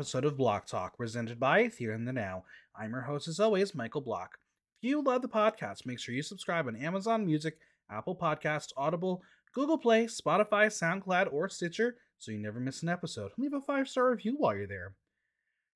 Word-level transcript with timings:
Episode 0.00 0.24
of 0.24 0.38
Block 0.38 0.64
Talk, 0.64 0.96
presented 0.96 1.38
by 1.38 1.68
Theater 1.68 1.92
in 1.92 2.06
the 2.06 2.12
Now. 2.14 2.44
I'm 2.74 2.92
your 2.92 3.02
host, 3.02 3.28
as 3.28 3.38
always, 3.38 3.74
Michael 3.74 4.00
Block. 4.00 4.38
If 4.80 4.88
you 4.88 5.02
love 5.02 5.20
the 5.20 5.28
podcast, 5.28 5.84
make 5.84 5.98
sure 5.98 6.14
you 6.14 6.22
subscribe 6.22 6.66
on 6.66 6.74
Amazon 6.74 7.26
Music, 7.26 7.58
Apple 7.90 8.16
Podcast, 8.16 8.68
Audible, 8.78 9.22
Google 9.52 9.76
Play, 9.76 10.06
Spotify, 10.06 10.68
SoundCloud, 10.68 11.30
or 11.30 11.50
Stitcher 11.50 11.96
so 12.16 12.32
you 12.32 12.38
never 12.38 12.58
miss 12.58 12.82
an 12.82 12.88
episode. 12.88 13.32
Leave 13.36 13.52
a 13.52 13.60
five 13.60 13.90
star 13.90 14.10
review 14.10 14.36
while 14.38 14.56
you're 14.56 14.66
there. 14.66 14.94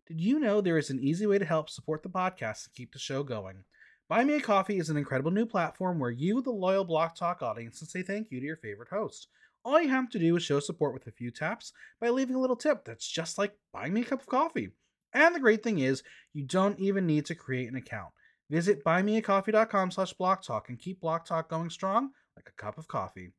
Did 0.06 0.22
you 0.22 0.40
know 0.40 0.62
there 0.62 0.78
is 0.78 0.88
an 0.88 1.00
easy 1.00 1.26
way 1.26 1.36
to 1.36 1.44
help 1.44 1.68
support 1.68 2.02
the 2.02 2.08
podcast 2.08 2.64
and 2.64 2.74
keep 2.74 2.94
the 2.94 2.98
show 2.98 3.24
going? 3.24 3.64
Buy 4.08 4.24
Me 4.24 4.36
a 4.36 4.40
Coffee 4.40 4.78
is 4.78 4.88
an 4.88 4.96
incredible 4.96 5.32
new 5.32 5.44
platform 5.44 5.98
where 5.98 6.10
you, 6.10 6.40
the 6.40 6.50
loyal 6.50 6.84
Block 6.84 7.14
Talk 7.14 7.42
audience, 7.42 7.80
can 7.80 7.88
say 7.88 8.00
thank 8.00 8.30
you 8.30 8.40
to 8.40 8.46
your 8.46 8.56
favorite 8.56 8.88
host. 8.88 9.28
All 9.64 9.80
you 9.80 9.88
have 9.88 10.10
to 10.10 10.18
do 10.18 10.36
is 10.36 10.42
show 10.42 10.60
support 10.60 10.92
with 10.92 11.06
a 11.06 11.12
few 11.12 11.30
taps 11.30 11.72
by 12.00 12.10
leaving 12.10 12.36
a 12.36 12.40
little 12.40 12.56
tip 12.56 12.84
that's 12.84 13.08
just 13.08 13.38
like 13.38 13.56
buying 13.72 13.94
me 13.94 14.02
a 14.02 14.04
cup 14.04 14.20
of 14.20 14.26
coffee. 14.26 14.70
And 15.14 15.34
the 15.34 15.40
great 15.40 15.62
thing 15.62 15.78
is, 15.78 16.02
you 16.32 16.44
don't 16.44 16.78
even 16.78 17.06
need 17.06 17.24
to 17.26 17.34
create 17.34 17.68
an 17.68 17.76
account. 17.76 18.10
Visit 18.50 18.84
buymeacoffee.com 18.84 19.90
slash 19.90 20.14
blocktalk 20.14 20.68
and 20.68 20.78
keep 20.78 21.00
Block 21.00 21.24
Talk 21.24 21.48
going 21.48 21.70
strong 21.70 22.10
like 22.36 22.48
a 22.48 22.62
cup 22.62 22.76
of 22.76 22.88
coffee. 22.88 23.32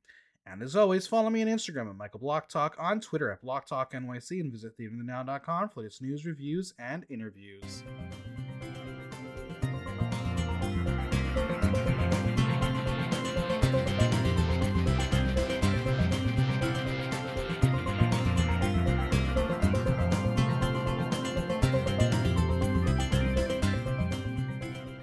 And 0.47 0.61
as 0.61 0.75
always, 0.75 1.07
follow 1.07 1.29
me 1.29 1.41
on 1.41 1.47
Instagram 1.47 1.89
at 1.89 1.97
Michael 1.97 2.19
Block 2.19 2.49
Talk, 2.49 2.75
on 2.79 3.01
Twitter 3.01 3.31
at 3.31 3.41
Block 3.41 3.67
Talk 3.67 3.93
NYC, 3.93 4.41
and 4.41 4.51
visit 4.51 4.77
theaterthenow.com 4.79 5.69
for 5.69 5.81
latest 5.81 6.01
news, 6.01 6.25
reviews, 6.25 6.73
and 6.79 7.05
interviews. 7.09 7.83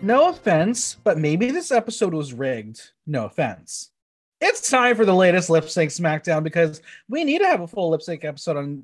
No 0.02 0.30
offense, 0.30 0.96
but 1.04 1.16
maybe 1.16 1.52
this 1.52 1.70
episode 1.70 2.12
was 2.12 2.32
rigged. 2.32 2.90
No 3.06 3.26
offense. 3.26 3.90
It's 4.40 4.68
time 4.68 4.96
for 4.96 5.04
the 5.04 5.14
latest 5.14 5.48
lip 5.48 5.70
sync 5.70 5.92
SmackDown 5.92 6.42
because 6.42 6.82
we 7.08 7.22
need 7.22 7.38
to 7.38 7.46
have 7.46 7.60
a 7.60 7.68
full 7.68 7.90
lip 7.90 8.02
sync 8.02 8.24
episode 8.24 8.56
on 8.56 8.82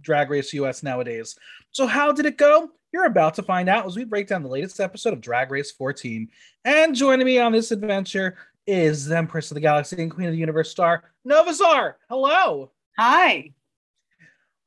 Drag 0.00 0.30
Race 0.30 0.52
US 0.52 0.84
nowadays. 0.84 1.36
So, 1.72 1.88
how 1.88 2.12
did 2.12 2.24
it 2.24 2.36
go? 2.36 2.70
You're 2.92 3.06
about 3.06 3.34
to 3.34 3.42
find 3.42 3.68
out 3.68 3.84
as 3.84 3.96
we 3.96 4.04
break 4.04 4.28
down 4.28 4.44
the 4.44 4.48
latest 4.48 4.78
episode 4.78 5.12
of 5.12 5.20
Drag 5.20 5.50
Race 5.50 5.72
14. 5.72 6.28
And 6.64 6.94
joining 6.94 7.26
me 7.26 7.40
on 7.40 7.50
this 7.50 7.72
adventure 7.72 8.36
is 8.64 9.06
the 9.06 9.16
Empress 9.18 9.50
of 9.50 9.56
the 9.56 9.60
Galaxy 9.60 10.00
and 10.00 10.10
Queen 10.10 10.28
of 10.28 10.32
the 10.32 10.38
Universe 10.38 10.70
star, 10.70 11.02
Nova 11.24 11.52
Czar. 11.52 11.96
Hello. 12.08 12.70
Hi. 12.96 13.54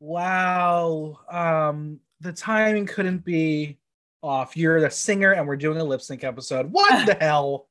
Wow. 0.02 1.20
Um, 1.31 2.02
the 2.20 2.34
timing 2.34 2.88
couldn't 2.88 3.24
be 3.24 3.78
off. 4.23 4.57
You're 4.57 4.81
the 4.81 4.89
singer, 4.89 5.31
and 5.33 5.47
we're 5.47 5.57
doing 5.57 5.77
a 5.77 5.83
lip 5.83 6.02
sync 6.02 6.23
episode. 6.23 6.71
What 6.71 7.05
the 7.05 7.13
hell? 7.21 7.67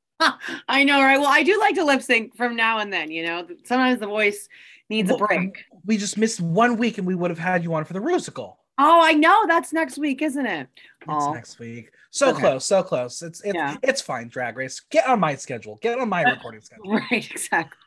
I 0.69 0.83
know, 0.85 1.01
right? 1.01 1.19
Well, 1.19 1.29
I 1.29 1.43
do 1.43 1.59
like 1.59 1.75
to 1.75 1.83
lip 1.83 2.01
sync 2.01 2.35
from 2.37 2.55
now 2.55 2.79
and 2.79 2.93
then. 2.93 3.11
You 3.11 3.25
know, 3.25 3.47
sometimes 3.65 3.99
the 3.99 4.07
voice 4.07 4.47
needs 4.89 5.09
Well, 5.09 5.21
a 5.23 5.27
break. 5.27 5.65
We 5.85 5.97
just 5.97 6.17
missed 6.17 6.39
one 6.39 6.77
week, 6.77 6.97
and 6.97 7.05
we 7.07 7.15
would 7.15 7.31
have 7.31 7.39
had 7.39 7.63
you 7.63 7.73
on 7.73 7.83
for 7.83 7.93
the 7.93 7.99
Rusical. 7.99 8.55
Oh, 8.77 9.01
I 9.03 9.13
know. 9.13 9.43
That's 9.47 9.73
next 9.73 9.97
week, 9.97 10.21
isn't 10.21 10.45
it? 10.45 10.67
It's 11.01 11.07
Oh, 11.09 11.33
next 11.33 11.59
week. 11.59 11.91
So 12.11 12.29
Okay. 12.29 12.39
close, 12.39 12.65
so 12.65 12.81
close. 12.83 13.21
It's 13.21 13.41
it's, 13.41 13.53
Yeah. 13.55 13.75
it's 13.83 14.01
fine. 14.01 14.29
Drag 14.29 14.55
race. 14.55 14.79
Get 14.89 15.07
on 15.07 15.19
my 15.19 15.35
schedule. 15.35 15.77
Get 15.81 15.99
on 15.99 16.09
my 16.09 16.21
recording 16.29 16.61
schedule. 16.61 16.85
right. 16.93 17.29
Exactly. 17.31 17.77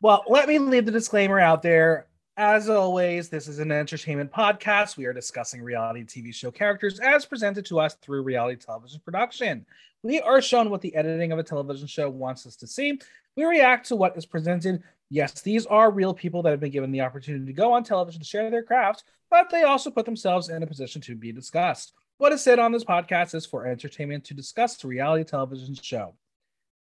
Well, 0.00 0.24
let 0.28 0.48
me 0.48 0.58
leave 0.58 0.86
the 0.86 0.92
disclaimer 0.92 1.38
out 1.38 1.62
there. 1.62 2.06
As 2.38 2.70
always, 2.70 3.28
this 3.28 3.46
is 3.46 3.58
an 3.58 3.70
entertainment 3.70 4.32
podcast. 4.32 4.96
We 4.96 5.04
are 5.04 5.12
discussing 5.12 5.60
reality 5.60 6.02
TV 6.02 6.34
show 6.34 6.50
characters 6.50 6.98
as 6.98 7.26
presented 7.26 7.66
to 7.66 7.78
us 7.78 7.94
through 7.96 8.22
reality 8.22 8.56
television 8.56 9.02
production. 9.04 9.66
We 10.02 10.18
are 10.18 10.40
shown 10.40 10.70
what 10.70 10.80
the 10.80 10.94
editing 10.94 11.32
of 11.32 11.38
a 11.38 11.42
television 11.42 11.86
show 11.86 12.08
wants 12.08 12.46
us 12.46 12.56
to 12.56 12.66
see. 12.66 12.98
We 13.36 13.44
react 13.44 13.88
to 13.88 13.96
what 13.96 14.16
is 14.16 14.24
presented. 14.24 14.82
Yes, 15.10 15.42
these 15.42 15.66
are 15.66 15.90
real 15.90 16.14
people 16.14 16.42
that 16.42 16.52
have 16.52 16.60
been 16.60 16.70
given 16.70 16.90
the 16.90 17.02
opportunity 17.02 17.44
to 17.44 17.52
go 17.52 17.70
on 17.70 17.84
television 17.84 18.22
to 18.22 18.26
share 18.26 18.50
their 18.50 18.62
craft, 18.62 19.04
but 19.30 19.50
they 19.50 19.64
also 19.64 19.90
put 19.90 20.06
themselves 20.06 20.48
in 20.48 20.62
a 20.62 20.66
position 20.66 21.02
to 21.02 21.14
be 21.14 21.32
discussed. 21.32 21.92
What 22.16 22.32
is 22.32 22.42
said 22.42 22.58
on 22.58 22.72
this 22.72 22.84
podcast 22.84 23.34
is 23.34 23.44
for 23.44 23.66
entertainment 23.66 24.24
to 24.24 24.34
discuss 24.34 24.78
the 24.78 24.88
reality 24.88 25.24
television 25.24 25.74
show. 25.74 26.14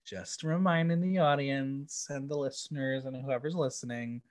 Just 0.07 0.45
reminding 0.45 1.01
the 1.01 1.19
audience 1.19 2.07
and 2.09 2.29
the 2.29 2.37
listeners 2.37 3.05
and 3.05 3.17
whoever's 3.17 3.57
listening. 3.57 4.23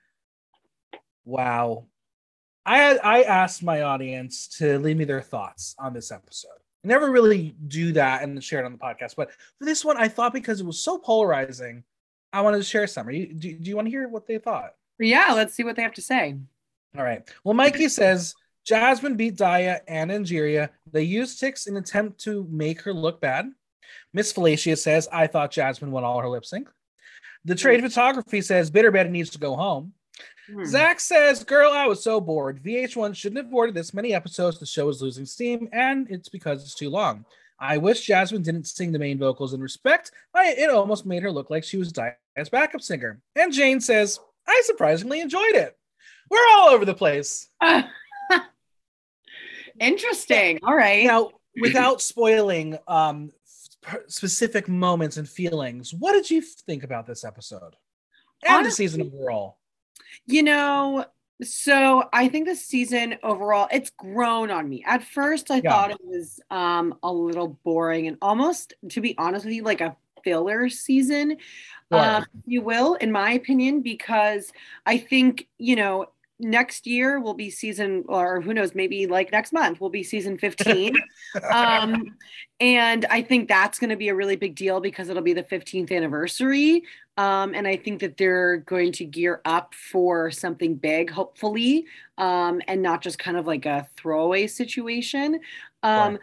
Wow. 1.30 1.86
I 2.66 2.96
I 2.96 3.22
asked 3.22 3.62
my 3.62 3.82
audience 3.82 4.48
to 4.58 4.78
leave 4.80 4.96
me 4.96 5.04
their 5.04 5.22
thoughts 5.22 5.76
on 5.78 5.94
this 5.94 6.10
episode. 6.10 6.58
I 6.84 6.88
never 6.88 7.10
really 7.10 7.54
do 7.68 7.92
that 7.92 8.22
and 8.22 8.42
share 8.42 8.60
it 8.60 8.64
on 8.64 8.72
the 8.72 8.78
podcast, 8.78 9.14
but 9.16 9.30
for 9.30 9.64
this 9.64 9.84
one, 9.84 9.96
I 9.96 10.08
thought 10.08 10.32
because 10.32 10.60
it 10.60 10.66
was 10.66 10.82
so 10.82 10.98
polarizing, 10.98 11.84
I 12.32 12.40
wanted 12.40 12.56
to 12.58 12.64
share 12.64 12.88
some. 12.88 13.06
Are 13.06 13.12
you, 13.12 13.32
do, 13.32 13.52
do 13.52 13.70
you 13.70 13.76
want 13.76 13.86
to 13.86 13.90
hear 13.90 14.08
what 14.08 14.26
they 14.26 14.38
thought? 14.38 14.74
Yeah. 14.98 15.32
Let's 15.34 15.54
see 15.54 15.62
what 15.62 15.76
they 15.76 15.82
have 15.82 15.94
to 15.94 16.02
say. 16.02 16.36
All 16.98 17.04
right. 17.04 17.22
Well, 17.44 17.54
Mikey 17.54 17.88
says 17.88 18.34
Jasmine 18.66 19.16
beat 19.16 19.36
Daya 19.36 19.80
and 19.86 20.10
Angeria. 20.10 20.70
They 20.90 21.04
used 21.04 21.38
ticks 21.38 21.68
in 21.68 21.76
attempt 21.76 22.18
to 22.24 22.46
make 22.50 22.82
her 22.82 22.92
look 22.92 23.20
bad. 23.20 23.50
Miss 24.12 24.32
Felicia 24.32 24.76
says, 24.76 25.08
I 25.12 25.28
thought 25.28 25.52
Jasmine 25.52 25.92
won 25.92 26.02
all 26.02 26.20
her 26.20 26.28
lip 26.28 26.44
sync. 26.44 26.68
The 27.44 27.54
trade 27.54 27.82
photography 27.82 28.42
says 28.42 28.70
Bitter 28.70 28.90
Betty 28.90 29.10
needs 29.10 29.30
to 29.30 29.38
go 29.38 29.54
home. 29.54 29.92
Hmm. 30.52 30.64
Zach 30.64 31.00
says, 31.00 31.44
Girl, 31.44 31.70
I 31.72 31.86
was 31.86 32.02
so 32.02 32.20
bored. 32.20 32.62
VH1 32.62 33.14
shouldn't 33.14 33.44
have 33.44 33.52
awarded 33.52 33.74
this 33.74 33.94
many 33.94 34.14
episodes. 34.14 34.58
The 34.58 34.66
show 34.66 34.88
is 34.88 35.02
losing 35.02 35.26
steam, 35.26 35.68
and 35.72 36.10
it's 36.10 36.28
because 36.28 36.62
it's 36.62 36.74
too 36.74 36.90
long. 36.90 37.24
I 37.58 37.76
wish 37.76 38.06
Jasmine 38.06 38.42
didn't 38.42 38.66
sing 38.66 38.90
the 38.90 38.98
main 38.98 39.18
vocals 39.18 39.52
in 39.52 39.60
respect. 39.60 40.12
I, 40.34 40.54
it 40.56 40.70
almost 40.70 41.04
made 41.04 41.22
her 41.22 41.30
look 41.30 41.50
like 41.50 41.62
she 41.62 41.76
was 41.76 41.92
Diana's 41.92 42.48
backup 42.50 42.80
singer. 42.80 43.20
And 43.36 43.52
Jane 43.52 43.80
says, 43.80 44.18
I 44.48 44.62
surprisingly 44.64 45.20
enjoyed 45.20 45.54
it. 45.54 45.76
We're 46.30 46.38
all 46.56 46.70
over 46.70 46.86
the 46.86 46.94
place. 46.94 47.48
Interesting. 49.80 50.60
All 50.62 50.74
right. 50.74 51.04
Now, 51.04 51.30
without 51.60 52.00
spoiling 52.00 52.78
um, 52.88 53.30
f- 53.86 53.98
specific 54.08 54.68
moments 54.68 55.16
and 55.16 55.28
feelings, 55.28 55.92
what 55.92 56.12
did 56.12 56.30
you 56.30 56.40
think 56.40 56.82
about 56.82 57.06
this 57.06 57.24
episode 57.24 57.76
and 58.42 58.42
the 58.42 58.52
Honestly- 58.52 58.86
season 58.86 59.02
overall? 59.02 59.58
You 60.26 60.42
know, 60.42 61.06
so 61.42 62.08
I 62.12 62.28
think 62.28 62.46
the 62.46 62.54
season 62.56 63.16
overall, 63.22 63.68
it's 63.72 63.90
grown 63.90 64.50
on 64.50 64.68
me. 64.68 64.84
At 64.86 65.02
first, 65.02 65.50
I 65.50 65.60
Yeah. 65.62 65.70
thought 65.70 65.90
it 65.90 65.98
was 66.02 66.40
um 66.50 66.98
a 67.02 67.12
little 67.12 67.58
boring 67.64 68.06
and 68.06 68.18
almost, 68.20 68.74
to 68.90 69.00
be 69.00 69.16
honest 69.18 69.44
with 69.44 69.54
you, 69.54 69.62
like 69.62 69.80
a 69.80 69.96
filler 70.22 70.68
season, 70.68 71.38
um, 71.92 72.22
if 72.34 72.42
you 72.46 72.62
will, 72.62 72.94
in 72.94 73.10
my 73.10 73.32
opinion, 73.32 73.80
because 73.82 74.52
I 74.86 74.98
think, 74.98 75.48
you 75.58 75.76
know, 75.76 76.06
next 76.40 76.86
year 76.86 77.20
will 77.20 77.34
be 77.34 77.50
season, 77.50 78.04
or 78.08 78.40
who 78.40 78.54
knows, 78.54 78.74
maybe 78.74 79.06
like 79.06 79.32
next 79.32 79.52
month 79.52 79.80
will 79.80 79.90
be 79.90 80.02
season 80.02 80.38
15. 80.38 80.94
um, 81.52 82.16
and 82.58 83.06
I 83.06 83.22
think 83.22 83.48
that's 83.48 83.78
going 83.78 83.90
to 83.90 83.96
be 83.96 84.08
a 84.08 84.14
really 84.14 84.36
big 84.36 84.54
deal 84.54 84.80
because 84.80 85.08
it'll 85.08 85.22
be 85.22 85.32
the 85.32 85.42
15th 85.42 85.90
anniversary. 85.90 86.84
Um, 87.16 87.54
and 87.54 87.66
I 87.66 87.76
think 87.76 88.00
that 88.00 88.16
they're 88.16 88.58
going 88.58 88.92
to 88.92 89.04
gear 89.04 89.40
up 89.44 89.74
for 89.74 90.30
something 90.30 90.74
big, 90.74 91.10
hopefully, 91.10 91.86
um, 92.18 92.62
and 92.66 92.82
not 92.82 93.02
just 93.02 93.18
kind 93.18 93.36
of 93.36 93.46
like 93.46 93.66
a 93.66 93.86
throwaway 93.96 94.46
situation. 94.46 95.40
Um, 95.82 96.18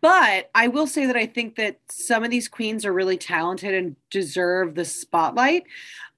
But 0.00 0.50
I 0.54 0.68
will 0.68 0.86
say 0.86 1.06
that 1.06 1.16
I 1.16 1.26
think 1.26 1.56
that 1.56 1.78
some 1.88 2.24
of 2.24 2.30
these 2.30 2.48
queens 2.48 2.84
are 2.84 2.92
really 2.92 3.16
talented 3.16 3.74
and 3.74 3.96
deserve 4.10 4.74
the 4.74 4.84
spotlight 4.84 5.64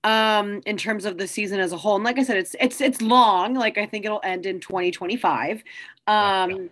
um 0.03 0.63
in 0.65 0.79
terms 0.79 1.05
of 1.05 1.19
the 1.19 1.29
season 1.29 1.61
as 1.61 1.73
a 1.73 1.77
whole. 1.77 1.97
And 1.97 2.05
like 2.05 2.19
i 2.19 2.23
said 2.23 2.39
it's 2.39 2.57
it's 2.59 2.81
it's 2.81 3.03
long. 3.03 3.55
Like 3.55 3.77
i 3.77 3.85
think 3.85 4.05
it'll 4.07 4.21
end 4.25 4.47
in 4.47 4.59
2025 4.61 5.63
um 6.07 6.71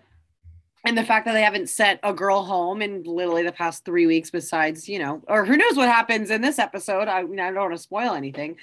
and 0.85 0.97
the 0.97 1.05
fact 1.05 1.27
that 1.27 1.33
they 1.33 1.43
haven't 1.43 1.69
sent 1.69 2.01
a 2.03 2.13
girl 2.13 2.43
home 2.45 2.81
in 2.83 3.03
literally 3.03 3.43
the 3.43 3.53
past 3.53 3.85
three 3.85 4.07
weeks 4.07 4.31
besides 4.31 4.89
you 4.89 4.99
know 4.99 5.23
or 5.29 5.45
who 5.45 5.57
knows 5.57 5.77
what 5.77 5.89
happens 5.89 6.31
in 6.31 6.41
this 6.41 6.59
episode. 6.59 7.09
I 7.09 7.23
mean 7.25 7.41
i 7.41 7.51
don't 7.51 7.57
want 7.61 7.73
to 7.75 7.79
spoil 7.79 8.15
anything. 8.15 8.57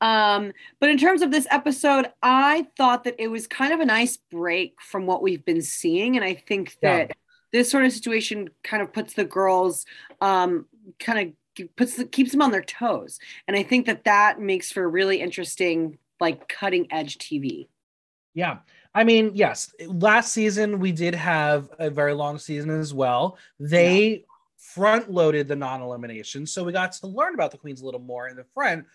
Um 0.00 0.52
but 0.80 0.90
in 0.90 0.98
terms 0.98 1.22
of 1.22 1.30
this 1.30 1.46
episode 1.50 2.06
i 2.22 2.66
thought 2.76 3.04
that 3.04 3.16
it 3.18 3.28
was 3.28 3.46
kind 3.46 3.72
of 3.72 3.80
a 3.80 3.86
nice 3.86 4.16
break 4.16 4.74
from 4.80 5.06
what 5.06 5.22
we've 5.22 5.44
been 5.44 5.62
seeing. 5.62 6.16
And 6.16 6.24
i 6.24 6.34
think 6.34 6.76
Yeah. 6.82 6.98
that 7.06 7.16
this 7.52 7.70
sort 7.70 7.84
of 7.84 7.92
situation 7.92 8.48
kind 8.64 8.82
of 8.82 8.92
puts 8.92 9.14
the 9.14 9.24
girls 9.24 9.84
um 10.20 10.66
kind 10.98 11.18
of 11.58 11.66
puts 11.76 11.96
the, 11.96 12.06
keeps 12.06 12.32
them 12.32 12.40
on 12.42 12.50
their 12.50 12.62
toes. 12.64 13.18
And 13.46 13.56
i 13.56 13.62
think 13.62 13.86
that 13.86 14.04
that 14.04 14.40
makes 14.40 14.72
for 14.72 14.88
really 14.88 15.20
interesting 15.20 15.98
like 16.20 16.48
cutting 16.48 16.86
edge 16.92 17.18
tv 17.18 17.68
Yeah. 18.34 18.58
I 18.94 19.04
mean, 19.04 19.32
yes, 19.34 19.74
last 19.86 20.32
season 20.32 20.78
we 20.78 20.92
did 20.92 21.14
have 21.14 21.70
a 21.78 21.88
very 21.88 22.12
long 22.12 22.38
season 22.38 22.70
as 22.70 22.92
well. 22.92 23.38
They 23.58 24.26
front 24.58 25.10
loaded 25.10 25.48
the 25.48 25.56
non 25.56 25.80
elimination. 25.80 26.46
So 26.46 26.64
we 26.64 26.72
got 26.72 26.92
to 26.92 27.06
learn 27.06 27.34
about 27.34 27.50
the 27.50 27.58
Queens 27.58 27.80
a 27.80 27.84
little 27.84 28.00
more 28.00 28.28
in 28.28 28.36
the 28.36 28.44
front. 28.54 28.86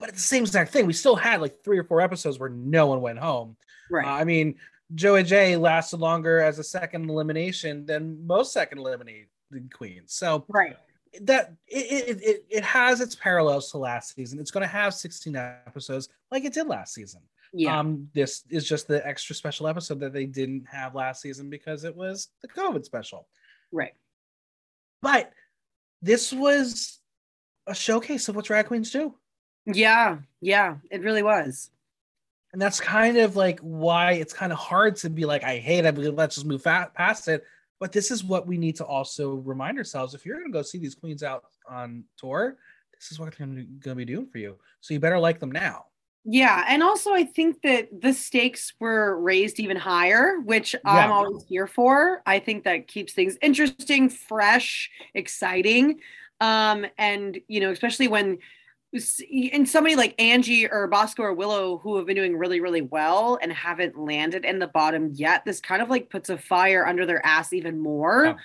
But 0.00 0.10
at 0.10 0.14
the 0.14 0.20
same 0.20 0.44
exact 0.44 0.72
thing, 0.72 0.86
we 0.86 0.92
still 0.92 1.16
had 1.16 1.40
like 1.40 1.62
three 1.64 1.78
or 1.78 1.84
four 1.84 2.00
episodes 2.00 2.38
where 2.38 2.50
no 2.50 2.86
one 2.86 3.00
went 3.00 3.18
home. 3.18 3.56
right 3.90 4.06
Uh, 4.06 4.10
I 4.10 4.24
mean, 4.24 4.54
Joey 4.94 5.24
Jay 5.24 5.56
lasted 5.56 6.00
longer 6.00 6.40
as 6.40 6.58
a 6.58 6.64
second 6.64 7.10
elimination 7.10 7.84
than 7.84 8.26
most 8.26 8.52
second 8.52 8.78
eliminated 8.78 9.28
queens. 9.72 10.14
So 10.14 10.44
right 10.48 10.76
that 11.22 11.52
it, 11.66 12.20
it, 12.22 12.44
it 12.48 12.64
has 12.64 13.00
its 13.00 13.14
parallels 13.14 13.70
to 13.70 13.78
last 13.78 14.14
season. 14.14 14.38
It's 14.38 14.50
going 14.50 14.62
to 14.62 14.72
have 14.72 14.94
16 14.94 15.36
episodes 15.36 16.08
like 16.30 16.44
it 16.44 16.52
did 16.52 16.66
last 16.66 16.94
season. 16.94 17.20
Yeah. 17.52 17.78
Um, 17.78 18.08
this 18.14 18.42
is 18.50 18.68
just 18.68 18.88
the 18.88 19.06
extra 19.06 19.34
special 19.34 19.68
episode 19.68 20.00
that 20.00 20.12
they 20.12 20.26
didn't 20.26 20.66
have 20.70 20.94
last 20.94 21.22
season 21.22 21.50
because 21.50 21.84
it 21.84 21.96
was 21.96 22.28
the 22.42 22.48
COVID 22.48 22.84
special. 22.84 23.26
Right. 23.72 23.94
But 25.02 25.32
this 26.02 26.32
was 26.32 26.98
a 27.66 27.74
showcase 27.74 28.28
of 28.28 28.36
what 28.36 28.46
drag 28.46 28.66
queens 28.66 28.90
do. 28.90 29.14
Yeah. 29.66 30.18
Yeah. 30.40 30.76
It 30.90 31.02
really 31.02 31.22
was. 31.22 31.70
And 32.52 32.62
that's 32.62 32.80
kind 32.80 33.18
of 33.18 33.36
like 33.36 33.60
why 33.60 34.12
it's 34.12 34.32
kind 34.32 34.52
of 34.52 34.58
hard 34.58 34.96
to 34.96 35.10
be 35.10 35.26
like, 35.26 35.44
I 35.44 35.58
hate 35.58 35.84
it, 35.84 35.94
but 35.94 36.14
let's 36.14 36.36
just 36.36 36.46
move 36.46 36.64
past 36.64 37.28
it. 37.28 37.44
But 37.78 37.92
this 37.92 38.10
is 38.10 38.24
what 38.24 38.46
we 38.46 38.56
need 38.56 38.76
to 38.76 38.84
also 38.84 39.34
remind 39.34 39.78
ourselves 39.78 40.14
if 40.14 40.24
you're 40.24 40.36
going 40.36 40.48
to 40.48 40.52
go 40.52 40.62
see 40.62 40.78
these 40.78 40.94
queens 40.94 41.22
out 41.22 41.44
on 41.68 42.04
tour, 42.16 42.56
this 42.98 43.12
is 43.12 43.20
what 43.20 43.36
they're 43.36 43.46
going 43.46 43.68
to 43.80 43.94
be 43.94 44.04
doing 44.04 44.26
for 44.26 44.38
you. 44.38 44.56
So 44.80 44.94
you 44.94 45.00
better 45.00 45.18
like 45.18 45.38
them 45.38 45.52
now. 45.52 45.84
Yeah, 46.30 46.62
and 46.68 46.82
also 46.82 47.14
I 47.14 47.24
think 47.24 47.62
that 47.62 47.88
the 48.02 48.12
stakes 48.12 48.74
were 48.78 49.18
raised 49.18 49.58
even 49.60 49.78
higher, 49.78 50.38
which 50.44 50.74
yeah. 50.74 50.80
I'm 50.84 51.10
always 51.10 51.42
here 51.48 51.66
for. 51.66 52.20
I 52.26 52.38
think 52.38 52.64
that 52.64 52.86
keeps 52.86 53.14
things 53.14 53.38
interesting, 53.40 54.10
fresh, 54.10 54.90
exciting. 55.14 56.00
Um, 56.42 56.84
and 56.98 57.38
you 57.48 57.60
know, 57.60 57.70
especially 57.70 58.08
when 58.08 58.40
and 59.52 59.66
somebody 59.66 59.96
like 59.96 60.14
Angie 60.20 60.68
or 60.68 60.86
Bosco 60.86 61.22
or 61.22 61.32
Willow 61.32 61.78
who 61.78 61.96
have 61.96 62.04
been 62.04 62.16
doing 62.16 62.36
really, 62.36 62.60
really 62.60 62.82
well 62.82 63.38
and 63.40 63.50
haven't 63.50 63.98
landed 63.98 64.44
in 64.44 64.58
the 64.58 64.66
bottom 64.66 65.10
yet, 65.14 65.46
this 65.46 65.60
kind 65.60 65.80
of 65.80 65.88
like 65.88 66.10
puts 66.10 66.28
a 66.28 66.36
fire 66.36 66.86
under 66.86 67.06
their 67.06 67.24
ass 67.24 67.54
even 67.54 67.78
more 67.78 68.36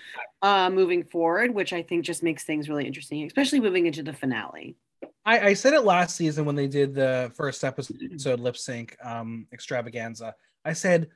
yeah. 0.42 0.66
uh, 0.66 0.70
moving 0.70 1.04
forward, 1.04 1.54
which 1.54 1.74
I 1.74 1.82
think 1.82 2.06
just 2.06 2.24
makes 2.24 2.46
things 2.46 2.70
really 2.70 2.88
interesting, 2.88 3.26
especially 3.26 3.60
moving 3.60 3.88
into 3.88 4.04
the 4.04 4.14
finale. 4.14 4.78
I, 5.26 5.40
I 5.40 5.54
said 5.54 5.74
it 5.74 5.82
last 5.82 6.16
season 6.16 6.46
when 6.46 6.56
they 6.56 6.68
did 6.68 6.94
the 6.94 7.32
first 7.36 7.64
episode 7.64 8.40
lip 8.40 8.58
sync 8.58 8.98
um, 9.04 9.48
extravaganza. 9.54 10.36
I 10.66 10.74
said 10.74 11.10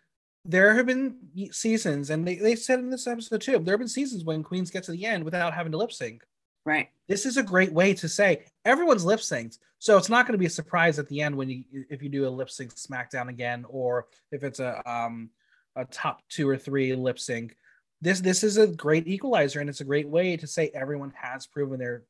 there 0.45 0.73
have 0.75 0.85
been 0.85 1.17
seasons, 1.51 2.09
and 2.09 2.25
they, 2.25 2.35
they 2.35 2.55
said 2.55 2.79
in 2.79 2.89
this 2.89 3.07
episode 3.07 3.41
too, 3.41 3.59
there 3.59 3.73
have 3.73 3.79
been 3.79 3.87
seasons 3.87 4.23
when 4.23 4.43
queens 4.43 4.71
get 4.71 4.83
to 4.83 4.91
the 4.91 5.05
end 5.05 5.23
without 5.23 5.53
having 5.53 5.73
to 5.73 5.77
lip 5.77 5.91
sync. 5.91 6.23
Right. 6.65 6.89
This 7.07 7.25
is 7.25 7.37
a 7.37 7.43
great 7.43 7.71
way 7.71 7.93
to 7.93 8.09
say 8.09 8.45
everyone's 8.65 9.05
lip 9.05 9.19
synced. 9.19 9.59
So 9.79 9.97
it's 9.97 10.09
not 10.09 10.25
going 10.25 10.33
to 10.33 10.39
be 10.39 10.47
a 10.47 10.49
surprise 10.49 10.99
at 10.99 11.07
the 11.07 11.21
end 11.21 11.35
when 11.35 11.49
you 11.49 11.63
if 11.89 12.01
you 12.01 12.09
do 12.09 12.27
a 12.27 12.29
lip 12.29 12.49
sync 12.49 12.73
SmackDown 12.75 13.29
again, 13.29 13.65
or 13.69 14.07
if 14.31 14.43
it's 14.43 14.59
a 14.59 14.81
um 14.89 15.29
a 15.75 15.85
top 15.85 16.21
two 16.29 16.47
or 16.49 16.57
three 16.57 16.95
lip 16.95 17.19
sync. 17.19 17.55
This 18.01 18.19
this 18.21 18.43
is 18.43 18.57
a 18.57 18.67
great 18.67 19.07
equalizer, 19.07 19.59
and 19.59 19.69
it's 19.69 19.81
a 19.81 19.85
great 19.85 20.07
way 20.07 20.35
to 20.37 20.47
say 20.47 20.71
everyone 20.73 21.13
has 21.15 21.45
proven 21.45 21.79
their 21.79 22.03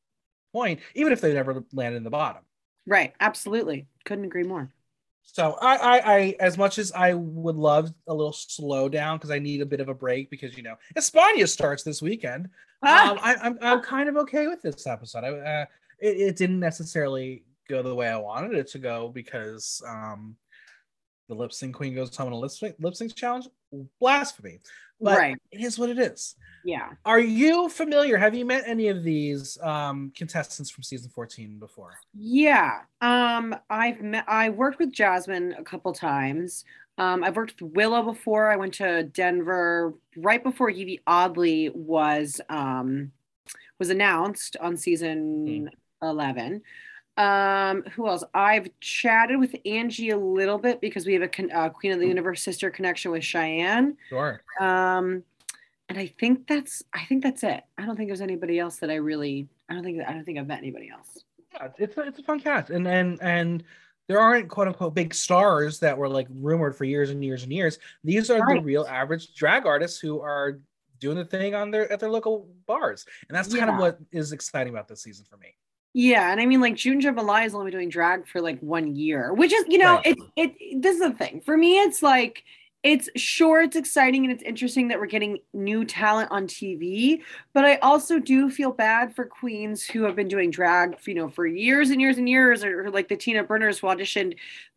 point, 0.52 0.80
even 0.96 1.14
if 1.14 1.22
they 1.22 1.34
never 1.34 1.64
landed 1.74 1.98
in 1.98 2.04
the 2.04 2.10
bottom. 2.10 2.44
Right. 2.86 3.14
Absolutely. 3.20 3.88
Couldn't 4.06 4.26
agree 4.26 4.44
more. 4.44 4.72
So 5.24 5.58
I, 5.62 5.76
I, 5.76 6.16
I, 6.16 6.36
as 6.40 6.58
much 6.58 6.80
as 6.80 6.92
I 6.94 7.14
would 7.14 7.58
love 7.58 7.94
a 8.08 8.14
little 8.14 8.32
slow 8.32 8.88
down 8.88 9.18
because 9.18 9.30
I 9.30 9.40
need 9.40 9.62
a 9.62 9.66
bit 9.66 9.82
of 9.82 9.90
a 9.90 9.94
break 9.94 10.30
because 10.30 10.56
you 10.56 10.64
know 10.64 10.76
Espana 10.96 11.46
starts 11.48 11.84
this 11.84 12.02
weekend. 12.02 12.50
Ah. 12.82 13.12
Um, 13.12 13.20
I, 13.22 13.34
am 13.34 13.40
I'm, 13.42 13.58
I'm 13.62 13.82
kind 13.82 14.08
of 14.08 14.16
okay 14.18 14.48
with 14.48 14.62
this 14.62 14.88
episode. 14.88 15.26
I, 15.26 15.30
uh, 15.30 15.66
it, 16.00 16.18
it 16.18 16.36
didn't 16.38 16.62
necessarily 16.62 17.44
go 17.70 17.84
the 17.84 17.94
way 17.94 18.08
I 18.08 18.18
wanted 18.18 18.54
it 18.54 18.68
to 18.72 18.80
go 18.80 19.10
because 19.10 19.82
um, 19.86 20.38
the 21.28 21.36
lip 21.36 21.52
sync 21.52 21.76
queen 21.76 21.94
goes 21.94 22.16
home 22.16 22.28
in 22.28 22.34
a 22.34 22.38
lip 22.38 22.52
sync, 22.52 22.76
lip 22.80 22.96
sync 22.96 23.14
challenge. 23.14 23.48
Blasphemy. 24.00 24.60
But 25.00 25.18
right. 25.18 25.38
it 25.52 25.62
is 25.62 25.78
what 25.78 25.90
it 25.90 26.00
is. 26.00 26.36
Yeah. 26.66 26.90
Are 27.06 27.20
you 27.20 27.70
familiar? 27.70 28.18
Have 28.18 28.36
you 28.36 28.46
met 28.46 28.64
any 28.66 28.90
of 28.90 29.04
these 29.04 29.58
um, 29.62 30.12
contestants 30.16 30.70
from 30.70 30.84
season 30.84 31.10
14 31.10 31.60
before? 31.60 31.94
Yeah. 32.14 32.80
Um, 33.00 33.56
I've 33.70 34.02
met 34.02 34.26
I 34.28 34.50
worked 34.50 34.80
with 34.80 34.92
Jasmine 34.92 35.56
a 35.58 35.64
couple 35.64 35.94
times. 35.94 36.66
Um, 36.98 37.24
I've 37.24 37.36
worked 37.36 37.62
with 37.62 37.74
Willow 37.74 38.02
before. 38.02 38.52
I 38.52 38.56
went 38.56 38.74
to 38.76 39.04
Denver 39.04 39.94
right 40.18 40.44
before 40.44 40.70
Yvie 40.72 41.02
Oddly 41.06 41.70
was 41.74 42.42
um, 42.50 43.12
was 43.80 43.90
announced 43.90 44.58
on 44.60 44.76
season 44.76 45.68
mm. 45.68 45.70
11. 46.02 46.62
Um, 47.18 47.84
who 47.94 48.08
else? 48.08 48.24
I've 48.34 48.70
chatted 48.80 49.40
with 49.40 49.56
Angie 49.66 50.12
a 50.12 50.18
little 50.18 50.60
bit 50.60 50.80
because 50.80 51.06
we 51.06 51.14
have 51.14 51.24
a 51.24 51.28
con- 51.28 51.52
uh, 51.52 51.70
Queen 51.70 51.92
of 51.92 52.00
the 52.00 52.08
Universe 52.08 52.44
sister 52.44 52.70
connection 52.70 53.12
with 53.12 53.24
Cheyenne. 53.24 53.98
Sure. 54.10 54.42
Um, 54.60 55.24
and 55.90 55.98
I 55.98 56.08
think 56.20 56.48
that's 56.48 56.84
I 56.94 57.06
think 57.06 57.24
that's 57.24 57.44
it. 57.44 57.64
I 57.78 57.86
don't 57.86 57.96
think 57.96 58.10
there's 58.10 58.22
anybody 58.22 58.60
else 58.60 58.78
that 58.78 58.90
I 58.90 58.96
really 58.96 59.48
I 59.70 59.74
don't 59.74 59.84
think 59.84 60.02
I 60.08 60.14
don't 60.14 60.26
think 60.26 60.38
I've 60.38 60.48
met 60.48 60.60
anybody 60.60 60.90
else. 60.90 61.24
Yeah, 61.54 61.70
it's 61.78 61.98
a, 61.98 62.02
it's 62.02 62.20
a 62.20 62.24
fun 62.24 62.40
cast, 62.40 62.70
and 62.70 62.88
and 62.88 63.22
and 63.22 63.64
there 64.08 64.20
aren't 64.20 64.50
quote 64.50 64.68
unquote 64.68 64.94
big 64.94 65.14
stars 65.14 65.80
that 65.80 65.98
were 65.98 66.10
like 66.10 66.28
rumored 66.30 66.76
for 66.76 66.84
years 66.86 67.10
and 67.10 67.24
years 67.24 67.44
and 67.44 67.52
years. 67.52 67.80
These 68.04 68.30
are 68.30 68.40
right. 68.40 68.60
the 68.60 68.66
real 68.66 68.86
average 68.88 69.34
drag 69.34 69.66
artists 69.66 70.00
who 70.00 70.22
are 70.22 70.60
doing 71.00 71.18
the 71.18 71.26
thing 71.26 71.56
on 71.56 71.72
their 71.72 71.92
at 71.92 72.00
their 72.00 72.10
local 72.10 72.48
bars, 72.66 73.06
and 73.30 73.38
that's 73.38 73.54
kind 73.54 73.70
of 73.70 73.78
what 73.78 73.98
is 74.12 74.34
exciting 74.34 74.74
about 74.74 74.88
this 74.88 75.04
season 75.04 75.26
for 75.30 75.38
me. 75.38 75.56
Yeah, 76.00 76.32
and 76.32 76.40
I 76.40 76.46
mean, 76.46 76.62
like 76.62 76.76
June 76.76 77.02
Jambalaya 77.02 77.48
is 77.48 77.56
only 77.56 77.72
doing 77.72 77.90
drag 77.90 78.28
for 78.28 78.40
like 78.40 78.60
one 78.60 78.96
year, 78.96 79.34
which 79.34 79.52
is, 79.52 79.66
you 79.68 79.80
know, 79.80 79.96
right. 79.96 80.16
it, 80.36 80.54
it. 80.60 80.82
This 80.84 80.98
is 80.98 81.02
the 81.02 81.10
thing 81.10 81.42
for 81.42 81.58
me. 81.58 81.80
It's 81.80 82.04
like, 82.04 82.44
it's 82.84 83.10
sure 83.16 83.64
it's 83.64 83.76
exciting 83.76 84.24
and 84.24 84.32
it's 84.32 84.44
interesting 84.44 84.90
that 84.90 85.00
we're 85.00 85.08
getting 85.08 85.40
new 85.56 85.86
talent 85.86 86.30
on 86.30 86.46
TV, 86.46 87.24
but 87.52 87.66
I 87.66 87.78
also 87.78 88.20
do 88.20 88.52
feel 88.52 88.72
bad 88.72 89.16
for 89.16 89.26
queens 89.26 89.86
who 89.86 90.04
have 90.04 90.16
been 90.16 90.28
doing 90.28 90.52
drag, 90.52 91.00
you 91.08 91.16
know, 91.16 91.30
for 91.30 91.48
years 91.48 91.90
and 91.90 92.00
years 92.00 92.20
and 92.20 92.30
years, 92.30 92.64
or, 92.64 92.86
or 92.86 92.92
like 92.92 93.08
the 93.08 93.18
Tina 93.18 93.44
Burners 93.44 93.80
who 93.80 93.88
auditioned 93.88 94.36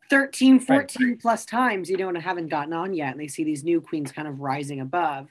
13, 0.08 0.58
14 0.58 1.06
right. 1.06 1.20
plus 1.20 1.44
times, 1.44 1.90
you 1.90 1.98
know, 1.98 2.08
and 2.08 2.16
haven't 2.16 2.48
gotten 2.48 2.72
on 2.72 2.94
yet, 2.94 3.12
and 3.12 3.20
they 3.20 3.28
see 3.28 3.44
these 3.44 3.62
new 3.62 3.82
queens 3.82 4.10
kind 4.10 4.26
of 4.26 4.40
rising 4.40 4.80
above. 4.80 5.28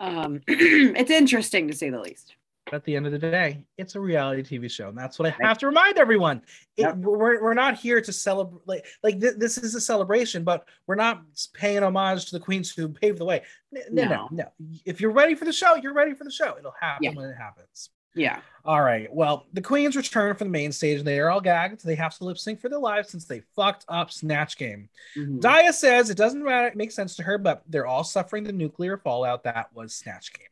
Um, 0.00 0.42
it's 0.48 1.10
interesting 1.10 1.66
to 1.68 1.74
say 1.74 1.88
the 1.88 1.98
least 1.98 2.34
at 2.72 2.84
the 2.84 2.94
end 2.96 3.06
of 3.06 3.12
the 3.12 3.18
day, 3.18 3.64
it's 3.76 3.94
a 3.94 4.00
reality 4.00 4.42
TV 4.42 4.70
show, 4.70 4.88
and 4.88 4.98
that's 4.98 5.18
what 5.18 5.28
I 5.28 5.46
have 5.46 5.58
to 5.58 5.66
remind 5.66 5.98
everyone. 5.98 6.42
It, 6.76 6.82
yep. 6.82 6.96
we're, 6.96 7.42
we're 7.42 7.54
not 7.54 7.76
here 7.76 8.00
to 8.00 8.12
celebrate 8.12 8.66
like, 8.66 8.86
like 9.02 9.20
th- 9.20 9.36
this 9.36 9.58
is 9.58 9.74
a 9.74 9.80
celebration, 9.80 10.44
but 10.44 10.66
we're 10.86 10.94
not 10.94 11.22
paying 11.52 11.82
homage 11.82 12.26
to 12.26 12.32
the 12.32 12.40
queens 12.40 12.70
who 12.70 12.88
paved 12.88 13.18
the 13.18 13.24
way. 13.24 13.42
No, 13.72 13.82
no, 13.90 14.08
no. 14.08 14.28
no. 14.30 14.44
If 14.84 15.00
you're 15.00 15.12
ready 15.12 15.34
for 15.34 15.44
the 15.44 15.52
show, 15.52 15.74
you're 15.76 15.94
ready 15.94 16.14
for 16.14 16.24
the 16.24 16.30
show. 16.30 16.56
It'll 16.58 16.74
happen 16.80 17.04
yeah. 17.04 17.14
when 17.14 17.26
it 17.26 17.36
happens. 17.36 17.90
Yeah. 18.14 18.40
All 18.64 18.82
right. 18.82 19.12
Well, 19.12 19.46
the 19.52 19.62
queens 19.62 19.94
return 19.94 20.34
from 20.34 20.48
the 20.48 20.52
main 20.52 20.72
stage 20.72 20.98
and 20.98 21.06
they 21.06 21.20
are 21.20 21.30
all 21.30 21.40
gagged. 21.40 21.84
They 21.84 21.94
have 21.94 22.16
to 22.18 22.24
lip 22.24 22.38
sync 22.38 22.60
for 22.60 22.68
their 22.68 22.80
lives 22.80 23.08
since 23.08 23.24
they 23.24 23.42
fucked 23.54 23.84
up 23.88 24.10
Snatch 24.10 24.56
Game. 24.56 24.88
Mm-hmm. 25.16 25.38
Daya 25.38 25.72
says 25.72 26.10
it 26.10 26.16
doesn't 26.16 26.42
matter, 26.42 26.72
make 26.74 26.90
sense 26.90 27.14
to 27.16 27.22
her, 27.22 27.38
but 27.38 27.62
they're 27.68 27.86
all 27.86 28.02
suffering 28.02 28.42
the 28.42 28.52
nuclear 28.52 28.98
fallout 28.98 29.44
that 29.44 29.68
was 29.74 29.94
Snatch 29.94 30.32
Game. 30.32 30.48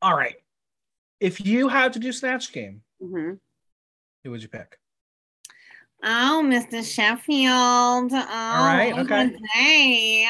All 0.00 0.16
right 0.16 0.36
if 1.20 1.44
you 1.44 1.68
had 1.68 1.92
to 1.94 1.98
do 1.98 2.12
Snatch 2.12 2.52
Game, 2.52 2.82
mm-hmm. 3.02 3.34
who 4.24 4.30
would 4.30 4.42
you 4.42 4.48
pick? 4.48 4.78
Oh, 6.02 6.42
Mr. 6.44 6.84
Sheffield. 6.84 8.12
Oh, 8.12 8.26
All 8.30 8.64
right. 8.64 8.98
Okay. 8.98 10.26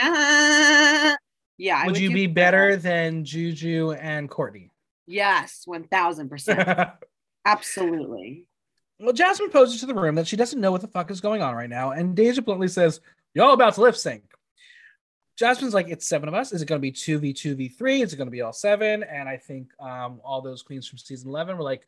yeah. 1.58 1.84
Would, 1.84 1.92
would 1.92 2.00
you 2.00 2.12
be 2.12 2.26
better 2.26 2.76
than 2.76 3.24
Juju 3.24 3.92
and 3.92 4.30
Courtney? 4.30 4.70
Yes, 5.06 5.62
one 5.66 5.84
thousand 5.84 6.28
percent. 6.28 6.68
Absolutely. 7.44 8.46
Well, 8.98 9.12
Jasmine 9.12 9.50
poses 9.50 9.80
to 9.80 9.86
the 9.86 9.94
room 9.94 10.14
that 10.14 10.26
she 10.26 10.36
doesn't 10.36 10.60
know 10.60 10.72
what 10.72 10.80
the 10.80 10.88
fuck 10.88 11.10
is 11.10 11.20
going 11.20 11.42
on 11.42 11.54
right 11.54 11.70
now, 11.70 11.90
and 11.90 12.16
Deja 12.16 12.42
bluntly 12.42 12.68
says, 12.68 13.00
"Y'all 13.34 13.52
about 13.52 13.74
to 13.74 13.82
lip 13.82 13.96
sync." 13.96 14.22
Jasmine's 15.36 15.74
like, 15.74 15.88
it's 15.88 16.06
seven 16.06 16.28
of 16.28 16.34
us. 16.34 16.52
Is 16.52 16.62
it 16.62 16.66
going 16.66 16.80
to 16.80 16.82
be 16.82 16.92
2v2, 16.92 17.76
v3? 17.76 18.02
Is 18.02 18.12
it 18.12 18.16
going 18.16 18.26
to 18.26 18.32
be 18.32 18.40
all 18.40 18.52
seven? 18.52 19.02
And 19.02 19.28
I 19.28 19.36
think 19.36 19.68
um, 19.78 20.20
all 20.24 20.40
those 20.40 20.62
queens 20.62 20.88
from 20.88 20.98
season 20.98 21.28
11 21.28 21.56
were 21.56 21.62
like, 21.62 21.86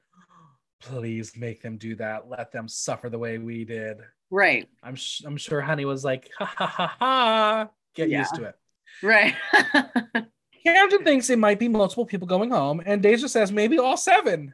please 0.80 1.36
make 1.36 1.62
them 1.62 1.76
do 1.76 1.94
that. 1.96 2.28
Let 2.28 2.52
them 2.52 2.68
suffer 2.68 3.08
the 3.08 3.18
way 3.18 3.38
we 3.38 3.64
did. 3.64 3.98
Right. 4.30 4.68
I'm, 4.82 4.94
sh- 4.94 5.22
I'm 5.24 5.36
sure 5.36 5.60
Honey 5.60 5.86
was 5.86 6.04
like, 6.04 6.30
ha 6.38 6.44
ha 6.44 6.66
ha 6.66 6.96
ha. 6.98 7.68
Get 7.94 8.10
yeah. 8.10 8.18
used 8.18 8.34
to 8.34 8.44
it. 8.44 8.54
Right. 9.02 9.34
Camden 10.64 11.04
thinks 11.04 11.30
it 11.30 11.38
might 11.38 11.58
be 11.58 11.68
multiple 11.68 12.04
people 12.04 12.26
going 12.26 12.50
home, 12.50 12.82
and 12.84 13.02
Deja 13.02 13.28
says 13.28 13.50
maybe 13.50 13.78
all 13.78 13.96
seven. 13.96 14.52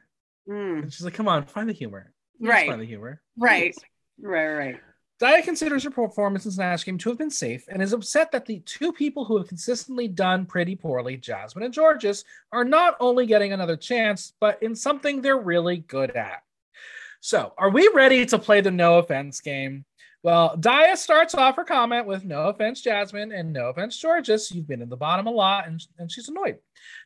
Mm. 0.49 0.83
And 0.85 0.93
she's 0.93 1.05
like, 1.05 1.15
come 1.15 1.29
on, 1.29 1.45
find 1.47 1.69
the 1.69 1.73
humor. 1.73 2.13
right. 2.41 2.69
Find 2.69 2.81
the 2.81 2.87
humor. 2.87 3.23
Right. 3.37 3.75
Please. 3.75 3.85
Right, 4.21 4.55
right. 4.55 4.81
Daya 5.21 5.45
considers 5.45 5.85
her 5.85 5.91
performance 5.91 6.45
in 6.45 6.51
Snatch 6.51 6.85
Game 6.85 6.99
to 6.99 7.09
have 7.09 7.19
been 7.19 7.31
safe 7.31 7.67
and 7.69 7.81
is 7.81 7.93
upset 7.93 8.33
that 8.33 8.47
the 8.47 8.61
two 8.61 8.93
people 8.93 9.25
who 9.25 9.39
have 9.39 9.47
consistently 9.47 10.09
done 10.09 10.45
pretty 10.45 10.75
poorly, 10.75 11.17
Jasmine 11.17 11.65
and 11.65 11.75
Jorgeous, 11.75 12.25
are 12.53 12.65
not 12.65 12.97
only 12.99 13.25
getting 13.25 13.53
another 13.53 13.77
chance, 13.77 14.33
but 14.41 14.61
in 14.63 14.75
something 14.75 15.23
they're 15.23 15.39
really 15.39 15.79
good 15.79 16.11
at. 16.17 16.43
So, 17.21 17.55
are 17.57 17.71
we 17.71 17.91
ready 17.95 18.27
to 18.27 18.39
play 18.39 18.61
the 18.61 18.71
no 18.71 18.99
offense 18.99 19.41
game? 19.41 19.85
Well, 20.25 20.57
Daya 20.57 20.97
starts 20.97 21.35
off 21.35 21.57
her 21.57 21.65
comment 21.65 22.07
with 22.07 22.25
no 22.25 22.49
offense, 22.49 22.81
Jasmine, 22.81 23.31
and 23.31 23.53
no 23.53 23.69
offense, 23.69 24.01
Jorgeous. 24.01 24.51
You've 24.51 24.67
been 24.67 24.81
in 24.81 24.89
the 24.89 24.97
bottom 24.97 25.27
a 25.27 25.31
lot, 25.31 25.69
and, 25.69 25.79
and 25.99 26.11
she's 26.11 26.31
annoyed. 26.31 26.57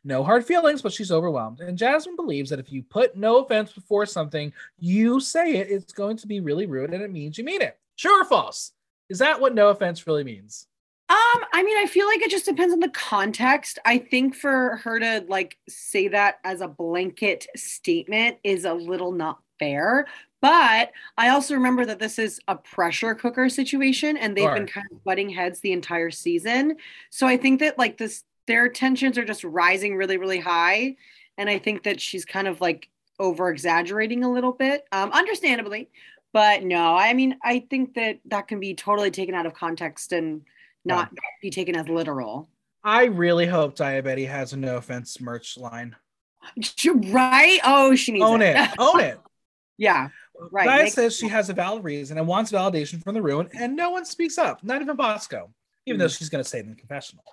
No 0.05 0.23
hard 0.23 0.45
feelings, 0.45 0.81
but 0.81 0.93
she's 0.93 1.11
overwhelmed. 1.11 1.59
And 1.59 1.77
Jasmine 1.77 2.15
believes 2.15 2.49
that 2.49 2.59
if 2.59 2.71
you 2.71 2.81
put 2.81 3.17
no 3.17 3.43
offense 3.43 3.73
before 3.73 4.05
something, 4.05 4.53
you 4.77 5.19
say 5.19 5.57
it, 5.57 5.69
it's 5.69 5.91
going 5.91 6.15
to 6.15 6.27
be 6.27 6.39
really 6.39 6.65
rude 6.65 6.93
and 6.93 7.03
it 7.03 7.11
means 7.11 7.37
you 7.37 7.43
mean 7.43 7.61
it. 7.61 7.77
True 7.97 8.21
or 8.21 8.23
false? 8.23 8.71
Is 9.09 9.19
that 9.19 9.41
what 9.41 9.53
no 9.53 9.67
offense 9.67 10.07
really 10.07 10.23
means? 10.23 10.67
Um, 11.09 11.43
I 11.51 11.61
mean, 11.63 11.77
I 11.77 11.87
feel 11.87 12.07
like 12.07 12.21
it 12.21 12.31
just 12.31 12.45
depends 12.45 12.71
on 12.71 12.79
the 12.79 12.89
context. 12.89 13.79
I 13.83 13.97
think 13.97 14.33
for 14.33 14.77
her 14.83 14.97
to 14.97 15.25
like 15.27 15.57
say 15.67 16.07
that 16.07 16.35
as 16.45 16.61
a 16.61 16.69
blanket 16.69 17.47
statement 17.57 18.37
is 18.45 18.63
a 18.63 18.73
little 18.73 19.11
not 19.11 19.39
fair. 19.59 20.07
But 20.41 20.91
I 21.17 21.29
also 21.29 21.53
remember 21.53 21.85
that 21.85 21.99
this 21.99 22.17
is 22.17 22.39
a 22.47 22.55
pressure 22.55 23.13
cooker 23.13 23.49
situation 23.49 24.15
and 24.15 24.35
they've 24.37 24.53
been 24.53 24.67
kind 24.67 24.87
of 24.91 25.03
butting 25.03 25.29
heads 25.29 25.59
the 25.59 25.73
entire 25.73 26.11
season. 26.11 26.77
So 27.09 27.27
I 27.27 27.35
think 27.35 27.59
that 27.59 27.77
like 27.77 27.97
this 27.97 28.23
their 28.47 28.69
tensions 28.69 29.17
are 29.17 29.25
just 29.25 29.43
rising 29.43 29.95
really, 29.95 30.17
really 30.17 30.39
high. 30.39 30.95
And 31.37 31.49
I 31.49 31.59
think 31.59 31.83
that 31.83 32.01
she's 32.01 32.25
kind 32.25 32.47
of 32.47 32.61
like 32.61 32.89
over 33.19 33.49
exaggerating 33.51 34.23
a 34.23 34.31
little 34.31 34.53
bit, 34.53 34.87
um, 34.91 35.11
understandably. 35.11 35.89
But 36.33 36.63
no, 36.63 36.95
I 36.95 37.13
mean, 37.13 37.37
I 37.43 37.65
think 37.69 37.93
that 37.95 38.19
that 38.25 38.47
can 38.47 38.59
be 38.59 38.73
totally 38.73 39.11
taken 39.11 39.35
out 39.35 39.45
of 39.45 39.53
context 39.53 40.13
and 40.13 40.41
not 40.85 41.09
yeah. 41.11 41.19
be 41.41 41.49
taken 41.49 41.75
as 41.75 41.89
literal. 41.89 42.49
I 42.83 43.05
really 43.05 43.45
hope 43.45 43.75
Daya 43.75 44.03
Betty 44.03 44.25
has 44.25 44.53
a 44.53 44.57
no 44.57 44.77
offense 44.77 45.19
merch 45.19 45.57
line. 45.57 45.95
Right? 46.93 47.59
Oh, 47.65 47.95
she 47.95 48.13
needs 48.13 48.25
own 48.25 48.41
it. 48.41 48.55
it. 48.55 48.69
Own 48.79 48.99
it. 49.01 49.19
Yeah. 49.77 50.09
Right. 50.51 50.83
Make- 50.83 50.93
says 50.93 51.15
she 51.15 51.27
has 51.27 51.49
a 51.49 51.53
valid 51.53 51.83
reason 51.83 52.17
and 52.17 52.27
wants 52.27 52.51
validation 52.51 53.03
from 53.03 53.13
the 53.13 53.21
ruin, 53.21 53.49
and 53.53 53.75
no 53.75 53.89
one 53.89 54.05
speaks 54.05 54.37
up, 54.37 54.63
not 54.63 54.81
even 54.81 54.95
Bosco, 54.95 55.53
even 55.85 55.97
mm 55.97 56.03
though 56.03 56.07
she's 56.07 56.29
going 56.29 56.43
to 56.43 56.49
say 56.49 56.59
it 56.59 56.65
in 56.65 56.69
the 56.69 56.75
confessional. 56.75 57.23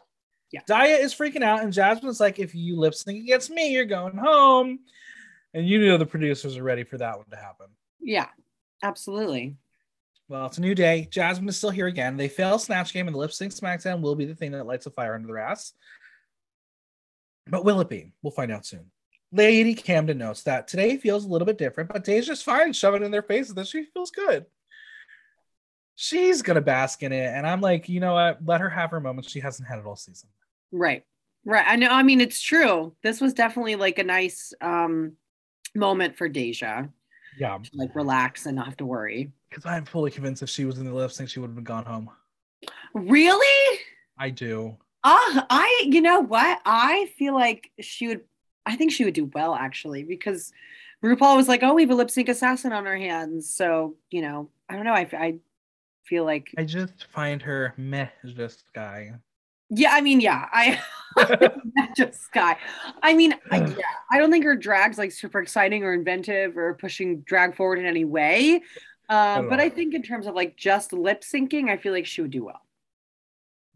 Yeah. 0.52 0.60
Daya 0.68 1.00
is 1.00 1.14
freaking 1.14 1.42
out, 1.42 1.62
and 1.62 1.72
Jasmine's 1.72 2.20
like, 2.20 2.38
if 2.38 2.54
you 2.54 2.78
lip 2.78 2.94
sync 2.94 3.22
against 3.22 3.50
me, 3.50 3.72
you're 3.72 3.84
going 3.84 4.16
home. 4.16 4.80
And 5.54 5.66
you 5.66 5.84
know 5.84 5.96
the 5.96 6.06
producers 6.06 6.56
are 6.56 6.62
ready 6.62 6.84
for 6.84 6.98
that 6.98 7.16
one 7.16 7.26
to 7.30 7.36
happen. 7.36 7.66
Yeah, 8.00 8.28
absolutely. 8.82 9.56
Well, 10.28 10.46
it's 10.46 10.58
a 10.58 10.60
new 10.60 10.74
day. 10.74 11.08
Jasmine 11.10 11.48
is 11.48 11.56
still 11.56 11.70
here 11.70 11.86
again. 11.86 12.16
They 12.16 12.28
fail 12.28 12.58
Snatch 12.58 12.92
Game, 12.92 13.06
and 13.06 13.14
the 13.14 13.18
lip 13.18 13.32
sync 13.32 13.52
SmackDown 13.52 14.00
will 14.00 14.16
be 14.16 14.24
the 14.24 14.34
thing 14.34 14.52
that 14.52 14.66
lights 14.66 14.86
a 14.86 14.90
fire 14.90 15.14
under 15.14 15.28
their 15.28 15.38
ass. 15.38 15.72
But 17.48 17.64
will 17.64 17.80
it 17.80 17.88
be? 17.88 18.12
We'll 18.22 18.32
find 18.32 18.50
out 18.50 18.66
soon. 18.66 18.90
Lady 19.32 19.74
Camden 19.74 20.18
notes 20.18 20.42
that 20.44 20.68
today 20.68 20.96
feels 20.96 21.24
a 21.24 21.28
little 21.28 21.46
bit 21.46 21.58
different, 21.58 21.92
but 21.92 22.04
Deja's 22.04 22.42
fine 22.42 22.72
shoving 22.72 23.02
in 23.02 23.10
their 23.10 23.22
faces 23.22 23.54
that 23.54 23.66
she 23.66 23.84
feels 23.84 24.10
good. 24.10 24.46
She's 25.96 26.42
gonna 26.42 26.60
bask 26.60 27.02
in 27.02 27.12
it, 27.12 27.32
and 27.34 27.46
I'm 27.46 27.60
like, 27.60 27.88
you 27.88 28.00
know 28.00 28.14
what? 28.14 28.44
Let 28.44 28.60
her 28.60 28.68
have 28.68 28.90
her 28.90 29.00
moments. 29.00 29.30
She 29.30 29.40
hasn't 29.40 29.68
had 29.68 29.78
it 29.78 29.86
all 29.86 29.96
season. 29.96 30.28
Right, 30.70 31.04
right. 31.44 31.64
I 31.66 31.76
know. 31.76 31.88
I 31.88 32.02
mean, 32.02 32.20
it's 32.20 32.40
true. 32.40 32.94
This 33.02 33.20
was 33.20 33.32
definitely 33.32 33.76
like 33.76 33.98
a 33.98 34.04
nice 34.04 34.52
um 34.60 35.12
moment 35.74 36.16
for 36.16 36.28
Deja. 36.28 36.88
Yeah, 37.38 37.58
to, 37.58 37.70
like 37.74 37.94
relax 37.94 38.46
and 38.46 38.56
not 38.56 38.66
have 38.66 38.76
to 38.78 38.86
worry. 38.86 39.32
Because 39.48 39.64
I'm 39.66 39.84
fully 39.84 40.10
convinced 40.10 40.42
if 40.42 40.50
she 40.50 40.66
was 40.66 40.78
in 40.78 40.84
the 40.84 40.92
lip 40.92 41.12
sync, 41.12 41.30
she 41.30 41.40
would 41.40 41.48
have 41.48 41.54
been 41.54 41.64
gone 41.64 41.84
home. 41.84 42.10
Really? 42.94 43.78
I 44.18 44.30
do. 44.30 44.76
Ah, 45.02 45.38
uh, 45.38 45.46
I. 45.48 45.84
You 45.86 46.02
know 46.02 46.20
what? 46.20 46.60
I 46.64 47.10
feel 47.18 47.34
like 47.34 47.70
she 47.80 48.08
would 48.08 48.20
I 48.66 48.76
think 48.76 48.92
she 48.92 49.04
would 49.04 49.14
do 49.14 49.30
well 49.32 49.54
actually 49.54 50.02
because 50.02 50.52
RuPaul 51.02 51.36
was 51.36 51.48
like, 51.48 51.62
"Oh, 51.62 51.74
we 51.74 51.82
have 51.82 51.90
a 51.90 51.94
lip 51.94 52.10
sync 52.10 52.28
assassin 52.28 52.72
on 52.72 52.86
our 52.86 52.96
hands." 52.96 53.48
So 53.48 53.96
you 54.10 54.22
know, 54.22 54.50
I 54.68 54.74
don't 54.74 54.84
know. 54.84 54.92
I, 54.92 55.08
I 55.12 55.34
feel 56.04 56.24
like 56.24 56.52
I 56.58 56.64
just 56.64 57.06
find 57.12 57.40
her 57.42 57.74
meh, 57.76 58.08
just 58.24 58.64
guy. 58.74 59.12
Yeah, 59.70 59.90
I 59.92 60.00
mean, 60.00 60.20
yeah, 60.20 60.46
I 60.52 60.80
just 61.96 62.30
guy. 62.32 62.56
I 63.02 63.14
mean, 63.14 63.34
I, 63.50 63.58
yeah, 63.64 63.76
I 64.10 64.18
don't 64.18 64.30
think 64.30 64.44
her 64.44 64.56
drag's 64.56 64.98
like 64.98 65.12
super 65.12 65.40
exciting 65.40 65.84
or 65.84 65.94
inventive 65.94 66.56
or 66.56 66.74
pushing 66.74 67.20
drag 67.20 67.56
forward 67.56 67.78
in 67.78 67.86
any 67.86 68.04
way. 68.04 68.62
Uh, 69.08 69.42
but 69.42 69.60
I 69.60 69.68
think 69.68 69.94
in 69.94 70.02
terms 70.02 70.26
of 70.26 70.34
like 70.34 70.56
just 70.56 70.92
lip 70.92 71.22
syncing, 71.22 71.68
I 71.70 71.76
feel 71.76 71.92
like 71.92 72.06
she 72.06 72.22
would 72.22 72.32
do 72.32 72.44
well. 72.44 72.60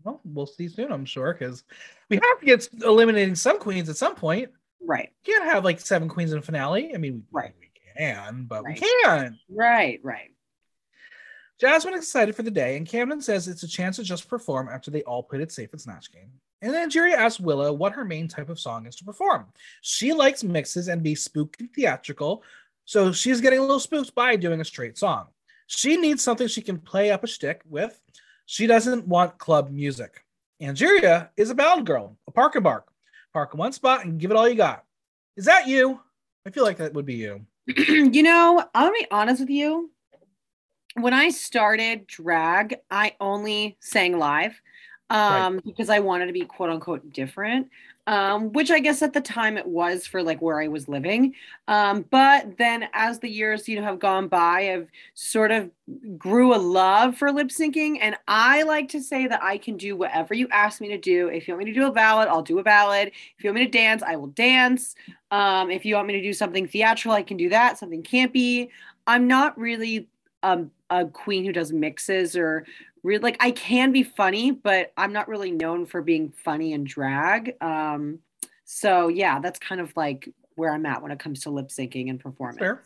Well, 0.02 0.20
we'll 0.24 0.46
see 0.46 0.66
soon, 0.68 0.90
I'm 0.90 1.04
sure, 1.04 1.34
because 1.38 1.62
we 2.08 2.16
have 2.16 2.40
to 2.40 2.46
get 2.46 2.68
eliminating 2.82 3.34
some 3.34 3.58
queens 3.58 3.88
at 3.88 3.96
some 3.96 4.14
point. 4.14 4.50
Right. 4.82 5.10
You 5.24 5.34
can't 5.34 5.50
have 5.50 5.64
like 5.64 5.80
seven 5.80 6.08
queens 6.08 6.32
in 6.32 6.38
a 6.38 6.42
finale. 6.42 6.94
I 6.94 6.98
mean, 6.98 7.24
right. 7.30 7.52
we 7.60 7.70
can, 7.96 8.44
but 8.48 8.64
right. 8.64 8.80
we 8.80 8.86
can. 9.04 9.38
Right, 9.48 10.00
right. 10.02 10.30
Jasmine 11.60 11.94
is 11.94 12.00
excited 12.00 12.34
for 12.34 12.42
the 12.42 12.50
day, 12.50 12.78
and 12.78 12.88
Camden 12.88 13.20
says 13.20 13.46
it's 13.46 13.62
a 13.62 13.68
chance 13.68 13.96
to 13.96 14.02
just 14.02 14.28
perform 14.28 14.70
after 14.72 14.90
they 14.90 15.02
all 15.02 15.22
played 15.22 15.42
it 15.42 15.52
safe 15.52 15.68
at 15.74 15.80
Snatch 15.80 16.10
Game. 16.10 16.30
And 16.62 16.72
then 16.72 16.88
Jerry 16.88 17.12
asks 17.12 17.38
Willow 17.38 17.72
what 17.72 17.92
her 17.92 18.04
main 18.04 18.28
type 18.28 18.48
of 18.48 18.58
song 18.58 18.86
is 18.86 18.96
to 18.96 19.04
perform. 19.04 19.46
She 19.82 20.14
likes 20.14 20.42
mixes 20.42 20.88
and 20.88 21.02
be 21.02 21.14
spooky 21.14 21.66
theatrical, 21.66 22.42
so 22.86 23.12
she's 23.12 23.42
getting 23.42 23.58
a 23.58 23.62
little 23.62 23.78
spooked 23.78 24.14
by 24.14 24.36
doing 24.36 24.62
a 24.62 24.64
straight 24.64 24.96
song. 24.96 25.26
She 25.66 25.98
needs 25.98 26.22
something 26.22 26.48
she 26.48 26.62
can 26.62 26.78
play 26.78 27.10
up 27.10 27.24
a 27.24 27.28
stick 27.28 27.60
with. 27.68 28.00
She 28.46 28.66
doesn't 28.66 29.06
want 29.06 29.38
club 29.38 29.70
music. 29.70 30.24
Angeria 30.62 31.28
is 31.36 31.50
a 31.50 31.54
ballad 31.54 31.84
girl, 31.84 32.16
a 32.26 32.30
park 32.30 32.54
and 32.54 32.64
bark 32.64 32.90
park 33.32 33.54
in 33.54 33.58
one 33.58 33.72
spot 33.72 34.04
and 34.04 34.18
give 34.18 34.30
it 34.30 34.36
all 34.36 34.48
you 34.48 34.54
got. 34.54 34.84
Is 35.36 35.44
that 35.44 35.68
you? 35.68 36.00
I 36.46 36.50
feel 36.50 36.64
like 36.64 36.78
that 36.78 36.94
would 36.94 37.06
be 37.06 37.14
you. 37.14 37.46
you 37.66 38.22
know, 38.22 38.64
I'll 38.74 38.92
be 38.92 39.06
honest 39.10 39.40
with 39.40 39.50
you. 39.50 39.90
When 40.94 41.14
I 41.14 41.30
started 41.30 42.06
drag, 42.06 42.76
I 42.90 43.14
only 43.20 43.76
sang 43.80 44.18
live 44.18 44.60
um, 45.08 45.54
right. 45.54 45.64
because 45.64 45.88
I 45.88 46.00
wanted 46.00 46.26
to 46.26 46.32
be 46.32 46.44
quote 46.44 46.70
unquote 46.70 47.12
different 47.12 47.68
um, 48.10 48.52
which 48.52 48.72
I 48.72 48.80
guess 48.80 49.02
at 49.02 49.12
the 49.12 49.20
time 49.20 49.56
it 49.56 49.68
was 49.68 50.04
for 50.04 50.20
like 50.20 50.42
where 50.42 50.60
I 50.60 50.66
was 50.66 50.88
living. 50.88 51.32
Um, 51.68 52.04
but 52.10 52.58
then 52.58 52.88
as 52.92 53.20
the 53.20 53.28
years, 53.28 53.68
you 53.68 53.76
know, 53.76 53.86
have 53.86 54.00
gone 54.00 54.26
by, 54.26 54.72
I've 54.72 54.88
sort 55.14 55.52
of 55.52 55.70
grew 56.18 56.52
a 56.52 56.58
love 56.58 57.16
for 57.16 57.30
lip 57.30 57.50
syncing. 57.50 57.98
And 58.00 58.16
I 58.26 58.64
like 58.64 58.88
to 58.88 59.00
say 59.00 59.28
that 59.28 59.40
I 59.44 59.58
can 59.58 59.76
do 59.76 59.96
whatever 59.96 60.34
you 60.34 60.48
ask 60.50 60.80
me 60.80 60.88
to 60.88 60.98
do. 60.98 61.28
If 61.28 61.46
you 61.46 61.54
want 61.54 61.64
me 61.64 61.72
to 61.72 61.80
do 61.80 61.86
a 61.86 61.92
ballad, 61.92 62.26
I'll 62.26 62.42
do 62.42 62.58
a 62.58 62.64
ballad. 62.64 63.12
If 63.38 63.44
you 63.44 63.50
want 63.50 63.60
me 63.60 63.66
to 63.66 63.70
dance, 63.70 64.02
I 64.02 64.16
will 64.16 64.26
dance. 64.26 64.96
Um, 65.30 65.70
if 65.70 65.84
you 65.84 65.94
want 65.94 66.08
me 66.08 66.14
to 66.14 66.22
do 66.22 66.32
something 66.32 66.66
theatrical, 66.66 67.12
I 67.12 67.22
can 67.22 67.36
do 67.36 67.50
that. 67.50 67.78
Something 67.78 68.02
campy. 68.02 68.70
I'm 69.06 69.28
not 69.28 69.56
really 69.56 70.08
um, 70.42 70.72
a 70.90 71.06
queen 71.06 71.44
who 71.44 71.52
does 71.52 71.72
mixes 71.72 72.34
or 72.34 72.66
really 73.02 73.22
like 73.22 73.36
I 73.40 73.50
can 73.50 73.92
be 73.92 74.02
funny, 74.02 74.50
but 74.50 74.92
I'm 74.96 75.12
not 75.12 75.28
really 75.28 75.50
known 75.50 75.86
for 75.86 76.02
being 76.02 76.32
funny 76.44 76.72
and 76.72 76.86
drag. 76.86 77.54
Um, 77.60 78.20
so 78.64 79.08
yeah, 79.08 79.40
that's 79.40 79.58
kind 79.58 79.80
of 79.80 79.92
like 79.96 80.28
where 80.54 80.72
I'm 80.72 80.86
at 80.86 81.02
when 81.02 81.12
it 81.12 81.18
comes 81.18 81.40
to 81.42 81.50
lip 81.50 81.68
syncing 81.68 82.10
and 82.10 82.20
performance. 82.20 82.58
Fair. 82.58 82.82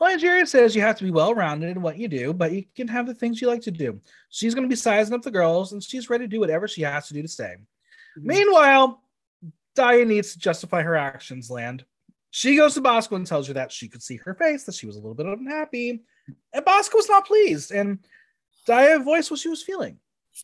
Well, 0.00 0.16
Angeria 0.16 0.46
says 0.46 0.74
you 0.74 0.82
have 0.82 0.98
to 0.98 1.04
be 1.04 1.10
well 1.10 1.34
rounded 1.34 1.70
in 1.70 1.82
what 1.82 1.98
you 1.98 2.08
do, 2.08 2.32
but 2.32 2.52
you 2.52 2.64
can 2.74 2.88
have 2.88 3.06
the 3.06 3.14
things 3.14 3.40
you 3.40 3.46
like 3.46 3.62
to 3.62 3.70
do. 3.70 4.00
She's 4.28 4.54
going 4.54 4.64
to 4.64 4.72
be 4.72 4.76
sizing 4.76 5.14
up 5.14 5.22
the 5.22 5.30
girls, 5.30 5.72
and 5.72 5.82
she's 5.82 6.10
ready 6.10 6.24
to 6.24 6.28
do 6.28 6.40
whatever 6.40 6.66
she 6.66 6.82
has 6.82 7.08
to 7.08 7.14
do 7.14 7.22
to 7.22 7.28
stay. 7.28 7.54
Mm-hmm. 8.18 8.26
Meanwhile, 8.26 9.02
Daya 9.76 10.06
needs 10.06 10.32
to 10.32 10.38
justify 10.38 10.82
her 10.82 10.96
actions. 10.96 11.50
Land. 11.50 11.84
She 12.30 12.56
goes 12.56 12.74
to 12.74 12.80
Bosco 12.80 13.14
and 13.14 13.26
tells 13.26 13.46
her 13.46 13.54
that 13.54 13.70
she 13.70 13.88
could 13.88 14.02
see 14.02 14.16
her 14.16 14.34
face, 14.34 14.64
that 14.64 14.74
she 14.74 14.86
was 14.86 14.96
a 14.96 14.98
little 14.98 15.14
bit 15.14 15.26
unhappy, 15.26 16.02
and 16.52 16.64
Bosco 16.64 16.96
was 16.96 17.08
not 17.08 17.26
pleased. 17.26 17.70
And 17.70 18.00
Daya 18.66 19.02
voiced 19.04 19.30
what 19.30 19.40
she 19.40 19.48
was 19.48 19.62
feeling. 19.62 19.98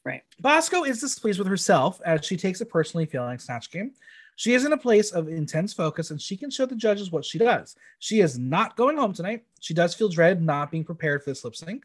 Right. 0.05 0.23
Bosco 0.39 0.85
is 0.85 1.01
displeased 1.01 1.39
with 1.39 1.49
herself 1.49 2.01
as 2.05 2.25
she 2.25 2.37
takes 2.37 2.61
a 2.61 2.67
personally 2.67 3.07
feeling 3.07 3.39
Snatch 3.39 3.71
Game. 3.71 3.93
She 4.37 4.55
is 4.55 4.65
in 4.65 4.73
a 4.73 4.79
place 4.79 5.11
of 5.11 5.29
intense 5.29 5.73
focus 5.73 6.11
and 6.11 6.21
she 6.21 6.37
can 6.37 6.51
show 6.51 6.65
the 6.65 6.77
judges 6.77 7.11
what 7.11 7.25
she 7.25 7.39
does. 7.39 7.77
She 7.99 8.21
is 8.21 8.39
not 8.39 8.77
going 8.77 8.97
home 8.97 9.13
tonight. 9.13 9.45
She 9.61 9.75
does 9.75 9.95
feel 9.95 10.09
dread 10.09 10.41
not 10.41 10.71
being 10.71 10.85
prepared 10.85 11.23
for 11.23 11.31
this 11.31 11.45
lip 11.45 11.57
sync. 11.57 11.85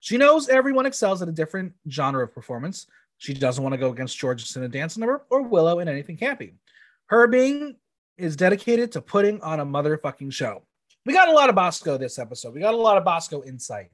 She 0.00 0.18
knows 0.18 0.48
everyone 0.48 0.86
excels 0.86 1.22
at 1.22 1.28
a 1.28 1.32
different 1.32 1.72
genre 1.88 2.24
of 2.24 2.34
performance. 2.34 2.86
She 3.18 3.32
doesn't 3.32 3.62
want 3.62 3.72
to 3.72 3.78
go 3.78 3.90
against 3.90 4.18
George 4.18 4.54
in 4.56 4.64
a 4.64 4.68
dance 4.68 4.98
number 4.98 5.24
or 5.30 5.42
Willow 5.42 5.78
in 5.78 5.88
anything 5.88 6.18
campy. 6.18 6.52
Her 7.06 7.26
being 7.28 7.76
is 8.18 8.36
dedicated 8.36 8.92
to 8.92 9.00
putting 9.00 9.40
on 9.40 9.60
a 9.60 9.66
motherfucking 9.66 10.32
show. 10.32 10.62
We 11.06 11.12
got 11.12 11.28
a 11.28 11.32
lot 11.32 11.48
of 11.48 11.54
Bosco 11.54 11.96
this 11.96 12.18
episode. 12.18 12.52
We 12.52 12.60
got 12.60 12.74
a 12.74 12.76
lot 12.76 12.98
of 12.98 13.04
Bosco 13.04 13.42
insight. 13.44 13.90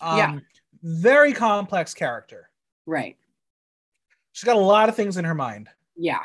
Um, 0.00 0.18
yeah 0.18 0.38
very 0.82 1.32
complex 1.32 1.94
character. 1.94 2.50
Right. 2.86 3.16
She's 4.32 4.44
got 4.44 4.56
a 4.56 4.60
lot 4.60 4.88
of 4.88 4.96
things 4.96 5.16
in 5.16 5.24
her 5.24 5.34
mind. 5.34 5.68
Yeah. 5.96 6.20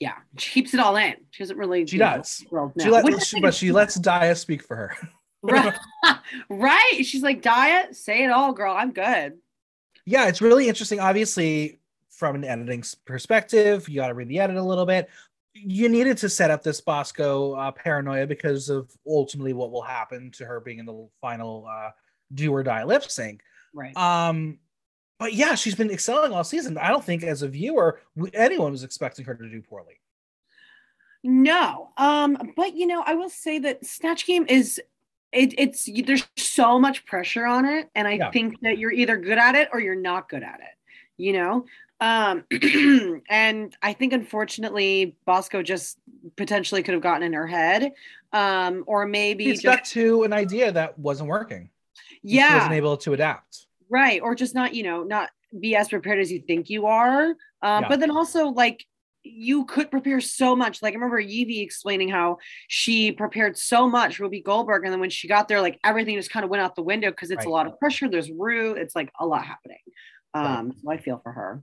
Yeah. 0.00 0.14
She 0.38 0.50
keeps 0.50 0.74
it 0.74 0.80
all 0.80 0.96
in. 0.96 1.14
She 1.30 1.42
doesn't 1.42 1.56
really. 1.56 1.86
She 1.86 1.98
does. 1.98 2.44
She 2.78 2.90
let, 2.90 3.22
she, 3.22 3.40
but 3.40 3.54
she 3.54 3.72
lets 3.72 3.98
Daya 3.98 4.36
speak 4.36 4.62
for 4.62 4.76
her. 4.76 4.96
right. 5.42 5.74
right. 6.48 7.02
She's 7.02 7.22
like, 7.22 7.42
Daya, 7.42 7.94
say 7.94 8.24
it 8.24 8.30
all, 8.30 8.52
girl. 8.52 8.74
I'm 8.76 8.92
good. 8.92 9.38
Yeah. 10.04 10.26
It's 10.26 10.42
really 10.42 10.68
interesting. 10.68 11.00
Obviously, 11.00 11.78
from 12.10 12.36
an 12.36 12.44
editing 12.44 12.82
perspective, 13.04 13.88
you 13.88 13.96
got 13.96 14.08
to 14.08 14.14
read 14.14 14.28
the 14.28 14.40
edit 14.40 14.56
a 14.56 14.62
little 14.62 14.86
bit. 14.86 15.08
You 15.52 15.88
needed 15.88 16.18
to 16.18 16.28
set 16.28 16.50
up 16.50 16.62
this 16.62 16.80
Bosco 16.80 17.52
uh, 17.52 17.70
paranoia 17.70 18.26
because 18.26 18.68
of 18.68 18.90
ultimately 19.06 19.52
what 19.52 19.70
will 19.70 19.82
happen 19.82 20.32
to 20.32 20.44
her 20.44 20.58
being 20.58 20.80
in 20.80 20.86
the 20.86 21.08
final 21.20 21.66
uh, 21.70 21.90
do 22.34 22.52
or 22.52 22.62
die 22.62 22.84
lip 22.84 23.04
sync. 23.04 23.42
Right. 23.74 23.96
Um, 23.96 24.58
but 25.18 25.34
yeah, 25.34 25.54
she's 25.54 25.74
been 25.74 25.90
excelling 25.90 26.32
all 26.32 26.44
season. 26.44 26.78
I 26.78 26.88
don't 26.88 27.04
think 27.04 27.22
as 27.22 27.42
a 27.42 27.48
viewer 27.48 28.00
anyone 28.32 28.72
was 28.72 28.84
expecting 28.84 29.24
her 29.26 29.34
to 29.34 29.48
do 29.48 29.60
poorly. 29.60 30.00
No, 31.22 31.90
um, 31.96 32.52
but 32.56 32.76
you 32.76 32.86
know, 32.86 33.02
I 33.04 33.14
will 33.14 33.30
say 33.30 33.58
that 33.60 33.86
Snatch 33.86 34.26
Game 34.26 34.44
is 34.48 34.80
it, 35.32 35.54
it's 35.58 35.88
there's 36.06 36.26
so 36.36 36.78
much 36.78 37.06
pressure 37.06 37.46
on 37.46 37.64
it, 37.64 37.88
and 37.94 38.06
I 38.06 38.12
yeah. 38.12 38.30
think 38.30 38.60
that 38.60 38.78
you're 38.78 38.92
either 38.92 39.16
good 39.16 39.38
at 39.38 39.54
it 39.54 39.68
or 39.72 39.80
you're 39.80 39.94
not 39.94 40.28
good 40.28 40.42
at 40.42 40.60
it. 40.60 40.76
You 41.16 41.32
know, 41.32 41.64
um, 42.00 42.44
and 43.30 43.76
I 43.82 43.92
think 43.94 44.12
unfortunately 44.12 45.16
Bosco 45.24 45.62
just 45.62 45.98
potentially 46.36 46.82
could 46.82 46.94
have 46.94 47.02
gotten 47.02 47.22
in 47.22 47.32
her 47.32 47.46
head, 47.46 47.92
um, 48.32 48.84
or 48.86 49.06
maybe 49.06 49.44
he 49.44 49.56
stuck 49.56 49.84
to 49.84 50.24
an 50.24 50.32
idea 50.32 50.72
that 50.72 50.98
wasn't 50.98 51.28
working. 51.28 51.70
Yeah, 52.22 52.48
she 52.48 52.54
wasn't 52.54 52.74
able 52.74 52.96
to 52.98 53.14
adapt. 53.14 53.63
Right, 53.90 54.20
or 54.20 54.34
just 54.34 54.54
not, 54.54 54.74
you 54.74 54.82
know, 54.82 55.02
not 55.02 55.30
be 55.58 55.76
as 55.76 55.88
prepared 55.88 56.18
as 56.18 56.32
you 56.32 56.40
think 56.40 56.70
you 56.70 56.86
are. 56.86 57.26
Um, 57.62 57.82
yeah. 57.82 57.88
But 57.88 58.00
then 58.00 58.10
also 58.10 58.48
like 58.48 58.84
you 59.22 59.64
could 59.64 59.90
prepare 59.90 60.20
so 60.20 60.54
much. 60.54 60.82
Like 60.82 60.92
I 60.92 60.96
remember 60.96 61.20
Yvie 61.20 61.62
explaining 61.62 62.08
how 62.08 62.38
she 62.68 63.12
prepared 63.12 63.56
so 63.56 63.88
much 63.88 64.16
for 64.16 64.28
Whoopi 64.28 64.44
Goldberg, 64.44 64.84
and 64.84 64.92
then 64.92 65.00
when 65.00 65.10
she 65.10 65.28
got 65.28 65.48
there, 65.48 65.60
like 65.60 65.80
everything 65.82 66.16
just 66.16 66.30
kind 66.30 66.44
of 66.44 66.50
went 66.50 66.62
out 66.62 66.76
the 66.76 66.82
window 66.82 67.10
because 67.10 67.30
it's 67.30 67.38
right. 67.38 67.46
a 67.46 67.50
lot 67.50 67.66
of 67.66 67.78
pressure. 67.78 68.08
There's 68.08 68.30
Ru. 68.30 68.74
It's 68.74 68.94
like 68.94 69.10
a 69.18 69.26
lot 69.26 69.44
happening. 69.44 69.78
Um, 70.34 70.44
right. 70.66 70.74
so 70.82 70.90
I 70.90 70.96
feel 70.98 71.20
for 71.22 71.32
her. 71.32 71.62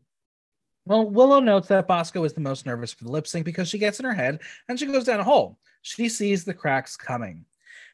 Well, 0.86 1.08
Willow 1.08 1.40
notes 1.40 1.68
that 1.68 1.88
Bosco 1.88 2.24
is 2.24 2.34
the 2.34 2.42
most 2.42 2.66
nervous 2.66 2.92
for 2.92 3.04
the 3.04 3.12
lip 3.12 3.28
sync 3.28 3.46
because 3.46 3.70
she 3.70 3.78
gets 3.78 4.00
in 4.00 4.06
her 4.06 4.14
head 4.14 4.40
and 4.68 4.80
she 4.80 4.88
goes 4.88 5.04
down 5.04 5.20
a 5.20 5.24
hole. 5.24 5.60
She 5.84 6.10
sees 6.10 6.44
the 6.44 6.54
cracks 6.54 6.96
coming. 6.96 7.46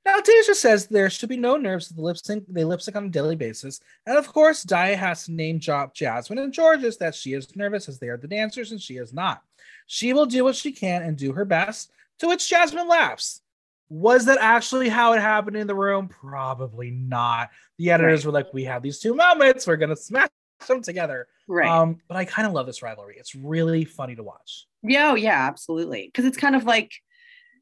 Now, 0.08 0.22
Deja 0.22 0.54
says 0.54 0.88
there 0.88 1.10
should 1.10 1.28
be 1.28 1.36
no 1.36 1.58
nerves 1.58 1.90
the 1.90 2.02
lip 2.02 2.16
sync. 2.16 2.46
They 2.48 2.64
lip 2.64 2.82
sync 2.82 2.96
on 2.96 3.08
a 3.08 3.10
daily 3.10 3.36
basis. 3.36 3.82
And 4.06 4.18
of 4.18 4.26
course, 4.26 4.64
Daya 4.64 4.96
has 4.96 5.26
to 5.26 5.34
name 5.34 5.60
drop 5.60 5.94
Jasmine 5.94 6.40
and 6.40 6.54
Jorgeous 6.54 6.96
that 6.98 7.14
she 7.14 7.34
is 7.34 7.54
nervous 7.58 7.90
as 7.90 8.00
they 8.00 8.08
are 8.08 8.16
the 8.16 8.26
dancers 8.26 8.72
and 8.72 8.82
she 8.82 8.96
is 8.96 9.12
not. 9.12 9.44
She 9.86 10.14
will 10.14 10.26
do 10.26 10.46
what 10.46 10.56
she 10.56 10.72
can 10.72 11.04
and 11.04 11.18
do 11.18 11.34
her 11.34 11.44
best, 11.44 11.92
to 12.20 12.28
which 12.30 12.50
Jasmine 12.50 12.88
laughs. 12.88 13.42
Was 13.90 14.24
that 14.28 14.38
actually 14.40 14.88
how 14.88 15.12
it 15.12 15.20
happened 15.20 15.58
in 15.58 15.68
the 15.68 15.76
room? 15.76 16.08
Probably 16.08 16.90
not. 16.90 17.50
The 17.78 17.92
editors 17.92 18.26
right. 18.26 18.32
were 18.32 18.40
like, 18.40 18.54
we 18.54 18.64
have 18.64 18.84
these 18.84 19.00
two 19.00 19.14
moments, 19.14 19.68
we're 19.68 19.76
gonna 19.76 19.98
smash 19.98 20.30
them 20.70 20.82
together. 20.82 21.28
Right. 21.50 21.68
Um, 21.70 21.98
but 22.08 22.16
I 22.16 22.24
kind 22.24 22.48
of 22.48 22.54
love 22.54 22.66
this 22.66 22.82
rivalry. 22.82 23.18
It's 23.20 23.36
really 23.36 23.84
funny 23.84 24.16
to 24.16 24.24
watch. 24.24 24.68
Yeah, 24.84 25.12
oh, 25.12 25.16
yeah, 25.16 25.48
absolutely. 25.48 26.06
Because 26.06 26.24
it's 26.24 26.38
kind 26.38 26.56
of 26.56 26.64
like 26.64 26.94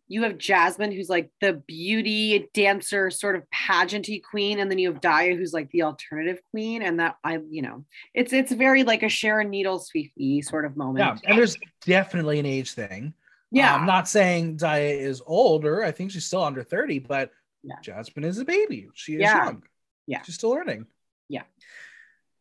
you 0.08 0.24
have 0.24 0.38
Jasmine, 0.38 0.92
who's 0.92 1.10
like 1.10 1.32
the 1.42 1.54
beauty 1.54 2.48
dancer, 2.54 3.10
sort 3.10 3.36
of 3.36 3.44
pageanty 3.54 4.22
queen, 4.22 4.60
and 4.60 4.70
then 4.70 4.78
you 4.78 4.92
have 4.92 5.02
Daya, 5.02 5.36
who's 5.38 5.54
like 5.54 5.70
the 5.72 5.84
alternative 5.84 6.40
queen. 6.52 6.82
And 6.82 7.00
that 7.00 7.18
I, 7.24 7.40
you 7.50 7.62
know, 7.62 7.86
it's 8.14 8.32
it's 8.32 8.52
very 8.52 8.84
like 8.84 9.04
a 9.04 9.10
Sharon 9.10 9.50
Needles 9.50 9.90
Phi 9.90 10.12
Phi 10.16 10.42
sort 10.42 10.66
of 10.66 10.78
moment. 10.78 11.22
Yeah, 11.24 11.30
and 11.30 11.38
there's 11.38 11.58
definitely 11.86 12.40
an 12.40 12.46
age 12.46 12.74
thing. 12.74 13.14
Yeah, 13.52 13.74
I'm 13.74 13.86
not 13.86 14.08
saying 14.08 14.58
Daya 14.58 15.00
is 15.00 15.22
older. 15.26 15.84
I 15.84 15.92
think 15.92 16.12
she's 16.12 16.26
still 16.26 16.44
under 16.44 16.64
30, 16.64 17.00
but 17.00 17.32
yeah. 17.64 17.76
Jasmine 17.82 18.26
is 18.26 18.38
a 18.40 18.46
baby. 18.46 18.90
She 18.94 19.14
is 19.14 19.22
yeah. 19.22 19.46
young. 19.46 19.64
Yeah, 20.08 20.22
she's 20.22 20.36
still 20.36 20.52
learning. 20.52 20.86
Yeah. 21.30 21.44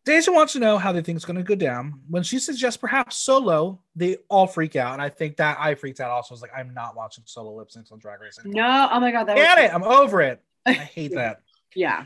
Deja 0.04 0.30
wants 0.32 0.52
to 0.52 0.58
know 0.58 0.76
how 0.76 0.92
they 0.92 1.00
think 1.00 1.16
it's 1.16 1.24
going 1.24 1.36
to 1.38 1.42
go 1.42 1.54
down. 1.54 2.00
When 2.10 2.22
she 2.22 2.38
suggests 2.38 2.76
perhaps 2.76 3.16
solo, 3.16 3.80
they 3.96 4.18
all 4.28 4.46
freak 4.46 4.76
out, 4.76 4.92
and 4.92 5.00
I 5.00 5.08
think 5.08 5.36
that 5.38 5.56
I 5.58 5.74
freaked 5.74 6.00
out 6.00 6.10
also. 6.10 6.32
I 6.32 6.34
was 6.34 6.42
like, 6.42 6.50
I'm 6.56 6.74
not 6.74 6.94
watching 6.94 7.24
solo 7.26 7.54
lip 7.56 7.70
syncs 7.70 7.90
on 7.90 7.98
Drag 7.98 8.20
Race. 8.20 8.38
Anymore. 8.38 8.62
No, 8.62 8.88
oh 8.92 9.00
my 9.00 9.10
god, 9.10 9.24
that 9.28 9.36
get 9.36 9.56
was- 9.56 9.64
it. 9.70 9.74
I'm 9.74 9.82
over 9.82 10.20
it. 10.20 10.42
I 10.66 10.72
hate 10.72 11.12
that. 11.14 11.40
yeah. 11.74 12.04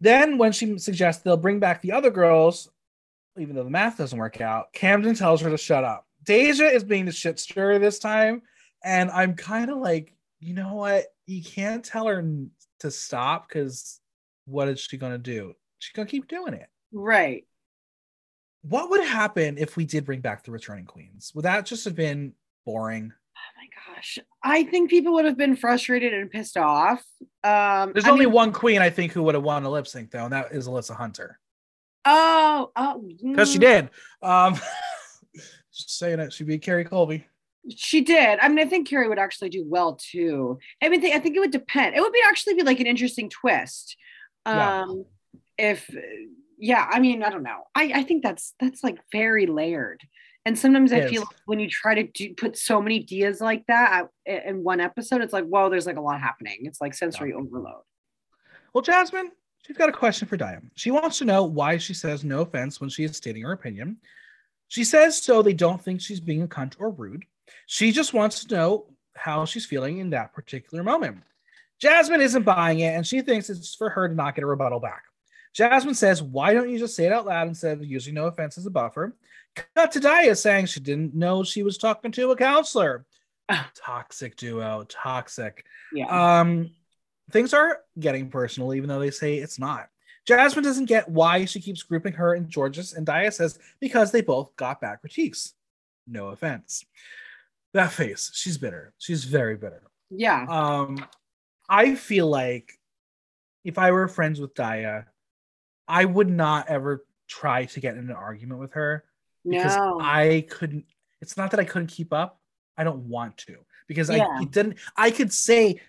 Then 0.00 0.38
when 0.38 0.52
she 0.52 0.76
suggests 0.78 1.22
they'll 1.22 1.36
bring 1.36 1.60
back 1.60 1.80
the 1.80 1.92
other 1.92 2.10
girls, 2.10 2.68
even 3.38 3.54
though 3.54 3.64
the 3.64 3.70
math 3.70 3.96
doesn't 3.96 4.18
work 4.18 4.40
out, 4.40 4.72
Camden 4.72 5.14
tells 5.14 5.40
her 5.40 5.50
to 5.50 5.56
shut 5.56 5.84
up. 5.84 6.06
Deja 6.24 6.64
is 6.66 6.84
being 6.84 7.04
the 7.06 7.12
shit 7.12 7.38
stirrer 7.38 7.78
this 7.78 7.98
time, 7.98 8.42
and 8.82 9.10
I'm 9.10 9.34
kind 9.34 9.70
of 9.70 9.78
like, 9.78 10.14
you 10.40 10.52
know 10.54 10.74
what? 10.74 11.06
You 11.26 11.42
can't 11.42 11.84
tell 11.84 12.06
her 12.06 12.22
to 12.80 12.90
stop 12.90 13.48
because 13.48 14.00
what 14.46 14.68
is 14.68 14.80
she 14.80 14.96
gonna 14.98 15.16
do? 15.16 15.54
She's 15.78 15.92
gonna 15.94 16.08
keep 16.08 16.28
doing 16.28 16.54
it. 16.54 16.66
Right. 16.94 17.44
What 18.62 18.88
would 18.90 19.04
happen 19.04 19.58
if 19.58 19.76
we 19.76 19.84
did 19.84 20.06
bring 20.06 20.20
back 20.20 20.44
the 20.44 20.52
returning 20.52 20.86
queens? 20.86 21.32
Would 21.34 21.44
that 21.44 21.66
just 21.66 21.84
have 21.84 21.94
been 21.94 22.32
boring? 22.64 23.12
Oh 23.36 23.60
my 23.60 23.94
gosh. 23.94 24.18
I 24.42 24.62
think 24.62 24.88
people 24.88 25.12
would 25.14 25.24
have 25.24 25.36
been 25.36 25.56
frustrated 25.56 26.14
and 26.14 26.30
pissed 26.30 26.56
off. 26.56 27.04
Um 27.42 27.92
There's 27.92 28.06
I 28.06 28.10
only 28.10 28.26
mean, 28.26 28.34
one 28.34 28.52
queen 28.52 28.80
I 28.80 28.88
think 28.88 29.12
who 29.12 29.22
would 29.24 29.34
have 29.34 29.44
won 29.44 29.64
a 29.64 29.70
lip 29.70 29.86
sync 29.86 30.10
though, 30.10 30.24
and 30.24 30.32
that 30.32 30.52
is 30.52 30.68
Alyssa 30.68 30.96
Hunter. 30.96 31.38
Oh, 32.06 32.70
oh 32.76 33.04
because 33.22 33.50
she 33.50 33.58
mm. 33.58 33.62
did. 33.62 33.90
Um 34.22 34.54
just 35.74 35.98
saying 35.98 36.20
it, 36.20 36.32
she 36.32 36.44
beat 36.44 36.64
Kerri 36.64 36.86
Colby. 36.88 37.26
She 37.76 38.02
did. 38.02 38.38
I 38.40 38.48
mean, 38.48 38.64
I 38.64 38.68
think 38.68 38.88
Kerri 38.88 39.08
would 39.08 39.18
actually 39.18 39.48
do 39.48 39.64
well 39.66 39.94
too. 39.96 40.58
I 40.82 40.88
mean, 40.88 41.04
I 41.04 41.18
think 41.18 41.34
it 41.34 41.40
would 41.40 41.50
depend. 41.50 41.96
It 41.96 42.00
would 42.00 42.12
be 42.12 42.20
actually 42.26 42.54
be 42.54 42.62
like 42.62 42.80
an 42.80 42.86
interesting 42.86 43.30
twist. 43.30 43.96
Um, 44.46 45.06
yeah. 45.58 45.70
if 45.70 45.90
yeah 46.58 46.88
i 46.90 47.00
mean 47.00 47.22
i 47.22 47.30
don't 47.30 47.42
know. 47.42 47.62
I 47.74 47.92
i 47.94 48.02
think 48.02 48.22
that's 48.22 48.54
that's 48.60 48.82
like 48.82 48.98
very 49.12 49.46
layered. 49.46 50.02
And 50.46 50.58
sometimes 50.58 50.92
i 50.92 51.08
feel 51.08 51.22
like 51.22 51.36
when 51.46 51.58
you 51.58 51.68
try 51.68 51.94
to 51.94 52.02
do, 52.02 52.34
put 52.34 52.58
so 52.58 52.82
many 52.82 53.00
dias 53.00 53.40
like 53.40 53.64
that 53.66 54.08
in 54.26 54.62
one 54.62 54.80
episode 54.80 55.22
it's 55.22 55.32
like 55.32 55.46
whoa 55.46 55.70
there's 55.70 55.86
like 55.86 55.96
a 55.96 56.02
lot 56.02 56.20
happening. 56.20 56.58
It's 56.62 56.80
like 56.80 56.94
sensory 56.94 57.30
yeah. 57.30 57.36
overload. 57.36 57.82
Well 58.72 58.82
jasmine 58.82 59.30
she's 59.66 59.76
got 59.76 59.88
a 59.88 59.92
question 59.92 60.28
for 60.28 60.36
diane. 60.36 60.70
She 60.74 60.90
wants 60.90 61.18
to 61.18 61.24
know 61.24 61.44
why 61.44 61.78
she 61.78 61.94
says 61.94 62.24
no 62.24 62.42
offense 62.42 62.80
when 62.80 62.90
she 62.90 63.04
is 63.04 63.16
stating 63.16 63.42
her 63.42 63.52
opinion. 63.52 63.98
She 64.68 64.84
says 64.84 65.20
so 65.22 65.42
they 65.42 65.54
don't 65.54 65.82
think 65.82 66.00
she's 66.00 66.20
being 66.20 66.42
a 66.42 66.48
cunt 66.48 66.74
or 66.78 66.90
rude. 66.90 67.24
She 67.66 67.92
just 67.92 68.14
wants 68.14 68.44
to 68.44 68.54
know 68.54 68.86
how 69.16 69.44
she's 69.44 69.66
feeling 69.66 69.98
in 69.98 70.10
that 70.10 70.32
particular 70.34 70.82
moment. 70.82 71.22
Jasmine 71.80 72.20
isn't 72.20 72.44
buying 72.44 72.80
it 72.80 72.94
and 72.94 73.06
she 73.06 73.20
thinks 73.20 73.50
it's 73.50 73.74
for 73.74 73.90
her 73.90 74.08
to 74.08 74.14
not 74.14 74.34
get 74.34 74.44
a 74.44 74.46
rebuttal 74.46 74.80
back 74.80 75.04
Jasmine 75.54 75.94
says, 75.94 76.22
Why 76.22 76.52
don't 76.52 76.68
you 76.68 76.78
just 76.78 76.96
say 76.96 77.06
it 77.06 77.12
out 77.12 77.26
loud 77.26 77.48
instead 77.48 77.78
of 77.78 77.84
using 77.84 78.14
no 78.14 78.26
offense 78.26 78.58
as 78.58 78.66
a 78.66 78.70
buffer? 78.70 79.16
Cut 79.54 79.92
to 79.92 80.00
Daya 80.00 80.36
saying 80.36 80.66
she 80.66 80.80
didn't 80.80 81.14
know 81.14 81.44
she 81.44 81.62
was 81.62 81.78
talking 81.78 82.10
to 82.12 82.32
a 82.32 82.36
counselor. 82.36 83.06
toxic 83.74 84.36
duo, 84.36 84.84
toxic. 84.88 85.64
Yeah. 85.92 86.40
Um, 86.40 86.70
things 87.30 87.54
are 87.54 87.80
getting 87.98 88.30
personal, 88.30 88.74
even 88.74 88.88
though 88.88 88.98
they 88.98 89.12
say 89.12 89.36
it's 89.36 89.58
not. 89.58 89.88
Jasmine 90.26 90.64
doesn't 90.64 90.86
get 90.86 91.08
why 91.08 91.44
she 91.44 91.60
keeps 91.60 91.82
grouping 91.82 92.14
her 92.14 92.34
and 92.34 92.50
Jorgeous, 92.50 92.94
and 92.94 93.06
Daya 93.06 93.32
says 93.32 93.58
because 93.78 94.10
they 94.10 94.22
both 94.22 94.56
got 94.56 94.80
bad 94.80 95.00
critiques. 95.00 95.52
No 96.06 96.28
offense. 96.28 96.84
That 97.74 97.92
face, 97.92 98.30
she's 98.34 98.58
bitter. 98.58 98.92
She's 98.98 99.24
very 99.24 99.56
bitter. 99.56 99.82
Yeah. 100.10 100.46
Um, 100.48 101.04
I 101.68 101.94
feel 101.94 102.26
like 102.26 102.72
if 103.64 103.78
I 103.78 103.90
were 103.90 104.08
friends 104.08 104.40
with 104.40 104.54
Daya, 104.54 105.04
I 105.86 106.04
would 106.04 106.30
not 106.30 106.68
ever 106.68 107.04
try 107.28 107.66
to 107.66 107.80
get 107.80 107.96
in 107.96 108.10
an 108.10 108.16
argument 108.16 108.60
with 108.60 108.72
her 108.72 109.04
because 109.44 109.76
no. 109.76 109.98
I 110.00 110.46
couldn't. 110.48 110.84
It's 111.20 111.36
not 111.36 111.50
that 111.52 111.60
I 111.60 111.64
couldn't 111.64 111.88
keep 111.88 112.12
up. 112.12 112.40
I 112.76 112.84
don't 112.84 113.08
want 113.08 113.36
to 113.38 113.56
because 113.86 114.10
yeah. 114.10 114.26
I 114.26 114.44
didn't. 114.44 114.78
I 114.96 115.10
could 115.10 115.32
say 115.32 115.80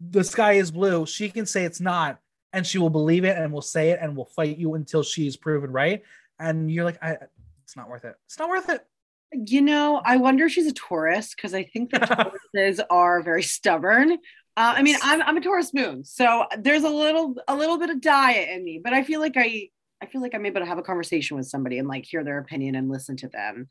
the 0.00 0.24
sky 0.24 0.54
is 0.54 0.70
blue. 0.70 1.06
She 1.06 1.30
can 1.30 1.46
say 1.46 1.64
it's 1.64 1.80
not, 1.80 2.18
and 2.52 2.66
she 2.66 2.78
will 2.78 2.90
believe 2.90 3.24
it 3.24 3.36
and 3.36 3.52
will 3.52 3.62
say 3.62 3.90
it 3.90 3.98
and 4.00 4.16
will 4.16 4.26
fight 4.26 4.58
you 4.58 4.74
until 4.74 5.02
she's 5.02 5.36
proven 5.36 5.70
right. 5.70 6.02
And 6.38 6.70
you're 6.70 6.84
like, 6.84 7.02
I, 7.02 7.16
it's 7.62 7.76
not 7.76 7.88
worth 7.88 8.04
it. 8.04 8.16
It's 8.26 8.38
not 8.38 8.48
worth 8.48 8.68
it. 8.68 8.84
You 9.32 9.62
know, 9.62 10.00
I 10.04 10.16
wonder 10.16 10.46
if 10.46 10.52
she's 10.52 10.66
a 10.66 10.72
Taurus 10.72 11.34
because 11.34 11.54
I 11.54 11.64
think 11.64 11.90
the 11.90 11.98
Tauruses 12.54 12.80
are 12.90 13.22
very 13.22 13.42
stubborn. 13.42 14.18
Uh, 14.56 14.74
I 14.76 14.82
mean, 14.82 14.96
I'm 15.02 15.20
I'm 15.22 15.36
a 15.36 15.40
Taurus 15.40 15.74
moon, 15.74 16.04
so 16.04 16.46
there's 16.58 16.84
a 16.84 16.88
little 16.88 17.34
a 17.48 17.56
little 17.56 17.76
bit 17.76 17.90
of 17.90 18.00
diet 18.00 18.50
in 18.50 18.64
me, 18.64 18.80
but 18.82 18.92
I 18.92 19.02
feel 19.02 19.20
like 19.20 19.34
I 19.36 19.68
I 20.00 20.06
feel 20.06 20.20
like 20.20 20.34
I'm 20.34 20.46
able 20.46 20.60
to 20.60 20.66
have 20.66 20.78
a 20.78 20.82
conversation 20.82 21.36
with 21.36 21.46
somebody 21.46 21.78
and 21.78 21.88
like 21.88 22.04
hear 22.04 22.22
their 22.22 22.38
opinion 22.38 22.76
and 22.76 22.88
listen 22.88 23.16
to 23.18 23.28
them. 23.28 23.66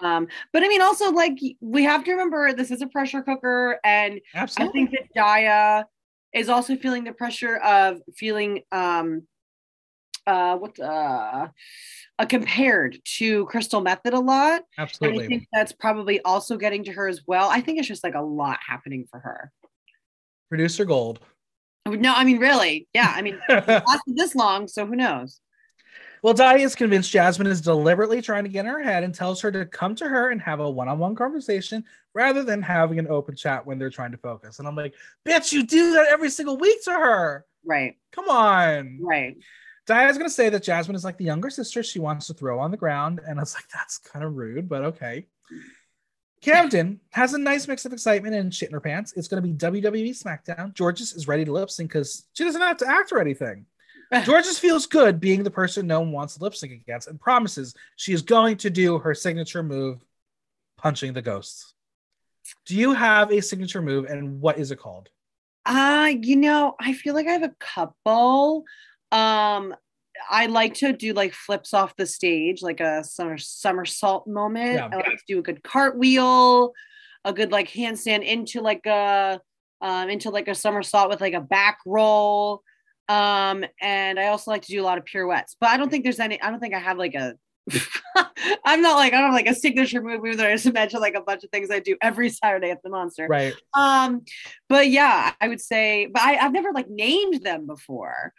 Um, 0.00 0.28
but 0.52 0.62
I 0.62 0.68
mean, 0.68 0.82
also 0.82 1.10
like 1.10 1.38
we 1.60 1.84
have 1.84 2.04
to 2.04 2.12
remember 2.12 2.52
this 2.52 2.70
is 2.70 2.82
a 2.82 2.86
pressure 2.86 3.22
cooker, 3.22 3.80
and 3.82 4.20
Absolutely. 4.34 4.82
I 4.82 4.86
think 4.86 4.90
that 5.14 5.20
Daya 5.20 5.84
is 6.34 6.50
also 6.50 6.76
feeling 6.76 7.04
the 7.04 7.12
pressure 7.12 7.56
of 7.56 8.02
feeling 8.14 8.62
um 8.72 9.22
uh 10.26 10.56
what 10.56 10.78
uh, 10.78 11.48
uh 12.18 12.26
compared 12.26 12.98
to 13.04 13.46
Crystal 13.46 13.82
Methyd 13.82 14.12
a 14.12 14.18
lot 14.18 14.62
absolutely 14.76 15.24
and 15.24 15.24
i 15.24 15.28
think 15.28 15.48
that's 15.52 15.72
probably 15.72 16.20
also 16.22 16.56
getting 16.56 16.84
to 16.84 16.92
her 16.92 17.08
as 17.08 17.22
well 17.26 17.48
i 17.48 17.60
think 17.60 17.78
it's 17.78 17.88
just 17.88 18.04
like 18.04 18.14
a 18.14 18.20
lot 18.20 18.58
happening 18.66 19.06
for 19.10 19.20
her 19.20 19.52
Producer 20.48 20.84
Gold. 20.84 21.20
No, 21.86 22.12
I 22.14 22.24
mean, 22.24 22.38
really. 22.38 22.88
Yeah. 22.92 23.12
I 23.14 23.22
mean, 23.22 23.38
lasted 23.48 24.16
this 24.16 24.34
long, 24.34 24.66
so 24.68 24.86
who 24.86 24.96
knows? 24.96 25.40
Well, 26.22 26.34
Dottie 26.34 26.62
is 26.62 26.74
convinced 26.74 27.12
Jasmine 27.12 27.46
is 27.46 27.60
deliberately 27.60 28.20
trying 28.20 28.44
to 28.44 28.50
get 28.50 28.64
in 28.64 28.72
her 28.72 28.82
head 28.82 29.04
and 29.04 29.14
tells 29.14 29.40
her 29.42 29.52
to 29.52 29.66
come 29.66 29.94
to 29.96 30.08
her 30.08 30.30
and 30.30 30.40
have 30.40 30.60
a 30.60 30.68
one 30.68 30.88
on 30.88 30.98
one 30.98 31.14
conversation 31.14 31.84
rather 32.14 32.42
than 32.42 32.62
having 32.62 32.98
an 32.98 33.06
open 33.06 33.36
chat 33.36 33.64
when 33.64 33.78
they're 33.78 33.90
trying 33.90 34.10
to 34.10 34.18
focus. 34.18 34.58
And 34.58 34.66
I'm 34.66 34.74
like, 34.74 34.94
bitch, 35.24 35.52
you 35.52 35.64
do 35.64 35.92
that 35.92 36.08
every 36.08 36.30
single 36.30 36.56
week 36.56 36.82
to 36.84 36.92
her. 36.92 37.44
Right. 37.64 37.96
Come 38.12 38.28
on. 38.28 38.98
Right. 39.00 39.36
Diana's 39.86 40.18
gonna 40.18 40.28
say 40.28 40.48
that 40.48 40.64
Jasmine 40.64 40.96
is 40.96 41.04
like 41.04 41.16
the 41.16 41.24
younger 41.24 41.48
sister 41.48 41.82
she 41.82 42.00
wants 42.00 42.26
to 42.26 42.34
throw 42.34 42.58
on 42.58 42.72
the 42.72 42.76
ground, 42.76 43.20
and 43.24 43.38
I 43.38 43.42
was 43.42 43.54
like, 43.54 43.68
that's 43.72 43.98
kind 43.98 44.24
of 44.24 44.34
rude, 44.34 44.68
but 44.68 44.82
okay. 44.84 45.26
Camden 46.46 47.00
has 47.10 47.34
a 47.34 47.38
nice 47.38 47.66
mix 47.66 47.84
of 47.84 47.92
excitement 47.92 48.34
and 48.34 48.54
shit 48.54 48.68
in 48.68 48.72
her 48.72 48.80
pants. 48.80 49.12
It's 49.16 49.26
gonna 49.26 49.42
be 49.42 49.52
WWE 49.52 50.10
SmackDown. 50.10 50.76
Jorgeous 50.76 51.12
is 51.12 51.26
ready 51.26 51.44
to 51.44 51.52
lip 51.52 51.70
sync 51.70 51.90
because 51.90 52.26
she 52.34 52.44
doesn't 52.44 52.60
have 52.60 52.76
to 52.78 52.88
act 52.88 53.10
or 53.10 53.20
anything. 53.20 53.66
Jorgeous 54.24 54.56
feels 54.56 54.86
good 54.86 55.18
being 55.18 55.42
the 55.42 55.50
person 55.50 55.88
no 55.88 55.98
one 55.98 56.12
wants 56.12 56.36
to 56.36 56.42
lip 56.44 56.54
sync 56.54 56.72
against 56.72 57.08
and 57.08 57.20
promises 57.20 57.74
she 57.96 58.12
is 58.12 58.22
going 58.22 58.56
to 58.58 58.70
do 58.70 58.98
her 58.98 59.12
signature 59.12 59.64
move, 59.64 59.98
punching 60.78 61.12
the 61.12 61.22
ghosts. 61.22 61.74
Do 62.64 62.76
you 62.76 62.92
have 62.92 63.32
a 63.32 63.42
signature 63.42 63.82
move 63.82 64.04
and 64.04 64.40
what 64.40 64.58
is 64.58 64.70
it 64.70 64.78
called? 64.78 65.08
Uh, 65.64 66.12
you 66.22 66.36
know, 66.36 66.76
I 66.78 66.92
feel 66.92 67.14
like 67.14 67.26
I 67.26 67.32
have 67.32 67.42
a 67.42 67.56
couple. 67.58 68.64
Um, 69.10 69.74
I 70.30 70.46
like 70.46 70.74
to 70.74 70.92
do 70.92 71.12
like 71.12 71.32
flips 71.32 71.74
off 71.74 71.96
the 71.96 72.06
stage, 72.06 72.62
like 72.62 72.80
a 72.80 73.04
summer 73.04 73.38
somersault 73.38 74.26
moment. 74.26 74.74
Yeah. 74.74 74.88
I 74.92 74.96
like 74.96 75.18
to 75.18 75.24
do 75.26 75.38
a 75.38 75.42
good 75.42 75.62
cartwheel, 75.62 76.72
a 77.24 77.32
good 77.32 77.52
like 77.52 77.68
handstand 77.68 78.24
into 78.24 78.60
like 78.60 78.86
a 78.86 79.40
um 79.80 80.08
into 80.08 80.30
like 80.30 80.48
a 80.48 80.54
somersault 80.54 81.08
with 81.08 81.20
like 81.20 81.34
a 81.34 81.40
back 81.40 81.78
roll. 81.86 82.62
Um, 83.08 83.64
and 83.80 84.18
I 84.18 84.28
also 84.28 84.50
like 84.50 84.62
to 84.62 84.72
do 84.72 84.82
a 84.82 84.84
lot 84.84 84.98
of 84.98 85.04
pirouettes, 85.04 85.56
but 85.60 85.70
I 85.70 85.76
don't 85.76 85.88
think 85.90 86.02
there's 86.02 86.18
any, 86.18 86.42
I 86.42 86.50
don't 86.50 86.58
think 86.58 86.74
I 86.74 86.80
have 86.80 86.98
like 86.98 87.14
a 87.14 87.36
I'm 88.64 88.80
not 88.80 88.96
like 88.96 89.12
I 89.12 89.20
don't 89.20 89.26
have 89.26 89.34
like 89.34 89.48
a 89.48 89.54
signature 89.54 90.00
move 90.00 90.36
that 90.36 90.46
I 90.46 90.52
just 90.52 90.72
mentioned 90.72 91.00
like 91.00 91.14
a 91.14 91.20
bunch 91.20 91.44
of 91.44 91.50
things 91.50 91.70
I 91.70 91.80
do 91.80 91.96
every 92.00 92.30
Saturday 92.30 92.70
at 92.70 92.82
the 92.82 92.90
Monster. 92.90 93.26
Right. 93.28 93.54
Um, 93.74 94.22
but 94.68 94.88
yeah, 94.88 95.32
I 95.40 95.48
would 95.48 95.60
say, 95.60 96.06
but 96.06 96.22
I, 96.22 96.36
I've 96.36 96.52
never 96.52 96.72
like 96.72 96.88
named 96.88 97.42
them 97.42 97.66
before. 97.66 98.32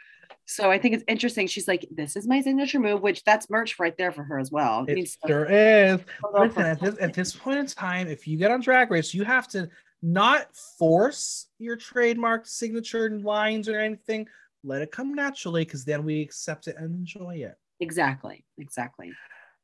So 0.50 0.72
I 0.72 0.80
think 0.80 0.96
it's 0.96 1.04
interesting. 1.08 1.46
She's 1.48 1.68
like, 1.68 1.86
"This 1.92 2.16
is 2.16 2.26
my 2.26 2.42
signature 2.42 2.80
move," 2.80 3.02
which 3.02 3.24
that's 3.26 3.50
merch 3.50 3.78
right 3.80 3.96
there 3.98 4.14
for 4.14 4.24
her 4.24 4.40
as 4.40 4.50
well. 4.50 4.86
It, 4.88 4.98
it 4.98 5.10
sure 5.28 5.46
is. 5.46 6.00
Listen, 6.34 6.64
at 6.64 6.80
this, 6.80 6.96
at 7.00 7.14
this 7.14 7.36
point 7.36 7.60
in 7.60 7.68
time, 7.68 8.08
if 8.08 8.26
you 8.28 8.38
get 8.38 8.50
on 8.50 8.62
Drag 8.62 8.90
Race, 8.90 9.14
you 9.14 9.26
have 9.26 9.50
to 9.50 9.70
not 10.02 10.48
force 10.80 11.48
your 11.60 11.76
trademark 11.76 12.48
signature 12.48 13.10
lines 13.10 13.68
or 13.68 13.78
anything. 13.78 14.28
Let 14.64 14.82
it 14.82 14.92
come 14.92 15.14
naturally, 15.14 15.66
because 15.66 15.84
then 15.84 16.04
we 16.06 16.22
accept 16.22 16.68
it 16.68 16.78
and 16.78 16.96
enjoy 16.96 17.36
it. 17.36 17.56
Exactly. 17.80 18.46
Exactly. 18.58 19.12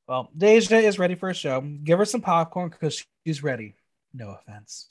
Well, 0.07 0.29
Deja 0.37 0.75
is 0.77 0.99
ready 0.99 1.15
for 1.15 1.29
a 1.29 1.33
show. 1.33 1.61
Give 1.61 1.97
her 1.97 2.05
some 2.05 2.21
popcorn 2.21 2.69
because 2.69 3.05
she's 3.25 3.41
ready. 3.41 3.75
No 4.13 4.31
offense. 4.31 4.89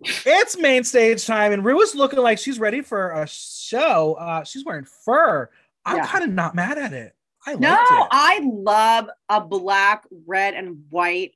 It's 0.00 0.58
main 0.58 0.84
stage 0.84 1.26
time, 1.26 1.52
and 1.52 1.64
Ru 1.64 1.80
is 1.80 1.94
looking 1.94 2.18
like 2.18 2.38
she's 2.38 2.58
ready 2.58 2.82
for 2.82 3.10
a 3.12 3.26
show. 3.26 4.14
Uh, 4.14 4.44
she's 4.44 4.64
wearing 4.64 4.86
fur. 5.04 5.48
I'm 5.84 5.96
yeah. 5.96 6.06
kind 6.06 6.24
of 6.24 6.30
not 6.30 6.54
mad 6.54 6.78
at 6.78 6.92
it. 6.92 7.14
I 7.46 7.54
no, 7.54 7.72
it. 7.72 8.08
I 8.10 8.40
love 8.42 9.08
a 9.28 9.40
black, 9.40 10.04
red, 10.26 10.54
and 10.54 10.84
white 10.90 11.32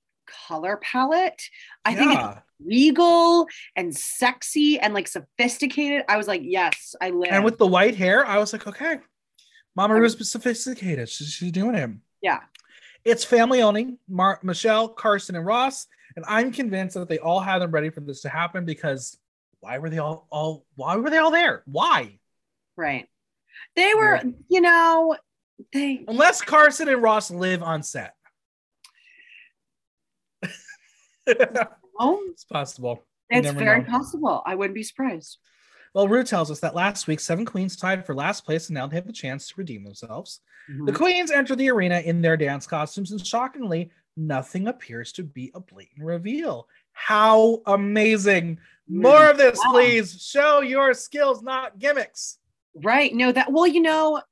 color 0.49 0.77
palette. 0.77 1.43
I 1.85 1.91
yeah. 1.91 1.97
think 1.97 2.21
it's 2.21 2.41
regal 2.65 3.47
and 3.77 3.97
sexy 3.97 4.79
and 4.79 4.93
like 4.93 5.09
sophisticated. 5.09 6.05
I 6.09 6.17
was 6.17 6.29
like, 6.29 6.43
yes, 6.45 6.95
I 7.01 7.11
live. 7.11 7.31
And 7.31 7.45
with 7.45 7.59
the 7.59 7.67
white 7.67 7.95
hair, 7.95 8.27
I 8.27 8.39
was 8.39 8.53
like, 8.53 8.67
okay, 8.67 8.99
Mama 9.77 9.95
Ru's 9.95 10.29
sophisticated. 10.29 11.09
She's, 11.09 11.29
she's 11.29 11.53
doing 11.53 11.75
it. 11.75 11.91
Yeah. 12.23 12.41
It's 13.05 13.25
family 13.25 13.63
owning. 13.63 13.99
Mar- 14.09 14.41
Michelle, 14.43 14.89
Carson, 14.89 15.37
and 15.37 15.47
Ross, 15.47 15.87
and 16.17 16.25
I'm 16.29 16.53
convinced 16.53 16.95
that 16.95 17.09
they 17.09 17.19
all 17.19 17.41
had 17.41 17.61
them 17.61 17.71
ready 17.71 17.91
for 17.91 18.01
this 18.01 18.23
to 18.23 18.29
happen 18.29 18.65
because 18.65 19.19
why 19.61 19.79
were 19.79 19.91
they 19.91 19.99
all 19.99 20.27
all 20.31 20.65
why 20.75 20.97
were 20.97 21.11
they 21.11 21.19
all 21.19 21.31
there? 21.31 21.63
Why? 21.67 22.19
Right. 22.77 23.09
They 23.77 23.95
were, 23.95 24.17
yeah. 24.17 24.31
you 24.49 24.61
know, 24.61 25.17
they 25.73 26.05
unless 26.09 26.41
Carson 26.41 26.89
and 26.89 27.03
Ross 27.03 27.31
live 27.31 27.63
on 27.63 27.83
set. 27.83 28.15
oh, 31.99 32.23
it's 32.31 32.45
possible. 32.45 33.05
It's 33.29 33.51
very 33.51 33.83
know. 33.83 33.89
possible. 33.89 34.43
I 34.45 34.55
wouldn't 34.55 34.75
be 34.75 34.83
surprised. 34.83 35.39
Well, 35.95 36.09
Ru 36.09 36.23
tells 36.23 36.51
us 36.51 36.61
that 36.61 36.75
last 36.75 37.07
week, 37.09 37.21
seven 37.21 37.45
queens 37.45 37.77
tied 37.77 38.07
for 38.07 38.15
last 38.15 38.45
place, 38.45 38.69
and 38.69 38.75
now 38.75 38.87
they 38.87 38.97
have 38.97 39.09
a 39.09 39.13
chance 39.13 39.49
to 39.49 39.55
redeem 39.57 39.83
themselves. 39.83 40.41
Mm-hmm. 40.71 40.87
The 40.87 40.93
queens 40.93 41.31
enter 41.31 41.57
the 41.57 41.71
arena 41.71 41.99
in 41.99 42.23
their 42.23 42.37
dance 42.37 42.67
costumes, 42.67 43.11
and 43.11 43.25
shockingly, 43.25 43.91
nothing 44.17 44.69
appears 44.69 45.13
to 45.13 45.23
be 45.23 45.51
a 45.55 45.61
blatant 45.61 46.05
reveal. 46.05 46.69
How 46.93 47.63
amazing! 47.67 48.59
Hmm. 48.89 49.03
More 49.03 49.31
of 49.31 49.39
this, 49.39 49.59
wow. 49.65 49.73
please. 49.73 50.21
Show 50.23 50.61
your 50.61 50.95
skills, 50.95 51.43
not 51.43 51.79
gimmicks. 51.79 52.39
Right. 52.75 53.15
No, 53.15 53.33
that, 53.33 53.53
well, 53.53 53.67
you 53.67 53.81
know, 53.81 54.23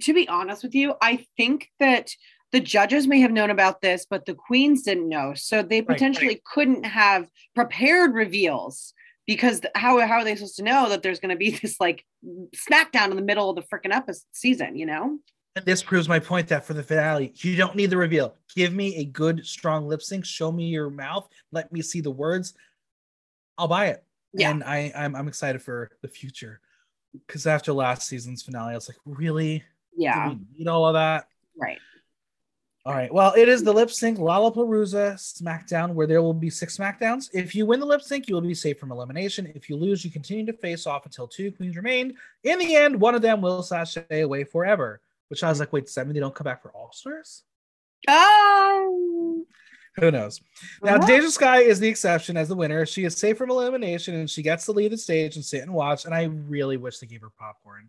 to 0.00 0.14
be 0.14 0.28
honest 0.28 0.62
with 0.62 0.74
you, 0.74 0.94
I 1.00 1.26
think 1.36 1.68
that 1.78 2.10
the 2.50 2.60
judges 2.60 3.06
may 3.06 3.20
have 3.20 3.32
known 3.32 3.50
about 3.50 3.80
this, 3.80 4.06
but 4.08 4.26
the 4.26 4.34
queens 4.34 4.82
didn't 4.82 5.08
know. 5.08 5.32
So 5.34 5.62
they 5.62 5.80
potentially 5.80 6.28
right, 6.28 6.34
right. 6.34 6.44
couldn't 6.44 6.84
have 6.84 7.28
prepared 7.54 8.14
reveals 8.14 8.92
because 9.26 9.62
how, 9.74 10.00
how 10.06 10.16
are 10.16 10.24
they 10.24 10.36
supposed 10.36 10.56
to 10.56 10.62
know 10.62 10.88
that 10.90 11.02
there's 11.02 11.20
going 11.20 11.30
to 11.30 11.36
be 11.36 11.50
this 11.62 11.76
like 11.80 12.04
smackdown 12.54 13.10
in 13.10 13.16
the 13.16 13.22
middle 13.22 13.50
of 13.50 13.56
the 13.56 13.62
freaking 13.62 13.94
episode 13.94 14.22
season, 14.32 14.76
you 14.76 14.86
know? 14.86 15.18
And 15.54 15.64
this 15.66 15.82
proves 15.82 16.08
my 16.08 16.18
point 16.18 16.48
that 16.48 16.64
for 16.64 16.72
the 16.72 16.82
finale, 16.82 17.32
you 17.36 17.56
don't 17.56 17.76
need 17.76 17.90
the 17.90 17.96
reveal. 17.96 18.36
Give 18.54 18.72
me 18.72 18.96
a 18.96 19.04
good, 19.04 19.44
strong 19.46 19.86
lip 19.86 20.02
sync. 20.02 20.24
Show 20.24 20.50
me 20.50 20.64
your 20.64 20.88
mouth. 20.88 21.28
Let 21.50 21.70
me 21.72 21.82
see 21.82 22.00
the 22.00 22.10
words. 22.10 22.54
I'll 23.58 23.68
buy 23.68 23.88
it. 23.88 24.02
Yeah. 24.32 24.50
And 24.50 24.64
I, 24.64 24.92
I'm, 24.96 25.14
I'm 25.14 25.28
excited 25.28 25.60
for 25.60 25.90
the 26.00 26.08
future. 26.08 26.60
Because 27.26 27.46
after 27.46 27.74
last 27.74 28.08
season's 28.08 28.42
finale, 28.42 28.72
I 28.72 28.74
was 28.74 28.88
like, 28.88 28.96
really? 29.04 29.62
Yeah. 29.94 30.30
Do 30.30 30.36
we 30.36 30.58
need 30.58 30.68
all 30.68 30.86
of 30.86 30.94
that? 30.94 31.28
Right. 31.60 31.78
All 32.86 32.94
right. 32.94 33.12
Well, 33.12 33.34
it 33.36 33.48
is 33.48 33.62
the 33.62 33.72
lip 33.72 33.90
sync 33.90 34.18
Lollapalooza 34.18 35.14
SmackDown, 35.14 35.92
where 35.92 36.06
there 36.06 36.22
will 36.22 36.32
be 36.34 36.48
six 36.48 36.78
SmackDowns. 36.78 37.28
If 37.34 37.54
you 37.54 37.66
win 37.66 37.78
the 37.78 37.86
lip 37.86 38.00
sync, 38.00 38.26
you 38.26 38.34
will 38.34 38.40
be 38.40 38.54
safe 38.54 38.80
from 38.80 38.90
elimination. 38.90 39.52
If 39.54 39.68
you 39.68 39.76
lose, 39.76 40.04
you 40.04 40.10
continue 40.10 40.46
to 40.46 40.52
face 40.54 40.86
off 40.86 41.04
until 41.04 41.28
two 41.28 41.52
queens 41.52 41.76
remain. 41.76 42.16
In 42.42 42.58
the 42.58 42.74
end, 42.74 42.98
one 42.98 43.14
of 43.14 43.22
them 43.22 43.42
will 43.42 43.62
sashay 43.62 44.22
away 44.22 44.44
forever. 44.44 45.00
Which 45.32 45.42
I 45.42 45.48
was 45.48 45.60
like, 45.60 45.72
wait, 45.72 45.88
seven? 45.88 46.12
They 46.12 46.20
don't 46.20 46.34
come 46.34 46.44
back 46.44 46.60
for 46.60 46.70
All 46.72 46.92
Stars? 46.92 47.44
Oh. 48.06 49.46
Who 49.96 50.10
knows? 50.10 50.42
Now, 50.82 50.96
uh-huh. 50.96 51.06
Deja 51.06 51.30
Skye 51.30 51.60
is 51.60 51.80
the 51.80 51.88
exception 51.88 52.36
as 52.36 52.50
the 52.50 52.54
winner. 52.54 52.84
She 52.84 53.04
is 53.04 53.16
safe 53.16 53.38
from 53.38 53.50
elimination 53.50 54.14
and 54.14 54.28
she 54.28 54.42
gets 54.42 54.66
to 54.66 54.72
leave 54.72 54.90
the 54.90 54.98
stage 54.98 55.36
and 55.36 55.42
sit 55.42 55.62
and 55.62 55.72
watch. 55.72 56.04
And 56.04 56.12
I 56.12 56.24
really 56.24 56.76
wish 56.76 56.98
they 56.98 57.06
gave 57.06 57.22
her 57.22 57.30
popcorn. 57.38 57.88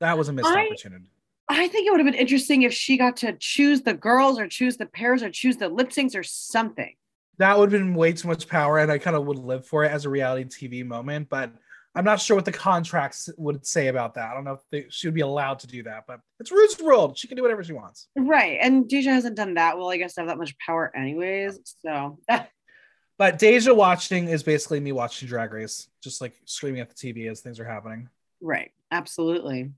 That 0.00 0.18
was 0.18 0.30
a 0.30 0.32
missed 0.32 0.48
I, 0.48 0.66
opportunity. 0.66 1.12
I 1.48 1.68
think 1.68 1.86
it 1.86 1.92
would 1.92 2.00
have 2.00 2.12
been 2.12 2.20
interesting 2.20 2.62
if 2.62 2.74
she 2.74 2.96
got 2.96 3.18
to 3.18 3.34
choose 3.38 3.82
the 3.82 3.94
girls 3.94 4.40
or 4.40 4.48
choose 4.48 4.76
the 4.76 4.86
pairs 4.86 5.22
or 5.22 5.30
choose 5.30 5.58
the 5.58 5.68
lip 5.68 5.90
syncs 5.90 6.16
or 6.16 6.24
something. 6.24 6.92
That 7.38 7.56
would 7.56 7.70
have 7.70 7.80
been 7.80 7.94
way 7.94 8.14
too 8.14 8.26
much 8.26 8.48
power, 8.48 8.78
and 8.78 8.90
I 8.90 8.98
kind 8.98 9.14
of 9.14 9.26
would 9.26 9.38
live 9.38 9.64
for 9.64 9.84
it 9.84 9.92
as 9.92 10.06
a 10.06 10.10
reality 10.10 10.44
TV 10.44 10.84
moment. 10.84 11.28
But 11.28 11.52
I'm 11.94 12.04
not 12.04 12.20
sure 12.20 12.36
what 12.36 12.44
the 12.44 12.52
contracts 12.52 13.28
would 13.36 13.66
say 13.66 13.88
about 13.88 14.14
that. 14.14 14.30
I 14.30 14.34
don't 14.34 14.44
know 14.44 14.52
if 14.52 14.60
they, 14.70 14.86
she 14.90 15.08
would 15.08 15.14
be 15.14 15.22
allowed 15.22 15.58
to 15.60 15.66
do 15.66 15.82
that, 15.82 16.04
but 16.06 16.20
it's 16.38 16.52
Ruth's 16.52 16.80
world. 16.80 17.18
She 17.18 17.26
can 17.26 17.36
do 17.36 17.42
whatever 17.42 17.64
she 17.64 17.72
wants. 17.72 18.06
Right. 18.16 18.58
And 18.60 18.88
Deja 18.88 19.10
hasn't 19.10 19.36
done 19.36 19.54
that 19.54 19.76
well, 19.76 19.90
I 19.90 19.96
guess, 19.96 20.14
to 20.14 20.20
have 20.20 20.28
that 20.28 20.38
much 20.38 20.56
power, 20.58 20.94
anyways. 20.94 21.58
So. 21.84 22.18
but 23.18 23.38
Deja 23.40 23.74
watching 23.74 24.28
is 24.28 24.44
basically 24.44 24.78
me 24.78 24.92
watching 24.92 25.26
Drag 25.26 25.52
Race, 25.52 25.88
just 26.00 26.20
like 26.20 26.34
screaming 26.44 26.80
at 26.80 26.90
the 26.90 26.94
TV 26.94 27.28
as 27.28 27.40
things 27.40 27.58
are 27.58 27.64
happening. 27.64 28.08
Right. 28.40 28.70
Absolutely. 28.92 29.72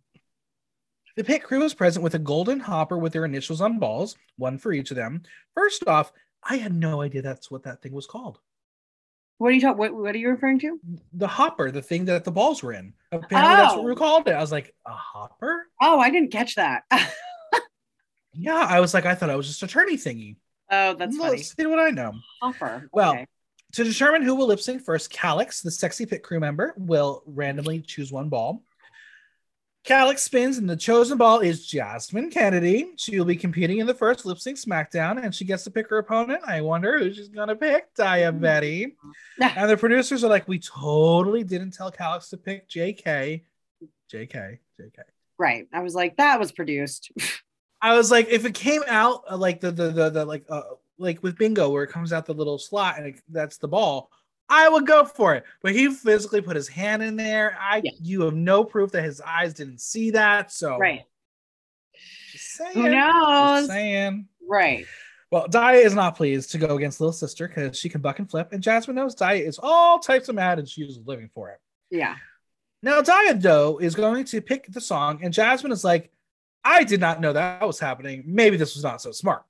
The 1.16 1.24
pit 1.24 1.42
crew 1.42 1.62
is 1.62 1.74
present 1.74 2.02
with 2.02 2.14
a 2.14 2.18
golden 2.18 2.60
hopper 2.60 2.98
with 2.98 3.12
their 3.12 3.24
initials 3.24 3.60
on 3.60 3.78
balls, 3.78 4.16
one 4.36 4.58
for 4.58 4.72
each 4.72 4.90
of 4.90 4.96
them. 4.96 5.22
First 5.54 5.86
off, 5.86 6.12
I 6.42 6.56
had 6.56 6.74
no 6.74 7.02
idea 7.02 7.22
that's 7.22 7.50
what 7.50 7.62
that 7.64 7.82
thing 7.82 7.92
was 7.92 8.06
called. 8.06 8.38
What 9.42 9.48
are 9.48 9.54
you 9.54 9.60
talking? 9.60 9.78
What, 9.78 9.92
what 9.92 10.14
are 10.14 10.18
you 10.18 10.28
referring 10.28 10.60
to? 10.60 10.78
The 11.14 11.26
hopper, 11.26 11.72
the 11.72 11.82
thing 11.82 12.04
that 12.04 12.22
the 12.22 12.30
balls 12.30 12.62
were 12.62 12.74
in. 12.74 12.94
Apparently, 13.10 13.54
oh. 13.54 13.56
that's 13.56 13.74
what 13.74 13.84
we 13.84 13.90
oh. 13.90 13.96
called 13.96 14.28
it. 14.28 14.34
I 14.34 14.40
was 14.40 14.52
like, 14.52 14.72
a 14.86 14.92
hopper? 14.92 15.66
Oh, 15.80 15.98
I 15.98 16.10
didn't 16.10 16.30
catch 16.30 16.54
that. 16.54 16.84
yeah, 18.34 18.64
I 18.70 18.78
was 18.78 18.94
like, 18.94 19.04
I 19.04 19.16
thought 19.16 19.30
I 19.30 19.34
was 19.34 19.48
just 19.48 19.64
a 19.64 19.66
turny 19.66 19.94
thingy. 19.94 20.36
Oh, 20.70 20.94
that's 20.94 21.18
well, 21.18 21.30
funny. 21.30 21.42
See 21.42 21.66
what 21.66 21.80
I 21.80 21.90
know. 21.90 22.12
Hopper. 22.40 22.88
Well, 22.92 23.14
okay. 23.14 23.26
to 23.72 23.82
determine 23.82 24.22
who 24.22 24.36
will 24.36 24.46
lip 24.46 24.60
sync 24.60 24.84
first, 24.84 25.10
Calix, 25.10 25.60
the 25.60 25.72
sexy 25.72 26.06
pit 26.06 26.22
crew 26.22 26.38
member, 26.38 26.72
will 26.76 27.24
randomly 27.26 27.80
choose 27.80 28.12
one 28.12 28.28
ball. 28.28 28.62
Calix 29.84 30.22
spins, 30.22 30.58
and 30.58 30.70
the 30.70 30.76
chosen 30.76 31.18
ball 31.18 31.40
is 31.40 31.66
Jasmine 31.66 32.30
Kennedy. 32.30 32.92
She 32.96 33.18
will 33.18 33.24
be 33.24 33.34
competing 33.34 33.78
in 33.78 33.86
the 33.86 33.94
first 33.94 34.24
lip 34.24 34.38
sync 34.38 34.56
SmackDown, 34.56 35.22
and 35.22 35.34
she 35.34 35.44
gets 35.44 35.64
to 35.64 35.72
pick 35.72 35.88
her 35.88 35.98
opponent. 35.98 36.42
I 36.46 36.60
wonder 36.60 36.98
who 36.98 37.12
she's 37.12 37.28
gonna 37.28 37.56
pick. 37.56 37.92
Daya 37.96 38.38
Betty. 38.38 38.94
and 39.40 39.68
the 39.70 39.76
producers 39.76 40.22
are 40.22 40.28
like, 40.28 40.46
"We 40.46 40.60
totally 40.60 41.42
didn't 41.42 41.72
tell 41.72 41.90
Calix 41.90 42.28
to 42.30 42.36
pick 42.36 42.68
JK, 42.68 43.42
JK, 44.12 44.58
JK." 44.80 44.98
Right. 45.36 45.66
I 45.72 45.82
was 45.82 45.94
like, 45.96 46.16
that 46.18 46.38
was 46.38 46.52
produced. 46.52 47.10
I 47.82 47.96
was 47.96 48.12
like, 48.12 48.28
if 48.28 48.44
it 48.44 48.54
came 48.54 48.82
out 48.86 49.24
uh, 49.28 49.36
like 49.36 49.60
the 49.60 49.72
the 49.72 49.90
the, 49.90 50.10
the 50.10 50.24
like 50.24 50.44
uh, 50.48 50.62
like 50.98 51.20
with 51.24 51.36
bingo 51.36 51.70
where 51.70 51.82
it 51.82 51.90
comes 51.90 52.12
out 52.12 52.26
the 52.26 52.34
little 52.34 52.58
slot 52.58 52.98
and 52.98 53.08
it, 53.08 53.20
that's 53.28 53.58
the 53.58 53.66
ball 53.66 54.10
I 54.48 54.68
would 54.68 54.86
go 54.86 55.04
for 55.04 55.34
it. 55.34 55.44
But 55.62 55.72
he 55.72 55.88
physically 55.88 56.40
put 56.40 56.56
his 56.56 56.68
hand 56.68 57.02
in 57.02 57.16
there. 57.16 57.56
I 57.60 57.80
yeah. 57.82 57.90
you 58.00 58.22
have 58.22 58.34
no 58.34 58.64
proof 58.64 58.92
that 58.92 59.04
his 59.04 59.20
eyes 59.20 59.54
didn't 59.54 59.80
see 59.80 60.10
that. 60.10 60.52
So 60.52 60.78
right. 60.78 61.02
saying, 62.34 62.74
Who 62.74 62.88
knows? 62.88 63.66
Saying. 63.68 64.28
Right. 64.46 64.86
Well, 65.30 65.48
Daya 65.48 65.82
is 65.82 65.94
not 65.94 66.16
pleased 66.16 66.50
to 66.52 66.58
go 66.58 66.76
against 66.76 67.00
little 67.00 67.12
sister 67.12 67.48
because 67.48 67.78
she 67.78 67.88
can 67.88 68.02
buck 68.02 68.18
and 68.18 68.30
flip, 68.30 68.52
and 68.52 68.62
Jasmine 68.62 68.96
knows 68.96 69.16
Daya 69.16 69.40
is 69.40 69.58
all 69.62 69.98
types 69.98 70.28
of 70.28 70.34
mad 70.34 70.58
and 70.58 70.68
she 70.68 70.82
is 70.82 70.98
living 71.06 71.30
for 71.34 71.50
it. 71.50 71.58
Yeah. 71.90 72.16
Now, 72.82 73.00
Daya, 73.00 73.40
though, 73.40 73.78
is 73.78 73.94
going 73.94 74.24
to 74.26 74.42
pick 74.42 74.70
the 74.70 74.80
song, 74.80 75.20
and 75.22 75.32
Jasmine 75.32 75.72
is 75.72 75.84
like, 75.84 76.10
I 76.64 76.84
did 76.84 77.00
not 77.00 77.20
know 77.20 77.32
that 77.32 77.66
was 77.66 77.78
happening. 77.78 78.24
Maybe 78.26 78.56
this 78.56 78.74
was 78.74 78.84
not 78.84 79.00
so 79.00 79.12
smart. 79.12 79.44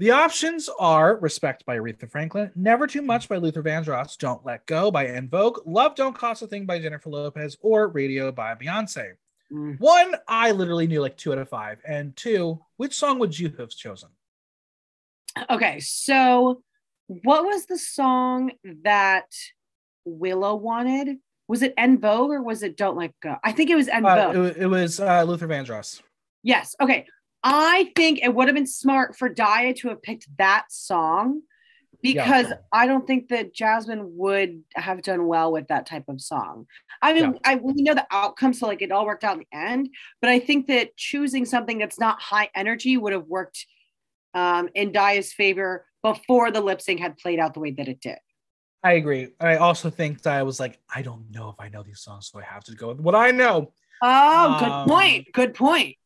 The 0.00 0.12
options 0.12 0.70
are 0.78 1.18
Respect 1.18 1.66
by 1.66 1.76
Aretha 1.76 2.10
Franklin, 2.10 2.50
Never 2.56 2.86
Too 2.86 3.02
Much 3.02 3.28
by 3.28 3.36
Luther 3.36 3.62
Vandross, 3.62 4.16
Don't 4.16 4.42
Let 4.46 4.64
Go 4.64 4.90
by 4.90 5.06
En 5.06 5.28
Vogue, 5.28 5.58
Love 5.66 5.94
Don't 5.94 6.14
Cost 6.16 6.40
a 6.40 6.46
Thing 6.46 6.64
by 6.64 6.78
Jennifer 6.78 7.10
Lopez, 7.10 7.58
or 7.60 7.86
Radio 7.88 8.32
by 8.32 8.54
Beyonce. 8.54 9.12
Mm. 9.52 9.78
One, 9.78 10.14
I 10.26 10.52
literally 10.52 10.86
knew 10.86 11.02
like 11.02 11.18
two 11.18 11.32
out 11.32 11.38
of 11.38 11.50
five. 11.50 11.82
And 11.86 12.16
two, 12.16 12.58
which 12.78 12.94
song 12.94 13.18
would 13.18 13.38
you 13.38 13.52
have 13.58 13.68
chosen? 13.68 14.08
Okay. 15.50 15.80
So, 15.80 16.62
what 17.06 17.44
was 17.44 17.66
the 17.66 17.76
song 17.76 18.52
that 18.84 19.26
Willow 20.06 20.54
wanted? 20.54 21.18
Was 21.46 21.60
it 21.60 21.74
En 21.76 21.98
Vogue 22.00 22.30
or 22.30 22.42
was 22.42 22.62
it 22.62 22.78
Don't 22.78 22.96
Let 22.96 23.12
Go? 23.20 23.36
I 23.44 23.52
think 23.52 23.68
it 23.68 23.76
was 23.76 23.88
En 23.88 24.06
Uh, 24.06 24.32
Vogue. 24.32 24.56
it, 24.56 24.62
it 24.62 24.66
was 24.66 24.98
uh, 24.98 25.24
Luther 25.24 25.46
Vandross. 25.46 26.00
Yes. 26.42 26.74
Okay. 26.80 27.06
I 27.42 27.92
think 27.96 28.20
it 28.22 28.34
would 28.34 28.48
have 28.48 28.54
been 28.54 28.66
smart 28.66 29.16
for 29.16 29.28
Daya 29.28 29.74
to 29.76 29.88
have 29.88 30.02
picked 30.02 30.26
that 30.38 30.66
song 30.70 31.42
because 32.02 32.46
I 32.72 32.86
don't 32.86 33.06
think 33.06 33.28
that 33.28 33.52
Jasmine 33.54 34.16
would 34.16 34.62
have 34.74 35.02
done 35.02 35.26
well 35.26 35.52
with 35.52 35.68
that 35.68 35.86
type 35.86 36.04
of 36.08 36.20
song. 36.20 36.66
I 37.02 37.12
mean, 37.12 37.24
Yeah. 37.24 37.38
I 37.44 37.54
we 37.56 37.82
know 37.82 37.94
the 37.94 38.06
outcome, 38.10 38.52
so 38.54 38.66
like 38.66 38.80
it 38.82 38.90
all 38.92 39.04
worked 39.06 39.24
out 39.24 39.34
in 39.38 39.44
the 39.50 39.56
end. 39.56 39.90
But 40.20 40.30
I 40.30 40.38
think 40.38 40.66
that 40.68 40.96
choosing 40.96 41.44
something 41.44 41.78
that's 41.78 41.98
not 41.98 42.20
high 42.20 42.50
energy 42.54 42.96
would 42.96 43.12
have 43.12 43.26
worked 43.26 43.66
um, 44.32 44.68
in 44.74 44.92
Daya's 44.92 45.32
favor 45.32 45.86
before 46.02 46.50
the 46.50 46.60
lip 46.60 46.80
sync 46.80 47.00
had 47.00 47.18
played 47.18 47.38
out 47.38 47.52
the 47.54 47.60
way 47.60 47.72
that 47.72 47.88
it 47.88 48.00
did. 48.00 48.18
I 48.82 48.92
agree. 48.92 49.28
I 49.38 49.56
also 49.56 49.90
think 49.90 50.22
that 50.22 50.34
I 50.34 50.42
was 50.42 50.58
like, 50.58 50.78
I 50.94 51.02
don't 51.02 51.30
know 51.30 51.50
if 51.50 51.56
I 51.58 51.68
know 51.68 51.82
these 51.82 52.00
songs, 52.00 52.30
so 52.32 52.38
I 52.38 52.44
have 52.44 52.64
to 52.64 52.74
go 52.74 52.88
with 52.88 53.00
what 53.00 53.14
I 53.14 53.30
know. 53.30 53.72
Oh, 54.02 54.56
good 54.58 54.68
Um, 54.68 54.88
point. 54.88 55.28
Good 55.34 55.52
point. 55.52 55.98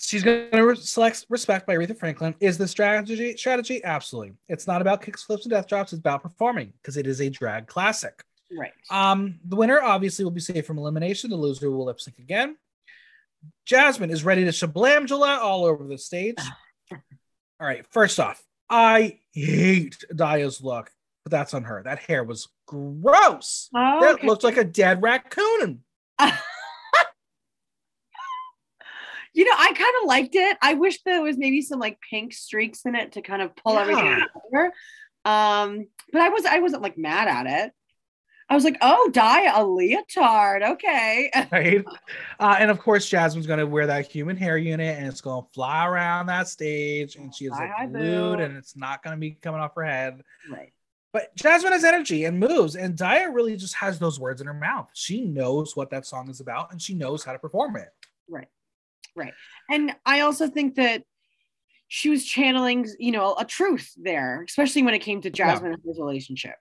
She's 0.00 0.22
going 0.22 0.50
to 0.50 0.76
select 0.76 1.26
Respect 1.28 1.66
by 1.66 1.76
Aretha 1.76 1.96
Franklin. 1.96 2.34
Is 2.40 2.56
the 2.56 2.66
strategy? 2.66 3.36
Strategy? 3.36 3.84
Absolutely. 3.84 4.32
It's 4.48 4.66
not 4.66 4.80
about 4.80 5.02
kicks, 5.02 5.22
flips, 5.22 5.44
and 5.44 5.50
death 5.50 5.68
drops. 5.68 5.92
It's 5.92 6.00
about 6.00 6.22
performing 6.22 6.72
because 6.80 6.96
it 6.96 7.06
is 7.06 7.20
a 7.20 7.28
drag 7.28 7.66
classic. 7.66 8.24
Right. 8.56 8.72
Um, 8.90 9.38
the 9.44 9.56
winner 9.56 9.80
obviously 9.80 10.24
will 10.24 10.32
be 10.32 10.40
safe 10.40 10.66
from 10.66 10.78
elimination. 10.78 11.30
The 11.30 11.36
loser 11.36 11.70
will 11.70 11.84
lip 11.84 12.00
sync 12.00 12.18
again. 12.18 12.56
Jasmine 13.66 14.10
is 14.10 14.24
ready 14.24 14.44
to 14.44 14.50
shablamjula 14.50 15.38
all 15.38 15.64
over 15.64 15.84
the 15.86 15.98
stage. 15.98 16.36
All 17.60 17.66
right, 17.66 17.84
first 17.90 18.18
off, 18.18 18.42
I 18.70 19.18
hate 19.34 20.02
Daya's 20.14 20.62
look, 20.62 20.90
but 21.24 21.30
that's 21.30 21.52
on 21.52 21.64
her. 21.64 21.82
That 21.82 21.98
hair 21.98 22.24
was 22.24 22.48
gross. 22.66 23.68
Oh, 23.74 24.00
That 24.00 24.14
okay. 24.14 24.26
looked 24.26 24.44
like 24.44 24.56
a 24.56 24.64
dead 24.64 25.02
raccoon. 25.02 25.84
you 29.32 29.44
know, 29.44 29.54
I 29.56 29.72
kind 29.72 29.94
of 30.02 30.08
liked 30.08 30.34
it. 30.34 30.56
I 30.60 30.74
wish 30.74 31.02
there 31.02 31.22
was 31.22 31.38
maybe 31.38 31.62
some 31.62 31.78
like 31.78 31.98
pink 32.08 32.32
streaks 32.32 32.82
in 32.84 32.94
it 32.94 33.12
to 33.12 33.22
kind 33.22 33.42
of 33.42 33.54
pull 33.56 33.78
everything 33.78 34.04
together. 34.04 34.72
Um, 35.24 35.86
but 36.12 36.22
I 36.22 36.28
was 36.30 36.44
I 36.44 36.58
wasn't 36.60 36.82
like 36.82 36.98
mad 36.98 37.28
at 37.28 37.46
it. 37.46 37.72
I 38.48 38.54
was 38.54 38.64
like, 38.64 38.78
oh, 38.80 39.08
dye 39.12 39.44
a 39.44 39.64
leotard. 39.64 40.62
Okay. 40.62 41.30
Right. 41.52 41.84
Uh, 42.38 42.56
and 42.58 42.70
of 42.70 42.80
course, 42.80 43.08
Jasmine's 43.08 43.46
going 43.46 43.60
to 43.60 43.66
wear 43.66 43.86
that 43.86 44.08
human 44.08 44.36
hair 44.36 44.58
unit 44.58 44.98
and 44.98 45.06
it's 45.06 45.20
going 45.20 45.42
to 45.44 45.48
fly 45.52 45.86
around 45.86 46.26
that 46.26 46.48
stage. 46.48 47.14
And 47.14 47.32
she 47.34 47.44
is 47.44 47.52
like 47.52 47.92
glued 47.92 48.40
and 48.40 48.56
it's 48.56 48.76
not 48.76 49.04
going 49.04 49.14
to 49.16 49.20
be 49.20 49.32
coming 49.32 49.60
off 49.60 49.74
her 49.76 49.84
head. 49.84 50.22
right. 50.50 50.72
But 51.12 51.34
Jasmine 51.36 51.72
has 51.72 51.82
energy 51.82 52.24
and 52.24 52.38
moves, 52.38 52.76
and 52.76 52.96
Daya 52.96 53.34
really 53.34 53.56
just 53.56 53.74
has 53.74 53.98
those 53.98 54.20
words 54.20 54.40
in 54.40 54.46
her 54.46 54.54
mouth. 54.54 54.88
She 54.94 55.24
knows 55.24 55.74
what 55.74 55.90
that 55.90 56.06
song 56.06 56.30
is 56.30 56.38
about 56.38 56.70
and 56.70 56.80
she 56.80 56.94
knows 56.94 57.24
how 57.24 57.32
to 57.32 57.38
perform 57.38 57.76
it. 57.76 57.88
Right. 58.28 58.46
Right. 59.16 59.32
And 59.70 59.94
I 60.06 60.20
also 60.20 60.48
think 60.48 60.76
that 60.76 61.02
she 61.88 62.08
was 62.08 62.24
channeling, 62.24 62.88
you 62.98 63.10
know, 63.10 63.34
a 63.38 63.44
truth 63.44 63.92
there, 63.96 64.44
especially 64.46 64.82
when 64.82 64.94
it 64.94 65.00
came 65.00 65.20
to 65.22 65.30
Jasmine 65.30 65.72
and 65.72 65.82
his 65.84 65.98
relationship. 65.98 66.54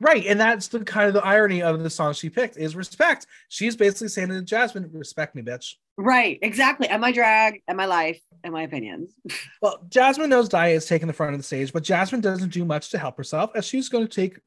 Right. 0.00 0.24
And 0.26 0.40
that's 0.40 0.68
the 0.68 0.80
kind 0.80 1.08
of 1.08 1.14
the 1.14 1.24
irony 1.24 1.62
of 1.62 1.82
the 1.82 1.90
song 1.90 2.12
she 2.12 2.30
picked 2.30 2.56
is 2.56 2.76
respect. 2.76 3.26
She's 3.48 3.76
basically 3.76 4.08
saying 4.08 4.28
to 4.28 4.42
Jasmine, 4.42 4.88
respect 4.92 5.34
me, 5.34 5.42
bitch. 5.42 5.74
Right. 5.96 6.38
Exactly. 6.40 6.88
And 6.88 7.00
my 7.00 7.12
drag 7.12 7.62
and 7.66 7.76
my 7.76 7.86
life 7.86 8.20
and 8.44 8.52
my 8.52 8.62
opinions. 8.62 9.12
Well, 9.60 9.84
Jasmine 9.88 10.30
knows 10.30 10.48
Daya 10.48 10.74
is 10.74 10.86
taking 10.86 11.08
the 11.08 11.12
front 11.12 11.34
of 11.34 11.40
the 11.40 11.44
stage, 11.44 11.72
but 11.72 11.82
Jasmine 11.82 12.20
doesn't 12.20 12.52
do 12.52 12.64
much 12.64 12.90
to 12.90 12.98
help 12.98 13.16
herself 13.16 13.50
as 13.56 13.64
she's 13.64 13.88
going 13.88 14.06
to 14.06 14.14
take, 14.14 14.38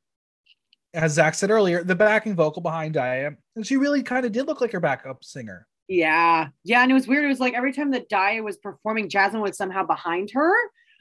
as 0.94 1.14
Zach 1.14 1.36
said 1.36 1.52
earlier, 1.52 1.84
the 1.84 1.96
backing 1.96 2.34
vocal 2.34 2.62
behind 2.62 2.96
Daya. 2.96 3.36
And 3.58 3.68
she 3.68 3.76
really 3.76 4.04
kind 4.04 4.26
of 4.26 4.32
did 4.32 4.48
look 4.48 4.62
like 4.62 4.72
her 4.72 4.80
backup 4.80 5.24
singer. 5.24 5.68
Yeah. 5.92 6.48
Yeah. 6.64 6.82
And 6.84 6.90
it 6.92 6.94
was 6.94 7.06
weird. 7.08 7.26
It 7.26 7.28
was 7.28 7.40
like 7.42 7.54
every 7.54 7.74
time 7.74 7.92
that 7.92 8.10
Daya 8.10 8.42
was 8.44 8.56
performing, 8.58 9.10
Jasmine 9.10 9.42
was 9.42 9.58
somehow 9.58 9.84
behind 9.86 10.32
her. 10.32 10.54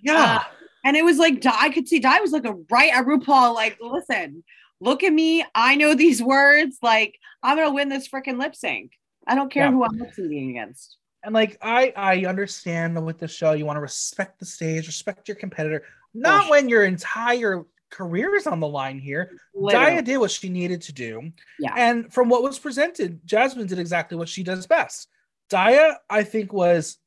Yeah. 0.02 0.38
Uh, 0.40 0.44
and 0.84 0.96
it 0.96 1.04
was 1.04 1.18
like, 1.18 1.44
I 1.46 1.70
could 1.70 1.86
see 1.86 2.00
Di 2.00 2.20
was 2.20 2.32
looking 2.32 2.66
right 2.70 2.92
at 2.92 3.04
RuPaul, 3.06 3.54
like, 3.54 3.78
listen, 3.80 4.42
look 4.80 5.04
at 5.04 5.12
me. 5.12 5.44
I 5.54 5.76
know 5.76 5.94
these 5.94 6.20
words. 6.34 6.78
Like, 6.82 7.18
I'm 7.42 7.56
going 7.56 7.68
to 7.68 7.74
win 7.74 7.88
this 7.88 8.08
freaking 8.08 8.38
lip 8.38 8.56
sync. 8.56 8.92
I 9.28 9.34
don't 9.36 9.52
care 9.52 9.66
Yeah. 9.66 9.70
who 9.70 9.84
I'm 9.84 9.96
lip 9.98 10.10
syncing 10.18 10.50
against. 10.50 10.96
And 11.22 11.34
like 11.34 11.58
I 11.62 11.92
I 11.96 12.24
understand 12.24 13.04
with 13.04 13.18
the 13.18 13.28
show, 13.28 13.52
you 13.52 13.66
want 13.66 13.76
to 13.76 13.82
respect 13.82 14.40
the 14.40 14.46
stage, 14.46 14.86
respect 14.86 15.28
your 15.28 15.36
competitor, 15.36 15.84
not 16.14 16.46
Bullshit. 16.46 16.50
when 16.50 16.68
your 16.70 16.84
entire 16.84 17.62
career 17.90 18.34
is 18.34 18.46
on 18.46 18.60
the 18.60 18.68
line 18.68 18.98
here. 18.98 19.32
Literally. 19.54 19.86
Daya 19.86 20.04
did 20.04 20.18
what 20.18 20.30
she 20.30 20.48
needed 20.48 20.80
to 20.82 20.92
do. 20.92 21.32
Yeah. 21.58 21.74
And 21.76 22.12
from 22.12 22.28
what 22.28 22.42
was 22.42 22.58
presented, 22.58 23.20
Jasmine 23.24 23.66
did 23.66 23.78
exactly 23.78 24.16
what 24.16 24.28
she 24.28 24.42
does 24.42 24.66
best. 24.66 25.08
Daya, 25.50 25.96
I 26.08 26.22
think, 26.22 26.52
was, 26.52 26.98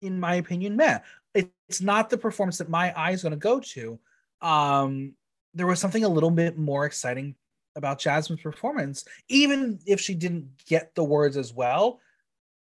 in 0.00 0.18
my 0.18 0.36
opinion, 0.36 0.76
meh. 0.76 1.00
It's 1.34 1.80
not 1.80 2.10
the 2.10 2.18
performance 2.18 2.58
that 2.58 2.68
my 2.68 2.92
eye 2.92 3.12
is 3.12 3.22
going 3.22 3.32
to 3.32 3.38
go 3.38 3.60
to. 3.60 3.98
Um, 4.40 5.14
there 5.54 5.66
was 5.66 5.80
something 5.80 6.04
a 6.04 6.08
little 6.08 6.30
bit 6.30 6.58
more 6.58 6.84
exciting 6.84 7.34
about 7.76 7.98
Jasmine's 7.98 8.42
performance. 8.42 9.04
Even 9.28 9.78
if 9.86 10.00
she 10.00 10.14
didn't 10.14 10.48
get 10.66 10.94
the 10.94 11.04
words 11.04 11.36
as 11.36 11.52
well, 11.52 12.00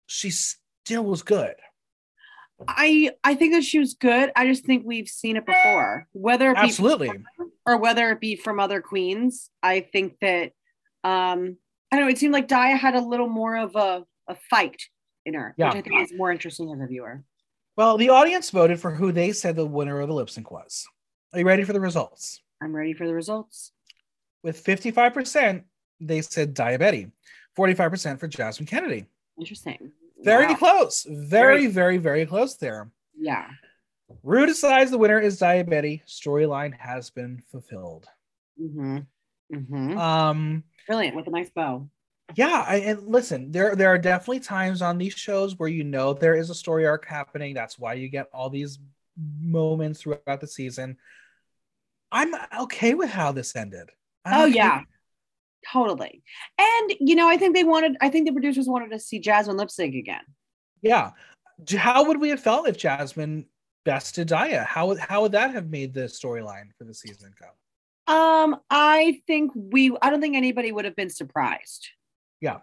she 0.06 0.30
still 0.30 1.04
was 1.04 1.22
good. 1.22 1.54
I 2.68 3.10
I 3.24 3.34
think 3.34 3.52
that 3.54 3.64
she 3.64 3.78
was 3.78 3.94
good. 3.94 4.30
I 4.36 4.46
just 4.46 4.64
think 4.64 4.84
we've 4.86 5.08
seen 5.08 5.36
it 5.36 5.44
before, 5.44 6.06
whether 6.12 6.56
Absolutely. 6.56 7.10
Or 7.66 7.76
whether 7.78 8.10
it 8.10 8.20
be 8.20 8.36
from 8.36 8.60
other 8.60 8.80
queens. 8.80 9.50
I 9.62 9.80
think 9.80 10.18
that 10.20 10.52
um 11.02 11.56
I 11.92 11.96
don't 11.96 12.06
know. 12.06 12.10
It 12.10 12.18
seemed 12.18 12.32
like 12.32 12.48
Daya 12.48 12.76
had 12.78 12.94
a 12.94 13.00
little 13.00 13.28
more 13.28 13.56
of 13.56 13.74
a 13.76 14.04
a 14.28 14.34
fight 14.34 14.82
in 15.26 15.34
her, 15.34 15.54
Yeah. 15.56 15.68
which 15.68 15.76
I 15.76 15.80
think 15.82 16.00
is 16.02 16.12
more 16.16 16.30
interesting 16.32 16.70
as 16.72 16.80
a 16.80 16.86
viewer. 16.86 17.22
Well, 17.76 17.96
the 17.98 18.08
audience 18.10 18.50
voted 18.50 18.80
for 18.80 18.90
who 18.92 19.12
they 19.12 19.32
said 19.32 19.56
the 19.56 19.66
winner 19.66 20.00
of 20.00 20.08
the 20.08 20.14
lip 20.14 20.30
sync 20.30 20.50
was. 20.50 20.86
Are 21.32 21.38
you 21.40 21.44
ready 21.46 21.64
for 21.64 21.72
the 21.72 21.80
results? 21.80 22.40
I'm 22.62 22.74
ready 22.74 22.92
for 22.94 23.06
the 23.06 23.14
results. 23.14 23.72
With 24.42 24.62
55%, 24.64 25.64
they 26.00 26.20
said 26.22 26.54
Daya 26.54 26.78
Betty, 26.78 27.10
45% 27.58 28.20
for 28.20 28.28
Jasmine 28.28 28.66
Kennedy. 28.66 29.06
Interesting. 29.38 29.90
Very 30.20 30.46
Wow. 30.46 30.54
close. 30.56 31.04
Very, 31.08 31.26
Very- 31.26 31.66
very, 31.66 31.96
very 31.98 32.26
close 32.26 32.56
there. 32.56 32.90
Yeah. 33.18 33.48
Ru 34.22 34.46
decides 34.46 34.90
the 34.90 34.98
winner 34.98 35.20
is 35.20 35.40
Daya 35.40 35.68
Betty. 35.68 36.02
Storyline 36.06 36.74
has 36.78 37.10
been 37.10 37.42
fulfilled. 37.50 38.06
Mm-hmm. 38.60 38.98
Mm-hmm. 39.52 39.98
Um, 39.98 40.64
Brilliant 40.86 41.16
with 41.16 41.26
a 41.26 41.30
nice 41.30 41.50
bow. 41.50 41.88
yeah, 42.34 42.64
I, 42.66 42.76
and 42.76 43.06
listen, 43.06 43.52
there 43.52 43.74
there 43.76 43.88
are 43.88 43.98
definitely 43.98 44.40
times 44.40 44.82
on 44.82 44.98
these 44.98 45.14
shows 45.14 45.58
where 45.58 45.68
you 45.68 45.84
know 45.84 46.12
there 46.12 46.34
is 46.34 46.50
a 46.50 46.54
story 46.54 46.86
arc 46.86 47.06
happening. 47.06 47.54
That's 47.54 47.78
why 47.78 47.94
you 47.94 48.08
get 48.08 48.28
all 48.32 48.50
these 48.50 48.78
moments 49.40 50.02
throughout 50.02 50.40
the 50.40 50.46
season. 50.46 50.96
I'm 52.10 52.34
okay 52.60 52.94
with 52.94 53.10
how 53.10 53.32
this 53.32 53.56
ended. 53.56 53.90
I'm 54.24 54.40
Oh 54.40 54.44
okay 54.46 54.54
yeah. 54.54 54.80
Totally. 55.72 56.22
And 56.58 56.94
you 57.00 57.14
know, 57.14 57.28
I 57.28 57.36
think 57.36 57.54
they 57.54 57.64
wanted 57.64 57.96
I 58.00 58.08
think 58.10 58.26
the 58.26 58.32
producers 58.32 58.68
wanted 58.68 58.90
to 58.90 58.98
see 58.98 59.18
Jasmine 59.18 59.56
lip 59.56 59.70
sync 59.70 59.94
again. 59.94 60.22
Yeah. 60.82 61.12
How 61.76 62.04
would 62.06 62.20
we 62.20 62.30
have 62.30 62.40
felt 62.40 62.68
if 62.68 62.76
Jasmine 62.76 63.46
bested 63.84 64.28
Daya? 64.28 64.64
How 64.64 64.86
would 64.88 64.98
how 64.98 65.22
would 65.22 65.32
that 65.32 65.52
have 65.52 65.68
made 65.70 65.94
the 65.94 66.02
storyline 66.02 66.70
for 66.76 66.84
the 66.84 66.94
season 66.94 67.32
go? 67.40 68.12
Um, 68.12 68.56
I 68.70 69.20
think 69.26 69.52
we 69.54 69.96
I 70.02 70.10
don't 70.10 70.20
think 70.20 70.36
anybody 70.36 70.72
would 70.72 70.84
have 70.84 70.96
been 70.96 71.10
surprised. 71.10 71.88
Yeah. 72.40 72.58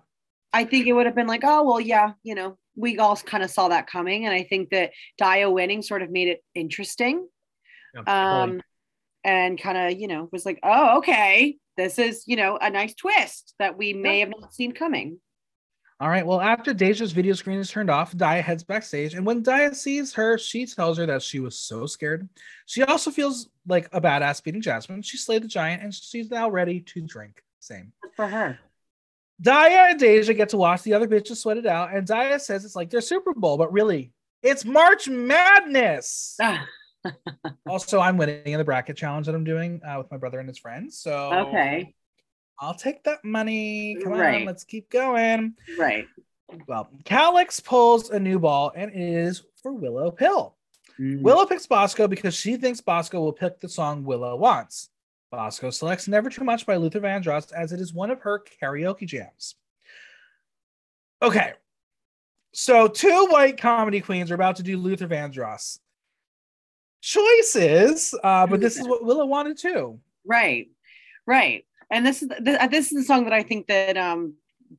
I 0.54 0.66
think 0.66 0.86
it 0.86 0.94
would 0.94 1.06
have 1.06 1.16
been 1.16 1.28
like, 1.28 1.42
oh 1.44 1.64
well, 1.64 1.80
yeah, 1.80 2.14
you 2.24 2.36
know, 2.36 2.58
we 2.76 3.00
all 3.00 3.16
kind 3.16 3.44
of 3.44 3.50
saw 3.50 3.70
that 3.70 3.88
coming. 3.88 4.26
And 4.26 4.34
I 4.34 4.44
think 4.44 4.70
that 4.72 4.92
Daya 5.20 5.52
winning 5.52 5.82
sort 5.82 6.02
of 6.02 6.12
made 6.12 6.28
it 6.28 6.44
interesting. 6.54 7.28
Um 8.08 8.62
and 9.24 9.62
kind 9.62 9.78
of, 9.78 10.00
you 10.00 10.08
know, 10.08 10.30
was 10.32 10.46
like, 10.46 10.60
oh, 10.64 10.98
okay, 10.98 11.58
this 11.78 12.00
is, 12.00 12.24
you 12.26 12.36
know, 12.36 12.58
a 12.60 12.70
nice 12.70 12.94
twist 12.96 13.54
that 13.60 13.78
we 13.78 13.94
may 13.94 14.20
Yeah. 14.20 14.26
have 14.26 14.34
not 14.40 14.54
seen 14.54 14.72
coming. 14.74 15.20
All 16.02 16.10
right. 16.10 16.26
Well, 16.26 16.42
after 16.42 16.74
Deja's 16.74 17.12
video 17.12 17.36
screen 17.36 17.60
is 17.60 17.70
turned 17.70 17.92
off, 17.92 18.18
Daya 18.18 18.42
heads 18.42 18.64
backstage. 18.64 19.14
And 19.14 19.24
when 19.24 19.44
Daya 19.44 19.76
sees 19.76 20.12
her, 20.16 20.36
she 20.40 20.66
tells 20.66 20.98
her 20.98 21.06
that 21.06 21.22
she 21.22 21.40
was 21.40 21.60
so 21.60 21.86
scared. 21.86 22.28
She 22.66 22.82
also 22.82 23.12
feels 23.12 23.50
like 23.68 23.88
a 23.92 24.02
badass 24.02 24.44
beating 24.44 24.64
Jasmine. 24.64 25.04
She 25.04 25.18
slayed 25.18 25.44
the 25.44 25.48
giant 25.48 25.84
and 25.84 25.94
she's 25.94 26.32
now 26.32 26.50
ready 26.50 26.80
to 26.80 27.02
drink. 27.02 27.44
Same. 27.60 27.94
Good 28.02 28.14
for 28.16 28.26
her. 28.26 28.58
Daya 29.44 29.92
and 29.92 30.00
Deja 30.00 30.34
get 30.34 30.50
to 30.50 30.58
watch 30.58 30.82
the 30.82 30.96
other 30.96 31.08
bitches 31.08 31.38
sweat 31.38 31.58
it 31.58 31.68
out. 31.68 31.94
And 31.94 32.08
Daya 32.08 32.42
says 32.42 32.66
it's 32.66 32.76
like 32.76 32.90
their 32.90 33.02
Super 33.02 33.36
Bowl, 33.36 33.60
but 33.60 33.72
really, 33.72 34.12
it's 34.42 34.66
March 34.66 35.08
Madness. 35.08 36.36
also, 37.70 38.00
I'm 38.00 38.18
winning 38.18 38.42
in 38.48 38.58
the 38.58 38.64
bracket 38.64 38.98
challenge 38.98 39.28
that 39.28 39.36
I'm 39.36 39.44
doing 39.44 39.80
uh, 39.88 40.00
with 40.00 40.10
my 40.10 40.18
brother 40.18 40.40
and 40.40 40.50
his 40.50 40.58
friends. 40.58 40.98
So, 40.98 41.48
okay. 41.48 41.94
I'll 42.62 42.76
take 42.76 43.04
that 43.04 43.26
money. 43.26 43.98
Come 44.04 44.14
Right. 44.14 44.42
on, 44.42 44.46
let's 44.46 44.64
keep 44.64 44.90
going. 44.90 45.56
Right. 45.78 46.08
Well, 46.68 46.90
Calix 47.06 47.60
pulls 47.60 48.12
a 48.12 48.20
new 48.20 48.38
ball 48.38 48.72
and 48.76 48.92
it 48.92 49.00
is 49.00 49.44
for 49.62 49.74
Willow 49.74 50.12
Pill. 50.12 50.56
Mm. 51.00 51.22
Willow 51.22 51.46
picks 51.46 51.66
Bosco 51.66 52.08
because 52.08 52.36
she 52.36 52.58
thinks 52.58 52.80
Bosco 52.80 53.20
will 53.20 53.34
pick 53.34 53.60
the 53.60 53.68
song 53.70 54.04
Willow 54.04 54.36
wants. 54.36 54.90
Bosco 55.32 55.72
selects 55.72 56.08
Never 56.08 56.30
Too 56.30 56.44
Much 56.44 56.66
by 56.66 56.76
Luther 56.76 57.00
Vandross 57.00 57.52
as 57.52 57.72
it 57.72 57.80
is 57.80 57.94
one 57.94 58.12
of 58.12 58.20
her 58.22 58.44
karaoke 58.62 59.08
jams. 59.08 59.56
Okay. 61.22 61.54
So 62.54 62.88
two 62.88 63.28
white 63.32 63.58
comedy 63.58 64.02
queens 64.02 64.30
are 64.30 64.36
about 64.36 64.58
to 64.58 64.64
do 64.64 64.78
Luther 64.78 65.08
Vandross. 65.08 65.80
Choices, 67.02 68.14
uh, 68.24 68.46
but 68.46 68.60
this 68.60 68.78
is 68.78 68.88
what 68.88 69.04
Willow 69.04 69.26
wanted 69.26 69.58
too. 69.58 70.00
Right. 70.26 70.68
Right. 71.26 71.66
And 71.92 72.06
this 72.06 72.22
is 72.22 72.30
the, 72.30 72.68
this 72.72 72.92
is 72.92 73.00
the 73.00 73.04
song 73.04 73.26
that 73.26 73.34
I 73.34 73.44
think 73.44 73.68
that 73.68 73.98
um 73.98 74.36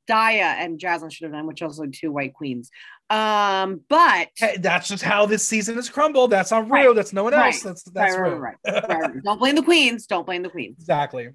Daya 0.08 0.56
and 0.58 0.78
Jasmine 0.78 1.10
should 1.10 1.24
have 1.24 1.32
done, 1.32 1.46
which 1.46 1.62
also 1.62 1.84
two 1.86 2.10
white 2.10 2.34
queens. 2.34 2.70
Um, 3.10 3.82
but 3.88 4.28
Hey, 4.36 4.56
that's 4.58 4.88
just 4.88 5.02
how 5.02 5.26
this 5.26 5.46
season 5.46 5.76
has 5.76 5.90
crumbled. 5.90 6.30
That's 6.30 6.50
on 6.50 6.68
Right. 6.68 6.94
That's 6.94 7.12
no 7.12 7.24
one 7.24 7.34
else. 7.34 7.42
Right. 7.42 7.62
That's 7.64 7.82
that's 7.84 8.16
right, 8.16 8.30
right, 8.32 8.54
right, 8.64 8.88
right, 8.88 8.88
right. 9.00 9.22
Don't 9.22 9.38
blame 9.38 9.54
the 9.54 9.62
queens. 9.62 10.06
Don't 10.06 10.24
blame 10.24 10.42
the 10.42 10.48
queens. 10.48 10.76
exactly. 10.78 11.30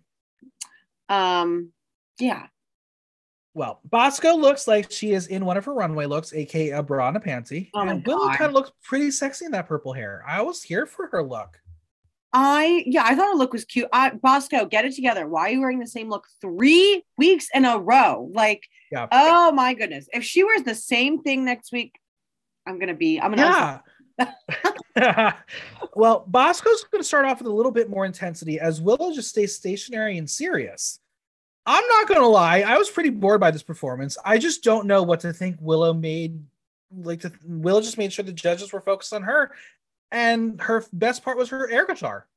Um, 1.10 1.72
yeah. 2.20 2.48
Well, 3.54 3.80
Bosco 3.86 4.36
looks 4.36 4.68
like 4.68 4.92
she 4.92 5.14
is 5.14 5.28
in 5.28 5.44
one 5.46 5.58
of 5.58 5.66
her 5.66 5.74
runway 5.74 6.06
looks, 6.06 6.34
aka 6.34 6.70
a 6.72 6.84
bra 6.84 7.08
and 7.08 7.18
a 7.18 7.20
panty. 7.20 7.70
Oh 7.74 7.88
and 7.88 8.06
Willow 8.06 8.28
kind 8.30 8.50
of 8.50 8.54
looks 8.54 8.72
pretty 8.84 9.10
sexy 9.10 9.46
in 9.46 9.52
that 9.52 9.68
purple 9.68 9.94
hair. 9.94 10.24
I 10.28 10.42
was 10.42 10.62
here 10.62 10.86
for 10.86 11.08
her 11.08 11.24
look. 11.24 11.60
I 12.40 12.84
yeah, 12.86 13.04
I 13.04 13.16
thought 13.16 13.32
her 13.32 13.36
look 13.36 13.52
was 13.52 13.66
cute. 13.66 13.88
I, 13.92 14.12
Bosco, 14.12 14.68
get 14.68 14.86
it 14.86 14.94
together. 14.94 15.28
Why 15.28 15.48
are 15.48 15.50
you 15.50 15.60
wearing 15.60 15.80
the 15.80 15.88
same 15.88 16.08
look 16.08 16.28
three 16.40 17.04
weeks 17.18 17.48
in 17.52 17.66
a 17.66 17.80
row? 17.80 18.30
Like, 18.32 18.64
Yeah. 18.92 19.08
oh 19.12 19.52
my 19.52 19.74
goodness. 19.74 20.08
If 20.14 20.24
she 20.24 20.44
wears 20.44 20.62
the 20.62 20.76
same 20.76 21.24
thing 21.24 21.46
next 21.46 21.72
week, 21.72 22.00
I'm 22.68 22.78
gonna 22.78 22.94
be. 22.94 23.20
I'm 23.20 23.34
gonna. 23.34 23.82
Yeah. 24.20 25.34
well, 25.96 26.26
Bosco's 26.28 26.84
going 26.92 27.02
to 27.02 27.08
start 27.08 27.26
off 27.26 27.40
with 27.40 27.48
a 27.48 27.54
little 27.54 27.72
bit 27.72 27.90
more 27.90 28.06
intensity 28.06 28.60
as 28.60 28.82
Willow 28.82 29.14
just 29.14 29.30
stays 29.30 29.56
stationary 29.56 30.18
and 30.18 30.30
serious. 30.30 31.00
I'm 31.66 31.88
not 31.88 32.08
going 32.08 32.22
to 32.22 32.28
lie, 32.28 32.62
I 32.62 32.78
was 32.78 32.90
pretty 32.90 33.10
bored 33.10 33.40
by 33.40 33.52
this 33.52 33.62
performance. 33.62 34.18
I 34.24 34.38
just 34.38 34.64
don't 34.64 34.88
know 34.88 35.04
what 35.04 35.20
to 35.20 35.34
think. 35.34 35.58
Willow 35.60 35.94
made 35.94 36.40
like 36.96 37.22
the, 37.22 37.32
Willow 37.46 37.82
just 37.82 37.98
made 37.98 38.12
sure 38.14 38.26
the 38.26 38.32
judges 38.32 38.74
were 38.74 38.82
focused 38.82 39.14
on 39.14 39.24
her, 39.24 39.52
and 40.12 40.62
her 40.62 40.84
best 40.94 41.24
part 41.24 41.38
was 41.38 41.50
her 41.50 41.70
air 41.70 41.86
guitar. 41.86 42.28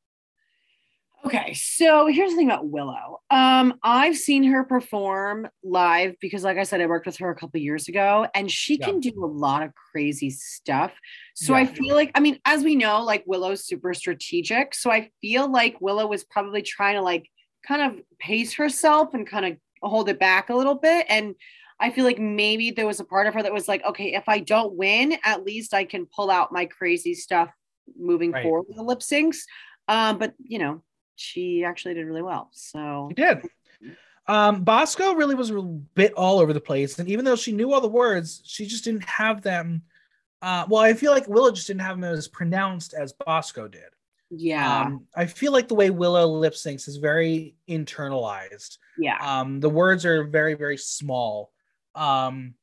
Okay, 1.23 1.53
so 1.53 2.07
here's 2.07 2.31
the 2.31 2.37
thing 2.37 2.51
about 2.51 2.69
Willow. 2.69 3.21
Um, 3.29 3.75
I've 3.83 4.17
seen 4.17 4.43
her 4.45 4.65
perform 4.65 5.49
live 5.63 6.15
because, 6.19 6.45
like 6.45 6.57
I 6.57 6.63
said, 6.63 6.81
I 6.81 6.87
worked 6.87 7.05
with 7.05 7.19
her 7.19 7.31
a 7.31 7.37
couple 7.37 7.61
years 7.61 7.89
ago, 7.89 8.27
and 8.35 8.51
she 8.51 8.79
Yeah. 8.79 8.87
can 8.87 9.01
do 9.01 9.13
a 9.23 9.27
lot 9.27 9.63
of 9.63 9.75
crazy 9.75 10.31
stuff. 10.31 10.93
So 11.35 11.55
I 11.55 11.67
feel 11.67 11.95
like, 11.95 12.11
I 12.15 12.21
mean, 12.21 12.39
as 12.47 12.65
we 12.65 12.75
know, 12.75 13.03
like 13.03 13.23
Willow's 13.27 13.67
super 13.67 13.93
strategic. 13.93 14.75
So 14.75 14.91
I 14.91 15.11
feel 15.21 15.51
like 15.51 15.79
Willow 15.81 16.07
was 16.07 16.25
probably 16.25 16.63
trying 16.63 16.95
to 16.95 17.03
like 17.03 17.29
kind 17.67 17.83
of 17.83 18.03
pace 18.19 18.55
herself 18.55 19.13
and 19.13 19.27
kind 19.27 19.45
of 19.45 19.59
hold 19.83 20.09
it 20.09 20.19
back 20.19 20.49
a 20.49 20.55
little 20.55 20.75
bit. 20.75 21.05
And 21.11 21.35
I 21.79 21.91
feel 21.91 22.05
like 22.05 22.19
maybe 22.19 22.71
there 22.71 22.87
was 22.87 23.01
a 23.01 23.05
part 23.05 23.27
of 23.27 23.35
her 23.35 23.43
that 23.43 23.53
was 23.53 23.69
like, 23.69 23.85
okay, 23.85 24.15
if 24.15 24.27
I 24.27 24.39
don't 24.39 24.75
win, 24.75 25.19
at 25.25 25.45
least 25.45 25.75
I 25.75 25.85
can 25.85 26.07
pull 26.07 26.31
out 26.31 26.51
my 26.53 26.65
crazy 26.65 27.15
stuff 27.15 27.51
moving 27.99 28.33
Right. 28.33 28.43
forward 28.43 28.67
with 28.69 28.77
the 28.77 28.83
lip 28.83 29.01
syncs. 29.01 29.39
Um, 29.89 30.19
but 30.19 30.35
you 30.43 30.59
know, 30.59 30.83
she 31.17 31.65
actually 31.65 31.95
did 31.95 32.05
really 32.07 32.23
well. 32.23 32.49
So 32.53 33.09
She 33.11 33.15
did. 33.23 33.43
Um, 34.27 34.63
Bosco 34.63 35.15
really 35.15 35.35
was 35.35 35.51
a 35.51 35.61
bit 35.61 36.13
all 36.15 36.39
over 36.39 36.53
the 36.53 36.61
place, 36.61 36.99
and 36.99 37.09
even 37.09 37.25
though 37.25 37.35
she 37.37 37.51
knew 37.53 37.73
all 37.73 37.81
the 37.81 37.89
words, 37.89 38.43
she 38.45 38.67
just 38.67 38.85
didn't 38.85 39.05
have 39.05 39.43
them. 39.43 39.83
Uh, 40.41 40.67
well, 40.69 40.81
I 40.83 40.95
feel 40.95 41.11
like 41.13 41.27
Willow 41.29 41.51
just 41.51 41.67
didn't 41.67 41.81
have 41.83 42.01
them 42.01 42.05
as 42.13 42.29
pronounced 42.29 42.95
as 42.95 43.13
Bosco 43.13 43.67
did. 43.67 43.91
yeah, 44.31 44.83
Um, 44.83 45.07
I 45.17 45.27
feel 45.27 45.51
like 45.53 45.67
the 45.67 45.75
way 45.75 45.91
Willow 45.91 46.27
lip 46.29 46.53
syncs 46.55 46.87
is 46.87 46.99
very 46.99 47.57
internalized. 47.69 48.79
yeah, 48.97 49.19
Um, 49.41 49.59
the 49.59 49.69
words 49.69 50.07
are 50.07 50.23
very, 50.25 50.55
very 50.55 50.77
small. 50.77 51.53
Um, 51.97 52.55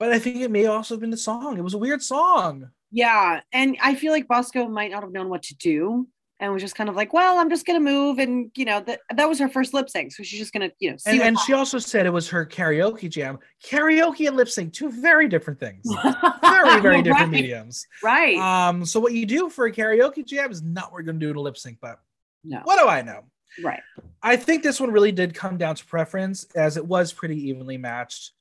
but 0.00 0.10
I 0.12 0.18
think 0.18 0.38
it 0.38 0.50
may 0.50 0.66
also 0.66 0.94
have 0.94 1.00
been 1.00 1.10
the 1.10 1.16
song. 1.16 1.56
It 1.56 1.62
was 1.62 1.74
a 1.74 1.78
weird 1.78 2.02
song. 2.02 2.70
Yeah. 2.90 3.40
And 3.52 3.76
I 3.82 3.94
feel 3.94 4.12
like 4.12 4.28
Bosco 4.28 4.68
might 4.68 4.90
not 4.90 5.02
have 5.02 5.12
known 5.12 5.28
what 5.28 5.42
to 5.44 5.54
do. 5.56 6.08
And 6.42 6.50
was 6.54 6.62
just 6.62 6.74
kind 6.74 6.88
of 6.88 6.96
like, 6.96 7.12
well, 7.12 7.38
I'm 7.38 7.50
just 7.50 7.66
gonna 7.66 7.80
move, 7.80 8.18
and 8.18 8.50
you 8.54 8.64
know 8.64 8.80
that 8.80 9.00
that 9.14 9.28
was 9.28 9.38
her 9.40 9.48
first 9.50 9.74
lip 9.74 9.90
sync, 9.90 10.10
so 10.10 10.22
she's 10.22 10.38
just 10.38 10.54
gonna, 10.54 10.70
you 10.78 10.90
know, 10.90 10.96
And, 11.04 11.20
and 11.20 11.38
she 11.40 11.52
also 11.52 11.78
said 11.78 12.06
it 12.06 12.14
was 12.14 12.30
her 12.30 12.46
karaoke 12.46 13.10
jam. 13.10 13.38
Karaoke 13.62 14.26
and 14.26 14.38
lip 14.38 14.48
sync, 14.48 14.72
two 14.72 14.90
very 14.90 15.28
different 15.28 15.60
things. 15.60 15.84
Very, 16.40 16.80
very 16.80 17.02
different 17.02 17.26
right, 17.26 17.42
mediums. 17.42 17.86
Right. 18.02 18.36
Um, 18.36 18.86
so 18.86 19.00
what 19.00 19.12
you 19.12 19.26
do 19.26 19.50
for 19.50 19.66
a 19.66 19.72
karaoke 19.72 20.24
jam 20.24 20.50
is 20.50 20.62
not 20.62 20.92
what 20.92 20.98
you're 20.98 21.12
gonna 21.12 21.18
do 21.18 21.28
in 21.28 21.36
a 21.36 21.40
lip 21.40 21.58
sync, 21.58 21.76
but 21.78 22.00
no. 22.42 22.60
what 22.64 22.78
do 22.78 22.88
I 22.88 23.02
know? 23.02 23.24
Right. 23.62 23.82
I 24.22 24.36
think 24.36 24.62
this 24.62 24.80
one 24.80 24.90
really 24.90 25.12
did 25.12 25.34
come 25.34 25.58
down 25.58 25.74
to 25.74 25.84
preference, 25.84 26.44
as 26.54 26.76
it 26.76 26.86
was 26.86 27.12
pretty 27.12 27.48
evenly 27.48 27.76
matched. 27.76 28.32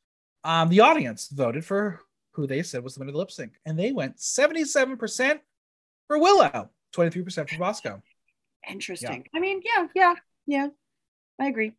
Um, 0.43 0.69
the 0.69 0.81
audience 0.81 1.27
voted 1.27 1.65
for 1.65 2.01
who 2.39 2.47
they 2.47 2.63
said 2.63 2.83
was 2.83 2.95
the 2.95 2.99
winner 2.99 3.09
of 3.09 3.13
the 3.13 3.19
lip 3.19 3.31
sync, 3.31 3.53
and 3.65 3.77
they 3.77 3.91
went 3.91 4.17
77% 4.17 5.39
for 6.07 6.19
Willow, 6.19 6.69
23% 6.95 7.49
for 7.49 7.57
Bosco. 7.57 8.01
Interesting. 8.69 9.25
I 9.35 9.39
mean, 9.39 9.61
yeah, 9.63 9.87
yeah, 9.95 10.15
yeah. 10.47 10.67
I 11.39 11.47
agree. 11.47 11.73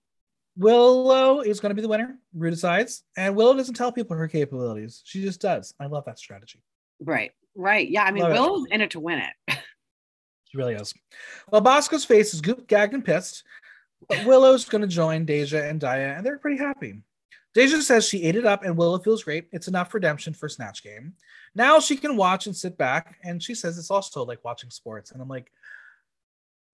Willow 0.56 1.40
is 1.40 1.60
going 1.60 1.70
to 1.70 1.74
be 1.74 1.82
the 1.82 1.88
winner. 1.88 2.18
Ru 2.34 2.50
decides, 2.50 3.02
and 3.16 3.36
Willow 3.36 3.54
doesn't 3.54 3.74
tell 3.74 3.92
people 3.92 4.16
her 4.16 4.28
capabilities. 4.28 5.02
She 5.04 5.22
just 5.22 5.40
does. 5.40 5.74
I 5.80 5.86
love 5.86 6.04
that 6.06 6.18
strategy. 6.18 6.60
Right. 7.00 7.32
Right. 7.54 7.88
Yeah. 7.88 8.04
I 8.04 8.10
mean, 8.10 8.22
Love 8.22 8.32
it. 8.32 8.34
Willow's 8.34 8.66
in 8.70 8.80
it 8.80 8.90
to 8.90 9.00
win 9.00 9.18
it. 9.18 9.58
She 10.50 10.58
really 10.58 10.74
is. 10.74 10.92
Well, 11.52 11.60
Bosco's 11.60 12.04
face 12.04 12.34
is 12.34 12.42
gooped, 12.42 12.66
gagged, 12.66 12.92
and 12.92 13.04
pissed. 13.04 13.44
But 14.08 14.24
Willow's 14.24 14.64
going 14.64 14.82
to 14.82 14.88
join 14.88 15.24
Deja 15.24 15.62
and 15.62 15.80
Daya, 15.80 16.16
and 16.16 16.26
they're 16.26 16.38
pretty 16.38 16.56
happy. 16.56 17.02
Deja 17.52 17.80
says 17.80 18.06
she 18.06 18.22
ate 18.22 18.36
it 18.36 18.46
up, 18.46 18.64
and 18.64 18.76
Willow 18.76 18.98
feels 18.98 19.24
great. 19.24 19.48
It's 19.52 19.68
enough 19.68 19.92
redemption 19.92 20.34
for 20.34 20.48
Snatch 20.48 20.84
Game. 20.84 21.14
Now 21.54 21.80
she 21.80 21.96
can 21.96 22.16
watch 22.16 22.46
and 22.46 22.56
sit 22.56 22.78
back, 22.78 23.16
and 23.24 23.42
she 23.42 23.54
says 23.54 23.76
it's 23.76 23.90
also 23.90 24.24
like 24.24 24.44
watching 24.44 24.70
sports. 24.70 25.10
And 25.10 25.20
I'm 25.20 25.28
like, 25.28 25.50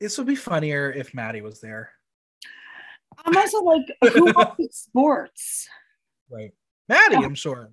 this 0.00 0.18
would 0.18 0.26
be 0.26 0.36
funnier 0.36 0.92
if 0.92 1.14
Maddie 1.14 1.40
was 1.40 1.60
there. 1.60 1.90
I'm 3.24 3.36
also 3.36 3.62
like, 3.62 3.86
who 4.12 4.32
watches 4.36 4.76
sports? 4.76 5.68
Right. 6.31 6.52
Maddie, 6.88 7.16
I'm 7.16 7.35
sure. 7.35 7.70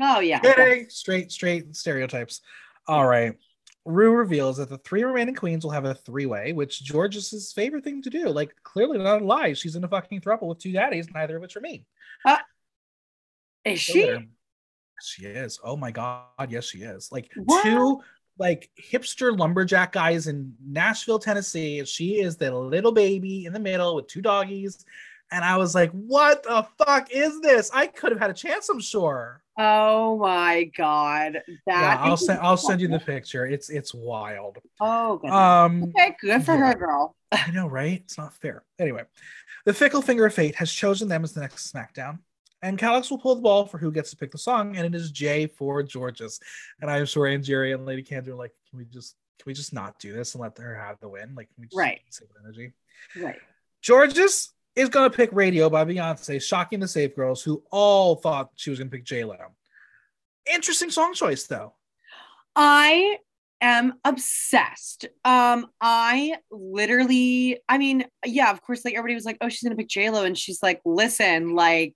Oh 0.00 0.20
yeah. 0.20 0.40
Kidding. 0.40 0.88
Straight, 0.90 1.32
straight 1.32 1.74
stereotypes. 1.74 2.42
All 2.86 3.06
right. 3.06 3.34
Ru 3.84 4.12
reveals 4.12 4.58
that 4.58 4.68
the 4.68 4.78
three 4.78 5.02
remaining 5.02 5.34
queens 5.34 5.64
will 5.64 5.72
have 5.72 5.84
a 5.84 5.94
three-way, 5.94 6.52
which 6.52 6.82
George 6.82 7.16
is 7.16 7.30
his 7.30 7.52
favorite 7.52 7.82
thing 7.82 8.00
to 8.02 8.10
do. 8.10 8.28
Like, 8.28 8.54
clearly 8.62 8.98
not 8.98 9.22
a 9.22 9.24
lie. 9.24 9.54
She's 9.54 9.74
in 9.74 9.84
a 9.84 9.88
fucking 9.88 10.20
throuple 10.20 10.46
with 10.48 10.58
two 10.58 10.72
daddies, 10.72 11.08
neither 11.12 11.36
of 11.36 11.42
which 11.42 11.56
are 11.56 11.60
me. 11.60 11.84
Uh, 12.24 12.38
is 13.64 13.80
she? 13.80 14.28
She 15.02 15.26
is. 15.26 15.58
Oh 15.64 15.76
my 15.76 15.90
god, 15.90 16.28
yes, 16.48 16.64
she 16.64 16.78
is. 16.78 17.10
Like 17.10 17.30
What? 17.36 17.64
two 17.64 18.00
like 18.38 18.70
hipster 18.80 19.36
lumberjack 19.36 19.92
guys 19.92 20.26
in 20.26 20.54
Nashville, 20.64 21.18
Tennessee. 21.18 21.84
She 21.84 22.20
is 22.20 22.36
the 22.36 22.54
little 22.54 22.92
baby 22.92 23.44
in 23.46 23.52
the 23.52 23.60
middle 23.60 23.96
with 23.96 24.06
two 24.06 24.22
doggies. 24.22 24.84
And 25.32 25.44
I 25.44 25.56
was 25.56 25.74
like, 25.74 25.90
what 25.92 26.42
the 26.42 26.66
fuck 26.78 27.10
is 27.10 27.40
this? 27.40 27.70
I 27.72 27.86
could 27.86 28.12
have 28.12 28.20
had 28.20 28.30
a 28.30 28.34
chance, 28.34 28.68
I'm 28.68 28.80
sure. 28.80 29.42
Oh 29.58 30.18
my 30.18 30.64
god. 30.76 31.42
That 31.66 31.66
yeah, 31.66 31.96
I'll 32.00 32.16
send 32.16 32.40
I'll 32.40 32.56
send 32.56 32.80
you 32.80 32.88
the 32.88 32.98
picture. 32.98 33.46
It's 33.46 33.68
it's 33.68 33.92
wild. 33.92 34.58
Oh 34.80 35.16
goodness. 35.16 35.34
Um 35.34 35.84
okay, 35.84 36.16
good 36.20 36.44
for 36.44 36.54
yeah. 36.54 36.68
her, 36.68 36.74
girl. 36.74 37.16
I 37.32 37.50
know, 37.50 37.66
right? 37.66 38.00
It's 38.04 38.16
not 38.16 38.34
fair. 38.34 38.62
Anyway, 38.78 39.02
the 39.64 39.74
fickle 39.74 40.02
finger 40.02 40.26
of 40.26 40.34
fate 40.34 40.54
has 40.56 40.72
chosen 40.72 41.08
them 41.08 41.24
as 41.24 41.32
the 41.32 41.40
next 41.40 41.72
SmackDown. 41.72 42.18
And 42.62 42.78
Calix 42.78 43.10
will 43.10 43.18
pull 43.18 43.34
the 43.34 43.42
ball 43.42 43.66
for 43.66 43.78
who 43.78 43.90
gets 43.90 44.10
to 44.10 44.16
pick 44.16 44.30
the 44.30 44.38
song, 44.38 44.76
and 44.76 44.86
it 44.86 44.94
is 44.94 45.10
Jay 45.10 45.48
for 45.48 45.82
Jorgeous. 45.82 46.38
And 46.80 46.88
I'm 46.88 47.06
sure 47.06 47.26
Angeria 47.26 47.74
and 47.74 47.84
Lady 47.84 48.02
Camden 48.02 48.34
are 48.34 48.36
like, 48.36 48.52
can 48.70 48.78
we 48.78 48.84
just 48.84 49.16
can 49.38 49.50
we 49.50 49.54
just 49.54 49.72
not 49.72 49.98
do 49.98 50.12
this 50.12 50.34
and 50.34 50.42
let 50.42 50.56
her 50.58 50.76
have 50.76 51.00
the 51.00 51.08
win? 51.08 51.34
Like, 51.34 51.48
can 51.48 51.62
we 51.62 51.66
just 51.66 51.76
Right. 51.76 52.00
save 52.10 52.28
energy? 52.42 52.72
Right. 53.20 53.40
Jorgeous 53.84 54.52
is 54.76 54.88
going 54.88 55.10
to 55.10 55.16
pick 55.16 55.30
Radio 55.32 55.68
by 55.68 55.84
Beyonce, 55.84 56.42
shocking 56.42 56.80
the 56.80 56.88
Safe 56.88 57.14
Girls, 57.14 57.42
who 57.42 57.62
all 57.70 58.16
thought 58.16 58.50
she 58.56 58.70
was 58.70 58.78
going 58.78 58.90
to 58.90 58.96
pick 58.96 59.04
J 59.04 59.24
Lo. 59.24 59.36
Interesting 60.52 60.90
song 60.90 61.14
choice, 61.14 61.46
though. 61.46 61.74
I 62.56 63.18
am 63.60 63.94
obsessed. 64.04 65.06
Um, 65.24 65.68
I 65.80 66.36
literally, 66.50 67.60
I 67.68 67.78
mean, 67.78 68.04
yeah, 68.26 68.50
of 68.50 68.60
course, 68.60 68.84
like 68.84 68.94
everybody 68.94 69.14
was 69.14 69.24
like, 69.24 69.38
oh, 69.40 69.48
she's 69.48 69.62
gonna 69.62 69.76
pick 69.76 69.88
J 69.88 70.10
Lo, 70.10 70.24
and 70.24 70.36
she's 70.36 70.62
like, 70.62 70.80
listen, 70.84 71.54
like 71.54 71.94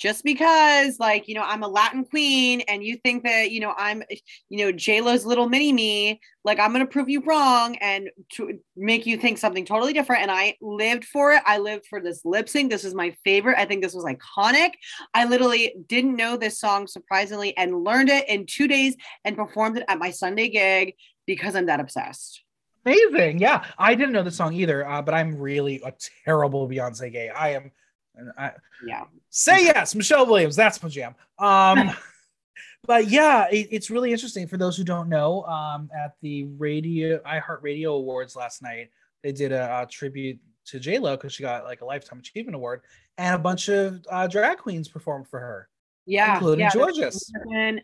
just 0.00 0.24
because 0.24 0.98
like 0.98 1.28
you 1.28 1.34
know 1.34 1.44
i'm 1.44 1.62
a 1.62 1.68
latin 1.68 2.04
queen 2.04 2.62
and 2.62 2.82
you 2.82 2.96
think 3.04 3.22
that 3.22 3.50
you 3.50 3.60
know 3.60 3.74
i'm 3.76 4.02
you 4.48 4.64
know 4.64 4.72
j-lo's 4.72 5.26
little 5.26 5.48
mini 5.48 5.72
me 5.72 6.20
like 6.44 6.58
i'm 6.58 6.72
gonna 6.72 6.86
prove 6.86 7.08
you 7.08 7.22
wrong 7.24 7.76
and 7.76 8.08
to 8.32 8.58
make 8.76 9.06
you 9.06 9.16
think 9.16 9.38
something 9.38 9.64
totally 9.64 9.92
different. 9.92 10.22
And 10.22 10.30
i 10.30 10.56
lived 10.60 11.04
for 11.04 11.32
it. 11.32 11.42
I 11.46 11.58
lived 11.58 11.86
for 11.86 12.00
this 12.00 12.24
lip 12.24 12.48
sync. 12.48 12.70
This 12.70 12.84
is 12.84 12.94
my 12.94 13.14
favorite. 13.24 13.58
I 13.58 13.64
think 13.64 13.82
this 13.82 13.94
was 13.94 14.04
iconic. 14.04 14.70
I 15.14 15.26
literally 15.26 15.74
didn't 15.86 16.16
know 16.16 16.36
this 16.36 16.58
song 16.58 16.86
surprisingly 16.86 17.56
and 17.56 17.84
learned 17.84 18.08
it 18.08 18.28
in 18.28 18.46
two 18.46 18.66
days 18.66 18.96
and 19.24 19.36
performed 19.36 19.78
it 19.78 19.84
at 19.88 19.98
my 19.98 20.10
sunday 20.10 20.48
gig 20.48 20.94
because 21.26 21.54
i'm 21.54 21.66
that 21.66 21.80
obsessed. 21.80 22.42
Amazing. 22.86 23.40
Yeah. 23.40 23.64
I 23.78 23.94
didn't 23.94 24.12
know 24.12 24.22
the 24.22 24.30
song 24.30 24.54
either 24.54 24.88
uh, 24.88 25.02
but 25.02 25.14
i'm 25.14 25.36
really 25.36 25.82
a 25.84 25.92
terrible 26.24 26.68
beyonce 26.68 27.12
gay. 27.12 27.28
I 27.28 27.50
am 27.50 27.70
I, 28.36 28.52
yeah. 28.86 29.04
Say 29.30 29.64
yes, 29.64 29.94
Michelle 29.94 30.26
Williams. 30.26 30.56
That's 30.56 30.82
my 30.82 30.88
jam. 30.88 31.14
Um, 31.38 31.90
but 32.86 33.08
yeah, 33.08 33.46
it, 33.50 33.68
it's 33.70 33.90
really 33.90 34.12
interesting 34.12 34.46
for 34.46 34.56
those 34.56 34.76
who 34.76 34.84
don't 34.84 35.08
know. 35.08 35.44
Um, 35.44 35.88
at 35.96 36.14
the 36.22 36.44
radio 36.44 37.18
iHeartRadio 37.20 37.96
Awards 37.96 38.36
last 38.36 38.62
night, 38.62 38.90
they 39.22 39.32
did 39.32 39.52
a, 39.52 39.82
a 39.82 39.86
tribute 39.86 40.38
to 40.66 40.80
J 40.80 40.98
Lo 40.98 41.16
because 41.16 41.32
she 41.32 41.42
got 41.42 41.64
like 41.64 41.80
a 41.80 41.84
lifetime 41.84 42.18
achievement 42.18 42.54
award, 42.54 42.82
and 43.18 43.34
a 43.34 43.38
bunch 43.38 43.68
of 43.68 44.04
uh, 44.10 44.26
drag 44.26 44.58
queens 44.58 44.88
performed 44.88 45.28
for 45.28 45.40
her. 45.40 45.68
Yeah, 46.06 46.34
including 46.34 46.64
yeah, 46.64 46.70
Jorgeous. 46.70 47.30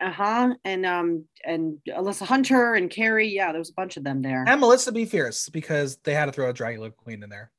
Uh 0.01 0.11
huh. 0.11 0.55
And 0.65 0.87
um 0.87 1.25
and 1.45 1.79
Alyssa 1.89 2.27
Hunter 2.27 2.75
and 2.75 2.91
Kerri. 2.91 3.33
Yeah, 3.33 3.53
there 3.53 3.59
was 3.59 3.71
a 3.71 3.75
bunch 3.75 3.97
of 3.97 4.05
them 4.05 4.23
there. 4.23 4.45
And 4.49 4.61
Melissa 4.61 4.91
B. 4.91 5.05
Fierce 5.05 5.49
because 5.49 5.99
they 5.99 6.15
had 6.15 6.27
to 6.27 6.33
throw 6.33 6.49
a 6.49 6.53
drag 6.53 6.79
queen 6.97 7.23
in 7.23 7.31
there 7.31 7.53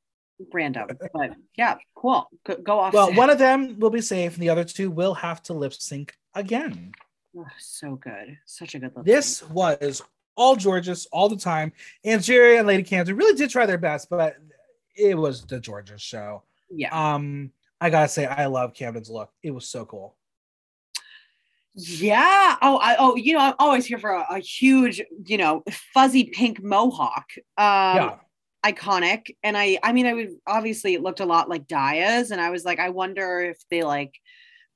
random. 0.52 0.88
But 1.12 1.32
yeah, 1.56 1.76
cool. 1.94 2.28
Go, 2.44 2.56
go 2.56 2.80
off. 2.80 2.94
Well, 2.94 3.12
one 3.14 3.30
of 3.30 3.38
them 3.38 3.78
will 3.78 3.90
be 3.90 4.00
safe, 4.00 4.34
and 4.34 4.42
the 4.42 4.50
other 4.50 4.64
two 4.64 4.90
will 4.90 5.14
have 5.14 5.42
to 5.44 5.54
lip 5.54 5.74
sync 5.74 6.16
again. 6.34 6.92
Oh, 7.36 7.46
so 7.58 7.96
good. 7.96 8.38
Such 8.46 8.74
a 8.74 8.78
good 8.78 8.92
lip 8.96 9.04
This 9.04 9.42
was 9.48 10.02
all 10.36 10.56
Jorgeous 10.56 11.06
all 11.06 11.28
the 11.28 11.36
time. 11.36 11.72
Angeria 12.04 12.58
and 12.58 12.66
Lady 12.66 12.82
Camden 12.82 13.16
really 13.16 13.36
did 13.36 13.50
try 13.50 13.66
their 13.66 13.78
best, 13.78 14.08
but 14.08 14.36
it 14.96 15.16
was 15.16 15.44
the 15.44 15.60
Jorgeous 15.60 16.00
show. 16.00 16.42
Yeah. 16.70 17.14
Um, 17.14 17.50
I 17.80 17.90
gotta 17.90 18.08
say, 18.08 18.26
I 18.26 18.46
love 18.46 18.74
Camden's 18.74 19.10
look. 19.10 19.30
It 19.42 19.50
was 19.50 19.68
so 19.68 19.84
cool. 19.84 20.16
Yeah. 21.74 22.56
Oh, 22.60 22.78
I 22.78 22.96
oh, 22.98 23.14
you 23.14 23.34
know, 23.34 23.40
I'm 23.40 23.54
always 23.58 23.86
here 23.86 23.98
for 23.98 24.10
a, 24.10 24.26
a 24.30 24.38
huge, 24.40 25.00
you 25.26 25.36
know, 25.36 25.62
fuzzy 25.94 26.24
pink 26.24 26.62
mohawk. 26.62 27.26
Um, 27.56 27.96
yeah 27.96 28.14
iconic. 28.72 29.36
And 29.42 29.56
i 29.56 29.78
i 29.82 29.92
mean 29.92 30.06
i 30.06 30.14
would 30.14 30.30
obviously 30.46 30.94
it 30.94 31.02
looked 31.02 31.20
a 31.20 31.26
lot 31.26 31.48
like 31.48 31.66
Daya's 31.66 32.30
and 32.30 32.40
i 32.40 32.50
was 32.50 32.64
like 32.64 32.78
i 32.78 32.90
wonder 32.90 33.40
if 33.40 33.58
they 33.70 33.82
like 33.82 34.14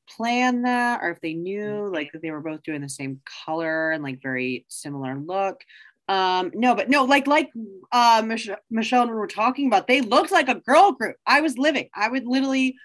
planned 0.09 0.65
that 0.65 1.01
or 1.03 1.11
if 1.11 1.21
they 1.21 1.35
knew 1.35 1.63
mm-hmm. 1.63 1.95
like 1.95 2.11
that 2.13 2.23
they 2.23 2.31
were 2.31 2.41
both 2.41 2.63
doing 2.63 2.81
the 2.81 2.89
same 2.89 3.21
color 3.47 3.93
and 3.93 4.03
like 4.03 4.23
very 4.23 4.67
similar 4.69 5.19
look. 5.19 5.63
Um 6.09 6.51
no 6.55 6.75
but 6.75 6.91
no 6.91 7.05
like 7.05 7.27
like 7.27 7.51
uh 7.93 8.23
Mich- 8.25 8.51
michelle 8.71 9.03
and 9.03 9.11
we 9.11 9.17
were 9.17 9.29
talking 9.29 9.69
about 9.69 9.87
they 9.87 10.01
looked 10.01 10.33
like 10.33 10.49
a 10.49 10.57
girl 10.57 10.93
group. 10.93 11.17
I 11.27 11.41
was 11.41 11.57
living 11.57 11.89
i 11.95 12.09
would 12.09 12.27
literally 12.27 12.77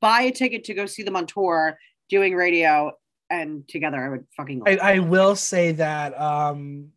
buy 0.00 0.22
a 0.22 0.32
ticket 0.32 0.64
to 0.64 0.74
go 0.74 0.86
see 0.86 1.02
them 1.02 1.16
on 1.16 1.26
tour 1.26 1.78
doing 2.08 2.34
radio 2.34 2.92
and 3.30 3.66
together 3.68 4.04
i 4.04 4.08
would 4.08 4.26
fucking 4.36 4.62
I, 4.66 4.76
I 4.76 4.98
will 4.98 5.36
say 5.36 5.72
that 5.72 6.20
um 6.20 6.88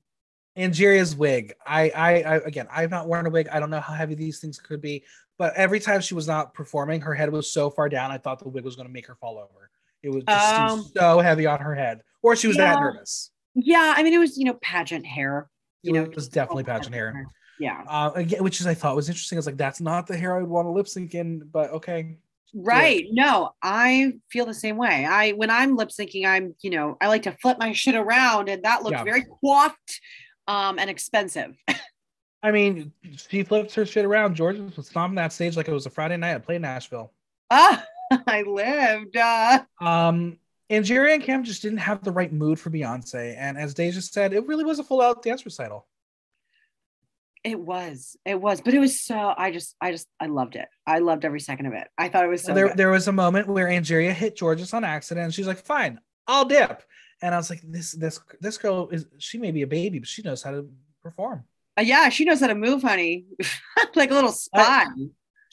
Angeria's 0.57 1.15
wig. 1.15 1.53
I, 1.65 1.89
I, 1.89 2.21
I, 2.21 2.35
again, 2.37 2.67
I've 2.71 2.89
not 2.89 3.07
worn 3.07 3.25
a 3.27 3.29
wig. 3.29 3.47
I 3.49 3.59
don't 3.59 3.69
know 3.69 3.79
how 3.79 3.93
heavy 3.93 4.15
these 4.15 4.39
things 4.39 4.59
could 4.59 4.81
be, 4.81 5.03
but 5.37 5.53
every 5.55 5.79
time 5.79 6.01
she 6.01 6.15
was 6.15 6.27
not 6.27 6.53
performing, 6.53 7.01
her 7.01 7.13
head 7.13 7.31
was 7.31 7.51
so 7.51 7.69
far 7.69 7.87
down. 7.89 8.11
I 8.11 8.17
thought 8.17 8.39
the 8.39 8.49
wig 8.49 8.65
was 8.65 8.75
going 8.75 8.87
to 8.87 8.93
make 8.93 9.07
her 9.07 9.15
fall 9.15 9.37
over. 9.37 9.69
It 10.03 10.09
was 10.09 10.23
just 10.23 10.55
um, 10.55 10.91
so 10.95 11.19
heavy 11.19 11.45
on 11.45 11.59
her 11.59 11.75
head, 11.75 12.01
or 12.21 12.35
she 12.35 12.47
was 12.47 12.57
yeah, 12.57 12.73
that 12.73 12.79
nervous. 12.79 13.31
Yeah, 13.55 13.93
I 13.95 14.03
mean, 14.03 14.13
it 14.13 14.19
was 14.19 14.37
you 14.37 14.45
know 14.45 14.57
pageant 14.61 15.05
hair. 15.05 15.49
You 15.81 15.91
it 15.91 15.97
know, 15.97 16.03
it 16.03 16.15
was 16.15 16.27
definitely 16.27 16.63
pageant 16.63 16.93
hair. 16.93 17.11
hair. 17.13 17.27
Yeah. 17.59 17.83
Uh, 17.87 18.11
again, 18.15 18.43
which 18.43 18.61
is 18.61 18.67
I 18.67 18.73
thought 18.73 18.95
was 18.95 19.09
interesting. 19.09 19.37
I 19.37 19.39
was 19.39 19.47
like, 19.47 19.57
that's 19.57 19.81
not 19.81 20.07
the 20.07 20.15
hair 20.15 20.35
I 20.35 20.41
would 20.41 20.49
want 20.49 20.67
to 20.67 20.71
lip 20.71 20.87
sync 20.87 21.15
in, 21.15 21.47
but 21.51 21.71
okay. 21.71 22.17
Right. 22.53 23.05
Yeah. 23.09 23.25
No, 23.25 23.49
I 23.61 24.13
feel 24.29 24.45
the 24.45 24.53
same 24.53 24.77
way. 24.77 25.05
I 25.05 25.31
when 25.31 25.49
I'm 25.49 25.75
lip 25.75 25.89
syncing, 25.89 26.25
I'm 26.25 26.55
you 26.61 26.69
know 26.69 26.97
I 27.01 27.07
like 27.07 27.23
to 27.23 27.35
flip 27.41 27.57
my 27.59 27.73
shit 27.73 27.95
around, 27.95 28.49
and 28.49 28.63
that 28.63 28.83
looks 28.83 28.97
yeah. 28.97 29.03
very 29.03 29.25
coiffed 29.41 29.99
um, 30.47 30.79
and 30.79 30.89
expensive. 30.89 31.57
I 32.43 32.51
mean, 32.51 32.91
she 33.29 33.43
flips 33.43 33.73
her 33.75 33.85
shit 33.85 34.05
around. 34.05 34.37
Jorgeous 34.37 34.77
was 34.77 34.87
stomping 34.87 35.15
that 35.15 35.33
stage 35.33 35.57
like 35.57 35.67
it 35.67 35.73
was 35.73 35.85
a 35.85 35.89
Friday 35.89 36.17
night 36.17 36.31
at 36.31 36.45
Play 36.45 36.59
Nashville. 36.59 37.11
Ah, 37.49 37.83
I 38.27 38.43
lived. 38.43 39.17
Uh. 39.17 39.63
Um, 39.81 40.37
and 40.69 40.85
Jerry 40.85 41.13
and 41.13 41.23
Cam 41.23 41.43
just 41.43 41.61
didn't 41.61 41.79
have 41.79 42.03
the 42.03 42.11
right 42.11 42.31
mood 42.31 42.59
for 42.59 42.69
Beyonce. 42.69 43.35
And 43.37 43.57
as 43.57 43.73
Deja 43.73 44.01
said, 44.01 44.33
it 44.33 44.45
really 44.47 44.65
was 44.65 44.79
a 44.79 44.83
full 44.83 45.01
out 45.01 45.23
dance 45.23 45.45
recital. 45.45 45.87
It 47.43 47.59
was, 47.59 48.17
it 48.25 48.39
was, 48.41 48.59
but 48.59 48.73
it 48.73 48.79
was 48.79 48.99
so. 48.99 49.33
I 49.37 49.51
just, 49.51 49.75
I 49.79 49.91
just, 49.91 50.07
I 50.19 50.25
loved 50.25 50.57
it. 50.57 50.67
I 50.85 50.99
loved 50.99 51.23
every 51.23 51.39
second 51.39 51.67
of 51.67 51.73
it. 51.73 51.87
I 51.97 52.09
thought 52.09 52.25
it 52.25 52.29
was 52.29 52.43
so. 52.43 52.53
There, 52.53 52.67
good. 52.67 52.77
there 52.77 52.89
was 52.89 53.07
a 53.07 53.13
moment 53.13 53.47
where 53.47 53.67
Angeria 53.67 54.11
hit 54.11 54.37
Jorgeous 54.37 54.73
on 54.73 54.83
accident, 54.83 55.25
and 55.25 55.33
she's 55.33 55.47
like, 55.47 55.59
"Fine, 55.59 56.01
I'll 56.27 56.43
dip." 56.43 56.83
And 57.21 57.33
I 57.33 57.37
was 57.37 57.49
like, 57.49 57.61
this 57.63 57.91
this 57.93 58.19
this 58.39 58.57
girl 58.57 58.89
is 58.89 59.05
she 59.17 59.37
may 59.37 59.51
be 59.51 59.63
a 59.63 59.67
baby, 59.67 59.99
but 59.99 60.07
she 60.07 60.21
knows 60.21 60.43
how 60.43 60.51
to 60.51 60.69
perform. 61.01 61.43
Uh, 61.77 61.83
yeah, 61.83 62.09
she 62.09 62.25
knows 62.25 62.39
how 62.39 62.47
to 62.47 62.55
move, 62.55 62.81
honey, 62.81 63.25
like 63.95 64.11
a 64.11 64.13
little 64.13 64.31
spy. 64.31 64.85
Uh, 64.85 65.05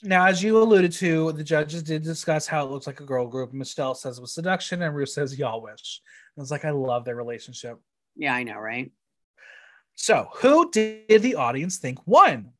now, 0.03 0.25
as 0.25 0.43
you 0.43 0.61
alluded 0.61 0.91
to, 0.93 1.31
the 1.31 1.43
judges 1.43 1.81
did 1.81 2.03
discuss 2.03 2.45
how 2.45 2.65
it 2.65 2.71
looks 2.71 2.87
like 2.87 2.99
a 2.99 3.05
girl 3.05 3.27
group. 3.27 3.53
Michelle 3.53 3.95
says 3.95 4.17
it 4.17 4.21
was 4.21 4.33
seduction, 4.33 4.81
and 4.81 4.95
Ruth 4.95 5.09
says 5.09 5.37
y'all 5.37 5.61
wish. 5.61 6.01
And 6.35 6.43
it's 6.43 6.51
like 6.51 6.65
I 6.65 6.71
love 6.71 7.05
their 7.05 7.15
relationship. 7.15 7.79
Yeah, 8.15 8.33
I 8.33 8.43
know, 8.43 8.57
right? 8.57 8.91
So, 9.95 10.29
who 10.35 10.69
did 10.71 11.21
the 11.21 11.35
audience 11.35 11.77
think 11.77 11.99
won? 12.05 12.51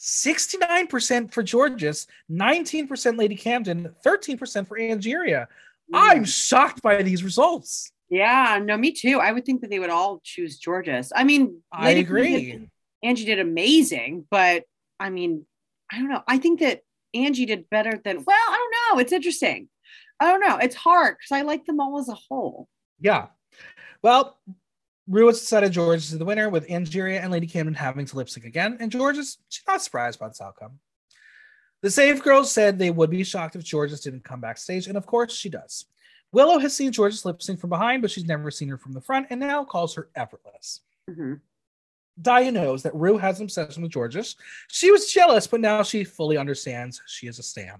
69% 0.00 1.32
for 1.32 1.44
Jorgeous, 1.44 2.06
19% 2.30 3.18
Lady 3.18 3.36
Camden, 3.36 3.94
13% 4.04 4.66
for 4.66 4.78
Angeria. 4.78 5.42
Mm. 5.42 5.46
I'm 5.92 6.24
shocked 6.24 6.80
by 6.82 7.02
these 7.02 7.22
results. 7.22 7.92
Yeah, 8.10 8.60
no, 8.62 8.76
me 8.76 8.90
too. 8.90 9.20
I 9.20 9.30
would 9.30 9.46
think 9.46 9.60
that 9.60 9.70
they 9.70 9.78
would 9.78 9.90
all 9.90 10.20
choose 10.24 10.60
Jorgeous. 10.62 11.12
I 11.14 11.22
mean, 11.22 11.62
I 11.72 11.90
agree. 11.90 12.52
Did, 12.52 12.70
Angie 13.04 13.24
did 13.24 13.38
amazing, 13.38 14.26
but 14.30 14.64
I 14.98 15.10
mean, 15.10 15.46
I 15.90 15.98
don't 15.98 16.08
know. 16.08 16.22
I 16.26 16.38
think 16.38 16.60
that 16.60 16.80
Angie 17.14 17.46
did 17.46 17.70
better 17.70 18.00
than. 18.04 18.24
Well, 18.26 18.36
I 18.36 18.56
don't 18.56 18.96
know. 18.96 19.00
It's 19.00 19.12
interesting. 19.12 19.68
I 20.18 20.26
don't 20.26 20.40
know. 20.40 20.58
It's 20.58 20.74
hard 20.74 21.16
because 21.18 21.32
I 21.32 21.42
like 21.42 21.64
them 21.64 21.80
all 21.80 21.98
as 21.98 22.08
a 22.08 22.18
whole. 22.28 22.68
Yeah. 23.00 23.28
Well, 24.02 24.38
Ru 25.08 25.30
decided 25.30 25.74
Jorgeous 25.74 26.12
is 26.12 26.18
the 26.18 26.24
winner 26.24 26.48
with 26.48 26.68
Angeria 26.68 27.20
and 27.20 27.32
Lady 27.32 27.46
Camden 27.46 27.74
having 27.74 28.06
to 28.06 28.16
lip 28.16 28.28
sync 28.28 28.44
again, 28.44 28.76
and 28.80 28.92
Jorgeous 28.92 29.28
is 29.28 29.38
she's 29.48 29.64
not 29.66 29.82
surprised 29.82 30.18
by 30.18 30.28
this 30.28 30.40
outcome. 30.40 30.80
The 31.82 31.90
Safe 31.90 32.22
Girls 32.22 32.52
said 32.52 32.78
they 32.78 32.90
would 32.90 33.10
be 33.10 33.24
shocked 33.24 33.56
if 33.56 33.68
Jorgeous 33.68 34.00
didn't 34.00 34.24
come 34.24 34.40
backstage, 34.40 34.86
and 34.86 34.96
of 34.96 35.06
course 35.06 35.32
she 35.32 35.48
does. 35.48 35.86
Willow 36.32 36.58
has 36.58 36.76
seen 36.76 36.92
Jorgeous 36.92 37.24
lip 37.24 37.42
sync 37.42 37.60
from 37.60 37.70
behind, 37.70 38.02
but 38.02 38.10
she's 38.10 38.24
never 38.24 38.50
seen 38.50 38.68
her 38.68 38.78
from 38.78 38.92
the 38.92 39.00
front 39.00 39.26
and 39.30 39.40
now 39.40 39.64
calls 39.64 39.94
her 39.94 40.08
effortless. 40.14 40.80
Mm-hmm. 41.08 41.34
Daya 42.20 42.52
knows 42.52 42.82
that 42.82 42.94
Ru 42.94 43.18
has 43.18 43.38
an 43.38 43.44
obsession 43.44 43.82
with 43.82 43.92
Jorgeous. 43.92 44.36
She 44.68 44.90
was 44.90 45.10
jealous, 45.10 45.46
but 45.46 45.60
now 45.60 45.82
she 45.82 46.04
fully 46.04 46.36
understands 46.36 47.00
she 47.06 47.26
is 47.26 47.38
a 47.38 47.42
stan. 47.42 47.78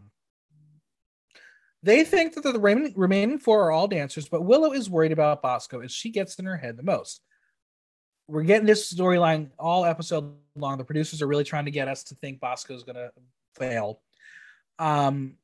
They 1.82 2.04
think 2.04 2.34
that 2.34 2.42
the 2.42 2.58
remaining, 2.58 2.92
remaining 2.96 3.38
four 3.38 3.64
are 3.64 3.70
all 3.70 3.88
dancers, 3.88 4.28
but 4.28 4.44
Willow 4.44 4.72
is 4.72 4.90
worried 4.90 5.12
about 5.12 5.42
Bosco 5.42 5.80
as 5.80 5.92
she 5.92 6.10
gets 6.10 6.38
in 6.38 6.44
her 6.44 6.56
head 6.56 6.76
the 6.76 6.82
most. 6.82 7.22
We're 8.28 8.42
getting 8.42 8.66
this 8.66 8.92
storyline 8.92 9.50
all 9.58 9.84
episode 9.84 10.34
long. 10.54 10.78
The 10.78 10.84
producers 10.84 11.22
are 11.22 11.26
really 11.26 11.44
trying 11.44 11.64
to 11.64 11.70
get 11.70 11.88
us 11.88 12.04
to 12.04 12.14
think 12.16 12.38
Bosco 12.38 12.74
is 12.74 12.82
going 12.82 12.96
to 12.96 13.10
fail. 13.56 14.00
Um, 14.78 15.36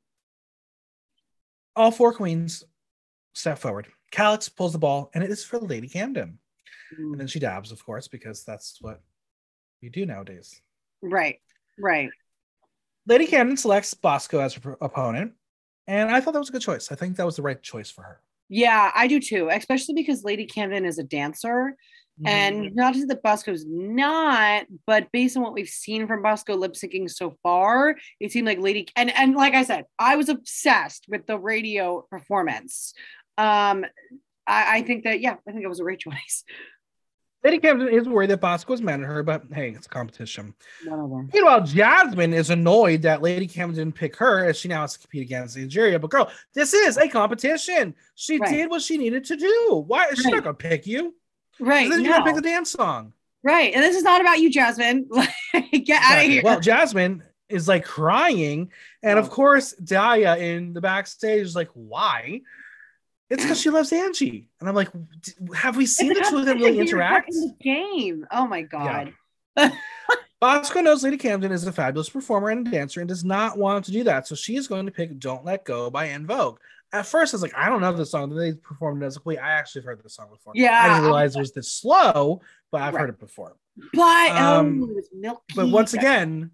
all 1.75 1.91
four 1.91 2.13
queens 2.13 2.65
step 3.37 3.59
forward. 3.59 3.89
Calix 4.11 4.49
pulls 4.49 4.73
the 4.73 4.79
ball, 4.79 5.11
and 5.15 5.23
it 5.23 5.31
is 5.31 5.45
for 5.45 5.59
Lady 5.59 5.89
Camden. 5.89 6.39
Mm. 6.99 7.13
And 7.13 7.21
then 7.21 7.27
she 7.27 7.39
dabs, 7.39 7.73
of 7.73 7.85
course, 7.85 8.09
because 8.09 8.45
that's 8.45 8.79
what 8.81 9.01
you 9.81 9.91
do 9.91 10.07
nowadays. 10.07 10.61
Right, 11.03 11.41
right. 11.79 12.11
Lady 13.07 13.27
Camden 13.27 13.57
selects 13.57 13.95
Bosco 13.95 14.41
as 14.41 14.55
her 14.55 14.77
opponent, 14.81 15.33
and 15.87 16.11
I 16.11 16.21
thought 16.21 16.33
that 16.33 16.41
was 16.41 16.49
a 16.49 16.53
good 16.53 16.63
choice. 16.63 16.91
I 16.91 16.97
think 16.97 17.17
that 17.17 17.27
was 17.27 17.37
the 17.37 17.43
right 17.43 17.63
choice 17.63 17.91
for 17.91 18.03
her. 18.03 18.21
Yeah, 18.49 18.91
I 18.95 19.07
do 19.07 19.21
too, 19.21 19.49
especially 19.51 19.95
because 19.95 20.25
Lady 20.25 20.47
Camden 20.47 20.85
is 20.85 20.99
a 20.99 21.05
dancer. 21.05 21.77
Mm-hmm. 22.21 22.29
And 22.29 22.75
not 22.75 22.95
to 22.95 23.05
that 23.07 23.23
Bosco's 23.23 23.67
not, 23.67 24.65
but 24.87 25.13
based 25.13 25.37
on 25.37 25.43
what 25.43 25.53
we've 25.53 25.69
seen 25.69 26.07
from 26.07 26.23
Bosco 26.23 26.57
lip 26.57 26.73
syncing 26.73 27.11
so 27.11 27.37
far, 27.43 27.97
it 28.21 28.33
seemed 28.33 28.47
like 28.47 28.59
Lady 28.59 28.89
and 28.97 29.15
and 29.15 29.35
like 29.35 29.53
I 29.53 29.65
said, 29.65 29.85
I 29.99 30.17
was 30.17 30.31
obsessed 30.31 31.07
with 31.09 31.27
the 31.27 31.39
radio 31.39 32.07
performance. 32.09 32.95
Um, 33.39 33.85
I, 34.47 34.79
I 34.79 34.83
think 34.83 35.05
that 35.05 35.21
yeah, 35.21 35.37
I 35.47 35.53
think 35.53 35.65
it 35.65 35.69
was 35.69 35.81
a 35.81 35.85
great 35.85 35.99
choice. 36.01 36.45
Lady 37.45 37.59
Camden 37.59 37.89
is 37.89 38.09
worried 38.09 38.31
that 38.31 38.41
Bosco 38.41 38.73
is 38.73 38.83
mad 38.83 39.01
at 39.01 39.07
her, 39.07 39.23
but 39.23 39.45
hey, 39.53 39.71
it's 39.71 39.87
a 39.87 39.89
competition. 39.89 40.53
Meanwhile, 40.85 41.63
Jasmine 41.63 42.33
is 42.33 42.51
annoyed 42.51 43.03
that 43.03 43.23
Lady 43.23 43.47
Camden 43.47 43.77
didn't 43.77 43.95
pick 43.95 44.17
her 44.17 44.45
as 44.45 44.57
she 44.57 44.67
now 44.67 44.81
has 44.81 44.95
to 44.95 44.99
compete 44.99 45.23
against 45.23 45.57
Angeria. 45.57 46.01
But 46.01 46.11
girl, 46.11 46.29
this 46.55 46.75
is 46.75 46.97
a 46.97 47.09
competition. 47.09 47.95
She 48.17 48.39
right. 48.39 48.51
did 48.51 48.71
what 48.71 48.83
she 48.83 48.99
needed 48.99 49.25
to 49.27 49.37
do. 49.37 49.85
Why 49.87 50.07
is 50.07 50.19
right. 50.19 50.25
she 50.25 50.31
not 50.33 50.43
gonna 50.43 50.55
pick 50.55 50.89
you? 50.89 51.15
Right. 51.61 51.89
Then 51.89 52.01
you 52.01 52.09
gotta 52.09 52.25
pick 52.25 52.35
the 52.35 52.43
dance 52.43 52.73
song. 52.73 53.13
Right. 53.45 53.73
And 53.73 53.83
this 53.85 53.97
is 53.97 54.03
not 54.03 54.21
about 54.21 54.41
you, 54.41 54.51
Jasmine. 54.51 55.09
Get 55.73 56.03
out 56.03 56.25
of 56.25 56.29
here. 56.29 56.43
Well, 56.43 56.59
Jasmine 56.59 57.23
is 57.49 57.69
like 57.69 57.85
crying. 57.85 58.73
And 59.05 59.21
oh. 59.21 59.23
of 59.23 59.31
course, 59.31 59.73
Daya 59.81 60.39
in 60.39 60.73
the 60.73 60.81
backstage 60.81 61.43
is 61.43 61.55
like, 61.55 61.71
why? 61.75 62.41
It's 63.29 63.43
because 63.43 63.61
she 63.61 63.71
loves 63.71 63.93
Angie. 63.93 64.49
And 64.61 64.69
I'm 64.69 64.75
like, 64.75 64.89
have 65.55 65.77
we 65.77 65.87
seen 65.87 66.15
the 66.15 66.27
two 66.29 66.39
of 66.39 66.47
them 66.47 66.59
really 66.59 66.79
interact? 66.79 67.29
In 67.33 67.41
The 67.41 67.55
game. 67.61 68.27
Oh 68.31 68.47
my 68.47 68.63
God. 68.63 69.13
Yeah. 69.57 69.71
Bosco 70.41 70.81
knows 70.81 71.03
Lady 71.03 71.17
Camden 71.17 71.51
is 71.51 71.67
a 71.67 71.73
fabulous 71.73 72.09
performer 72.09 72.51
and 72.51 72.71
dancer 72.71 73.01
and 73.01 73.09
does 73.09 73.25
not 73.25 73.59
want 73.59 73.85
to 73.87 73.91
do 73.91 74.05
that. 74.05 74.29
So 74.29 74.35
she 74.35 74.57
is 74.57 74.69
going 74.69 74.87
to 74.87 74.93
pick 74.93 75.19
Don't 75.19 75.45
Let 75.45 75.65
Go 75.65 75.91
by 75.91 76.09
En 76.09 76.27
Vogue. 76.27 76.59
At 76.93 77.07
first, 77.07 77.35
I 77.35 77.37
was 77.37 77.43
like, 77.43 77.57
I 77.57 77.69
don't 77.69 77.81
know 77.81 77.93
the 77.93 78.07
song. 78.07 78.29
Then 78.29 78.39
they 78.39 78.53
performed 78.53 79.03
it. 79.03 79.07
I 79.07 79.09
was 79.09 79.17
like, 79.17 79.27
wait, 79.27 79.39
I 79.39 79.53
actually 79.53 79.83
heard 79.83 80.03
this 80.05 80.15
song 80.15 80.29
before. 80.31 80.53
Yeah. 80.55 80.79
I 80.79 80.89
didn't 80.89 81.05
realize 81.05 81.35
it 81.35 81.41
was 81.41 81.53
this 81.53 81.73
slow, 81.73 82.43
but 82.71 82.83
I've 82.83 82.95
right. 82.95 83.01
heard 83.01 83.11
it 83.11 83.19
before. 83.19 83.57
But, 83.93 84.31
um, 84.33 84.83
oh, 84.85 84.91
it 84.91 84.95
was 84.95 85.09
milky. 85.13 85.55
But 85.57 85.69
once 85.69 85.95
again, 85.95 86.53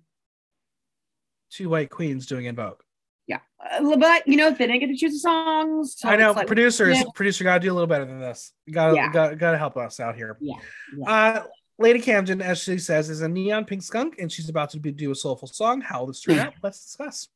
two 1.50 1.68
white 1.68 1.90
queens 1.90 2.26
doing 2.26 2.46
En 2.46 2.56
Vogue 2.56 2.80
yeah. 3.26 3.38
Uh, 3.60 3.96
but 3.96 4.26
you 4.26 4.36
know 4.36 4.50
they 4.50 4.66
didn't 4.66 4.80
get 4.80 4.88
to 4.88 4.96
choose 4.96 5.12
the 5.12 5.18
songs 5.18 5.94
so 5.96 6.08
i 6.08 6.16
know 6.16 6.32
like, 6.32 6.46
producers 6.46 6.98
yeah. 6.98 7.04
producer 7.14 7.44
gotta 7.44 7.60
do 7.60 7.72
a 7.72 7.74
little 7.74 7.86
better 7.86 8.04
than 8.04 8.20
this. 8.20 8.52
Gotta 8.70 8.94
yeah. 8.96 9.12
gotta, 9.12 9.36
gotta 9.36 9.58
help 9.58 9.76
us 9.76 10.00
out 10.00 10.16
here. 10.16 10.36
Yeah, 10.40 10.56
yeah. 10.96 11.10
uh 11.10 11.44
lady 11.78 12.00
camden 12.00 12.42
as 12.42 12.62
she 12.62 12.78
says 12.78 13.10
is 13.10 13.22
a 13.22 13.28
neon 13.28 13.64
pink 13.64 13.82
skunk 13.82 14.18
and 14.18 14.30
she's 14.30 14.48
about 14.48 14.70
to 14.70 14.80
be, 14.80 14.92
do 14.92 15.10
a 15.10 15.14
soulful 15.14 15.48
song. 15.48 15.80
How 15.80 16.00
will 16.00 16.08
this 16.08 16.20
turn 16.20 16.38
out? 16.38 16.54
Let's 16.62 16.84
discuss. 16.84 17.28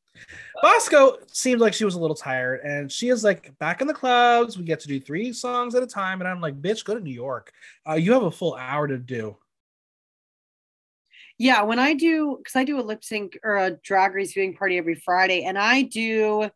Bosco 0.61 1.17
seems 1.27 1.61
like 1.61 1.73
she 1.73 1.85
was 1.85 1.95
a 1.95 1.99
little 1.99 2.15
tired 2.15 2.61
and 2.63 2.91
she 2.91 3.09
is 3.09 3.23
like 3.23 3.55
back 3.59 3.81
in 3.81 3.87
the 3.87 3.93
clouds. 3.93 4.57
We 4.57 4.63
get 4.63 4.79
to 4.81 4.87
do 4.87 4.99
three 4.99 5.31
songs 5.31 5.75
at 5.75 5.83
a 5.83 5.87
time 5.87 6.21
and 6.21 6.27
i'm 6.27 6.41
like 6.41 6.61
bitch 6.61 6.83
go 6.83 6.95
to 6.95 6.99
new 6.99 7.13
york. 7.13 7.51
Uh, 7.87 7.93
you 7.93 8.13
have 8.13 8.23
a 8.23 8.31
full 8.31 8.55
hour 8.55 8.87
to 8.87 8.97
do 8.97 9.37
yeah, 11.37 11.61
when 11.63 11.79
I 11.79 11.93
do, 11.93 12.37
because 12.37 12.55
I 12.55 12.63
do 12.63 12.79
a 12.79 12.81
lip 12.81 13.03
sync 13.03 13.37
or 13.43 13.57
a 13.57 13.71
drag 13.71 14.15
race 14.15 14.33
viewing 14.33 14.55
party 14.55 14.77
every 14.77 14.95
Friday, 14.95 15.43
and 15.43 15.57
I 15.57 15.83
do 15.83 16.49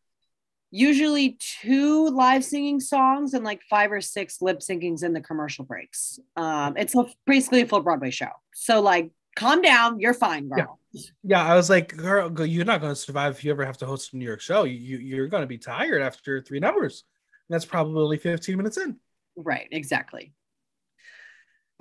usually 0.71 1.37
two 1.59 2.09
live 2.09 2.43
singing 2.43 2.79
songs 2.79 3.33
and 3.33 3.43
like 3.43 3.61
five 3.69 3.91
or 3.91 4.01
six 4.01 4.41
lip 4.41 4.59
syncings 4.59 5.03
in 5.03 5.13
the 5.13 5.21
commercial 5.21 5.65
breaks. 5.65 6.19
Um, 6.37 6.77
it's 6.77 6.95
a, 6.95 7.05
basically 7.27 7.61
a 7.61 7.67
full 7.67 7.81
Broadway 7.81 8.09
show. 8.09 8.29
So 8.55 8.81
like, 8.81 9.11
calm 9.35 9.61
down, 9.61 9.99
you're 9.99 10.13
fine, 10.13 10.47
girl. 10.47 10.79
Yeah, 10.93 11.01
yeah 11.23 11.43
I 11.43 11.55
was 11.55 11.69
like, 11.69 11.95
girl, 11.95 12.31
you're 12.45 12.65
not 12.65 12.81
going 12.81 12.93
to 12.93 12.99
survive 12.99 13.35
if 13.35 13.43
you 13.43 13.51
ever 13.51 13.65
have 13.65 13.77
to 13.79 13.85
host 13.85 14.13
a 14.13 14.17
New 14.17 14.25
York 14.25 14.41
show. 14.41 14.63
You, 14.63 14.97
you're 14.97 15.27
going 15.27 15.43
to 15.43 15.47
be 15.47 15.57
tired 15.57 16.01
after 16.01 16.41
three 16.41 16.59
numbers. 16.59 17.03
that's 17.49 17.65
probably 17.65 18.01
only 18.01 18.17
15 18.17 18.57
minutes 18.57 18.77
in. 18.77 18.97
Right, 19.35 19.67
exactly. 19.71 20.33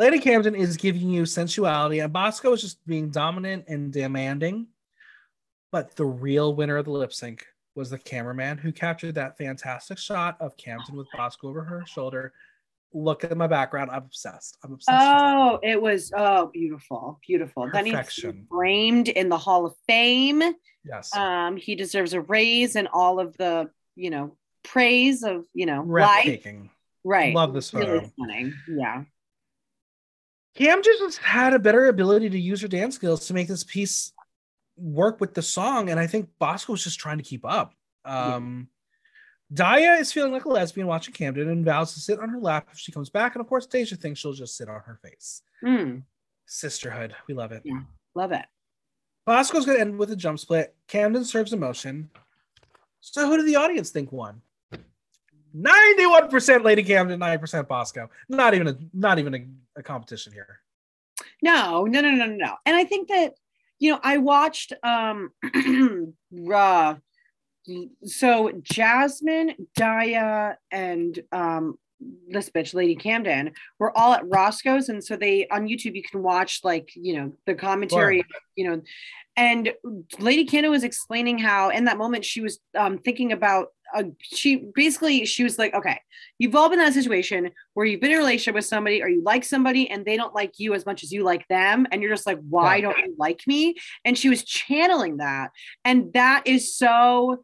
Lady 0.01 0.18
Camden 0.18 0.55
is 0.55 0.78
giving 0.78 1.11
you 1.11 1.26
sensuality, 1.26 2.03
and 2.03 2.11
Bosco 2.11 2.55
is 2.55 2.62
just 2.62 2.86
being 2.86 3.11
dominant 3.11 3.66
and 3.68 3.92
demanding. 3.92 4.66
But 5.72 5.94
the 5.94 6.07
real 6.07 6.55
winner 6.55 6.78
of 6.78 6.86
the 6.86 6.90
lip 6.90 7.12
sync 7.12 7.44
was 7.74 7.90
the 7.90 7.98
cameraman 7.98 8.57
who 8.57 8.72
captured 8.72 9.16
that 9.16 9.36
fantastic 9.36 9.98
shot 9.98 10.38
of 10.40 10.57
Camden 10.57 10.96
with 10.96 11.07
Bosco 11.14 11.51
over 11.51 11.62
her 11.62 11.84
shoulder. 11.86 12.32
Look 12.94 13.24
at 13.24 13.36
my 13.36 13.46
background. 13.46 13.90
I'm 13.90 14.05
obsessed. 14.05 14.57
I'm 14.64 14.72
obsessed. 14.72 14.96
Oh, 14.98 15.59
it 15.62 15.80
was 15.80 16.11
oh 16.16 16.51
beautiful, 16.51 17.20
beautiful. 17.26 17.68
Perfection. 17.68 18.30
Then 18.30 18.46
framed 18.51 19.09
in 19.11 19.28
the 19.28 19.36
Hall 19.36 19.66
of 19.66 19.74
Fame. 19.86 20.42
Yes. 20.82 21.14
Um, 21.14 21.59
he 21.59 21.74
deserves 21.74 22.14
a 22.14 22.22
raise 22.22 22.74
and 22.74 22.88
all 22.90 23.20
of 23.20 23.36
the 23.36 23.68
you 23.96 24.09
know 24.09 24.34
praise 24.62 25.24
of 25.24 25.44
you 25.53 25.66
know 25.66 25.82
life. 25.82 26.42
Right. 27.05 27.34
Love 27.34 27.53
this 27.53 27.68
photo. 27.68 27.92
Really 27.92 28.12
stunning. 28.16 28.55
Yeah. 28.66 29.05
Cam 30.55 30.82
just 30.82 31.18
had 31.18 31.55
a 31.55 31.59
better 31.59 31.86
ability 31.86 32.30
to 32.30 32.38
use 32.38 32.61
her 32.61 32.68
dance 32.68 32.96
skills 32.96 33.26
to 33.26 33.34
make 33.34 33.48
this 33.48 33.64
piece 33.64 34.12
work 34.76 35.20
with 35.20 35.34
the 35.34 35.42
song, 35.42 35.90
and 35.90 36.01
I 36.01 36.07
think 36.07 36.28
Bosco 36.38 36.72
was 36.72 36.84
just 36.84 36.98
trying 36.98 37.18
to 37.18 37.24
keep 37.24 37.44
up. 37.44 37.74
Um, 38.05 38.68
yeah. 39.51 39.64
Daya 39.64 40.01
is 40.01 40.12
feeling 40.12 40.32
like 40.32 40.44
a 40.44 40.48
lesbian 40.48 40.86
watching 40.86 41.12
Camden 41.12 41.48
and 41.48 41.64
vows 41.64 41.92
to 41.94 42.01
sit 42.01 42.20
on 42.20 42.28
her 42.28 42.38
lap 42.38 42.68
if 42.72 42.78
she 42.78 42.92
comes 42.92 43.11
back, 43.11 43.34
and 43.34 43.40
of 43.40 43.48
course, 43.48 43.66
Deja 43.66 43.96
thinks 43.96 44.20
she'll 44.20 44.32
just 44.32 44.57
sit 44.57 44.68
on 44.68 44.80
her 44.80 44.98
face. 45.03 45.42
Mm. 45.64 46.03
Sisterhood, 46.46 47.14
we 47.28 47.34
love 47.34 47.53
it. 47.53 47.62
Yeah, 47.64 47.80
love 48.14 48.32
it. 48.32 48.44
Bosco's 49.26 49.66
going 49.66 49.78
to 49.78 49.82
end 49.82 49.98
with 49.98 50.11
a 50.11 50.16
jump 50.16 50.38
split. 50.38 50.74
Camden 50.88 51.24
serves 51.24 51.53
emotion. 51.53 52.11
So, 53.01 53.28
who 53.28 53.36
did 53.36 53.46
the 53.46 53.57
audience 53.57 53.90
think 53.90 54.11
won? 54.12 54.42
91% 55.57 56.64
Lady 56.64 56.82
Camden, 56.82 57.18
9% 57.18 57.68
Bosco. 57.68 58.11
Not 58.28 58.55
even 58.55 58.68
a 58.68 58.76
not 58.92 59.18
even 59.18 59.34
a, 59.34 59.80
a, 59.80 59.82
competition 59.82 60.32
here. 60.32 60.61
No, 61.42 61.84
no, 61.84 62.01
no, 62.01 62.11
no, 62.11 62.26
no. 62.26 62.57
And 62.66 62.76
I 62.76 62.84
think 62.84 63.09
that, 63.09 63.34
you 63.78 63.92
know, 63.92 64.01
I 64.03 64.18
watched 64.18 64.72
um 64.82 65.32
uh, 66.55 66.94
so 68.05 68.53
Jasmine, 68.62 69.55
Daya, 69.76 70.57
and 70.70 71.18
um 71.32 71.78
this 72.28 72.48
bitch, 72.48 72.72
Lady 72.72 72.96
Camden, 72.96 73.53
were 73.78 73.96
all 73.96 74.14
at 74.14 74.26
Roscoe's. 74.26 74.88
And 74.88 75.05
so 75.05 75.16
they 75.16 75.46
on 75.48 75.66
YouTube 75.66 75.94
you 75.94 76.03
can 76.03 76.22
watch 76.22 76.61
like, 76.64 76.90
you 76.94 77.14
know, 77.14 77.32
the 77.46 77.55
commentary, 77.55 78.24
you 78.57 78.70
know, 78.70 78.82
and 79.36 79.72
Lady 80.18 80.44
Camden 80.44 80.70
was 80.70 80.84
explaining 80.84 81.38
how 81.38 81.70
in 81.70 81.84
that 81.84 81.98
moment 81.98 82.24
she 82.24 82.40
was 82.40 82.59
um, 82.76 82.98
thinking 82.98 83.32
about 83.32 83.68
uh, 83.95 84.05
she 84.22 84.64
basically 84.74 85.24
she 85.24 85.43
was 85.43 85.59
like 85.59 85.74
okay 85.74 86.01
you've 86.38 86.55
all 86.55 86.68
been 86.68 86.78
in 86.78 86.84
that 86.84 86.95
situation 86.95 87.51
where 87.74 87.86
you've 87.86 88.01
been 88.01 88.11
in 88.11 88.16
a 88.16 88.20
relationship 88.20 88.55
with 88.55 88.64
somebody 88.64 89.03
or 89.03 89.09
you 89.09 89.22
like 89.22 89.45
somebody 89.45 89.88
and 89.91 90.05
they 90.05 90.16
don't 90.16 90.34
like 90.34 90.59
you 90.59 90.74
as 90.74 90.86
much 90.86 91.03
as 91.03 91.12
you 91.12 91.22
like 91.22 91.47
them 91.49 91.86
and 91.91 92.03
you're 92.03 92.12
just 92.12 92.26
like 92.26 92.41
why 92.49 92.76
yeah. 92.76 92.82
don't 92.82 92.99
you 92.99 93.14
like 93.18 93.43
me 93.47 93.74
and 94.05 94.16
she 94.16 94.28
was 94.28 94.45
channeling 94.45 95.18
that 95.18 95.51
and 95.84 96.12
that 96.12 96.43
is 96.47 96.74
so 96.74 97.41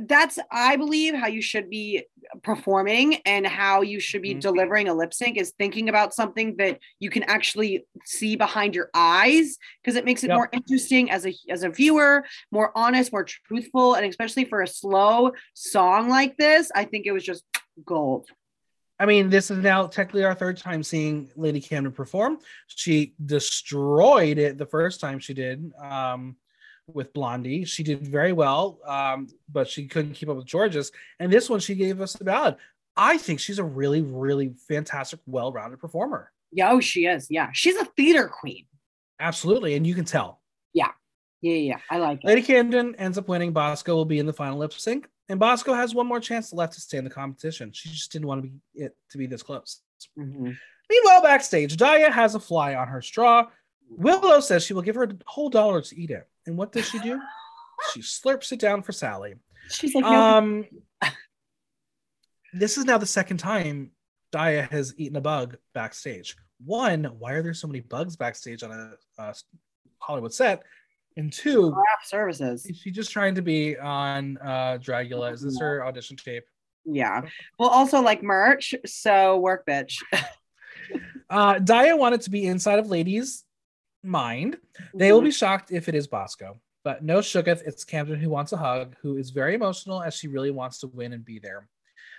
that's 0.00 0.38
i 0.50 0.76
believe 0.76 1.14
how 1.14 1.26
you 1.26 1.40
should 1.40 1.70
be 1.70 2.04
performing 2.42 3.16
and 3.26 3.46
how 3.46 3.80
you 3.80 4.00
should 4.00 4.22
be 4.22 4.30
mm-hmm. 4.30 4.40
delivering 4.40 4.88
a 4.88 4.94
lip 4.94 5.14
sync 5.14 5.36
is 5.36 5.52
thinking 5.58 5.88
about 5.88 6.12
something 6.12 6.56
that 6.56 6.78
you 6.98 7.10
can 7.10 7.22
actually 7.24 7.86
see 8.04 8.36
behind 8.36 8.74
your 8.74 8.90
eyes 8.94 9.56
because 9.82 9.96
it 9.96 10.04
makes 10.04 10.24
it 10.24 10.28
yep. 10.28 10.36
more 10.36 10.48
interesting 10.52 11.10
as 11.10 11.26
a 11.26 11.34
as 11.48 11.62
a 11.62 11.68
viewer 11.68 12.24
more 12.50 12.72
honest 12.74 13.12
more 13.12 13.24
truthful 13.24 13.94
and 13.94 14.04
especially 14.06 14.44
for 14.44 14.62
a 14.62 14.66
slow 14.66 15.30
song 15.54 16.08
like 16.08 16.36
this 16.36 16.70
i 16.74 16.84
think 16.84 17.06
it 17.06 17.12
was 17.12 17.24
just 17.24 17.44
gold 17.84 18.28
I 18.98 19.04
mean, 19.04 19.28
this 19.28 19.50
is 19.50 19.58
now 19.58 19.86
technically 19.86 20.24
our 20.24 20.34
third 20.34 20.56
time 20.56 20.82
seeing 20.82 21.28
Lady 21.36 21.60
Camden 21.60 21.92
perform. 21.92 22.38
She 22.66 23.14
destroyed 23.24 24.38
it 24.38 24.56
the 24.56 24.64
first 24.64 25.00
time 25.00 25.18
she 25.18 25.34
did. 25.34 25.70
Um, 25.78 26.36
with 26.92 27.12
Blondie. 27.12 27.64
She 27.64 27.82
did 27.82 28.06
very 28.06 28.32
well, 28.32 28.78
um, 28.86 29.28
but 29.48 29.68
she 29.68 29.86
couldn't 29.86 30.14
keep 30.14 30.28
up 30.28 30.36
with 30.36 30.48
Jorgeous. 30.50 30.90
And 31.18 31.32
this 31.32 31.50
one, 31.50 31.60
she 31.60 31.74
gave 31.74 32.00
us 32.00 32.12
the 32.12 32.24
ballad. 32.24 32.56
I 32.96 33.18
think 33.18 33.40
she's 33.40 33.58
a 33.58 33.64
really, 33.64 34.02
really 34.02 34.54
fantastic, 34.68 35.20
well-rounded 35.26 35.78
performer. 35.78 36.32
Yeah, 36.52 36.70
oh, 36.70 36.80
she 36.80 37.06
is. 37.06 37.26
Yeah, 37.30 37.50
she's 37.52 37.76
a 37.76 37.84
theater 37.84 38.28
queen. 38.28 38.66
Absolutely, 39.20 39.74
and 39.74 39.86
you 39.86 39.94
can 39.94 40.04
tell. 40.04 40.40
Yeah, 40.72 40.92
yeah, 41.42 41.54
yeah. 41.54 41.78
I 41.90 41.98
like 41.98 42.20
it. 42.22 42.26
Lady 42.26 42.42
Camden 42.42 42.94
ends 42.96 43.18
up 43.18 43.28
winning. 43.28 43.52
Bosco 43.52 43.94
will 43.94 44.04
be 44.04 44.18
in 44.18 44.26
the 44.26 44.32
final 44.32 44.58
lip 44.58 44.72
sync, 44.72 45.08
and 45.28 45.40
Bosco 45.40 45.74
has 45.74 45.94
one 45.94 46.06
more 46.06 46.20
chance 46.20 46.52
left 46.52 46.74
to 46.74 46.80
stay 46.80 46.98
in 46.98 47.04
the 47.04 47.10
competition. 47.10 47.72
She 47.72 47.90
just 47.90 48.12
didn't 48.12 48.28
want 48.28 48.42
to 48.42 48.48
be 48.48 48.54
it 48.74 48.96
to 49.10 49.18
be 49.18 49.26
this 49.26 49.42
close. 49.42 49.80
Mm-hmm. 50.18 50.52
Meanwhile, 50.88 51.22
backstage, 51.22 51.76
Daya 51.76 52.12
has 52.12 52.34
a 52.34 52.40
fly 52.40 52.74
on 52.74 52.88
her 52.88 53.02
straw. 53.02 53.48
Willow 53.90 54.40
says 54.40 54.64
she 54.64 54.74
will 54.74 54.82
give 54.82 54.94
her 54.94 55.04
a 55.04 55.16
whole 55.26 55.48
dollar 55.48 55.80
to 55.80 56.00
eat 56.00 56.10
it. 56.10 56.28
And 56.46 56.56
what 56.56 56.72
does 56.72 56.88
she 56.88 56.98
do? 56.98 57.20
she 57.92 58.00
slurps 58.00 58.52
it 58.52 58.60
down 58.60 58.82
for 58.82 58.92
Sally. 58.92 59.34
She's 59.70 59.94
like, 59.94 60.04
no. 60.04 60.12
um, 60.12 60.64
this 62.52 62.78
is 62.78 62.84
now 62.84 62.98
the 62.98 63.06
second 63.06 63.38
time 63.38 63.90
Daya 64.32 64.70
has 64.70 64.94
eaten 64.96 65.16
a 65.16 65.20
bug 65.20 65.56
backstage. 65.74 66.36
One, 66.64 67.04
why 67.18 67.32
are 67.32 67.42
there 67.42 67.54
so 67.54 67.66
many 67.66 67.80
bugs 67.80 68.16
backstage 68.16 68.62
on 68.62 68.70
a, 68.70 69.22
a 69.22 69.34
Hollywood 69.98 70.32
set? 70.32 70.62
And 71.16 71.32
two, 71.32 71.72
craft 71.72 72.08
services. 72.08 72.66
Is 72.66 72.78
she 72.78 72.90
just 72.90 73.10
trying 73.10 73.34
to 73.36 73.42
be 73.42 73.78
on 73.78 74.38
uh, 74.42 74.78
Dragula? 74.78 75.32
Is 75.32 75.40
this 75.40 75.58
her 75.58 75.84
audition 75.84 76.16
tape? 76.16 76.44
Yeah. 76.84 77.22
Well, 77.58 77.70
also 77.70 78.00
like 78.02 78.22
merch. 78.22 78.74
So 78.84 79.38
work, 79.38 79.66
bitch. 79.66 79.96
uh, 81.30 81.54
Daya 81.54 81.98
wanted 81.98 82.20
to 82.22 82.30
be 82.30 82.46
inside 82.46 82.78
of 82.78 82.88
Lady's 82.88 83.45
mind. 84.06 84.58
They 84.94 85.12
will 85.12 85.20
mm-hmm. 85.20 85.26
be 85.26 85.32
shocked 85.32 85.72
if 85.72 85.88
it 85.88 85.94
is 85.94 86.06
Bosco, 86.06 86.60
but 86.84 87.02
no 87.04 87.18
Shugeth. 87.18 87.62
It's 87.66 87.84
Camden 87.84 88.20
who 88.20 88.30
wants 88.30 88.52
a 88.52 88.56
hug, 88.56 88.96
who 89.02 89.16
is 89.16 89.30
very 89.30 89.54
emotional 89.54 90.02
as 90.02 90.14
she 90.14 90.28
really 90.28 90.50
wants 90.50 90.78
to 90.80 90.86
win 90.88 91.12
and 91.12 91.24
be 91.24 91.38
there. 91.38 91.68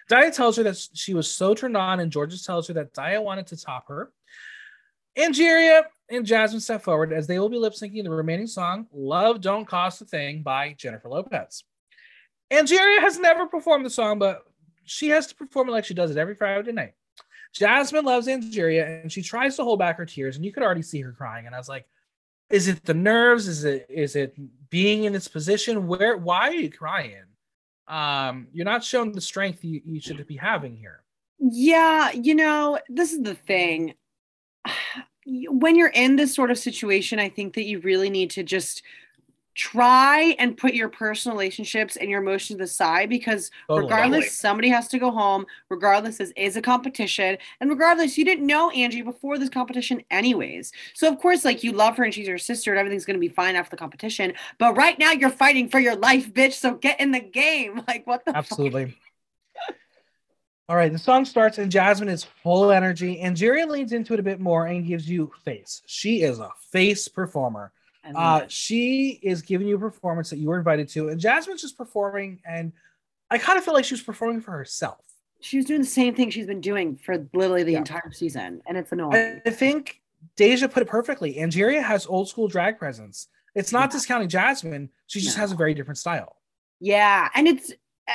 Daya 0.10 0.34
tells 0.34 0.56
her 0.58 0.64
that 0.64 0.78
she 0.94 1.14
was 1.14 1.30
so 1.30 1.54
turned 1.54 1.76
on, 1.76 2.00
and 2.00 2.12
Jorgeous 2.12 2.46
tells 2.46 2.68
her 2.68 2.74
that 2.76 2.94
Daya 2.94 3.22
wanted 3.22 3.48
to 3.48 3.58
top 3.58 3.88
her. 3.90 4.12
Angeria 5.18 5.84
and 6.10 6.26
Jasmine 6.26 6.62
step 6.62 6.84
forward 6.84 7.12
as 7.12 7.28
they 7.28 7.40
will 7.40 7.50
be 7.50 7.58
lip 7.58 7.74
syncing 7.74 8.04
the 8.04 8.10
remaining 8.10 8.48
song, 8.48 8.88
Love 8.94 9.42
Don't 9.42 9.66
Cost 9.66 10.02
a 10.02 10.06
Thing 10.06 10.44
by 10.44 10.76
Jennifer 10.78 11.10
Lopez. 11.10 11.64
Angeria 12.52 13.02
has 13.02 13.20
never 13.20 13.48
performed 13.48 13.86
the 13.86 13.90
song, 13.90 14.20
but 14.20 14.44
she 14.86 15.10
has 15.10 15.28
to 15.28 15.36
perform 15.36 15.70
it 15.70 15.74
like 15.74 15.86
she 15.86 15.94
does 15.94 16.12
it 16.12 16.18
every 16.18 16.36
Friday 16.36 16.72
night. 16.72 16.94
Jasmine 17.58 18.06
loves 18.06 18.28
Angeria 18.28 19.02
and 19.02 19.12
she 19.12 19.22
tries 19.22 19.56
to 19.56 19.64
hold 19.64 19.80
back 19.80 19.98
her 19.98 20.06
tears, 20.06 20.36
and 20.36 20.46
you 20.46 20.52
could 20.52 20.64
already 20.64 20.82
see 20.82 21.02
her 21.02 21.12
crying. 21.12 21.46
And 21.46 21.56
I 21.56 21.58
was 21.58 21.70
like, 21.70 21.86
is 22.50 22.68
it 22.68 22.84
the 22.86 22.94
nerves? 22.94 23.48
Is 23.48 23.64
it 23.66 23.86
is 23.90 24.16
it 24.16 24.36
being 24.70 25.04
in 25.04 25.14
this 25.14 25.28
position? 25.28 25.88
Where 25.88 26.18
why 26.18 26.50
are 26.50 26.54
you 26.54 26.72
crying? 26.72 27.24
Um, 27.88 28.48
you're 28.52 28.66
not 28.66 28.84
showing 28.84 29.14
the 29.14 29.22
strength 29.22 29.64
you, 29.64 29.82
you 29.86 30.00
should 30.02 30.26
be 30.28 30.36
having 30.36 30.76
here. 30.76 31.04
Yeah, 31.40 32.12
you 32.12 32.36
know, 32.36 32.80
this 32.90 33.14
is 33.14 33.22
the 33.22 33.36
thing. 33.36 33.96
When 35.30 35.76
you're 35.76 35.90
in 35.90 36.16
this 36.16 36.34
sort 36.34 36.52
of 36.52 36.58
situation, 36.58 37.20
I 37.20 37.28
think 37.28 37.56
that 37.56 37.66
you 37.66 37.82
really 37.82 38.10
need 38.10 38.30
to 38.30 38.44
just 38.44 38.82
try 39.58 40.36
and 40.38 40.56
put 40.56 40.76
your 40.76 40.88
personal 40.88 41.36
relationships 41.36 41.96
and 41.96 42.12
your 42.12 42.22
emotions 42.22 42.62
aside 42.62 43.10
because 43.10 43.50
totally. 43.68 43.86
regardless 43.86 44.38
somebody 44.38 44.70
has 44.70 44.88
to 44.88 45.00
go 45.00 45.10
home 45.10 45.48
regardless 45.70 46.18
this 46.18 46.32
is 46.38 46.56
a 46.56 46.62
competition 46.62 47.36
and 47.60 47.70
regardless 47.72 48.20
you 48.20 48.24
didn't 48.24 48.46
know 48.46 48.70
angie 48.70 49.02
before 49.02 49.40
this 49.40 49.50
competition 49.50 50.00
anyways 50.12 50.72
so 50.94 51.12
of 51.12 51.18
course 51.20 51.44
like 51.44 51.64
you 51.64 51.72
love 51.72 51.98
her 51.98 52.04
and 52.04 52.14
she's 52.14 52.28
your 52.28 52.38
sister 52.38 52.72
and 52.72 52.80
everything's 52.80 53.04
going 53.04 53.16
to 53.16 53.20
be 53.20 53.28
fine 53.28 53.56
after 53.56 53.72
the 53.72 53.78
competition 53.78 54.32
but 54.60 54.78
right 54.78 55.00
now 55.00 55.12
you're 55.12 55.28
fighting 55.28 55.68
for 55.68 55.80
your 55.80 55.96
life 55.96 56.32
bitch 56.32 56.54
so 56.54 56.76
get 56.76 57.00
in 57.00 57.12
the 57.12 57.20
game 57.20 57.82
like 57.88 58.06
what 58.06 58.24
the 58.26 58.38
absolutely 58.38 58.96
all 60.70 60.76
right, 60.76 60.92
the 60.92 61.00
song 61.00 61.24
starts 61.24 61.60
and 61.60 61.72
Jasmine 61.72 62.10
is 62.10 62.26
full 62.44 62.66
of 62.66 62.72
energy, 62.72 63.22
and 63.22 63.38
Jerry 63.38 63.64
leans 63.64 63.94
into 63.94 64.14
it 64.14 64.20
a 64.20 64.24
bit 64.24 64.42
more 64.42 64.66
and 64.66 64.86
gives 64.86 65.10
you 65.10 65.32
face. 65.46 65.82
She 65.86 66.24
is 66.24 66.40
a 66.40 66.50
face 66.74 67.08
performer. 67.08 67.72
Uh, 68.16 68.46
she 68.48 69.20
is 69.22 69.42
giving 69.42 69.68
you 69.68 69.76
a 69.76 69.80
performance 69.80 70.30
that 70.30 70.38
you 70.38 70.50
were 70.50 70.58
invited 70.58 70.88
to, 70.90 71.10
and 71.10 71.20
Jasmine's 71.20 71.62
just 71.62 71.78
performing, 71.78 72.40
and 72.48 72.72
I 73.30 73.38
kind 73.38 73.58
of 73.58 73.66
feel 73.66 73.74
like 73.74 73.86
she 73.86 73.94
was 73.94 74.02
performing 74.02 74.42
for 74.42 74.52
herself. 74.52 75.00
She 75.40 75.58
was 75.58 75.66
doing 75.66 75.82
the 75.82 75.88
same 75.88 76.16
thing 76.16 76.30
she's 76.30 76.48
been 76.48 76.62
doing 76.62 76.96
for 76.96 77.28
literally 77.34 77.64
the 77.64 77.74
yeah. 77.74 77.80
entire 77.80 78.12
season, 78.12 78.62
and 78.68 78.78
it's 78.78 78.92
annoying. 78.92 79.42
I 79.46 79.50
think 79.50 80.02
Deja 80.36 80.68
put 80.68 80.84
it 80.84 80.90
perfectly. 80.90 81.36
Angeria 81.36 81.82
has 81.82 82.08
old 82.08 82.30
school 82.30 82.48
drag 82.48 82.78
presence. 82.80 83.28
It's 83.56 83.72
not 83.72 83.90
yeah. 83.90 83.98
discounting 83.98 84.30
Jasmine; 84.30 84.90
she 85.08 85.20
just 85.20 85.38
no. 85.38 85.42
has 85.42 85.52
a 85.52 85.56
very 85.56 85.74
different 85.74 85.98
style. 85.98 86.38
Yeah, 86.80 87.30
and 87.34 87.48
it's 87.48 87.72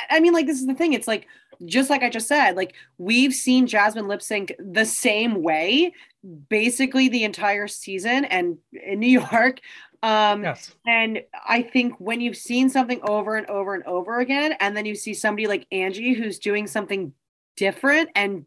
I 0.09 0.19
mean, 0.19 0.33
like 0.33 0.47
this 0.47 0.59
is 0.59 0.67
the 0.67 0.73
thing. 0.73 0.93
It's 0.93 1.07
like 1.07 1.27
just 1.65 1.89
like 1.89 2.03
I 2.03 2.09
just 2.09 2.27
said, 2.27 2.55
like 2.55 2.75
we've 2.97 3.33
seen 3.33 3.67
Jasmine 3.67 4.07
lip 4.07 4.21
sync 4.21 4.53
the 4.59 4.85
same 4.85 5.41
way 5.41 5.93
basically 6.49 7.09
the 7.09 7.23
entire 7.23 7.67
season 7.67 8.25
and 8.25 8.57
in 8.71 8.99
New 8.99 9.21
York. 9.31 9.59
Um, 10.01 10.43
yes. 10.43 10.73
And 10.85 11.21
I 11.47 11.61
think 11.61 11.95
when 11.99 12.19
you've 12.19 12.37
seen 12.37 12.69
something 12.69 12.99
over 13.03 13.37
and 13.37 13.47
over 13.49 13.73
and 13.73 13.83
over 13.85 14.19
again, 14.19 14.55
and 14.59 14.75
then 14.75 14.85
you 14.85 14.95
see 14.95 15.13
somebody 15.13 15.47
like 15.47 15.65
Angie 15.71 16.13
who's 16.13 16.39
doing 16.39 16.67
something 16.67 17.13
different 17.55 18.09
and 18.15 18.45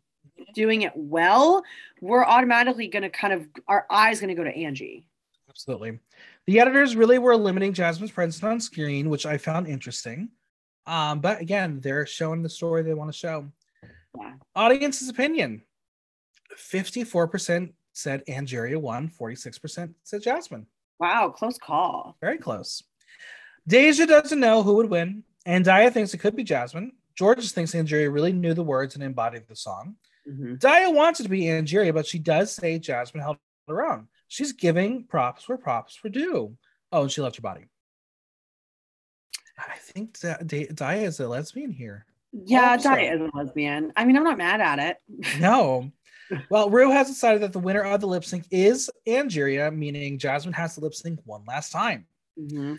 doing 0.54 0.82
it 0.82 0.92
well, 0.94 1.62
we're 2.00 2.24
automatically 2.24 2.88
going 2.88 3.04
to 3.04 3.10
kind 3.10 3.32
of, 3.32 3.48
our 3.68 3.86
eyes 3.90 4.20
going 4.20 4.28
to 4.28 4.34
go 4.34 4.44
to 4.44 4.54
Angie. 4.54 5.08
Absolutely. 5.48 5.98
The 6.46 6.60
editors 6.60 6.94
really 6.94 7.18
were 7.18 7.36
limiting 7.36 7.72
Jasmine's 7.72 8.12
presence 8.12 8.42
on 8.44 8.60
screen, 8.60 9.08
which 9.08 9.24
I 9.24 9.38
found 9.38 9.66
interesting. 9.66 10.28
Um, 10.86 11.20
but 11.20 11.40
again, 11.40 11.80
they're 11.80 12.06
showing 12.06 12.42
the 12.42 12.48
story 12.48 12.82
they 12.82 12.94
want 12.94 13.12
to 13.12 13.18
show. 13.18 13.50
Yeah. 14.16 14.34
Audience's 14.54 15.08
opinion 15.08 15.62
54% 16.56 17.72
said 17.92 18.24
Angeria 18.26 18.80
won, 18.80 19.08
46% 19.08 19.94
said 20.04 20.22
Jasmine. 20.22 20.66
Wow, 20.98 21.30
close 21.30 21.58
call. 21.58 22.16
Very 22.20 22.38
close. 22.38 22.82
Deja 23.66 24.06
doesn't 24.06 24.40
know 24.40 24.62
who 24.62 24.76
would 24.76 24.90
win, 24.90 25.24
and 25.44 25.64
Daya 25.64 25.92
thinks 25.92 26.14
it 26.14 26.18
could 26.18 26.36
be 26.36 26.44
Jasmine. 26.44 26.92
Jorgeous 27.18 27.52
thinks 27.52 27.74
Angeria 27.74 28.12
really 28.12 28.32
knew 28.32 28.54
the 28.54 28.62
words 28.62 28.94
and 28.94 29.02
embodied 29.02 29.48
the 29.48 29.56
song. 29.56 29.96
Mm-hmm. 30.28 30.54
Daya 30.54 30.94
wants 30.94 31.20
it 31.20 31.24
to 31.24 31.28
be 31.28 31.42
Angeria, 31.42 31.92
but 31.92 32.06
she 32.06 32.18
does 32.18 32.52
say 32.54 32.78
Jasmine 32.78 33.22
held 33.22 33.38
her 33.68 33.84
own. 33.84 34.08
She's 34.28 34.52
giving 34.52 35.04
props 35.04 35.48
where 35.48 35.58
props 35.58 36.02
were 36.02 36.10
due. 36.10 36.56
Oh, 36.92 37.02
and 37.02 37.10
she 37.10 37.20
left 37.20 37.36
her 37.36 37.42
body. 37.42 37.66
I 39.58 39.76
think 39.78 40.18
that 40.20 40.46
Daya 40.46 41.04
is 41.04 41.20
a 41.20 41.28
lesbian 41.28 41.70
here. 41.70 42.04
Yeah, 42.32 42.76
Daya 42.76 43.14
is 43.14 43.20
a 43.20 43.36
lesbian. 43.36 43.92
I 43.96 44.04
mean, 44.04 44.16
I'm 44.16 44.24
not 44.24 44.38
mad 44.38 44.60
at 44.60 44.78
it. 44.78 44.96
no. 45.40 45.90
Well, 46.50 46.70
Ru 46.70 46.90
has 46.90 47.08
decided 47.08 47.42
that 47.42 47.52
the 47.52 47.58
winner 47.58 47.82
of 47.82 48.00
the 48.00 48.06
lip 48.06 48.24
sync 48.24 48.46
is 48.50 48.90
Angeria, 49.06 49.74
meaning 49.74 50.18
Jasmine 50.18 50.54
has 50.54 50.74
to 50.74 50.80
lip 50.80 50.94
sync 50.94 51.20
one 51.24 51.44
last 51.46 51.70
time. 51.70 52.06
Mm-hmm. 52.38 52.74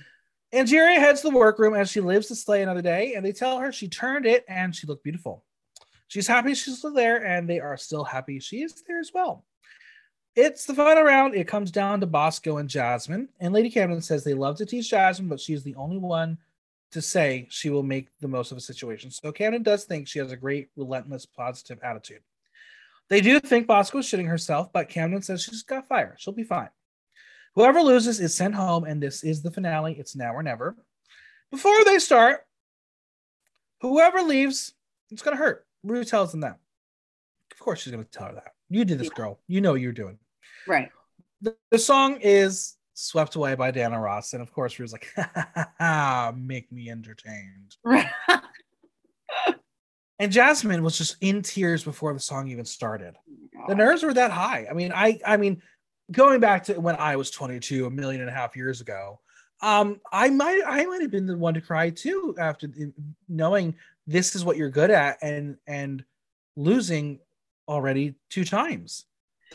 Angeria 0.53 0.99
heads 0.99 1.21
to 1.21 1.30
the 1.30 1.36
workroom 1.36 1.73
as 1.73 1.89
she 1.89 1.99
lives 1.99 2.28
to 2.28 2.36
slay 2.36 2.61
another 2.61 2.82
day, 2.82 3.15
and 3.15 3.25
they 3.25 3.32
tell 3.32 3.59
her 3.59 3.71
she 3.71 3.88
turned 3.88 4.25
it 4.25 4.45
and 4.47 4.75
she 4.75 4.88
looked 4.88 5.03
beautiful. 5.03 5.43
She's 6.07 6.28
happy 6.28 6.53
she's 6.53 6.78
still 6.78 6.93
there, 6.93 7.25
and 7.25 7.49
they 7.49 7.59
are 7.59 7.75
still 7.78 8.03
happy 8.03 8.39
she 8.39 8.61
is 8.61 8.82
there 8.88 8.99
as 8.99 9.11
well. 9.13 9.43
It's 10.36 10.65
the 10.65 10.73
final 10.73 11.03
round. 11.03 11.34
It 11.34 11.47
comes 11.47 11.71
down 11.71 11.99
to 11.99 12.05
Bosco 12.05 12.57
and 12.57 12.69
Jasmine. 12.69 13.28
And 13.39 13.53
Lady 13.53 13.71
Camden 13.71 14.01
says 14.01 14.23
they 14.23 14.36
love 14.36 14.55
to 14.57 14.65
tease 14.65 14.88
Jasmine, 14.88 15.28
but 15.28 15.39
she's 15.39 15.63
the 15.63 15.75
only 15.75 15.97
one 15.97 16.38
to 16.91 17.01
say 17.01 17.47
she 17.49 17.69
will 17.69 17.83
make 17.83 18.09
the 18.21 18.27
most 18.27 18.51
of 18.51 18.57
a 18.57 18.61
situation. 18.61 19.11
So 19.11 19.31
Camden 19.31 19.63
does 19.63 19.85
think 19.85 20.07
she 20.07 20.19
has 20.19 20.31
a 20.31 20.38
great, 20.38 20.69
relentless, 20.75 21.25
positive 21.25 21.79
attitude. 21.83 22.21
They 23.09 23.21
do 23.21 23.39
think 23.39 23.67
Bosco 23.67 23.99
is 23.99 24.05
shitting 24.05 24.27
herself, 24.27 24.71
but 24.73 24.89
Camden 24.89 25.21
says 25.21 25.43
she's 25.43 25.63
got 25.63 25.88
fire. 25.88 26.15
She'll 26.19 26.33
be 26.33 26.43
fine. 26.43 26.69
Whoever 27.55 27.81
loses 27.81 28.19
is 28.19 28.35
sent 28.35 28.53
home, 28.53 28.83
and 28.83 29.01
this 29.01 29.23
is 29.23 29.41
the 29.41 29.51
finale. 29.51 29.95
It's 29.97 30.15
now 30.15 30.33
or 30.33 30.43
never. 30.43 30.75
Before 31.51 31.83
they 31.85 31.99
start, 31.99 32.41
whoever 33.81 34.21
leaves, 34.21 34.73
it's 35.09 35.21
going 35.21 35.35
to 35.35 35.43
hurt. 35.43 35.65
Ru 35.83 36.03
tells 36.03 36.31
them 36.31 36.41
that. 36.41 36.57
Of 37.51 37.59
course, 37.59 37.81
she's 37.81 37.93
going 37.93 38.03
to 38.03 38.11
tell 38.11 38.27
her 38.27 38.33
that. 38.35 38.51
You 38.69 38.85
did 38.85 38.99
this, 38.99 39.09
girl. 39.09 39.39
You 39.47 39.61
know 39.61 39.71
what 39.71 39.81
you're 39.81 39.93
doing. 39.93 40.19
Right. 40.67 40.89
The, 41.41 41.55
the 41.71 41.79
song 41.79 42.19
is 42.21 42.76
Swept 43.00 43.36
Away 43.36 43.54
by 43.54 43.70
Diana 43.70 44.02
Ross. 44.02 44.34
And 44.34 44.41
of 44.41 44.52
course, 44.52 44.80
Ru's 44.80 44.91
like, 44.91 45.08
make 46.36 46.72
me 46.72 46.89
entertained. 46.89 47.76
and 50.18 50.32
Jasmine 50.32 50.82
was 50.82 50.98
just 50.98 51.18
in 51.22 51.43
tears 51.43 51.84
before 51.84 52.12
the 52.14 52.20
song 52.20 52.48
even 52.48 52.66
started. 52.66 53.16
Oh 53.56 53.66
the 53.68 53.76
nerves 53.76 54.02
were 54.02 54.16
that 54.16 54.32
high. 54.32 54.66
I 54.68 54.74
mean, 54.74 54.91
I 54.95 55.20
I 55.24 55.38
mean, 55.38 55.62
going 56.12 56.39
back 56.39 56.64
to 56.66 56.82
when 56.82 56.95
I 56.95 57.18
was 57.18 57.30
22, 57.30 57.86
a 57.86 57.91
million 57.91 58.22
and 58.22 58.32
a 58.32 58.34
half 58.34 58.56
years 58.56 58.82
ago, 58.82 59.20
um, 59.62 60.02
I 60.12 60.32
might 60.32 60.64
I 60.66 60.84
might 60.86 61.02
have 61.02 61.12
been 61.12 61.28
the 61.28 61.38
one 61.38 61.54
to 61.54 61.62
cry 61.62 61.91
too 61.91 62.34
after 62.39 62.68
knowing 63.30 63.76
this 64.08 64.36
is 64.36 64.43
what 64.43 64.58
you're 64.58 64.72
good 64.72 64.89
at 64.89 65.20
and 65.22 65.58
and 65.68 66.04
losing 66.56 67.20
already 67.68 68.16
two 68.32 68.43
times. 68.43 69.06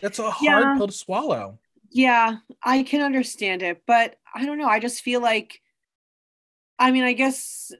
That's 0.00 0.20
a 0.20 0.30
hard 0.30 0.62
yeah. 0.62 0.76
pill 0.76 0.86
to 0.86 0.92
swallow. 0.92 1.58
Yeah, 1.92 2.36
I 2.62 2.82
can 2.82 3.02
understand 3.02 3.62
it, 3.62 3.82
but 3.86 4.16
I 4.34 4.46
don't 4.46 4.58
know. 4.58 4.68
I 4.68 4.80
just 4.80 5.02
feel 5.02 5.20
like, 5.20 5.60
I 6.78 6.90
mean, 6.90 7.04
I 7.04 7.12
guess 7.12 7.70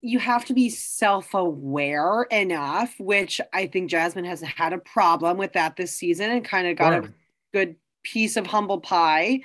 you 0.00 0.20
have 0.20 0.44
to 0.44 0.54
be 0.54 0.70
self 0.70 1.34
aware 1.34 2.22
enough, 2.30 2.94
which 3.00 3.40
I 3.52 3.66
think 3.66 3.90
Jasmine 3.90 4.24
has 4.24 4.40
had 4.40 4.72
a 4.72 4.78
problem 4.78 5.38
with 5.38 5.54
that 5.54 5.76
this 5.76 5.96
season 5.96 6.30
and 6.30 6.44
kind 6.44 6.68
of 6.68 6.76
got 6.76 6.92
a 6.92 7.12
good 7.52 7.76
piece 8.04 8.36
of 8.36 8.46
humble 8.46 8.80
pie. 8.80 9.40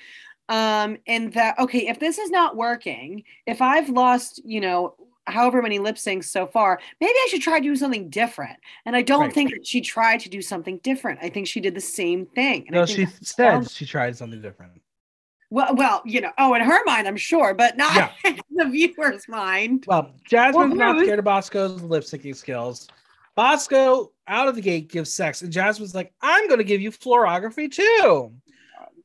Um, 0.47 0.97
and 1.07 1.33
that, 1.33 1.57
okay, 1.57 1.87
if 1.87 1.99
this 1.99 2.19
is 2.19 2.29
not 2.29 2.55
working, 2.55 3.23
if 3.47 3.61
I've 3.61 3.89
lost, 3.89 4.41
you 4.45 4.59
know, 4.59 4.95
however 5.27 5.61
many 5.61 5.79
lip 5.79 5.95
syncs 5.95 6.25
so 6.25 6.47
far, 6.47 6.79
maybe 6.99 7.13
I 7.13 7.27
should 7.29 7.41
try 7.41 7.59
to 7.59 7.63
do 7.63 7.75
something 7.75 8.09
different. 8.09 8.57
And 8.85 8.95
I 8.95 9.01
don't 9.01 9.21
right. 9.21 9.33
think 9.33 9.51
that 9.51 9.65
she 9.65 9.81
tried 9.81 10.19
to 10.21 10.29
do 10.29 10.41
something 10.41 10.79
different. 10.83 11.19
I 11.21 11.29
think 11.29 11.47
she 11.47 11.59
did 11.59 11.75
the 11.75 11.81
same 11.81 12.25
thing. 12.25 12.65
And 12.67 12.71
no, 12.71 12.85
she 12.85 13.05
said 13.21 13.69
she 13.69 13.85
tried 13.85 14.17
something 14.17 14.41
different. 14.41 14.73
Well, 15.51 15.75
well, 15.75 16.01
you 16.05 16.21
know, 16.21 16.31
oh, 16.37 16.53
in 16.53 16.61
her 16.61 16.79
mind, 16.85 17.07
I'm 17.07 17.17
sure, 17.17 17.53
but 17.53 17.75
not 17.75 18.13
yeah. 18.23 18.37
the 18.55 18.65
viewer's 18.69 19.27
mind. 19.27 19.83
Well, 19.85 20.13
Jasmine's 20.25 20.77
well, 20.77 20.93
not 20.93 21.03
scared 21.03 21.19
of 21.19 21.25
Bosco's 21.25 21.81
lip 21.83 22.03
syncing 22.03 22.35
skills. 22.35 22.87
Bosco 23.35 24.11
out 24.27 24.47
of 24.47 24.55
the 24.55 24.61
gate 24.61 24.89
gives 24.89 25.13
sex, 25.13 25.41
and 25.41 25.51
Jasmine's 25.51 25.93
like, 25.93 26.13
I'm 26.21 26.47
going 26.47 26.59
to 26.59 26.63
give 26.63 26.79
you 26.79 26.89
fluorography 26.89 27.69
too. 27.69 28.31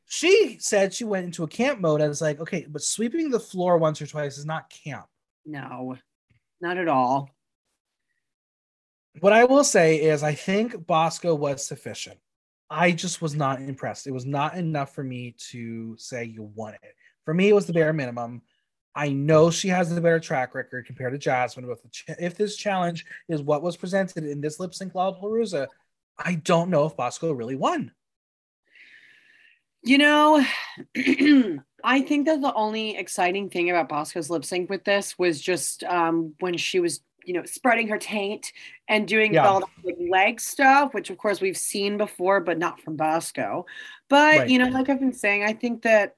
She 0.06 0.58
said 0.60 0.94
she 0.94 1.04
went 1.04 1.26
into 1.26 1.42
a 1.42 1.48
camp 1.48 1.80
mode. 1.80 2.00
I 2.00 2.06
was 2.06 2.22
like, 2.22 2.38
okay, 2.38 2.64
but 2.68 2.82
sweeping 2.82 3.28
the 3.28 3.40
floor 3.40 3.76
once 3.76 4.00
or 4.00 4.06
twice 4.06 4.38
is 4.38 4.46
not 4.46 4.70
camp. 4.70 5.06
No, 5.47 5.97
not 6.61 6.76
at 6.76 6.88
all. 6.88 7.30
What 9.20 9.32
I 9.32 9.44
will 9.44 9.64
say 9.64 10.03
is, 10.03 10.22
I 10.22 10.34
think 10.34 10.86
Bosco 10.86 11.34
was 11.34 11.66
sufficient. 11.66 12.18
I 12.68 12.90
just 12.90 13.22
was 13.22 13.34
not 13.34 13.61
impressed. 13.61 14.07
It 14.07 14.12
was 14.12 14.26
not 14.26 14.57
enough 14.57 14.94
for 14.94 15.05
me 15.05 15.36
to 15.51 15.97
say 15.99 16.24
you 16.24 16.51
won 16.55 16.74
it. 16.74 16.94
For 17.24 17.32
me, 17.32 17.49
it 17.49 17.55
was 17.55 17.66
the 17.66 17.72
bare 17.72 17.92
minimum. 17.92 18.42
I 18.94 19.11
know 19.11 19.51
she 19.51 19.68
has 19.68 19.92
a 19.92 20.01
better 20.01 20.20
track 20.20 20.55
record 20.55 20.86
compared 20.86 21.12
to 21.12 21.18
Jasmine. 21.18 21.66
But 21.66 21.78
if 22.18 22.36
this 22.36 22.57
challenge 22.57 23.07
is 23.28 23.42
what 23.42 23.62
was 23.62 23.76
presented 23.76 24.24
in 24.24 24.40
this 24.40 24.59
lip 24.59 24.74
sync 24.74 24.94
Lollapalooza, 24.94 25.68
I 26.18 26.34
don't 26.34 26.70
know 26.70 26.86
if 26.86 26.97
Bosco 26.97 27.32
really 27.32 27.57
won. 27.57 27.92
You 29.82 29.99
know, 29.99 30.44
I 31.87 32.03
think 32.03 32.26
that 32.26 32.41
the 32.41 32.53
only 32.55 32.97
exciting 32.97 33.49
thing 33.49 33.70
about 33.70 33.89
Bosco's 33.89 34.28
lip 34.28 34.45
sync 34.45 34.68
with 34.68 34.82
this 34.82 35.16
was 35.16 35.41
just 35.41 35.84
um, 35.84 36.34
when 36.41 36.57
she 36.57 36.80
was, 36.80 37.01
you 37.24 37.32
know, 37.32 37.45
spreading 37.45 37.87
her 37.89 37.97
taint 37.97 38.53
and 38.89 39.07
doing 39.07 39.34
yeah. 39.34 39.47
all 39.47 39.61
the 39.61 39.66
like, 39.84 39.97
leg 40.11 40.41
stuff, 40.41 40.95
which 40.95 41.11
of 41.11 41.16
course 41.16 41.41
we've 41.41 41.57
seen 41.57 41.97
before, 41.97 42.41
but 42.41 42.59
not 42.59 42.80
from 42.80 42.97
Bosco. 42.97 43.66
But 44.09 44.37
right. 44.37 44.51
you 44.51 44.59
know, 44.59 44.68
like 44.68 44.89
I've 44.89 44.99
been 44.99 45.12
saying, 45.12 45.45
I 45.45 45.53
think 45.53 45.82
that 45.82 46.16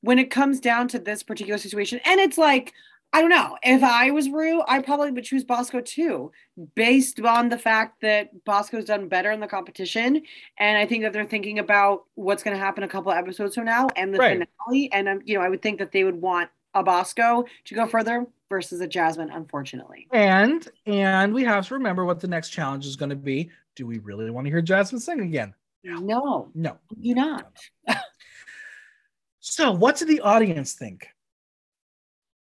when 0.00 0.20
it 0.20 0.30
comes 0.30 0.60
down 0.60 0.86
to 0.88 1.00
this 1.00 1.24
particular 1.24 1.58
situation, 1.58 2.00
and 2.04 2.20
it's 2.20 2.38
like, 2.38 2.72
I 3.12 3.22
don't 3.22 3.30
know, 3.30 3.56
if 3.62 3.82
I 3.82 4.10
was 4.10 4.28
Ru, 4.28 4.62
I 4.68 4.82
probably 4.82 5.10
would 5.10 5.24
choose 5.24 5.42
Bosco 5.42 5.80
too, 5.80 6.30
based 6.74 7.18
on 7.20 7.48
the 7.48 7.56
fact 7.56 8.02
that 8.02 8.44
Bosco's 8.44 8.84
done 8.84 9.08
better 9.08 9.30
in 9.30 9.40
the 9.40 9.46
competition. 9.46 10.22
And 10.58 10.76
I 10.76 10.84
think 10.84 11.04
that 11.04 11.14
they're 11.14 11.24
thinking 11.24 11.58
about 11.58 12.04
what's 12.16 12.42
going 12.42 12.54
to 12.54 12.62
happen 12.62 12.84
a 12.84 12.88
couple 12.88 13.10
episodes 13.10 13.54
from 13.54 13.64
now 13.64 13.88
and 13.96 14.12
the 14.12 14.18
right. 14.18 14.46
finale. 14.66 14.92
And, 14.92 15.08
um, 15.08 15.20
you 15.24 15.38
know, 15.38 15.44
I 15.44 15.48
would 15.48 15.62
think 15.62 15.78
that 15.78 15.90
they 15.90 16.04
would 16.04 16.20
want 16.20 16.50
a 16.74 16.82
Bosco 16.82 17.46
to 17.64 17.74
go 17.74 17.86
further 17.86 18.26
versus 18.50 18.80
a 18.82 18.86
Jasmine, 18.86 19.30
unfortunately. 19.30 20.06
And 20.12 20.68
and 20.86 21.32
we 21.32 21.44
have 21.44 21.66
to 21.68 21.74
remember 21.74 22.04
what 22.04 22.20
the 22.20 22.28
next 22.28 22.50
challenge 22.50 22.84
is 22.84 22.96
going 22.96 23.10
to 23.10 23.16
be. 23.16 23.50
Do 23.74 23.86
we 23.86 23.98
really 23.98 24.30
want 24.30 24.46
to 24.46 24.50
hear 24.50 24.60
Jasmine 24.60 25.00
sing 25.00 25.20
again? 25.20 25.54
No. 25.82 26.50
No. 26.54 26.76
You 27.00 27.14
not. 27.14 27.52
So, 29.50 29.72
what 29.72 29.96
did 29.96 30.08
the 30.08 30.20
audience 30.20 30.74
think? 30.74 31.08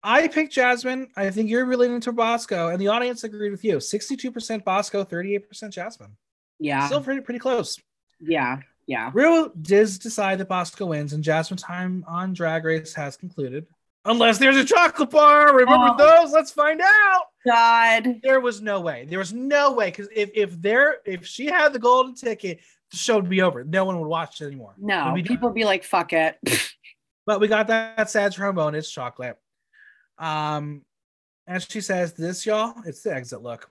I 0.09 0.29
picked 0.29 0.53
Jasmine. 0.53 1.09
I 1.17 1.29
think 1.31 1.49
you're 1.49 1.65
relating 1.65 1.99
to 2.01 2.13
Bosco, 2.13 2.69
and 2.69 2.79
the 2.79 2.87
audience 2.87 3.25
agreed 3.25 3.51
with 3.51 3.65
you. 3.65 3.75
62% 3.75 4.63
Bosco, 4.63 5.03
38% 5.03 5.69
Jasmine. 5.69 6.15
Yeah. 6.59 6.85
Still 6.85 7.01
pretty, 7.01 7.19
pretty 7.19 7.39
close. 7.39 7.77
Yeah. 8.21 8.59
Yeah. 8.85 9.11
Real 9.13 9.49
does 9.49 9.99
decide 9.99 10.37
that 10.37 10.47
Bosco 10.47 10.85
wins, 10.85 11.11
and 11.11 11.21
Jasmine's 11.21 11.61
time 11.61 12.05
on 12.07 12.31
Drag 12.31 12.63
Race 12.63 12.93
has 12.93 13.17
concluded. 13.17 13.67
Unless 14.05 14.37
there's 14.37 14.55
a 14.55 14.63
chocolate 14.63 15.09
bar. 15.09 15.53
Remember 15.53 15.89
oh. 15.89 15.97
those? 15.97 16.31
Let's 16.31 16.51
find 16.51 16.79
out. 16.79 17.23
God. 17.45 18.21
There 18.23 18.39
was 18.39 18.61
no 18.61 18.79
way. 18.79 19.05
There 19.09 19.19
was 19.19 19.33
no 19.33 19.73
way. 19.73 19.87
Because 19.87 20.07
if 20.15 20.31
if 20.33 20.61
there 20.61 20.99
if 21.05 21.25
she 21.25 21.47
had 21.47 21.73
the 21.73 21.79
golden 21.79 22.15
ticket, 22.15 22.61
the 22.91 22.97
show 22.97 23.17
would 23.17 23.29
be 23.29 23.41
over. 23.41 23.65
No 23.65 23.83
one 23.83 23.99
would 23.99 24.07
watch 24.07 24.39
it 24.39 24.45
anymore. 24.45 24.73
No, 24.77 25.13
people 25.21 25.49
would 25.49 25.55
be 25.55 25.65
like, 25.65 25.83
fuck 25.83 26.13
it. 26.13 26.37
But 27.25 27.41
we 27.41 27.49
got 27.49 27.67
that 27.67 28.09
sad 28.09 28.31
trombone. 28.31 28.73
It's 28.73 28.89
chocolate. 28.89 29.37
Um, 30.19 30.83
and 31.45 31.61
she 31.63 31.81
says, 31.81 32.13
"This, 32.13 32.45
y'all, 32.45 32.73
it's 32.85 33.03
the 33.03 33.13
exit 33.13 33.41
look. 33.41 33.69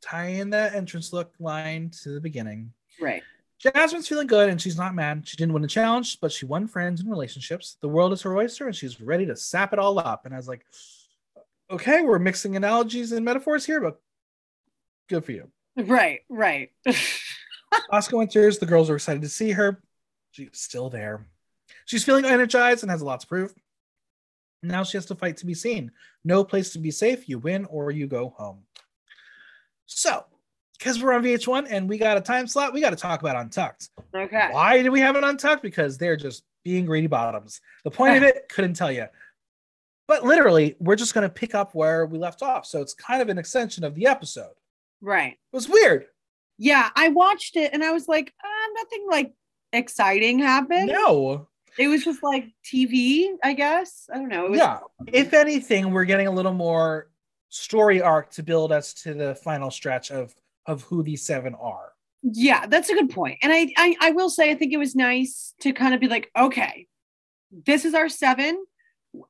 Tie 0.00 0.26
in 0.26 0.50
that 0.50 0.74
entrance 0.74 1.12
look 1.12 1.32
line 1.38 1.90
to 2.02 2.10
the 2.10 2.20
beginning." 2.20 2.72
Right. 3.00 3.22
Jasmine's 3.62 4.08
feeling 4.08 4.26
good 4.26 4.50
and 4.50 4.60
she's 4.60 4.76
not 4.76 4.92
mad. 4.92 5.22
She 5.26 5.36
didn't 5.36 5.52
win 5.52 5.62
a 5.62 5.68
challenge, 5.68 6.18
but 6.20 6.32
she 6.32 6.46
won 6.46 6.66
friends 6.66 7.00
and 7.00 7.08
relationships. 7.08 7.76
The 7.80 7.88
world 7.88 8.12
is 8.12 8.22
her 8.22 8.36
oyster 8.36 8.66
and 8.66 8.74
she's 8.74 9.00
ready 9.00 9.24
to 9.26 9.36
sap 9.36 9.72
it 9.72 9.78
all 9.78 10.00
up. 10.00 10.26
And 10.26 10.34
I 10.34 10.36
was 10.36 10.48
like, 10.48 10.66
okay, 11.70 12.02
we're 12.02 12.18
mixing 12.18 12.56
analogies 12.56 13.12
and 13.12 13.24
metaphors 13.24 13.64
here, 13.64 13.80
but 13.80 14.00
good 15.08 15.24
for 15.24 15.30
you. 15.30 15.48
Right, 15.76 16.20
right. 16.28 16.70
Bosco 17.90 18.20
enters. 18.20 18.58
The 18.58 18.66
girls 18.66 18.90
are 18.90 18.96
excited 18.96 19.22
to 19.22 19.28
see 19.28 19.52
her. 19.52 19.80
She's 20.32 20.48
still 20.52 20.90
there. 20.90 21.26
She's 21.84 22.04
feeling 22.04 22.24
energized 22.24 22.82
and 22.82 22.90
has 22.90 23.00
a 23.00 23.04
lot 23.04 23.20
to 23.20 23.26
prove. 23.26 23.54
Now 24.62 24.84
she 24.84 24.96
has 24.96 25.06
to 25.06 25.14
fight 25.14 25.36
to 25.38 25.46
be 25.46 25.54
seen. 25.54 25.90
No 26.24 26.44
place 26.44 26.70
to 26.72 26.78
be 26.78 26.90
safe. 26.90 27.28
You 27.28 27.38
win 27.38 27.64
or 27.66 27.90
you 27.90 28.06
go 28.06 28.34
home. 28.36 28.64
So, 29.86 30.24
because 30.78 31.02
we're 31.02 31.12
on 31.12 31.22
VH1 31.22 31.66
and 31.70 31.88
we 31.88 31.98
got 31.98 32.16
a 32.16 32.20
time 32.20 32.46
slot, 32.46 32.72
we 32.72 32.80
got 32.80 32.90
to 32.90 32.96
talk 32.96 33.20
about 33.20 33.36
Untucked. 33.36 33.90
Okay. 34.14 34.48
Why 34.50 34.82
do 34.82 34.90
we 34.90 35.00
have 35.00 35.16
it 35.16 35.24
Untucked? 35.24 35.62
Because 35.62 35.98
they're 35.98 36.16
just 36.16 36.44
being 36.64 36.86
greedy 36.86 37.06
bottoms. 37.06 37.60
The 37.84 37.90
point 37.90 38.16
of 38.16 38.22
it, 38.22 38.48
couldn't 38.50 38.74
tell 38.74 38.92
you. 38.92 39.06
But 40.08 40.24
literally, 40.24 40.76
we're 40.78 40.96
just 40.96 41.14
going 41.14 41.28
to 41.28 41.32
pick 41.32 41.54
up 41.54 41.74
where 41.74 42.06
we 42.06 42.18
left 42.18 42.42
off. 42.42 42.66
So 42.66 42.80
it's 42.80 42.94
kind 42.94 43.22
of 43.22 43.28
an 43.28 43.38
extension 43.38 43.84
of 43.84 43.94
the 43.94 44.06
episode. 44.06 44.54
Right. 45.00 45.32
It 45.32 45.56
was 45.56 45.68
weird. 45.68 46.06
Yeah, 46.58 46.90
I 46.94 47.08
watched 47.08 47.56
it 47.56 47.72
and 47.72 47.82
I 47.82 47.92
was 47.92 48.08
like, 48.08 48.32
uh, 48.42 48.72
nothing 48.74 49.06
like 49.10 49.32
exciting 49.72 50.38
happened. 50.38 50.88
No. 50.88 51.48
It 51.78 51.88
was 51.88 52.04
just 52.04 52.22
like 52.22 52.48
TV, 52.64 53.28
I 53.42 53.54
guess. 53.54 54.08
I 54.12 54.16
don't 54.16 54.28
know. 54.28 54.46
Was- 54.46 54.58
yeah. 54.58 54.80
If 55.06 55.32
anything, 55.32 55.92
we're 55.92 56.04
getting 56.04 56.26
a 56.26 56.30
little 56.30 56.52
more 56.52 57.10
story 57.48 58.00
arc 58.00 58.30
to 58.32 58.42
build 58.42 58.72
us 58.72 58.94
to 58.94 59.14
the 59.14 59.34
final 59.34 59.70
stretch 59.70 60.10
of 60.10 60.34
of 60.66 60.82
who 60.82 61.02
these 61.02 61.24
seven 61.24 61.54
are. 61.54 61.92
Yeah, 62.22 62.66
that's 62.66 62.88
a 62.88 62.94
good 62.94 63.10
point. 63.10 63.38
And 63.42 63.52
I, 63.52 63.72
I 63.76 63.96
I 64.00 64.10
will 64.12 64.30
say 64.30 64.50
I 64.50 64.54
think 64.54 64.72
it 64.72 64.78
was 64.78 64.94
nice 64.94 65.54
to 65.60 65.72
kind 65.72 65.94
of 65.94 66.00
be 66.00 66.08
like, 66.08 66.30
okay, 66.38 66.86
this 67.66 67.84
is 67.84 67.94
our 67.94 68.08
seven. 68.08 68.64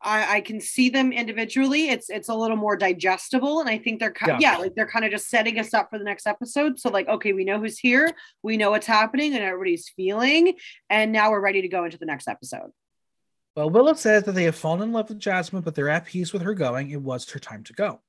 I, 0.00 0.36
I 0.36 0.40
can 0.40 0.60
see 0.60 0.90
them 0.90 1.12
individually. 1.12 1.88
It's 1.88 2.08
it's 2.08 2.28
a 2.28 2.34
little 2.34 2.56
more 2.56 2.76
digestible, 2.76 3.60
and 3.60 3.68
I 3.68 3.78
think 3.78 4.00
they're 4.00 4.12
kind 4.12 4.40
yeah. 4.40 4.52
yeah 4.52 4.58
like 4.58 4.74
they're 4.74 4.88
kind 4.88 5.04
of 5.04 5.10
just 5.10 5.28
setting 5.28 5.58
us 5.58 5.74
up 5.74 5.90
for 5.90 5.98
the 5.98 6.04
next 6.04 6.26
episode. 6.26 6.78
So 6.78 6.90
like, 6.90 7.08
okay, 7.08 7.32
we 7.32 7.44
know 7.44 7.58
who's 7.58 7.78
here, 7.78 8.10
we 8.42 8.56
know 8.56 8.70
what's 8.70 8.86
happening, 8.86 9.34
and 9.34 9.42
everybody's 9.42 9.88
feeling, 9.96 10.54
and 10.88 11.12
now 11.12 11.30
we're 11.30 11.40
ready 11.40 11.62
to 11.62 11.68
go 11.68 11.84
into 11.84 11.98
the 11.98 12.06
next 12.06 12.28
episode. 12.28 12.70
Well, 13.54 13.70
Willow 13.70 13.94
says 13.94 14.24
that 14.24 14.32
they 14.32 14.44
have 14.44 14.56
fallen 14.56 14.82
in 14.82 14.92
love 14.92 15.10
with 15.10 15.18
Jasmine, 15.18 15.62
but 15.62 15.74
they're 15.74 15.90
at 15.90 16.06
peace 16.06 16.32
with 16.32 16.42
her 16.42 16.54
going. 16.54 16.90
It 16.90 17.02
was 17.02 17.28
her 17.30 17.38
time 17.38 17.64
to 17.64 17.72
go. 17.74 18.00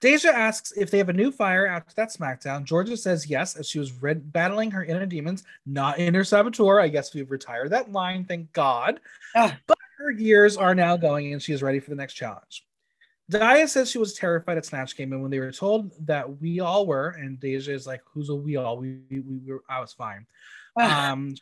Deja 0.00 0.28
asks 0.28 0.72
if 0.76 0.90
they 0.90 0.98
have 0.98 1.08
a 1.08 1.14
new 1.14 1.32
fire 1.32 1.66
after 1.66 1.94
that 1.96 2.12
SmackDown. 2.12 2.68
Jorgeous 2.68 3.02
says 3.02 3.28
yes, 3.28 3.56
as 3.56 3.66
she 3.66 3.78
was 3.78 3.92
red- 3.94 4.30
battling 4.30 4.70
her 4.70 4.84
inner 4.84 5.06
demons, 5.06 5.42
not 5.64 5.98
inner 5.98 6.22
saboteur. 6.22 6.80
I 6.80 6.88
guess 6.88 7.14
we've 7.14 7.30
retired 7.30 7.70
that 7.70 7.90
line, 7.90 8.24
thank 8.24 8.52
God. 8.52 9.00
Ah. 9.34 9.56
But 9.66 9.75
her 9.98 10.12
gears 10.12 10.56
are 10.56 10.74
now 10.74 10.96
going 10.96 11.32
and 11.32 11.42
she 11.42 11.52
is 11.52 11.62
ready 11.62 11.80
for 11.80 11.90
the 11.90 11.96
next 11.96 12.14
challenge. 12.14 12.64
Daya 13.30 13.68
says 13.68 13.90
she 13.90 13.98
was 13.98 14.14
terrified 14.14 14.56
at 14.56 14.64
Snatch 14.64 14.96
Game, 14.96 15.12
and 15.12 15.20
when 15.20 15.32
they 15.32 15.40
were 15.40 15.50
told 15.50 15.92
that 16.06 16.40
we 16.40 16.60
all 16.60 16.86
were, 16.86 17.08
and 17.08 17.40
Deja 17.40 17.72
is 17.72 17.84
like, 17.84 18.00
"Who's 18.12 18.28
a 18.28 18.34
we 18.36 18.54
all?" 18.54 18.78
We 18.78 19.00
we, 19.10 19.20
we 19.20 19.52
were. 19.52 19.64
I 19.68 19.80
was 19.80 19.92
fine. 19.92 20.26
Um, 20.78 21.34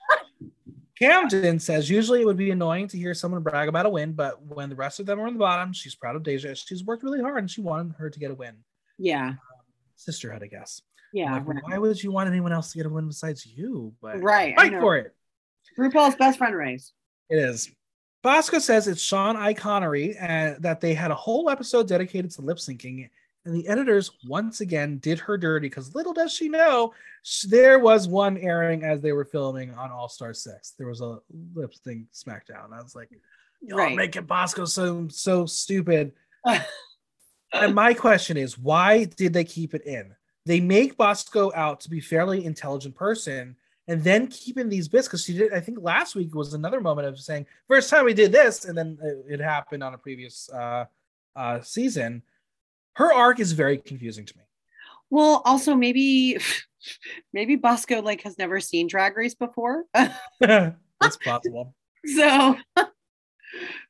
Camden 0.99 1.59
says 1.59 1.91
usually 1.91 2.21
it 2.21 2.25
would 2.27 2.37
be 2.37 2.53
annoying 2.53 2.87
to 2.89 2.97
hear 2.97 3.15
someone 3.15 3.43
brag 3.43 3.69
about 3.69 3.87
a 3.87 3.91
win, 3.91 4.13
but 4.13 4.41
when 4.43 4.69
the 4.69 4.77
rest 4.77 5.01
of 5.01 5.07
them 5.07 5.21
are 5.21 5.27
on 5.27 5.33
the 5.33 5.41
bottom, 5.41 5.73
she's 5.73 5.97
proud 5.97 6.15
of 6.15 6.23
Deja. 6.23 6.55
She's 6.55 6.85
worked 6.85 7.03
really 7.03 7.21
hard 7.21 7.39
and 7.39 7.51
she 7.51 7.61
wanted 7.61 7.97
her 7.97 8.09
to 8.09 8.19
get 8.21 8.31
a 8.31 8.35
win. 8.35 8.55
Yeah. 8.97 9.31
Um, 9.31 9.39
sisterhood, 9.97 10.43
I 10.45 10.47
guess. 10.47 10.83
Yeah. 11.13 11.33
Like, 11.33 11.49
right. 11.49 11.63
Why 11.65 11.79
would 11.79 12.01
you 12.01 12.13
want 12.13 12.29
anyone 12.29 12.53
else 12.53 12.71
to 12.73 12.79
get 12.79 12.87
a 12.87 12.91
win 12.91 13.09
besides 13.09 13.45
you? 13.45 13.93
But 14.01 14.23
right, 14.23 14.55
fight 14.55 14.73
for 14.79 14.97
it. 14.97 15.15
RuPaul's 15.77 16.15
best 16.15 16.39
friend 16.39 16.55
race. 16.55 16.93
It 17.29 17.39
is. 17.39 17.71
Bosco 18.25 18.59
says 18.59 18.89
it's 18.89 19.03
Sean 19.03 19.37
I. 19.37 19.53
Connery 19.53 20.17
and 20.17 20.57
uh, 20.57 20.59
that 20.61 20.81
they 20.81 20.95
had 20.95 21.11
a 21.11 21.15
whole 21.15 21.51
episode 21.51 21.87
dedicated 21.87 22.31
to 22.33 22.41
lip 22.41 22.57
syncing, 22.57 23.11
and 23.45 23.55
the 23.55 23.69
editors 23.69 24.11
once 24.27 24.63
again 24.63 24.97
did 24.97 25.19
her 25.21 25.37
dirty 25.37 25.69
because 25.69 25.95
little 25.95 26.15
does 26.15 26.33
she 26.33 26.49
know 26.49 26.95
there 27.49 27.79
was 27.79 28.09
one 28.09 28.39
airing 28.39 28.83
as 28.83 29.03
they 29.03 29.13
were 29.13 29.27
filming 29.27 29.75
on 29.75 29.91
All 29.91 30.09
Star 30.09 30.33
Six. 30.33 30.73
There 30.79 30.89
was 30.89 31.03
a 31.03 31.19
lip 31.55 31.75
sync 31.75 32.07
SmackDown. 32.15 32.73
I 32.73 32.83
was 32.83 32.97
like, 32.97 33.11
"Y'all 33.61 33.77
right. 33.77 33.95
making 33.95 34.25
Bosco 34.25 34.65
so 34.65 35.07
so 35.09 35.45
stupid." 35.45 36.13
and 37.53 37.75
my 37.75 37.93
question 37.93 38.39
is, 38.39 38.57
why 38.57 39.05
did 39.05 39.35
they 39.35 39.45
keep 39.45 39.75
it 39.75 39.85
in? 39.85 40.15
They 40.47 40.61
make 40.61 40.97
Bosco 40.97 41.53
out 41.55 41.81
to 41.81 41.91
be 41.91 42.01
fairly 42.01 42.47
intelligent 42.47 42.95
person, 42.95 43.57
and 43.87 44.03
then 44.03 44.29
keeping 44.29 44.69
these 44.69 44.89
bits 44.89 45.07
because 45.07 45.25
she 45.25 45.35
did. 45.35 45.53
I 45.53 45.61
think 45.61 45.79
last 45.81 46.15
week 46.15 46.35
was 46.35 46.55
another 46.55 46.81
moment 46.81 47.09
of 47.09 47.19
saying 47.19 47.47
first 47.69 47.91
time 47.91 48.05
we 48.05 48.15
did 48.15 48.33
this, 48.33 48.65
and 48.65 48.77
then 48.77 48.99
it, 49.03 49.35
it 49.35 49.41
happened 49.41 49.83
on 49.83 49.95
a 49.95 49.99
previous 49.99 50.49
uh, 50.51 50.87
uh, 51.37 51.61
season. 51.61 52.23
Her 52.95 53.13
arc 53.13 53.41
is 53.41 53.53
very 53.53 53.79
confusing 53.79 54.25
to 54.25 54.39
me. 54.39 54.45
Well, 55.11 55.43
also 55.45 55.75
maybe 55.75 56.39
maybe 57.33 57.57
Bosco 57.57 58.01
like 58.01 58.23
has 58.23 58.39
never 58.39 58.61
seen 58.61 58.87
Drag 58.87 59.17
Race 59.17 59.35
before. 59.35 59.85
That's 60.41 61.17
possible. 61.25 61.75
So 62.07 62.57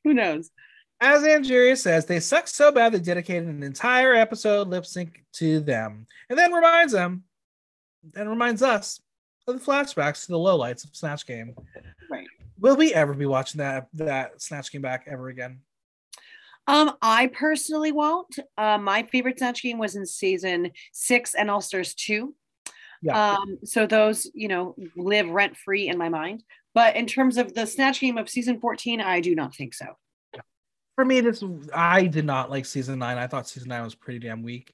who 0.04 0.14
knows? 0.14 0.52
As 1.00 1.24
Angeria 1.24 1.76
says, 1.76 2.06
they 2.06 2.20
suck 2.20 2.46
so 2.46 2.70
bad 2.70 2.92
they 2.92 3.00
dedicated 3.00 3.48
an 3.48 3.64
entire 3.64 4.14
episode 4.14 4.68
lip 4.68 4.86
sync 4.86 5.24
to 5.34 5.58
them, 5.58 6.06
and 6.30 6.38
then 6.38 6.52
reminds 6.52 6.92
them, 6.92 7.24
and 8.14 8.30
reminds 8.30 8.62
us 8.62 9.00
the 9.46 9.54
flashbacks 9.54 10.26
to 10.26 10.32
the 10.32 10.38
lowlights 10.38 10.84
of 10.84 10.94
Snatch 10.94 11.26
Game. 11.26 11.54
Right. 12.10 12.26
Will 12.58 12.76
we 12.76 12.94
ever 12.94 13.14
be 13.14 13.26
watching 13.26 13.58
that 13.58 13.88
that 13.94 14.40
Snatch 14.40 14.70
Game 14.72 14.82
back 14.82 15.04
ever 15.06 15.28
again? 15.28 15.60
Um, 16.66 16.92
I 17.02 17.26
personally 17.26 17.92
won't. 17.92 18.38
Uh, 18.56 18.78
my 18.78 19.02
favorite 19.02 19.38
Snatch 19.38 19.62
Game 19.62 19.78
was 19.78 19.96
in 19.96 20.06
season 20.06 20.70
six 20.92 21.34
and 21.34 21.50
All 21.50 21.60
Stars 21.60 21.94
two. 21.94 22.34
Yeah. 23.02 23.34
Um, 23.34 23.58
so 23.64 23.86
those, 23.86 24.30
you 24.32 24.48
know, 24.48 24.74
live 24.96 25.28
rent 25.28 25.56
free 25.58 25.88
in 25.88 25.98
my 25.98 26.08
mind. 26.08 26.42
But 26.72 26.96
in 26.96 27.06
terms 27.06 27.36
of 27.36 27.54
the 27.54 27.66
Snatch 27.66 28.00
Game 28.00 28.16
of 28.16 28.30
season 28.30 28.60
14, 28.60 29.00
I 29.00 29.20
do 29.20 29.34
not 29.34 29.54
think 29.54 29.74
so. 29.74 29.86
For 30.94 31.04
me, 31.04 31.20
this 31.20 31.42
I 31.74 32.06
did 32.06 32.24
not 32.24 32.50
like 32.50 32.64
season 32.66 33.00
nine. 33.00 33.18
I 33.18 33.26
thought 33.26 33.48
season 33.48 33.68
nine 33.68 33.82
was 33.82 33.94
pretty 33.94 34.20
damn 34.20 34.42
weak. 34.42 34.72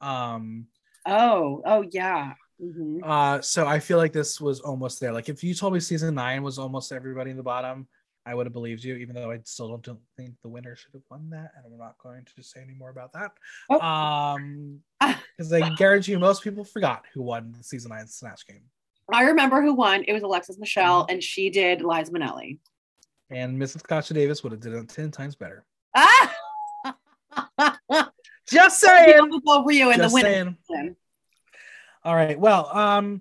Um, 0.00 0.66
oh, 1.06 1.62
oh 1.64 1.84
yeah. 1.90 2.32
Mm-hmm. 2.62 3.00
Uh, 3.04 3.40
so 3.40 3.66
I 3.66 3.78
feel 3.78 3.98
like 3.98 4.12
this 4.12 4.40
was 4.40 4.60
almost 4.60 5.00
there. 5.00 5.12
Like 5.12 5.28
if 5.28 5.44
you 5.44 5.54
told 5.54 5.74
me 5.74 5.80
season 5.80 6.14
nine 6.14 6.42
was 6.42 6.58
almost 6.58 6.92
everybody 6.92 7.30
in 7.30 7.36
the 7.36 7.42
bottom, 7.42 7.86
I 8.26 8.34
would 8.34 8.44
have 8.44 8.52
believed 8.52 8.84
you, 8.84 8.96
even 8.96 9.14
though 9.14 9.30
I 9.30 9.38
still 9.44 9.74
don't, 9.78 9.98
think 10.16 10.34
the 10.42 10.48
winner 10.48 10.76
should 10.76 10.92
have 10.92 11.02
won 11.10 11.30
that, 11.30 11.52
and 11.56 11.64
I'm 11.64 11.78
not 11.78 11.96
going 11.96 12.26
to 12.36 12.42
say 12.42 12.60
any 12.60 12.74
more 12.74 12.90
about 12.90 13.14
that. 13.14 13.30
Oh. 13.70 13.80
Um, 13.80 14.80
because 15.00 15.50
I 15.50 15.70
guarantee 15.76 16.12
you, 16.12 16.18
most 16.18 16.42
people 16.42 16.62
forgot 16.62 17.04
who 17.14 17.22
won 17.22 17.54
the 17.56 17.64
season 17.64 17.90
nine 17.90 18.06
Snatch 18.06 18.46
Game. 18.46 18.64
I 19.10 19.22
remember 19.22 19.62
who 19.62 19.72
won. 19.72 20.04
It 20.06 20.12
was 20.12 20.22
Alexis 20.22 20.58
Michelle, 20.58 21.04
mm-hmm. 21.04 21.12
and 21.12 21.22
she 21.22 21.48
did 21.48 21.80
Liza 21.80 22.12
Minnelli. 22.12 22.58
And 23.30 23.56
Mrs. 23.58 23.82
Kasha 23.82 24.12
Davis 24.12 24.42
would 24.42 24.52
have 24.52 24.60
done 24.60 24.74
it 24.74 24.88
ten 24.88 25.10
times 25.10 25.34
better. 25.34 25.64
Ah! 25.96 26.34
Just 28.50 28.80
saying. 28.80 29.40
For 29.42 29.72
you 29.72 29.90
in 29.90 29.98
Just 29.98 30.14
the 30.14 30.22
winner. 30.22 30.56
All 32.08 32.14
right. 32.14 32.40
Well, 32.40 32.74
um, 32.74 33.20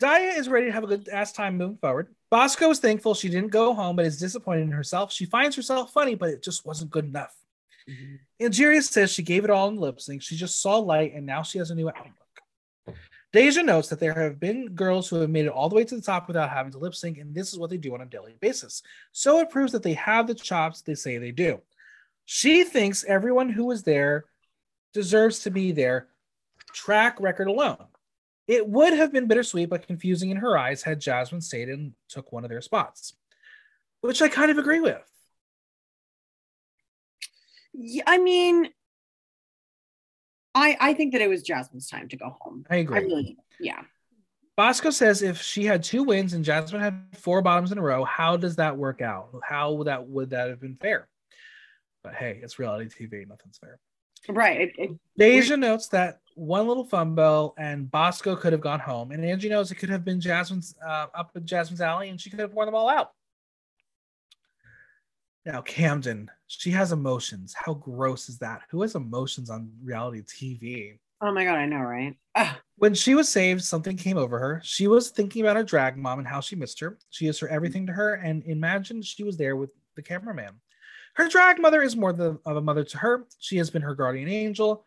Daya 0.00 0.38
is 0.38 0.48
ready 0.48 0.66
to 0.66 0.72
have 0.72 0.84
a 0.84 0.86
good 0.86 1.08
ass 1.08 1.32
time 1.32 1.58
moving 1.58 1.76
forward. 1.78 2.14
Bosco 2.30 2.70
is 2.70 2.78
thankful 2.78 3.14
she 3.14 3.28
didn't 3.28 3.50
go 3.50 3.74
home, 3.74 3.96
but 3.96 4.06
is 4.06 4.16
disappointed 4.16 4.62
in 4.62 4.70
herself. 4.70 5.12
She 5.12 5.24
finds 5.24 5.56
herself 5.56 5.92
funny, 5.92 6.14
but 6.14 6.28
it 6.28 6.40
just 6.40 6.64
wasn't 6.64 6.92
good 6.92 7.04
enough. 7.04 7.34
Mm-hmm. 7.90 8.46
Angeria 8.46 8.80
says 8.80 9.10
she 9.10 9.24
gave 9.24 9.42
it 9.42 9.50
all 9.50 9.66
in 9.70 9.76
lip 9.76 10.00
sync. 10.00 10.22
She 10.22 10.36
just 10.36 10.62
saw 10.62 10.76
light, 10.78 11.14
and 11.14 11.26
now 11.26 11.42
she 11.42 11.58
has 11.58 11.72
a 11.72 11.74
new 11.74 11.88
outlook. 11.88 12.96
Deja 13.32 13.62
notes 13.62 13.88
that 13.88 13.98
there 13.98 14.14
have 14.14 14.38
been 14.38 14.68
girls 14.68 15.08
who 15.08 15.16
have 15.16 15.28
made 15.28 15.46
it 15.46 15.52
all 15.52 15.68
the 15.68 15.74
way 15.74 15.82
to 15.82 15.96
the 15.96 16.00
top 16.00 16.28
without 16.28 16.50
having 16.50 16.70
to 16.70 16.78
lip 16.78 16.94
sync, 16.94 17.18
and 17.18 17.34
this 17.34 17.52
is 17.52 17.58
what 17.58 17.70
they 17.70 17.76
do 17.76 17.92
on 17.92 18.02
a 18.02 18.06
daily 18.06 18.36
basis. 18.38 18.84
So 19.10 19.40
it 19.40 19.50
proves 19.50 19.72
that 19.72 19.82
they 19.82 19.94
have 19.94 20.28
the 20.28 20.34
chops 20.36 20.80
they 20.80 20.94
say 20.94 21.18
they 21.18 21.32
do. 21.32 21.60
She 22.24 22.62
thinks 22.62 23.02
everyone 23.02 23.48
who 23.48 23.64
was 23.64 23.82
there 23.82 24.26
deserves 24.94 25.40
to 25.40 25.50
be 25.50 25.72
there, 25.72 26.06
track 26.72 27.20
record 27.20 27.48
alone. 27.48 27.86
It 28.52 28.68
would 28.68 28.92
have 28.92 29.14
been 29.14 29.28
bittersweet 29.28 29.70
but 29.70 29.86
confusing 29.86 30.28
in 30.28 30.36
her 30.36 30.58
eyes 30.58 30.82
had 30.82 31.00
Jasmine 31.00 31.40
stayed 31.40 31.70
and 31.70 31.94
took 32.10 32.32
one 32.32 32.44
of 32.44 32.50
their 32.50 32.60
spots, 32.60 33.14
which 34.02 34.20
I 34.20 34.28
kind 34.28 34.50
of 34.50 34.58
agree 34.58 34.80
with. 34.80 35.00
Yeah, 37.72 38.02
I 38.06 38.18
mean, 38.18 38.68
I 40.54 40.76
I 40.78 40.92
think 40.92 41.12
that 41.12 41.22
it 41.22 41.30
was 41.30 41.42
Jasmine's 41.42 41.88
time 41.88 42.08
to 42.08 42.18
go 42.18 42.36
home. 42.42 42.66
I 42.68 42.76
agree. 42.76 42.98
I 42.98 43.00
really, 43.00 43.38
yeah. 43.58 43.80
Bosco 44.54 44.90
says 44.90 45.22
if 45.22 45.40
she 45.40 45.64
had 45.64 45.82
two 45.82 46.02
wins 46.02 46.34
and 46.34 46.44
Jasmine 46.44 46.82
had 46.82 47.06
four 47.14 47.40
bottoms 47.40 47.72
in 47.72 47.78
a 47.78 47.82
row, 47.82 48.04
how 48.04 48.36
does 48.36 48.56
that 48.56 48.76
work 48.76 49.00
out? 49.00 49.30
How 49.42 49.72
would 49.72 49.86
that 49.86 50.06
would 50.06 50.28
that 50.30 50.50
have 50.50 50.60
been 50.60 50.76
fair? 50.76 51.08
But 52.04 52.16
hey, 52.16 52.38
it's 52.42 52.58
reality 52.58 52.90
TV. 52.90 53.26
Nothing's 53.26 53.56
fair. 53.56 53.80
Right. 54.28 54.60
It, 54.60 54.72
it, 54.78 54.90
Deja 55.18 55.56
notes 55.56 55.88
that 55.88 56.20
one 56.34 56.66
little 56.68 56.84
fumble 56.84 57.54
and 57.58 57.90
Bosco 57.90 58.36
could 58.36 58.52
have 58.52 58.62
gone 58.62 58.80
home, 58.80 59.10
and 59.10 59.24
Angie 59.24 59.48
knows 59.48 59.70
it 59.70 59.76
could 59.76 59.90
have 59.90 60.04
been 60.04 60.20
Jasmine's 60.20 60.74
uh, 60.84 61.06
up 61.14 61.32
in 61.36 61.46
Jasmine's 61.46 61.80
alley, 61.80 62.08
and 62.08 62.20
she 62.20 62.30
could 62.30 62.38
have 62.38 62.52
worn 62.52 62.66
them 62.66 62.74
all 62.74 62.88
out. 62.88 63.12
Now, 65.44 65.60
Camden, 65.60 66.30
she 66.46 66.70
has 66.70 66.92
emotions. 66.92 67.54
How 67.56 67.74
gross 67.74 68.28
is 68.28 68.38
that? 68.38 68.62
Who 68.70 68.82
has 68.82 68.94
emotions 68.94 69.50
on 69.50 69.72
reality 69.82 70.22
TV? 70.22 70.98
Oh 71.20 71.32
my 71.32 71.44
god, 71.44 71.56
I 71.56 71.66
know, 71.66 71.78
right? 71.78 72.16
Ugh. 72.36 72.56
When 72.76 72.94
she 72.94 73.14
was 73.14 73.28
saved, 73.28 73.62
something 73.62 73.96
came 73.96 74.16
over 74.16 74.38
her. 74.38 74.60
She 74.64 74.88
was 74.88 75.10
thinking 75.10 75.42
about 75.42 75.56
her 75.56 75.62
drag 75.62 75.96
mom 75.96 76.18
and 76.18 76.26
how 76.28 76.40
she 76.40 76.56
missed 76.56 76.80
her. 76.80 76.98
She 77.10 77.26
is 77.26 77.38
her 77.40 77.48
everything 77.48 77.86
to 77.86 77.92
her, 77.92 78.14
and 78.14 78.44
imagine 78.44 79.02
she 79.02 79.24
was 79.24 79.36
there 79.36 79.56
with 79.56 79.72
the 79.94 80.02
cameraman. 80.02 80.60
Her 81.14 81.28
drag 81.28 81.60
mother 81.60 81.82
is 81.82 81.96
more 81.96 82.12
than 82.12 82.38
of 82.44 82.56
a 82.56 82.60
mother 82.60 82.84
to 82.84 82.98
her. 82.98 83.26
She 83.38 83.58
has 83.58 83.70
been 83.70 83.82
her 83.82 83.94
guardian 83.94 84.28
angel. 84.28 84.84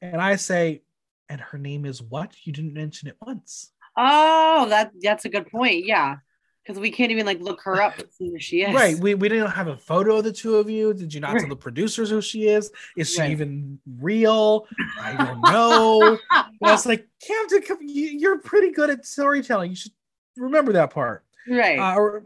And 0.00 0.20
I 0.20 0.36
say, 0.36 0.82
and 1.28 1.40
her 1.40 1.58
name 1.58 1.84
is 1.84 2.02
what? 2.02 2.34
You 2.44 2.52
didn't 2.52 2.74
mention 2.74 3.08
it 3.08 3.16
once. 3.20 3.72
Oh, 3.96 4.66
that 4.68 4.92
that's 5.00 5.24
a 5.24 5.28
good 5.28 5.50
point. 5.50 5.84
Yeah. 5.84 6.16
Because 6.64 6.80
we 6.80 6.90
can't 6.90 7.10
even 7.10 7.24
like 7.24 7.40
look 7.40 7.62
her 7.62 7.80
up 7.80 7.96
to 7.96 8.06
see 8.10 8.30
who 8.30 8.38
she 8.38 8.62
is. 8.62 8.74
Right. 8.74 8.96
We, 8.98 9.14
we 9.14 9.28
didn't 9.28 9.50
have 9.50 9.68
a 9.68 9.76
photo 9.76 10.18
of 10.18 10.24
the 10.24 10.32
two 10.32 10.56
of 10.56 10.68
you. 10.68 10.92
Did 10.92 11.14
you 11.14 11.20
not 11.20 11.32
right. 11.32 11.40
tell 11.40 11.48
the 11.48 11.56
producers 11.56 12.10
who 12.10 12.20
she 12.20 12.46
is? 12.46 12.70
Is 12.96 13.12
she 13.12 13.22
right. 13.22 13.30
even 13.30 13.78
real? 13.98 14.66
I 15.00 15.12
don't 15.14 15.40
know. 15.40 16.18
I 16.30 16.46
was 16.60 16.84
like, 16.84 17.08
Camden, 17.26 17.62
you're 17.80 18.38
pretty 18.40 18.72
good 18.72 18.90
at 18.90 19.06
storytelling. 19.06 19.70
You 19.70 19.76
should 19.76 19.92
remember 20.36 20.74
that 20.74 20.90
part. 20.90 21.24
Right. 21.48 21.78
Uh, 21.78 21.94
or 21.94 22.24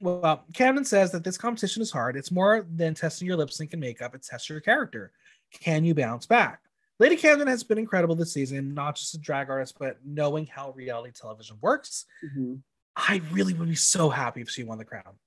well, 0.00 0.44
Camden 0.52 0.84
says 0.84 1.10
that 1.12 1.24
this 1.24 1.38
competition 1.38 1.82
is 1.82 1.90
hard. 1.90 2.16
It's 2.16 2.30
more 2.30 2.66
than 2.74 2.94
testing 2.94 3.26
your 3.26 3.36
lip 3.36 3.50
sync 3.50 3.72
and 3.72 3.80
makeup, 3.80 4.14
it 4.14 4.22
tests 4.22 4.48
your 4.48 4.60
character. 4.60 5.12
Can 5.60 5.84
you 5.84 5.94
bounce 5.94 6.26
back? 6.26 6.60
Lady 6.98 7.16
Camden 7.16 7.46
has 7.48 7.62
been 7.62 7.78
incredible 7.78 8.14
this 8.14 8.32
season, 8.32 8.72
not 8.74 8.96
just 8.96 9.14
a 9.14 9.18
drag 9.18 9.50
artist, 9.50 9.76
but 9.78 9.98
knowing 10.04 10.46
how 10.46 10.70
reality 10.70 11.12
television 11.12 11.58
works. 11.60 12.06
Mm-hmm. 12.24 12.54
I 12.96 13.20
really 13.30 13.52
would 13.52 13.68
be 13.68 13.74
so 13.74 14.08
happy 14.08 14.40
if 14.40 14.48
she 14.48 14.64
won 14.64 14.78
the 14.78 14.84
crown. 14.84 15.18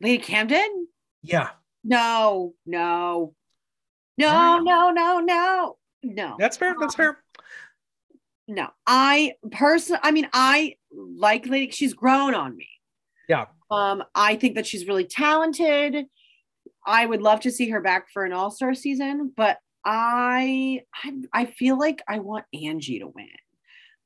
Lady 0.00 0.22
Camden? 0.22 0.88
Yeah. 1.22 1.50
No, 1.82 2.54
no, 2.66 3.34
no, 4.18 4.58
no, 4.58 4.90
no, 4.90 5.20
no, 5.20 5.76
no. 6.02 6.36
That's 6.38 6.56
fair. 6.56 6.74
That's 6.78 6.94
fair. 6.94 7.18
No, 8.48 8.68
I 8.86 9.34
personally, 9.50 10.00
I 10.02 10.10
mean, 10.10 10.28
I 10.32 10.76
like 10.92 11.46
Lady, 11.46 11.70
she's 11.72 11.94
grown 11.94 12.34
on 12.34 12.56
me. 12.56 12.68
Yeah. 13.28 13.46
Um, 13.70 14.04
I 14.14 14.36
think 14.36 14.54
that 14.54 14.66
she's 14.66 14.86
really 14.86 15.04
talented. 15.04 16.06
I 16.86 17.04
would 17.04 17.22
love 17.22 17.40
to 17.40 17.50
see 17.50 17.70
her 17.70 17.80
back 17.80 18.06
for 18.12 18.24
an 18.24 18.32
All 18.32 18.50
Star 18.50 18.74
season, 18.74 19.32
but 19.36 19.58
I, 19.84 20.82
I 20.94 21.12
I 21.32 21.44
feel 21.46 21.78
like 21.78 22.02
I 22.08 22.18
want 22.20 22.44
Angie 22.52 23.00
to 23.00 23.08
win. 23.08 23.28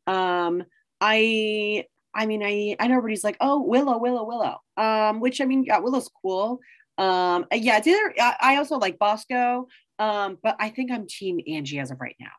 Um, 0.06 0.64
I 1.00 1.84
I 2.14 2.26
mean 2.26 2.42
I 2.42 2.76
I 2.78 2.88
know 2.88 2.96
everybody's 2.96 3.24
like 3.24 3.36
oh 3.40 3.62
Willow 3.62 3.98
Willow 3.98 4.24
Willow. 4.24 4.58
Um, 4.76 5.20
which 5.20 5.40
I 5.40 5.44
mean 5.44 5.64
yeah 5.64 5.78
Willow's 5.78 6.10
cool. 6.22 6.60
Um, 6.98 7.46
yeah, 7.52 7.78
it's 7.78 7.86
either 7.86 8.14
I, 8.18 8.36
I 8.40 8.56
also 8.56 8.78
like 8.78 8.98
Bosco. 8.98 9.68
Um, 9.98 10.38
but 10.42 10.56
I 10.58 10.70
think 10.70 10.90
I'm 10.90 11.06
Team 11.06 11.40
Angie 11.46 11.78
as 11.78 11.90
of 11.90 12.00
right 12.00 12.16
now. 12.18 12.32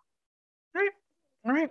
All 0.76 0.82
right, 0.82 0.92
all 1.46 1.54
right. 1.54 1.70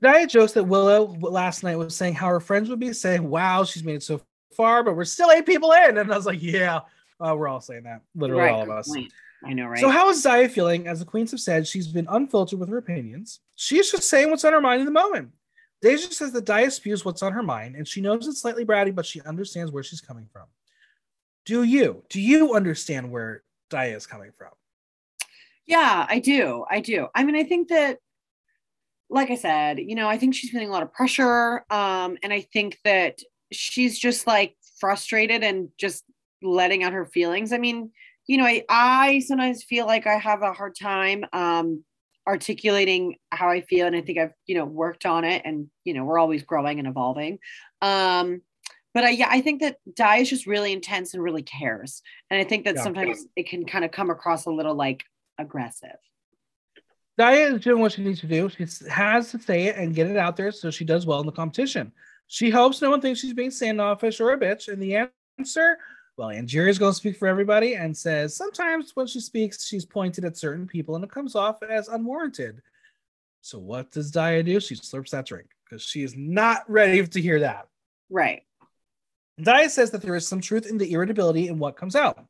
Nia 0.00 0.26
jokes 0.26 0.52
that 0.52 0.64
Willow 0.64 1.16
last 1.20 1.62
night 1.62 1.76
was 1.76 1.94
saying 1.94 2.14
how 2.14 2.28
her 2.28 2.40
friends 2.40 2.68
would 2.68 2.80
be 2.80 2.92
saying, 2.92 3.28
"Wow, 3.28 3.64
she's 3.64 3.84
made 3.84 3.96
it 3.96 4.02
so 4.02 4.20
far, 4.56 4.82
but 4.82 4.96
we're 4.96 5.04
still 5.04 5.30
eight 5.30 5.46
people 5.46 5.72
in." 5.72 5.98
And 5.98 6.12
I 6.12 6.16
was 6.16 6.26
like, 6.26 6.42
"Yeah, 6.42 6.80
uh, 7.20 7.34
we're 7.36 7.48
all 7.48 7.60
saying 7.60 7.84
that. 7.84 8.02
Literally 8.14 8.42
right, 8.42 8.52
all 8.52 8.62
of 8.62 8.70
us." 8.70 8.88
Point. 8.88 9.12
I 9.44 9.52
know, 9.52 9.66
right? 9.66 9.80
So 9.80 9.88
how 9.88 10.08
is 10.10 10.24
Daya 10.24 10.50
feeling? 10.50 10.86
As 10.86 11.00
the 11.00 11.04
queens 11.04 11.30
have 11.30 11.40
said, 11.40 11.66
she's 11.66 11.88
been 11.88 12.06
unfiltered 12.08 12.58
with 12.58 12.68
her 12.68 12.78
opinions. 12.78 13.40
She's 13.54 13.90
just 13.90 14.08
saying 14.08 14.30
what's 14.30 14.44
on 14.44 14.52
her 14.52 14.60
mind 14.60 14.80
in 14.80 14.86
the 14.86 14.92
moment. 14.92 15.32
Deja 15.82 16.10
says 16.10 16.32
that 16.32 16.44
Daya 16.44 16.70
spews 16.70 17.04
what's 17.04 17.22
on 17.22 17.32
her 17.32 17.42
mind, 17.42 17.74
and 17.74 17.88
she 17.88 18.00
knows 18.00 18.26
it's 18.28 18.42
slightly 18.42 18.66
bratty, 18.66 18.94
but 18.94 19.06
she 19.06 19.22
understands 19.22 19.72
where 19.72 19.82
she's 19.82 20.00
coming 20.00 20.28
from. 20.30 20.44
Do 21.46 21.62
you? 21.62 22.04
Do 22.10 22.20
you 22.20 22.54
understand 22.54 23.10
where 23.10 23.42
Daya 23.70 23.96
is 23.96 24.06
coming 24.06 24.32
from? 24.36 24.50
Yeah, 25.66 26.06
I 26.08 26.18
do. 26.18 26.66
I 26.68 26.80
do. 26.80 27.08
I 27.14 27.24
mean, 27.24 27.36
I 27.36 27.44
think 27.44 27.68
that 27.68 27.98
like 29.10 29.30
I 29.30 29.34
said, 29.34 29.78
you 29.80 29.96
know, 29.96 30.08
I 30.08 30.16
think 30.16 30.34
she's 30.34 30.50
feeling 30.50 30.68
a 30.68 30.72
lot 30.72 30.84
of 30.84 30.92
pressure. 30.92 31.64
Um, 31.68 32.16
and 32.22 32.32
I 32.32 32.46
think 32.52 32.78
that 32.84 33.18
she's 33.52 33.98
just 33.98 34.26
like 34.26 34.56
frustrated 34.78 35.42
and 35.42 35.68
just 35.76 36.04
letting 36.42 36.84
out 36.84 36.92
her 36.92 37.04
feelings. 37.04 37.52
I 37.52 37.58
mean, 37.58 37.90
you 38.26 38.38
know, 38.38 38.46
I, 38.46 38.64
I 38.68 39.18
sometimes 39.20 39.64
feel 39.64 39.86
like 39.86 40.06
I 40.06 40.16
have 40.16 40.42
a 40.42 40.52
hard 40.52 40.76
time 40.80 41.24
um, 41.32 41.84
articulating 42.26 43.16
how 43.32 43.50
I 43.50 43.62
feel. 43.62 43.86
And 43.86 43.96
I 43.96 44.00
think 44.00 44.18
I've, 44.18 44.32
you 44.46 44.54
know, 44.54 44.64
worked 44.64 45.04
on 45.04 45.24
it 45.24 45.42
and, 45.44 45.68
you 45.84 45.94
know, 45.94 46.04
we're 46.04 46.18
always 46.18 46.44
growing 46.44 46.78
and 46.78 46.86
evolving. 46.86 47.40
Um, 47.82 48.42
but 48.94 49.04
I, 49.04 49.10
yeah, 49.10 49.28
I 49.30 49.40
think 49.40 49.60
that 49.60 49.76
Di 49.94 50.18
is 50.18 50.30
just 50.30 50.46
really 50.46 50.72
intense 50.72 51.14
and 51.14 51.22
really 51.22 51.42
cares. 51.42 52.02
And 52.30 52.40
I 52.40 52.44
think 52.44 52.64
that 52.64 52.76
yeah. 52.76 52.82
sometimes 52.82 53.26
it 53.34 53.48
can 53.48 53.64
kind 53.64 53.84
of 53.84 53.90
come 53.90 54.10
across 54.10 54.46
a 54.46 54.50
little 54.50 54.74
like 54.74 55.02
aggressive. 55.38 55.98
Daya 57.20 57.52
is 57.52 57.60
doing 57.60 57.82
what 57.82 57.92
she 57.92 58.02
needs 58.02 58.20
to 58.20 58.26
do. 58.26 58.48
She 58.48 58.66
has 58.88 59.30
to 59.30 59.38
say 59.38 59.64
it 59.64 59.76
and 59.76 59.94
get 59.94 60.06
it 60.06 60.16
out 60.16 60.36
there 60.36 60.50
so 60.50 60.70
she 60.70 60.86
does 60.86 61.04
well 61.04 61.20
in 61.20 61.26
the 61.26 61.32
competition. 61.32 61.92
She 62.28 62.48
hopes 62.48 62.80
no 62.80 62.88
one 62.88 63.02
thinks 63.02 63.20
she's 63.20 63.34
being 63.34 63.50
standoffish 63.50 64.20
or 64.20 64.30
a 64.30 64.38
bitch. 64.38 64.68
And 64.68 64.82
the 64.82 65.06
answer, 65.38 65.76
well, 66.16 66.30
Angeria 66.30 66.70
is 66.70 66.78
going 66.78 66.92
to 66.92 66.96
speak 66.96 67.18
for 67.18 67.28
everybody 67.28 67.74
and 67.74 67.94
says 67.94 68.34
sometimes 68.34 68.92
when 68.94 69.06
she 69.06 69.20
speaks, 69.20 69.66
she's 69.66 69.84
pointed 69.84 70.24
at 70.24 70.38
certain 70.38 70.66
people 70.66 70.94
and 70.94 71.04
it 71.04 71.10
comes 71.10 71.34
off 71.34 71.62
as 71.62 71.88
unwarranted. 71.88 72.62
So 73.42 73.58
what 73.58 73.90
does 73.90 74.10
Daya 74.10 74.42
do? 74.42 74.58
She 74.58 74.74
slurps 74.74 75.10
that 75.10 75.26
drink 75.26 75.48
because 75.64 75.82
she 75.82 76.02
is 76.02 76.16
not 76.16 76.62
ready 76.70 77.06
to 77.06 77.20
hear 77.20 77.40
that. 77.40 77.68
Right. 78.08 78.44
Daya 79.38 79.68
says 79.68 79.90
that 79.90 80.00
there 80.00 80.16
is 80.16 80.26
some 80.26 80.40
truth 80.40 80.66
in 80.66 80.78
the 80.78 80.90
irritability 80.92 81.48
in 81.48 81.58
what 81.58 81.76
comes 81.76 81.96
out. 81.96 82.24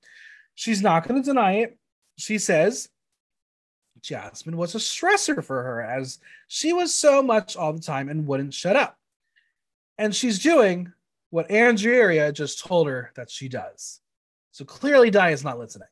She's 0.56 0.82
not 0.82 1.06
going 1.06 1.22
to 1.22 1.24
deny 1.24 1.58
it. 1.58 1.78
She 2.16 2.38
says 2.38 2.88
Jasmine 4.02 4.56
was 4.56 4.74
a 4.74 4.78
stressor 4.78 5.44
for 5.44 5.62
her 5.62 5.82
as 5.82 6.18
she 6.48 6.72
was 6.72 6.94
so 6.94 7.22
much 7.22 7.56
all 7.56 7.72
the 7.72 7.80
time 7.80 8.08
and 8.08 8.26
wouldn't 8.26 8.54
shut 8.54 8.76
up. 8.76 8.96
And 9.98 10.14
she's 10.14 10.38
doing 10.38 10.92
what 11.30 11.48
Angeria 11.48 12.32
just 12.32 12.64
told 12.64 12.88
her 12.88 13.12
that 13.16 13.30
she 13.30 13.48
does. 13.48 14.00
So 14.52 14.64
clearly, 14.64 15.10
Daya 15.10 15.32
is 15.32 15.44
not 15.44 15.58
listening. 15.58 15.88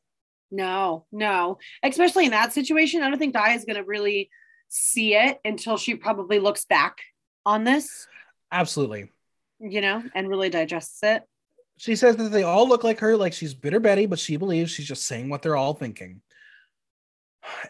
No, 0.51 1.05
no. 1.11 1.59
Especially 1.83 2.25
in 2.25 2.31
that 2.31 2.53
situation, 2.53 3.03
I 3.03 3.09
don't 3.09 3.19
think 3.19 3.35
Daya 3.35 3.55
is 3.55 3.65
going 3.65 3.77
to 3.77 3.83
really 3.83 4.29
see 4.67 5.15
it 5.15 5.39
until 5.45 5.77
she 5.77 5.95
probably 5.95 6.39
looks 6.39 6.65
back 6.65 6.97
on 7.45 7.63
this. 7.63 8.07
Absolutely. 8.51 9.11
You 9.59 9.81
know, 9.81 10.03
and 10.15 10.27
really 10.27 10.49
digests 10.49 11.03
it. 11.03 11.23
She 11.77 11.95
says 11.95 12.17
that 12.17 12.31
they 12.31 12.43
all 12.43 12.67
look 12.67 12.83
like 12.83 12.99
her, 12.99 13.15
like 13.15 13.33
she's 13.33 13.53
Bitter 13.53 13.79
Betty, 13.79 14.05
but 14.05 14.19
she 14.19 14.37
believes 14.37 14.71
she's 14.71 14.87
just 14.87 15.05
saying 15.05 15.29
what 15.29 15.41
they're 15.41 15.55
all 15.55 15.73
thinking. 15.73 16.21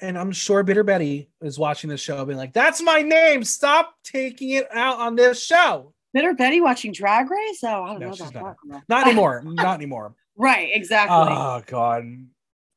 And 0.02 0.18
I'm 0.18 0.32
sure 0.32 0.64
Bitter 0.64 0.84
Betty 0.84 1.30
is 1.42 1.60
watching 1.60 1.90
this 1.90 2.02
show, 2.02 2.24
being 2.26 2.38
like, 2.38 2.54
"That's 2.54 2.82
my 2.82 3.02
name. 3.02 3.44
Stop 3.44 3.94
taking 4.04 4.50
it 4.52 4.68
out 4.74 4.98
on 5.00 5.16
this 5.16 5.44
show." 5.44 5.94
Bitter 6.14 6.34
Betty 6.34 6.60
watching 6.60 6.92
Drag 6.92 7.30
Race? 7.30 7.64
Oh, 7.64 7.84
I 7.84 7.88
don't 7.92 8.00
No, 8.00 8.08
know 8.08 8.16
she's 8.16 8.34
not. 8.34 8.56
Not 8.88 9.06
anymore. 9.08 9.44
not 9.46 9.76
anymore. 9.76 10.16
Right, 10.36 10.70
exactly. 10.74 11.16
Oh 11.18 11.62
God, 11.68 12.04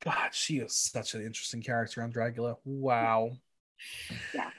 God, 0.05 0.28
she 0.32 0.59
is 0.59 0.74
such 0.74 1.14
an 1.14 1.24
interesting 1.24 1.62
character 1.62 2.03
on 2.03 2.12
Dragula. 2.12 2.57
Wow. 2.64 3.30
Yeah. 4.34 4.51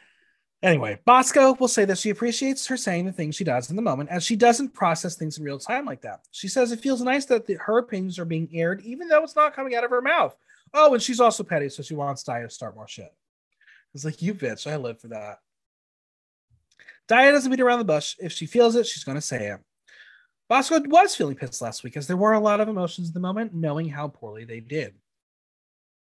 Anyway, 0.63 0.97
Bosco 1.03 1.53
will 1.55 1.67
say 1.67 1.83
that 1.83 1.97
she 1.97 2.09
appreciates 2.09 2.65
her 2.67 2.77
saying 2.77 3.05
the 3.05 3.11
things 3.11 3.35
she 3.35 3.43
does 3.43 3.69
in 3.69 3.75
the 3.75 3.81
moment, 3.81 4.09
as 4.09 4.23
she 4.23 4.37
doesn't 4.37 4.73
process 4.73 5.15
things 5.15 5.37
in 5.37 5.43
real 5.43 5.59
time 5.59 5.85
like 5.85 6.01
that. 6.01 6.21
She 6.31 6.47
says 6.47 6.71
it 6.71 6.79
feels 6.79 7.01
nice 7.01 7.25
that 7.25 7.45
the, 7.45 7.55
her 7.55 7.77
opinions 7.79 8.17
are 8.17 8.23
being 8.25 8.47
aired, 8.53 8.81
even 8.83 9.09
though 9.09 9.23
it's 9.23 9.35
not 9.35 9.53
coming 9.53 9.75
out 9.75 9.83
of 9.83 9.89
her 9.91 10.01
mouth. 10.01 10.35
Oh, 10.73 10.93
and 10.93 11.01
she's 11.01 11.19
also 11.19 11.43
petty, 11.43 11.69
so 11.69 11.83
she 11.83 11.95
wants 11.95 12.23
Daya 12.23 12.43
to 12.43 12.49
start 12.49 12.75
more 12.75 12.87
shit. 12.87 13.13
It's 13.93 14.05
like 14.05 14.21
you 14.21 14.33
bitch. 14.33 14.69
I 14.69 14.77
live 14.77 14.99
for 14.99 15.09
that. 15.09 15.37
Daya 17.07 17.31
doesn't 17.31 17.51
beat 17.51 17.61
around 17.61 17.79
the 17.79 17.85
bush. 17.85 18.15
If 18.19 18.31
she 18.31 18.45
feels 18.45 18.75
it, 18.75 18.87
she's 18.87 19.03
going 19.03 19.17
to 19.17 19.21
say 19.21 19.49
it. 19.49 19.59
Bosco 20.49 20.81
was 20.85 21.15
feeling 21.15 21.35
pissed 21.35 21.61
last 21.61 21.83
week 21.83 21.97
as 21.97 22.07
there 22.07 22.17
were 22.17 22.33
a 22.33 22.39
lot 22.39 22.59
of 22.59 22.69
emotions 22.69 23.07
in 23.07 23.13
the 23.13 23.19
moment, 23.19 23.53
knowing 23.53 23.89
how 23.89 24.07
poorly 24.07 24.45
they 24.45 24.59
did. 24.59 24.95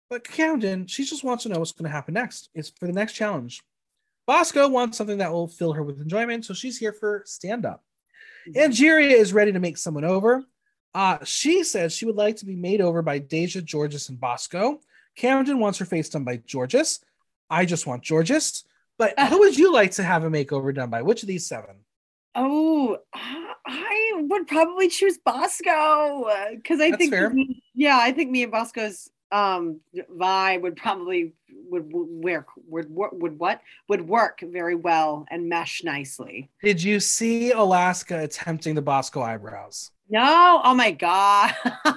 But 0.09 0.23
Camden, 0.23 0.87
she 0.87 1.03
just 1.03 1.23
wants 1.23 1.43
to 1.43 1.49
know 1.49 1.59
what's 1.59 1.71
going 1.71 1.89
to 1.89 1.95
happen 1.95 2.15
next. 2.15 2.49
It's 2.55 2.69
for 2.69 2.87
the 2.87 2.93
next 2.93 3.13
challenge. 3.13 3.61
Bosco 4.25 4.67
wants 4.67 4.97
something 4.97 5.19
that 5.19 5.31
will 5.31 5.47
fill 5.47 5.73
her 5.73 5.83
with 5.83 6.01
enjoyment, 6.01 6.45
so 6.45 6.53
she's 6.53 6.77
here 6.77 6.93
for 6.93 7.23
stand 7.25 7.65
up. 7.65 7.83
Mm-hmm. 8.47 8.71
Angeria 8.71 9.11
is 9.11 9.33
ready 9.33 9.51
to 9.51 9.59
make 9.59 9.77
someone 9.77 10.05
over. 10.05 10.43
Uh, 10.93 11.23
she 11.23 11.63
says 11.63 11.93
she 11.93 12.05
would 12.05 12.15
like 12.15 12.35
to 12.37 12.45
be 12.45 12.55
made 12.55 12.81
over 12.81 13.01
by 13.01 13.19
Deja, 13.19 13.61
Jorgeous, 13.61 14.09
and 14.09 14.19
Bosco. 14.19 14.81
Camden 15.15 15.59
wants 15.59 15.77
her 15.79 15.85
face 15.85 16.09
done 16.09 16.23
by 16.23 16.41
Jorgeous. 16.51 16.99
I 17.49 17.65
just 17.65 17.85
want 17.87 18.05
Jorgeous. 18.07 18.63
But 18.97 19.17
who 19.19 19.39
would 19.39 19.57
you 19.57 19.71
like 19.73 19.91
to 19.91 20.03
have 20.03 20.23
a 20.23 20.29
makeover 20.29 20.73
done 20.73 20.89
by? 20.89 21.01
Which 21.01 21.21
of 21.23 21.27
these 21.27 21.47
seven? 21.47 21.75
Oh, 22.35 22.97
I 23.13 24.11
would 24.15 24.47
probably 24.47 24.89
choose 24.89 25.17
Bosco 25.17 26.25
because 26.55 26.79
I 26.81 26.89
That's 26.91 26.99
think, 26.99 27.11
fair. 27.13 27.29
me- 27.29 27.63
yeah, 27.73 27.97
I 27.99 28.11
think 28.11 28.31
me 28.31 28.43
and 28.43 28.51
Bosco's 28.51 29.09
um 29.31 29.79
vibe 30.17 30.61
would 30.61 30.75
probably 30.75 31.33
would 31.69 31.91
work 31.91 32.47
would 32.67 32.89
work 32.89 33.11
would 33.13 33.37
what 33.37 33.61
would 33.87 34.01
work 34.07 34.39
very 34.41 34.75
well 34.75 35.25
and 35.29 35.47
mesh 35.47 35.83
nicely. 35.83 36.49
Did 36.63 36.81
you 36.81 36.99
see 36.99 37.51
Alaska 37.51 38.19
attempting 38.23 38.73
the 38.75 38.81
Bosco 38.81 39.21
eyebrows? 39.21 39.91
No, 40.09 40.61
oh 40.63 40.73
my 40.73 40.91
god, 40.91 41.53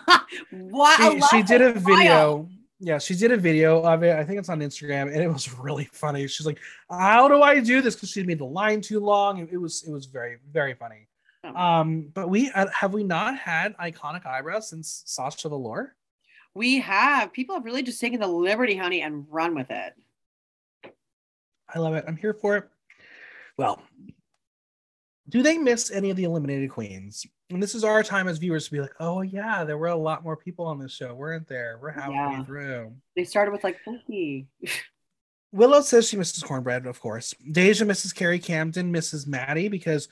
what? 0.50 1.24
She, 1.30 1.38
she 1.38 1.42
did 1.42 1.62
a 1.62 1.72
video. 1.72 2.48
Yeah, 2.78 2.98
she 2.98 3.14
did 3.14 3.30
a 3.30 3.36
video 3.36 3.80
of 3.82 4.02
it. 4.02 4.16
I 4.16 4.24
think 4.24 4.38
it's 4.38 4.48
on 4.48 4.60
Instagram, 4.60 5.02
and 5.02 5.22
it 5.22 5.28
was 5.28 5.52
really 5.58 5.88
funny. 5.92 6.26
She's 6.26 6.46
like, 6.46 6.58
"How 6.90 7.28
do 7.28 7.42
I 7.42 7.60
do 7.60 7.80
this?" 7.80 7.94
Because 7.94 8.10
she 8.10 8.22
made 8.22 8.38
the 8.38 8.44
line 8.44 8.80
too 8.80 9.00
long. 9.00 9.48
It 9.50 9.56
was 9.56 9.84
it 9.86 9.90
was 9.90 10.06
very 10.06 10.36
very 10.50 10.74
funny. 10.74 11.08
Oh. 11.44 11.56
Um, 11.56 12.10
but 12.12 12.28
we 12.28 12.50
uh, 12.50 12.66
have 12.68 12.92
we 12.92 13.02
not 13.02 13.38
had 13.38 13.76
iconic 13.78 14.26
eyebrows 14.26 14.68
since 14.68 15.02
Sasha 15.06 15.48
Velour? 15.48 15.94
We 16.54 16.80
have 16.80 17.32
people 17.32 17.54
have 17.54 17.64
really 17.64 17.82
just 17.82 18.00
taken 18.00 18.20
the 18.20 18.26
liberty, 18.26 18.76
honey, 18.76 19.00
and 19.00 19.26
run 19.30 19.54
with 19.54 19.70
it. 19.70 19.94
I 21.74 21.78
love 21.78 21.94
it. 21.94 22.04
I'm 22.06 22.16
here 22.16 22.34
for 22.34 22.56
it. 22.58 22.68
Well, 23.56 23.82
do 25.28 25.42
they 25.42 25.56
miss 25.56 25.90
any 25.90 26.10
of 26.10 26.16
the 26.16 26.24
eliminated 26.24 26.70
queens? 26.70 27.26
And 27.52 27.62
this 27.62 27.74
is 27.74 27.84
our 27.84 28.02
time 28.02 28.28
as 28.28 28.38
viewers 28.38 28.64
to 28.66 28.70
be 28.72 28.80
like, 28.80 28.94
oh 29.00 29.20
yeah, 29.22 29.64
there 29.64 29.78
were 29.78 29.88
a 29.88 29.96
lot 29.96 30.24
more 30.24 30.36
people 30.36 30.66
on 30.66 30.78
this 30.78 30.92
show, 30.92 31.14
weren't 31.14 31.46
there? 31.48 31.78
We're 31.80 31.90
halfway 31.90 32.14
Yeah. 32.14 32.44
through. 32.44 32.92
They 33.16 33.24
started 33.24 33.52
with 33.52 33.62
like 33.64 33.78
50. 33.84 34.46
Willow 35.52 35.82
says 35.82 36.08
she 36.08 36.16
misses 36.16 36.42
Kornbread, 36.42 36.86
of 36.86 37.00
course. 37.00 37.34
Deja 37.50 37.84
misses 37.84 38.12
Kerri 38.12 38.42
Camden, 38.42 38.90
misses 38.90 39.26
Maddy 39.26 39.68
because 39.68 40.08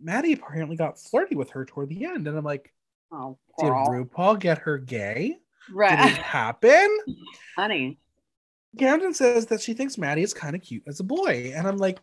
Maddy 0.00 0.32
apparently 0.32 0.76
got 0.76 0.98
flirty 0.98 1.36
with 1.36 1.50
her 1.50 1.64
toward 1.64 1.90
the 1.90 2.04
end. 2.04 2.26
And 2.26 2.36
I'm 2.36 2.44
like, 2.44 2.72
Oh, 3.12 3.38
did. 3.58 3.66
RuPaul 3.66 4.38
get 4.38 4.58
her 4.58 4.78
gay? 4.78 5.38
Right. 5.72 5.96
Did 5.96 6.12
it 6.12 6.18
happen? 6.22 6.98
honey. 7.56 7.98
Camden 8.78 9.14
says 9.14 9.46
that 9.46 9.60
she 9.60 9.74
thinks 9.74 9.98
Maddy 9.98 10.22
is 10.22 10.32
kind 10.32 10.54
of 10.54 10.62
cute 10.62 10.84
as 10.86 11.00
a 11.00 11.04
boy. 11.04 11.52
And 11.54 11.66
I'm 11.66 11.76
like, 11.76 11.98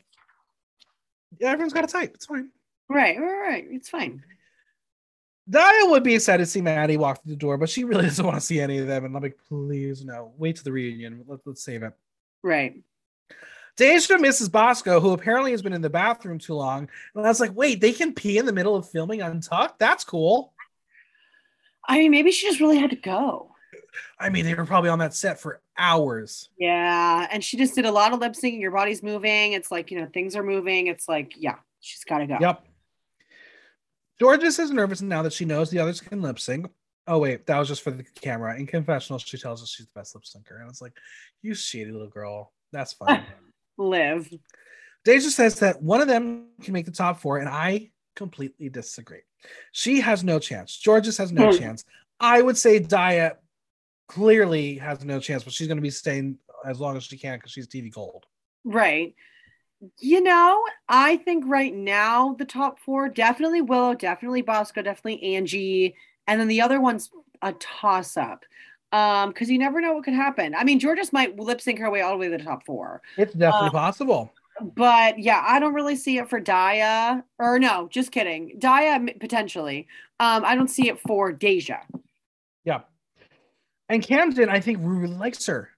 yeah, 1.40 1.50
everyone's 1.52 1.74
got 1.74 1.84
a 1.86 1.88
type. 1.88 2.12
It's 2.14 2.26
fine. 2.26 2.50
Right, 2.90 3.18
right, 3.20 3.40
right. 3.48 3.66
It's 3.70 3.90
fine. 3.90 4.24
Daya 5.50 5.90
would 5.90 6.04
be 6.04 6.16
excited 6.16 6.44
to 6.44 6.50
see 6.50 6.62
Maddy 6.62 6.98
walk 6.98 7.24
through 7.24 7.34
the 7.34 7.38
door, 7.38 7.58
but 7.58 7.70
she 7.70 7.84
really 7.84 8.04
doesn't 8.06 8.26
want 8.26 8.38
to 8.38 8.42
see 8.42 8.60
any 8.60 8.80
of 8.80 8.88
them. 8.88 9.06
And 9.06 9.16
I'm 9.16 9.24
like, 9.24 9.38
please, 9.48 10.04
no. 10.04 10.34
Wait 10.38 10.58
to 10.58 10.64
the 10.64 10.72
reunion. 10.72 11.24
Let, 11.28 11.40
let's 11.46 11.64
save 11.64 11.84
it. 11.84 11.94
Right. 12.44 12.82
Deja 13.78 14.18
misses 14.18 14.50
Bosco, 14.50 15.00
who 15.00 15.12
apparently 15.12 15.52
has 15.52 15.62
been 15.62 15.74
in 15.74 15.82
the 15.82 15.90
bathroom 15.90 16.40
too 16.40 16.56
long. 16.56 16.90
And 17.16 17.26
I 17.26 17.30
was 17.30 17.40
like, 17.40 17.56
wait, 17.56 17.80
they 17.80 17.94
can 17.94 18.14
pee 18.14 18.40
in 18.40 18.46
the 18.46 18.54
middle 18.54 18.76
of 18.76 18.90
filming 18.90 19.22
Untucked? 19.22 19.78
That's 19.78 20.04
cool. 20.04 20.54
I 21.88 22.00
mean, 22.00 22.12
maybe 22.12 22.32
she 22.32 22.48
just 22.48 22.60
really 22.60 22.78
had 22.78 22.90
to 22.90 22.96
go. 22.96 23.52
I 24.20 24.30
mean, 24.30 24.46
they 24.46 24.56
were 24.56 24.66
probably 24.66 24.90
on 24.90 25.00
that 25.00 25.14
set 25.14 25.40
for 25.40 25.62
hours. 25.78 26.50
Yeah. 26.58 27.28
And 27.32 27.44
she 27.44 27.56
just 27.56 27.76
did 27.76 27.86
a 27.86 27.92
lot 27.92 28.14
of 28.14 28.20
lip 28.20 28.34
syncing. 28.34 28.60
Your 28.60 28.72
body's 28.72 29.04
moving. 29.04 29.54
It's 29.54 29.72
like, 29.72 29.92
you 29.92 30.00
know, 30.00 30.08
things 30.08 30.36
are 30.36 30.44
moving. 30.44 30.88
It's 30.88 31.08
like, 31.08 31.34
yeah, 31.38 31.56
she's 31.80 32.04
got 32.04 32.18
to 32.18 32.28
go. 32.28 32.38
Yep. 32.42 32.66
Jorgeous 34.20 34.60
is 34.60 34.72
nervous 34.72 35.02
now 35.02 35.22
that 35.22 35.34
she 35.34 35.46
knows 35.46 35.70
the 35.70 35.80
others 35.80 36.02
can 36.02 36.22
lip 36.22 36.40
sync. 36.40 36.68
Oh, 37.08 37.20
wait, 37.20 37.46
that 37.46 37.58
was 37.58 37.68
just 37.70 37.82
for 37.84 37.92
the 37.92 38.04
camera. 38.04 38.58
In 38.58 38.66
confessional, 38.68 39.20
she 39.20 39.38
tells 39.38 39.62
us 39.64 39.70
she's 39.70 39.86
the 39.86 40.00
best 40.00 40.14
lip 40.16 40.24
syncer. 40.26 40.60
And 40.60 40.70
it's 40.70 40.82
like, 40.82 40.94
you 41.42 41.54
shady 41.54 41.92
little 41.92 42.10
girl. 42.10 42.52
That's 42.74 42.94
fine. 42.94 43.26
Live. 43.78 44.30
Deja 45.06 45.30
says 45.30 45.60
that 45.60 45.82
one 45.82 46.02
of 46.02 46.08
them 46.08 46.48
can 46.62 46.74
make 46.74 46.86
the 46.86 46.92
top 46.92 47.22
four, 47.22 47.38
and 47.38 47.48
I 47.48 47.92
completely 48.16 48.68
disagree. 48.70 49.22
She 49.72 50.02
has 50.02 50.24
no 50.24 50.40
chance. 50.40 50.78
Jorgeous 50.84 51.18
has 51.18 51.32
no 51.32 51.50
Hmm. 51.52 51.58
chance. 51.58 51.86
I 52.20 52.42
would 52.42 52.58
say 52.58 52.80
Daya 52.80 53.36
clearly 54.10 54.76
has 54.78 55.06
no 55.06 55.20
chance, 55.20 55.44
but 55.44 55.54
she's 55.54 55.68
going 55.68 55.78
to 55.78 55.82
be 55.82 55.90
staying 55.92 56.40
as 56.66 56.80
long 56.80 56.98
as 56.98 57.04
she 57.04 57.18
can 57.18 57.38
because 57.38 57.52
she's 57.52 57.68
TV 57.68 57.90
gold. 57.92 58.26
Right. 58.66 59.14
You 60.00 60.22
know, 60.22 60.64
I 60.90 61.18
think 61.18 61.44
right 61.48 61.74
now 61.74 62.36
the 62.40 62.46
top 62.46 62.80
four 62.80 63.10
definitely 63.10 63.62
Willow, 63.62 63.94
definitely 63.94 64.42
Bosco, 64.42 64.82
definitely 64.82 65.36
Angie, 65.36 65.96
and 66.26 66.40
then 66.40 66.48
the 66.48 66.62
other 66.62 66.82
one's 66.82 67.12
a 67.42 67.54
toss 67.54 68.18
up. 68.18 68.44
Um, 68.94 69.30
because 69.30 69.50
you 69.50 69.60
never 69.60 69.82
know 69.82 69.94
what 69.94 70.06
could 70.06 70.14
happen. 70.14 70.56
I 70.56 70.64
mean, 70.64 70.80
Jorgeous 70.80 71.12
might 71.12 71.38
lip 71.38 71.60
sync 71.60 71.78
her 71.80 71.92
way 71.92 72.02
all 72.02 72.12
the 72.12 72.18
way 72.18 72.30
to 72.30 72.38
the 72.38 72.44
top 72.44 72.66
four. 72.66 73.02
It's 73.18 73.34
definitely 73.34 73.68
Uh, 73.68 73.72
possible. 73.72 74.34
But 74.62 75.20
yeah, 75.20 75.44
I 75.46 75.60
don't 75.60 75.74
really 75.74 75.98
see 75.98 76.18
it 76.18 76.30
for 76.30 76.40
Daya. 76.42 77.22
Or 77.38 77.60
no, 77.60 77.90
just 77.92 78.12
kidding. 78.12 78.58
Daya 78.60 79.20
potentially. 79.20 79.88
Um, 80.22 80.46
I 80.46 80.56
don't 80.56 80.70
see 80.70 80.88
it 80.88 81.00
for 81.02 81.34
Deja. 81.34 81.82
Yeah. 82.64 82.82
And 83.90 84.02
Camden, 84.02 84.50
I 84.50 84.62
think 84.62 84.80
really 84.82 85.14
likes 85.14 85.46
her, 85.48 85.70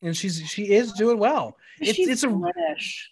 and 0.00 0.16
she's 0.16 0.38
she 0.50 0.72
is 0.72 0.92
doing 0.92 1.18
well. 1.18 1.56
It's 1.80 1.94
She's 1.94 2.08
it's 2.08 2.22
a 2.24 2.28
British. 2.28 3.11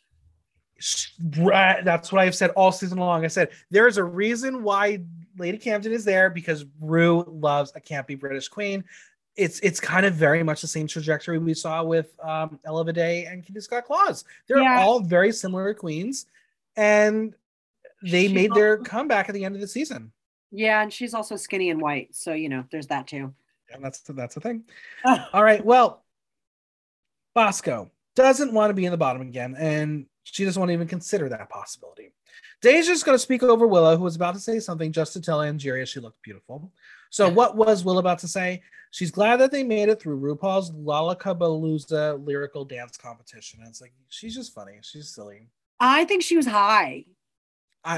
That's 1.21 2.13
what 2.13 2.21
I've 2.21 2.35
said 2.35 2.51
all 2.51 2.73
season 2.73 2.99
long. 2.99 3.25
I 3.25 3.29
said 3.29 3.51
there 3.71 3.87
is 3.87 3.97
a 3.99 4.05
reason 4.05 4.63
why 4.63 5.01
Lady 5.39 5.59
Camden 5.59 5.93
is 5.93 6.05
there 6.05 6.31
because 6.31 6.65
Ru 6.81 7.25
loves 7.29 7.73
a 7.75 7.81
campy 7.81 8.19
British 8.19 8.49
queen. 8.49 8.85
It's 9.37 9.61
it's 9.61 9.81
kind 9.81 10.05
of 10.05 10.15
very 10.15 10.43
much 10.43 10.61
the 10.61 10.67
same 10.67 10.87
trajectory 10.87 11.39
we 11.39 11.55
saw 11.55 11.83
with 11.85 12.19
um, 12.23 12.59
Ella 12.65 12.85
Vaday 12.85 13.31
and 13.31 13.45
Kitty 13.45 13.61
Scott 13.61 13.85
Claus. 13.85 14.25
They're 14.49 14.59
Yeah. 14.59 14.81
all 14.81 15.01
very 15.01 15.33
similar 15.33 15.73
queens, 15.73 16.27
and 16.77 17.35
they 18.03 18.27
She 18.27 18.35
made 18.35 18.53
their 18.53 18.79
comeback 18.79 19.29
at 19.29 19.35
the 19.35 19.45
end 19.45 19.55
of 19.55 19.61
the 19.61 19.69
season. 19.69 20.13
Yeah, 20.51 20.83
and 20.83 20.93
she's 20.93 21.15
also 21.15 21.37
skinny 21.37 21.71
and 21.71 21.81
white. 21.81 22.15
So, 22.15 22.33
you 22.33 22.49
know, 22.49 22.65
there's 22.73 22.89
that 22.89 23.07
too. 23.07 23.33
Yeah, 23.71 23.77
that's 23.81 24.01
that's 24.01 24.35
the 24.35 24.41
thing. 24.41 24.65
All 25.33 25.45
right, 25.45 25.65
well, 25.65 26.03
Bosco 27.35 27.91
doesn't 28.17 28.53
want 28.53 28.71
to 28.71 28.75
be 28.75 28.85
in 28.85 28.91
the 28.91 28.97
bottom 28.99 29.23
again, 29.23 29.55
and 29.57 30.07
She 30.33 30.45
doesn't 30.45 30.61
want 30.61 30.71
to 30.71 30.75
even 30.75 30.89
consider 30.89 31.29
that 31.29 31.49
possibility. 31.49 32.13
Deja's 32.61 33.03
going 33.03 33.15
to 33.15 33.19
speak 33.19 33.43
over 33.43 33.67
Willow, 33.67 33.97
who 33.97 34.05
was 34.05 34.17
about 34.17 34.35
to 34.35 34.41
say 34.41 34.61
something 34.61 34.93
just 34.93 35.13
to 35.15 35.21
tell 35.21 35.41
Angeria 35.41 35.87
she 35.87 36.01
looked 36.01 36.23
beautiful. 36.23 36.73
So, 37.11 37.29
what 37.29 37.57
was 37.57 37.85
Will 37.85 37.99
about 37.99 38.19
to 38.21 38.29
say? 38.29 38.63
She's 38.93 39.11
glad 39.11 39.39
that 39.39 39.51
they 39.51 39.63
made 39.63 39.89
it 39.89 40.01
through 40.01 40.21
RuPaul's 40.21 40.73
Lalaparuza 40.73 42.25
lyrical 42.25 42.65
dance 42.65 42.97
competition. 42.97 43.61
And 43.61 43.69
it's 43.69 43.81
like, 43.81 43.93
she's 44.09 44.35
just 44.35 44.55
funny. 44.55 44.79
She's 44.83 45.09
silly. 45.11 45.49
I 45.79 46.05
think 46.05 46.23
she 46.23 46.37
was 46.37 46.47
high. 46.47 47.05
I, 47.85 47.97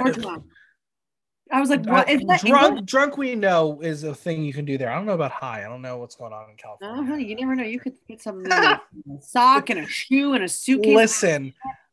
I 1.50 1.60
was 1.60 1.68
like, 1.68 1.84
what 1.84 2.08
is 2.08 2.22
that? 2.22 2.42
Drunk, 2.42 2.86
drunk, 2.86 3.16
we 3.18 3.34
know 3.34 3.80
is 3.82 4.04
a 4.04 4.14
thing 4.14 4.44
you 4.44 4.54
can 4.54 4.64
do 4.64 4.78
there. 4.78 4.90
I 4.90 4.94
don't 4.94 5.04
know 5.04 5.12
about 5.12 5.32
high. 5.32 5.64
I 5.64 5.68
don't 5.68 5.82
know 5.82 5.98
what's 5.98 6.14
going 6.14 6.32
on 6.32 6.48
in 6.50 6.56
California. 6.56 7.02
Uh-huh. 7.02 7.14
You 7.16 7.36
never 7.36 7.54
know. 7.54 7.64
You 7.64 7.78
could 7.78 7.94
get 8.08 8.22
some 8.22 8.46
sock 9.20 9.68
and 9.68 9.80
a 9.80 9.86
shoe 9.86 10.32
and 10.32 10.44
a 10.44 10.48
suitcase. 10.48 10.94
Listen, 10.94 11.52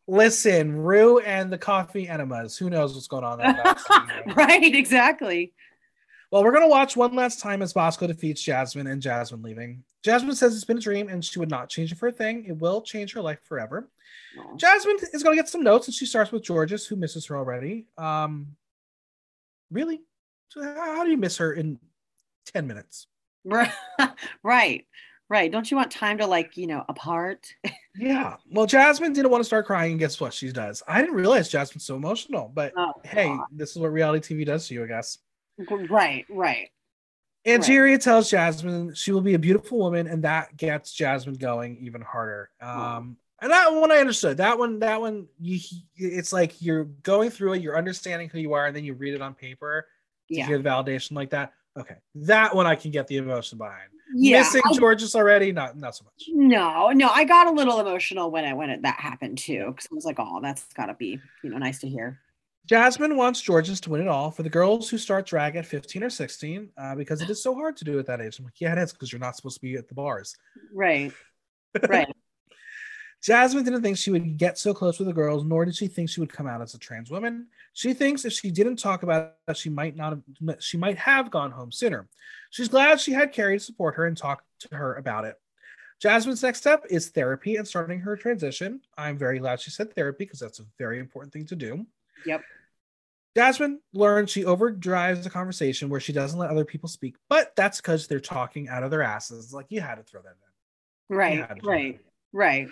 listen, 0.10 0.76
Ru 0.76 1.20
and 1.20 1.52
the 1.52 1.58
coffee 1.58 2.08
enemas. 2.08 2.58
Who 2.58 2.70
knows 2.70 2.94
what's 2.94 3.08
going 3.08 3.24
on 3.24 3.38
there? 3.38 3.76
right, 4.36 4.76
exactly. 4.76 5.54
Well, 6.32 6.44
we're 6.44 6.52
gonna 6.52 6.68
watch 6.68 6.96
one 6.96 7.16
last 7.16 7.40
time 7.40 7.62
as 7.62 7.74
Bosco 7.74 8.08
defeats 8.08 8.42
Jasmine 8.42 8.88
and 8.88 9.02
Jasmine 9.02 9.42
leaving. 9.42 9.84
Jasmine 10.04 10.36
says 10.36 10.56
it's 10.56 10.66
been 10.66 10.78
a 10.78 10.82
dream 10.82 11.10
and 11.10 11.24
she 11.24 11.40
would 11.40 11.50
not 11.50 11.70
change 11.70 11.92
it 11.92 11.98
for 11.98 12.08
a 12.08 12.12
thing. 12.12 12.46
It 12.46 12.58
will 12.58 12.82
change 12.82 13.14
her 13.14 13.22
life 13.22 13.40
forever. 13.44 13.90
Aww. 14.38 14.58
Jasmine 14.58 14.98
is 15.14 15.24
gonna 15.24 15.36
get 15.36 15.50
some 15.50 15.64
notes 15.64 15.88
and 15.88 15.94
she 15.94 16.06
starts 16.06 16.32
with 16.32 16.46
Jorgeous, 16.46 16.86
who 16.86 16.96
misses 16.96 17.26
her 17.28 17.38
already. 17.38 17.88
Um, 17.98 18.56
really? 19.72 20.02
So 20.50 20.62
how 20.62 21.04
do 21.04 21.10
you 21.10 21.18
miss 21.18 21.38
her 21.38 21.54
in 21.54 21.80
10 22.54 22.68
minutes? 22.68 23.08
right. 24.44 24.86
Right. 25.30 25.52
Don't 25.52 25.70
you 25.70 25.78
want 25.78 25.92
time 25.92 26.18
to 26.18 26.26
like, 26.26 26.58
you 26.58 26.66
know, 26.66 26.84
apart? 26.90 27.54
yeah. 27.96 28.38
Well, 28.52 28.66
Jasmine 28.66 29.14
didn't 29.14 29.30
want 29.30 29.42
to 29.42 29.46
start 29.46 29.68
crying, 29.68 29.92
and 29.92 30.00
guess 30.00 30.20
what? 30.20 30.34
She 30.34 30.52
does. 30.52 30.82
I 30.88 31.02
didn't 31.02 31.16
realize 31.16 31.50
Jasmine's 31.50 31.86
so 31.86 31.96
emotional, 31.96 32.52
but 32.54 32.74
oh, 32.76 32.94
hey, 33.04 33.28
God. 33.28 33.46
this 33.52 33.72
is 33.72 33.78
what 33.78 33.92
reality 33.92 34.36
TV 34.36 34.46
does 34.46 34.68
to 34.68 34.74
you, 34.74 34.84
I 34.84 34.88
guess. 34.88 35.20
Right, 35.90 36.26
right. 36.30 36.70
Angeria 37.46 37.94
right. 37.94 38.02
tells 38.02 38.30
Jasmine 38.30 38.94
she 38.96 39.12
will 39.12 39.22
be 39.22 39.36
a 39.36 39.40
beautiful 39.40 39.78
woman, 39.78 40.08
and 40.08 40.24
that 40.24 40.58
gets 40.58 40.94
Jasmine 40.94 41.36
going 41.36 41.78
even 41.78 42.02
harder. 42.02 42.50
Um, 42.60 43.18
and 43.42 43.52
that 43.52 43.72
one 43.74 43.92
I 43.92 43.98
understood. 43.98 44.38
That 44.38 44.58
one, 44.58 44.80
that 44.80 45.00
one, 45.00 45.28
you, 45.40 45.60
it's 45.96 46.34
like 46.34 46.62
you're 46.62 46.86
going 46.86 47.30
through 47.30 47.54
it, 47.54 47.62
you're 47.62 47.78
understanding 47.78 48.30
who 48.30 48.40
you 48.40 48.54
are, 48.54 48.66
and 48.66 48.76
then 48.76 48.84
you 48.84 48.94
read 48.94 49.14
it 49.14 49.22
on 49.22 49.34
paper 49.36 49.88
to 50.30 50.36
yeah. 50.36 50.48
hear 50.48 50.58
the 50.58 50.68
validation 50.68 51.12
like 51.12 51.30
that. 51.30 51.54
Okay, 51.80 51.96
that 52.16 52.56
one 52.56 52.66
I 52.66 52.76
can 52.76 52.92
get 52.92 53.08
the 53.08 53.18
emotion 53.18 53.58
behind. 53.58 53.90
Yeah, 54.16 54.40
Missing 54.40 54.62
I, 54.66 54.78
Jorgeous 54.78 55.16
already, 55.16 55.52
not 55.52 55.78
not 55.78 55.96
so 55.96 56.06
much. 56.06 56.26
No, 56.30 56.90
no, 56.90 57.10
I 57.10 57.24
got 57.26 57.48
a 57.48 57.52
little 57.52 57.80
emotional 57.80 58.32
when 58.32 58.46
it 58.46 58.56
when 58.56 58.70
it 58.70 58.82
that 58.82 59.00
happened 59.00 59.38
too, 59.38 59.66
because 59.68 59.88
I 59.92 59.96
was 59.96 60.06
like, 60.06 60.18
oh, 60.20 60.40
that's 60.42 60.66
gotta 60.74 60.96
be 60.96 61.20
you 61.44 61.50
know 61.50 61.58
nice 61.58 61.80
to 61.80 61.88
hear. 61.88 62.20
Jasmine 62.66 63.16
wants 63.16 63.42
Jorgeous 63.42 63.80
to 63.82 63.90
win 63.90 64.02
it 64.02 64.08
all 64.08 64.30
for 64.30 64.44
the 64.44 64.50
girls 64.50 64.90
who 64.90 65.00
start 65.00 65.26
drag 65.26 65.56
at 65.56 65.66
15 65.66 66.04
or 66.04 66.10
16 66.12 66.70
uh, 66.78 66.94
because 66.94 67.20
it 67.20 67.28
is 67.28 67.42
so 67.42 67.56
hard 67.56 67.76
to 67.78 67.84
do 67.84 67.98
at 67.98 68.06
that 68.06 68.22
age. 68.22 68.38
I'm 68.38 68.46
like, 68.46 68.62
yeah, 68.62 68.74
it 68.74 68.78
is 68.78 68.94
because 68.94 69.12
you're 69.12 69.20
not 69.20 69.36
supposed 69.36 69.56
to 69.56 69.62
be 69.62 69.74
at 69.76 69.88
the 69.88 69.96
bars. 69.96 70.36
Right. 70.74 71.12
Right. 71.88 72.08
Jasmine 73.22 73.64
didn't 73.64 73.84
think 73.84 73.98
she 73.98 74.10
would 74.10 74.38
get 74.38 74.58
so 74.58 74.74
close 74.74 74.98
with 74.98 75.08
the 75.08 75.14
girls, 75.14 75.44
nor 75.44 75.66
did 75.66 75.76
she 75.76 75.88
think 75.88 76.10
she 76.10 76.20
would 76.20 76.34
come 76.34 76.48
out 76.48 76.64
as 76.64 76.74
a 76.74 76.80
trans 76.80 77.12
woman. 77.12 77.48
She 77.74 77.94
thinks 77.94 78.26
if 78.26 78.34
she 78.34 78.52
didn't 78.52 78.78
talk 78.78 79.04
about 79.04 79.36
it, 79.48 79.58
she 79.58 79.70
might 79.70 79.96
not 79.96 80.12
have, 80.12 80.58
she 80.60 80.78
might 80.78 80.98
have 80.98 81.32
gone 81.32 81.52
home 81.52 81.72
sooner. 81.72 82.08
She's 82.50 82.68
glad 82.68 83.00
she 83.00 83.14
had 83.14 83.34
Kerri 83.34 83.58
to 83.58 83.64
support 83.64 83.96
her 83.96 84.06
and 84.06 84.18
talk 84.18 84.44
to 84.60 84.76
her 84.76 84.96
about 84.96 85.26
it. 85.26 85.36
Jasmine's 86.02 86.44
next 86.44 86.60
step 86.60 86.86
is 86.90 87.10
therapy 87.10 87.58
and 87.58 87.68
starting 87.68 88.00
her 88.00 88.16
transition. 88.16 88.82
I'm 88.98 89.18
very 89.18 89.40
glad 89.40 89.60
she 89.60 89.70
said 89.70 89.94
therapy 89.94 90.26
because 90.26 90.40
that's 90.40 90.60
a 90.60 90.66
very 90.78 91.00
important 91.00 91.34
thing 91.34 91.46
to 91.48 91.56
do. 91.56 91.86
Yep. 92.26 92.42
Jasmine 93.36 93.80
learns 93.94 94.32
she 94.32 94.44
overdrives 94.44 95.24
the 95.24 95.30
conversation 95.30 95.90
where 95.90 96.00
she 96.00 96.14
doesn't 96.14 96.40
let 96.40 96.50
other 96.50 96.66
people 96.66 96.90
speak, 96.90 97.16
but 97.28 97.56
that's 97.56 97.80
because 97.80 98.08
they're 98.08 98.20
talking 98.20 98.70
out 98.70 98.84
of 98.84 98.92
their 98.92 99.04
asses. 99.04 99.54
Like 99.54 99.68
you 99.70 99.82
had 99.82 99.96
to 99.96 100.04
throw 100.04 100.22
that 100.22 100.30
in. 100.30 101.16
Right, 101.16 101.64
right, 101.64 102.00
right. 102.34 102.68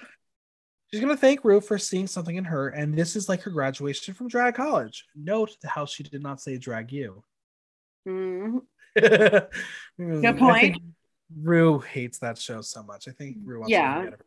She's 0.92 1.02
going 1.02 1.14
to 1.14 1.20
thank 1.20 1.44
Ru 1.44 1.60
for 1.60 1.78
seeing 1.78 2.08
something 2.08 2.38
in 2.38 2.46
her, 2.46 2.70
and 2.70 2.98
this 2.98 3.16
is 3.16 3.28
like 3.28 3.42
her 3.42 3.52
graduation 3.52 4.14
from 4.14 4.30
drag 4.30 4.56
college. 4.56 5.06
Note 5.16 5.58
how 5.66 5.86
she 5.86 6.04
did 6.04 6.24
not 6.24 6.40
say 6.40 6.58
drag 6.58 6.92
you. 6.94 7.24
Mm-hmm. 8.08 8.60
Good 10.22 10.38
point. 10.38 10.78
Ru 11.36 11.80
hates 11.80 12.20
that 12.20 12.38
show 12.38 12.62
so 12.62 12.84
much. 12.84 13.10
I 13.10 13.12
think 13.12 13.38
Ru 13.44 13.60
wants 13.60 13.72
yeah. 13.72 14.04
to 14.04 14.18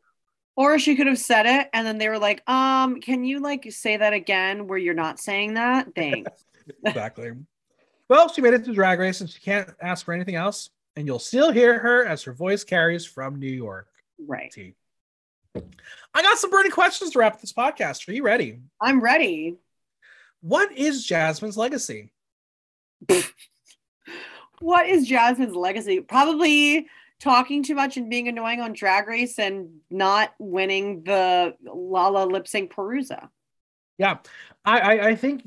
Or 0.54 0.78
she 0.78 0.96
could 0.96 1.06
have 1.06 1.18
said 1.18 1.46
it, 1.46 1.70
and 1.72 1.86
then 1.86 1.96
they 1.96 2.10
were 2.10 2.18
like, 2.18 2.48
"Um, 2.48 3.00
can 3.00 3.24
you 3.24 3.40
like 3.40 3.66
say 3.72 3.96
that 3.96 4.12
again 4.12 4.66
where 4.66 4.78
you're 4.78 4.92
not 4.92 5.18
saying 5.18 5.54
that?" 5.54 5.88
Thanks. 5.96 6.44
exactly. 6.84 7.32
Well, 8.08 8.28
she 8.28 8.42
made 8.42 8.54
it 8.54 8.64
to 8.66 8.74
Drag 8.74 8.98
Race, 8.98 9.22
and 9.22 9.30
she 9.30 9.40
can't 9.40 9.70
ask 9.80 10.04
for 10.04 10.12
anything 10.12 10.34
else. 10.34 10.68
And 10.96 11.06
you'll 11.06 11.20
still 11.20 11.52
hear 11.52 11.78
her 11.78 12.04
as 12.04 12.24
her 12.24 12.32
voice 12.32 12.64
carries 12.64 13.06
from 13.06 13.38
New 13.38 13.50
York. 13.50 13.88
Right. 14.18 14.52
I 15.54 16.22
got 16.22 16.38
some 16.38 16.50
burning 16.50 16.72
questions 16.72 17.12
to 17.12 17.18
wrap 17.18 17.34
up 17.34 17.40
this 17.40 17.52
podcast. 17.52 18.08
Are 18.08 18.12
you 18.12 18.22
ready? 18.22 18.60
I'm 18.80 19.00
ready. 19.00 19.56
What 20.40 20.72
is 20.72 21.04
Jasmine's 21.04 21.56
legacy? 21.56 22.12
what 24.60 24.86
is 24.88 25.06
Jasmine's 25.06 25.54
legacy? 25.54 26.00
Probably 26.00 26.88
talking 27.20 27.62
too 27.62 27.74
much 27.74 27.96
and 27.96 28.10
being 28.10 28.28
annoying 28.28 28.60
on 28.60 28.72
Drag 28.72 29.06
Race 29.06 29.38
and 29.38 29.80
not 29.90 30.34
winning 30.38 31.02
the 31.04 31.54
Lala 31.62 32.24
lip 32.24 32.48
sync 32.48 32.72
Perusa. 32.72 33.28
Yeah, 33.98 34.18
I, 34.64 34.80
I, 34.80 35.08
I 35.08 35.14
think 35.14 35.46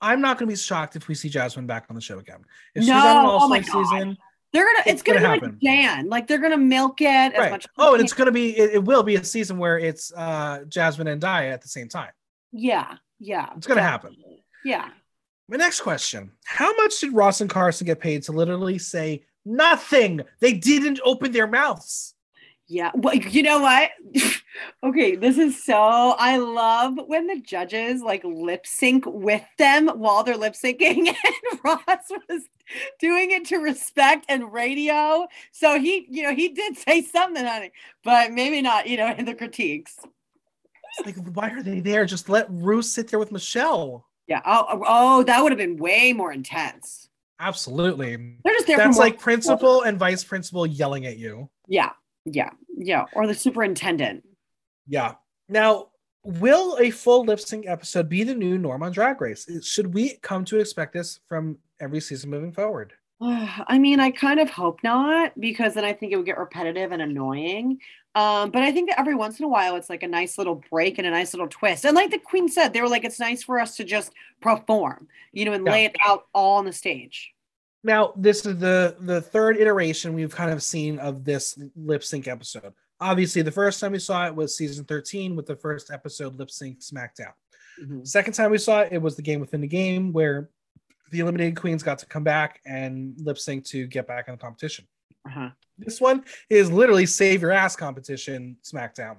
I'm 0.00 0.20
not 0.20 0.38
going 0.38 0.48
to 0.48 0.52
be 0.52 0.56
shocked 0.56 0.96
if 0.96 1.08
we 1.08 1.14
see 1.14 1.28
Jasmine 1.28 1.66
back 1.66 1.86
on 1.90 1.96
the 1.96 2.00
show 2.00 2.18
again. 2.18 2.44
If 2.74 2.86
no, 2.86 2.94
she's 2.94 3.04
on 3.04 3.16
an 3.16 3.26
All 3.26 3.62
Star 3.62 3.80
oh 3.80 3.84
season, 3.84 4.18
they're 4.52 4.64
gonna. 4.64 4.78
It's, 4.80 4.88
it's 4.88 5.02
gonna, 5.02 5.20
gonna, 5.20 5.34
be 5.34 5.40
happen. 5.40 5.50
like 5.50 5.60
Dan. 5.60 6.08
Like 6.08 6.26
they're 6.26 6.38
gonna 6.38 6.58
milk 6.58 7.00
it 7.00 7.06
right. 7.36 7.50
much. 7.50 7.66
Oh, 7.78 7.94
and 7.94 8.02
it's 8.02 8.12
gonna 8.12 8.32
be. 8.32 8.56
It, 8.56 8.74
it, 8.74 8.84
will 8.84 9.02
be 9.02 9.16
a 9.16 9.24
season 9.24 9.58
where 9.58 9.78
it's 9.78 10.12
uh 10.12 10.64
Jasmine 10.68 11.08
and 11.08 11.20
Daya 11.20 11.52
at 11.52 11.62
the 11.62 11.68
same 11.68 11.88
time. 11.88 12.10
Yeah, 12.52 12.96
yeah. 13.18 13.50
It's 13.56 13.66
gonna 13.66 13.82
happen. 13.82 14.16
Yeah. 14.64 14.88
My 15.48 15.56
next 15.56 15.80
question: 15.80 16.32
How 16.44 16.74
much 16.76 17.00
did 17.00 17.12
Ross 17.12 17.40
and 17.40 17.50
Carson 17.50 17.86
get 17.86 18.00
paid 18.00 18.24
to 18.24 18.32
literally 18.32 18.78
say 18.78 19.24
nothing? 19.44 20.22
They 20.40 20.52
didn't 20.52 21.00
open 21.04 21.32
their 21.32 21.46
mouths. 21.46 22.14
Yeah. 22.66 22.90
Well, 22.94 23.14
you 23.14 23.42
know 23.42 23.60
what? 23.60 23.90
okay, 24.82 25.16
this 25.16 25.38
is 25.38 25.62
so 25.62 26.14
I 26.18 26.36
love 26.38 26.98
when 27.06 27.26
the 27.26 27.40
judges 27.40 28.02
like 28.02 28.22
lip 28.24 28.66
sync 28.66 29.04
with 29.06 29.44
them 29.58 29.88
while 29.88 30.24
they're 30.24 30.36
lip 30.36 30.54
syncing. 30.54 31.14
And 31.52 31.60
Ross 31.64 32.10
was 32.28 32.42
doing 32.98 33.30
it 33.30 33.44
to 33.46 33.58
respect 33.58 34.26
and 34.28 34.52
radio. 34.52 35.26
So 35.52 35.78
he, 35.78 36.06
you 36.08 36.22
know, 36.22 36.34
he 36.34 36.48
did 36.48 36.76
say 36.76 37.02
something 37.02 37.44
on 37.44 37.64
it, 37.64 37.72
but 38.04 38.32
maybe 38.32 38.62
not, 38.62 38.86
you 38.86 38.96
know, 38.96 39.12
in 39.16 39.24
the 39.24 39.34
critiques. 39.34 39.98
like, 41.04 41.16
why 41.34 41.50
are 41.50 41.62
they 41.62 41.80
there? 41.80 42.04
Just 42.04 42.28
let 42.28 42.46
Ruth 42.50 42.86
sit 42.86 43.08
there 43.08 43.18
with 43.18 43.32
Michelle. 43.32 44.06
Yeah. 44.26 44.40
Oh, 44.46 44.82
oh, 44.86 45.22
that 45.24 45.42
would 45.42 45.52
have 45.52 45.58
been 45.58 45.76
way 45.76 46.12
more 46.12 46.32
intense. 46.32 47.08
Absolutely. 47.40 48.16
They're 48.44 48.54
just 48.54 48.66
there. 48.66 48.76
That's 48.76 48.98
like 48.98 49.18
principal 49.18 49.82
and 49.82 49.98
vice 49.98 50.24
principal 50.24 50.66
yelling 50.66 51.06
at 51.06 51.18
you. 51.18 51.50
Yeah. 51.66 51.90
Yeah, 52.26 52.50
yeah, 52.76 53.06
or 53.14 53.26
the 53.26 53.34
superintendent. 53.34 54.24
Yeah. 54.90 55.14
Now, 55.48 55.86
will 56.24 56.76
a 56.80 56.90
full 56.90 57.24
lip 57.24 57.40
sync 57.40 57.66
episode 57.66 58.08
be 58.08 58.24
the 58.24 58.34
new 58.34 58.58
norm 58.58 58.82
on 58.82 58.92
Drag 58.92 59.20
Race? 59.20 59.48
Should 59.62 59.94
we 59.94 60.16
come 60.16 60.44
to 60.46 60.58
expect 60.58 60.92
this 60.92 61.20
from 61.28 61.58
every 61.80 62.00
season 62.00 62.28
moving 62.28 62.52
forward? 62.52 62.92
I 63.20 63.78
mean, 63.78 64.00
I 64.00 64.10
kind 64.10 64.40
of 64.40 64.50
hope 64.50 64.80
not 64.82 65.38
because 65.40 65.74
then 65.74 65.84
I 65.84 65.92
think 65.92 66.12
it 66.12 66.16
would 66.16 66.26
get 66.26 66.38
repetitive 66.38 66.90
and 66.92 67.00
annoying. 67.00 67.78
Um, 68.16 68.50
but 68.50 68.62
I 68.62 68.72
think 68.72 68.90
that 68.90 68.98
every 68.98 69.14
once 69.14 69.38
in 69.38 69.44
a 69.44 69.48
while 69.48 69.76
it's 69.76 69.88
like 69.88 70.02
a 70.02 70.08
nice 70.08 70.36
little 70.36 70.60
break 70.68 70.98
and 70.98 71.06
a 71.06 71.10
nice 71.10 71.32
little 71.32 71.46
twist. 71.46 71.84
And 71.84 71.94
like 71.94 72.10
the 72.10 72.18
queen 72.18 72.48
said, 72.48 72.72
they 72.72 72.80
were 72.80 72.88
like, 72.88 73.04
it's 73.04 73.20
nice 73.20 73.44
for 73.44 73.60
us 73.60 73.76
to 73.76 73.84
just 73.84 74.12
perform, 74.40 75.06
you 75.32 75.44
know, 75.44 75.52
and 75.52 75.64
yeah. 75.64 75.72
lay 75.72 75.84
it 75.84 75.94
out 76.04 76.26
all 76.34 76.58
on 76.58 76.64
the 76.64 76.72
stage. 76.72 77.32
Now, 77.84 78.12
this 78.16 78.44
is 78.44 78.58
the 78.58 78.96
the 78.98 79.20
third 79.20 79.56
iteration 79.56 80.12
we've 80.12 80.34
kind 80.34 80.50
of 80.50 80.62
seen 80.62 80.98
of 80.98 81.24
this 81.24 81.56
lip 81.76 82.02
sync 82.02 82.26
episode. 82.26 82.74
Obviously, 83.00 83.42
the 83.42 83.50
first 83.50 83.80
time 83.80 83.92
we 83.92 83.98
saw 83.98 84.26
it 84.26 84.34
was 84.34 84.56
season 84.56 84.84
13 84.84 85.34
with 85.34 85.46
the 85.46 85.56
first 85.56 85.90
episode 85.90 86.36
lip 86.36 86.50
sync 86.50 86.80
SmackDown. 86.80 87.32
Mm-hmm. 87.80 88.04
Second 88.04 88.34
time 88.34 88.50
we 88.50 88.58
saw 88.58 88.80
it, 88.80 88.92
it 88.92 89.00
was 89.00 89.16
the 89.16 89.22
game 89.22 89.40
within 89.40 89.60
the 89.60 89.66
game 89.66 90.12
where 90.12 90.50
the 91.10 91.20
eliminated 91.20 91.56
queens 91.56 91.82
got 91.82 91.98
to 92.00 92.06
come 92.06 92.24
back 92.24 92.60
and 92.66 93.14
lip 93.18 93.38
sync 93.38 93.64
to 93.66 93.86
get 93.86 94.06
back 94.06 94.28
in 94.28 94.34
the 94.34 94.38
competition. 94.38 94.86
Uh-huh. 95.26 95.50
This 95.78 96.00
one 96.00 96.24
is 96.48 96.70
literally 96.70 97.06
save 97.06 97.42
your 97.42 97.52
ass 97.52 97.74
competition 97.74 98.58
SmackDown. 98.62 99.16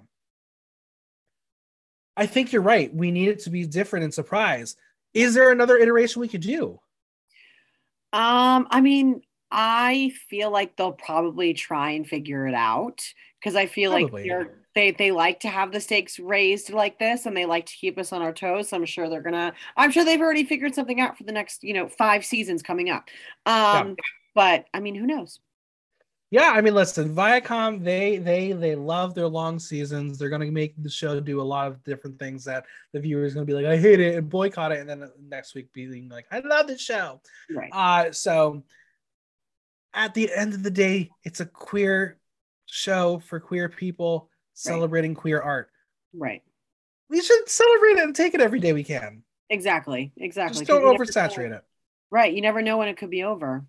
I 2.16 2.28
think 2.28 2.52
you're 2.52 2.62
right. 2.62 2.94
We 2.94 3.12
need 3.12 3.30
it 3.30 3.40
to 3.42 3.50
be 3.50 3.66
different 3.66 4.04
and 4.04 4.14
surprise. 4.14 4.76
Is 5.14 5.34
there 5.34 5.52
another 5.52 5.78
iteration 5.78 6.22
we 6.22 6.28
could 6.28 6.42
do? 6.42 6.80
Um, 8.14 8.68
I 8.70 8.82
mean, 8.82 9.22
I 9.50 10.14
feel 10.30 10.52
like 10.52 10.76
they'll 10.76 10.92
probably 10.92 11.54
try 11.54 11.92
and 11.92 12.08
figure 12.08 12.48
it 12.48 12.54
out 12.54 13.02
because 13.42 13.56
I 13.56 13.66
feel 13.66 13.92
Probably. 13.92 14.22
like 14.22 14.30
they're 14.30 14.52
they 14.74 14.92
they 14.92 15.12
like 15.12 15.42
to 15.42 15.50
have 15.50 15.72
the 15.72 15.82
stakes 15.82 16.20
raised 16.20 16.72
like 16.72 16.98
this 17.00 17.26
and 17.26 17.36
they 17.36 17.46
like 17.46 17.66
to 17.66 17.76
keep 17.76 17.98
us 17.98 18.14
on 18.14 18.22
our 18.22 18.32
toes 18.34 18.70
so 18.70 18.78
i'm 18.78 18.86
sure 18.86 19.10
they're 19.10 19.22
gonna 19.22 19.54
i'm 19.76 19.92
sure 19.92 20.06
they've 20.06 20.22
already 20.22 20.46
figured 20.46 20.74
something 20.74 21.02
out 21.02 21.18
for 21.18 21.24
the 21.24 21.32
next 21.32 21.64
you 21.64 21.74
know 21.74 21.88
five 21.90 22.24
seasons 22.24 22.62
coming 22.62 22.90
up 22.90 23.10
um 23.46 23.90
yeah. 23.90 23.96
but 24.34 24.66
i 24.74 24.80
mean 24.80 24.96
who 24.96 25.06
knows 25.06 25.40
yeah, 26.34 26.54
I 26.56 26.62
mean, 26.62 26.74
listen, 26.74 27.14
Viacom, 27.14 27.84
they 27.84 28.16
they 28.16 28.54
they 28.54 28.74
love 28.74 29.14
their 29.14 29.28
long 29.28 29.60
seasons. 29.60 30.18
They're 30.18 30.30
gonna 30.30 30.50
make 30.50 30.74
the 30.82 30.90
show 30.90 31.20
do 31.20 31.42
a 31.42 31.44
lot 31.44 31.68
of 31.68 31.84
different 31.84 32.18
things 32.20 32.46
that 32.46 32.64
the 32.94 33.02
viewers 33.02 33.34
gonna 33.34 33.46
be 33.46 33.54
like, 33.54 33.66
I 33.66 33.76
hate 33.76 34.00
it 34.00 34.16
and 34.16 34.30
boycott 34.30 34.72
it, 34.72 34.80
and 34.80 34.90
then 34.90 35.12
next 35.28 35.56
week 35.56 35.74
being 35.74 36.08
like, 36.08 36.28
I 36.32 36.40
love 36.40 36.68
this 36.68 36.80
show. 36.80 37.20
Right. 37.54 37.70
Uh, 37.74 38.14
so 38.14 38.64
at 39.94 40.14
the 40.14 40.32
end 40.34 40.54
of 40.54 40.64
the 40.64 40.72
day, 40.72 41.10
it's 41.26 41.42
a 41.42 41.46
queer 41.46 42.18
show 42.72 43.22
for 43.28 43.40
queer 43.40 43.68
people 43.68 44.30
celebrating 44.54 45.12
right. 45.12 45.22
queer 45.22 45.42
art. 45.42 45.70
Right. 46.14 46.42
We 47.10 47.22
should 47.22 47.50
celebrate 47.50 47.98
it 47.98 48.04
and 48.04 48.16
take 48.16 48.34
it 48.34 48.42
every 48.42 48.60
day 48.60 48.74
we 48.74 48.84
can. 48.84 49.24
Exactly. 49.50 50.14
Exactly. 50.16 50.60
Just 50.60 50.68
don't 50.68 50.84
oversaturate 50.84 51.54
it. 51.54 51.64
Right. 52.10 52.34
You 52.34 52.42
never 52.42 52.62
know 52.62 52.78
when 52.78 52.88
it 52.88 52.98
could 52.98 53.10
be 53.10 53.24
over. 53.24 53.66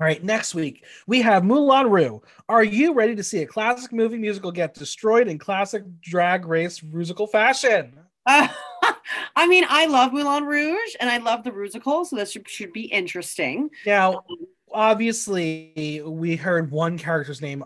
All 0.00 0.06
right, 0.06 0.24
next 0.24 0.52
week 0.52 0.84
we 1.06 1.22
have 1.22 1.44
Moulin 1.44 1.88
Rouge. 1.88 2.22
Are 2.48 2.64
you 2.64 2.92
ready 2.92 3.14
to 3.14 3.22
see 3.22 3.42
a 3.42 3.46
classic 3.46 3.92
movie 3.92 4.18
musical 4.18 4.50
get 4.50 4.74
destroyed 4.74 5.28
in 5.28 5.38
classic 5.38 5.84
drag 6.00 6.44
race 6.44 6.82
musical 6.82 7.28
fashion? 7.28 7.96
Uh, 8.26 8.48
I 9.36 9.46
mean, 9.46 9.64
I 9.68 9.86
love 9.86 10.12
Moulin 10.12 10.44
Rouge 10.44 10.96
and 10.98 11.08
I 11.08 11.18
love 11.18 11.44
the 11.44 11.52
musical, 11.52 12.04
so 12.04 12.16
this 12.16 12.32
should, 12.32 12.48
should 12.48 12.72
be 12.72 12.86
interesting. 12.86 13.70
Now, 13.86 14.24
obviously, 14.72 16.02
we 16.04 16.34
heard 16.34 16.72
one 16.72 16.98
character's 16.98 17.40
name 17.40 17.62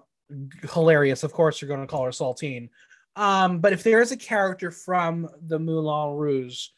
hilarious. 0.72 1.22
Of 1.22 1.32
course, 1.32 1.60
you're 1.60 1.68
going 1.68 1.80
to 1.80 1.86
call 1.86 2.04
her 2.04 2.10
Saltine. 2.10 2.68
Um, 3.14 3.60
but 3.60 3.72
if 3.72 3.82
there 3.82 4.00
is 4.00 4.12
a 4.12 4.16
character 4.16 4.70
from 4.70 5.28
the 5.46 5.58
Moulin 5.58 6.16
Rouge, 6.16 6.68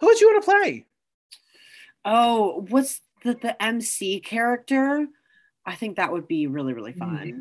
who 0.00 0.06
would 0.06 0.20
you 0.20 0.28
want 0.28 0.44
to 0.44 0.50
play? 0.50 0.86
Oh, 2.04 2.66
what's 2.68 3.00
the 3.24 3.34
the 3.34 3.60
MC 3.60 4.20
character, 4.20 5.06
I 5.66 5.74
think 5.74 5.96
that 5.96 6.12
would 6.12 6.28
be 6.28 6.46
really 6.46 6.72
really 6.72 6.92
fun. 6.92 7.16
Mm-hmm. 7.16 7.40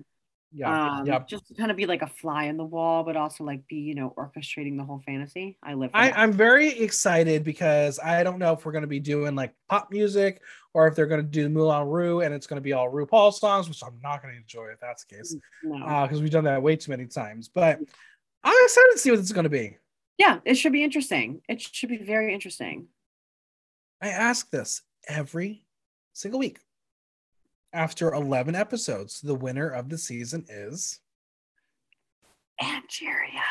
Yeah, 0.56 0.98
um, 0.98 1.08
yeah. 1.08 1.20
Just 1.28 1.48
to 1.48 1.56
kind 1.56 1.72
of 1.72 1.78
be 1.78 1.88
like 1.88 2.04
a 2.04 2.08
fly 2.08 2.44
in 2.46 2.58
the 2.58 2.64
wall, 2.64 3.04
but 3.04 3.18
also 3.18 3.44
like 3.44 3.68
be 3.68 3.78
you 3.78 3.96
know 3.96 4.14
orchestrating 4.18 4.78
the 4.78 4.84
whole 4.84 5.02
fantasy. 5.06 5.58
I 5.62 5.74
live. 5.74 5.92
I, 5.94 6.12
I'm 6.12 6.32
very 6.32 6.70
excited 6.80 7.44
because 7.44 8.00
I 8.00 8.24
don't 8.24 8.40
know 8.40 8.54
if 8.54 8.66
we're 8.66 8.72
going 8.72 8.84
to 8.84 8.88
be 8.88 9.00
doing 9.00 9.36
like 9.36 9.54
pop 9.68 9.92
music 9.92 10.42
or 10.74 10.88
if 10.88 10.96
they're 10.96 11.08
going 11.08 11.22
to 11.22 11.28
do 11.28 11.50
Moulin 11.50 11.88
Rouge 11.88 12.26
and 12.26 12.34
it's 12.34 12.48
going 12.48 12.58
to 12.58 12.62
be 12.62 12.74
all 12.74 12.92
RuPaul 12.92 13.34
songs, 13.34 13.70
which 13.70 13.84
I'm 13.84 14.00
not 14.02 14.22
going 14.22 14.34
to 14.34 14.40
enjoy 14.40 14.68
if 14.68 14.80
that's 14.80 15.06
the 15.06 15.16
case, 15.16 15.36
because 15.62 15.80
no. 15.80 15.86
uh, 15.86 16.08
we've 16.12 16.32
done 16.32 16.46
that 16.46 16.62
way 16.62 16.76
too 16.76 16.92
many 16.92 17.06
times. 17.06 17.48
But 17.48 17.80
I'm 18.44 18.66
excited 18.66 18.92
to 18.94 18.98
see 18.98 19.12
what 19.12 19.20
it's 19.20 19.32
going 19.32 19.44
to 19.44 19.50
be. 19.50 19.78
Yeah, 20.18 20.40
it 20.46 20.56
should 20.56 20.74
be 20.74 20.84
interesting. 20.84 21.42
It 21.48 21.62
should 21.62 21.90
be 21.90 21.98
very 21.98 22.34
interesting. 22.34 22.88
I 24.02 24.10
ask 24.10 24.50
this 24.50 24.82
every 25.08 25.64
single 26.14 26.40
week. 26.40 26.60
After 27.72 28.14
11 28.14 28.54
episodes, 28.54 29.22
the 29.22 29.34
winner 29.34 29.68
of 29.68 29.90
the 29.90 29.98
season 29.98 30.46
is 30.48 31.00
Angeria. 32.62 33.42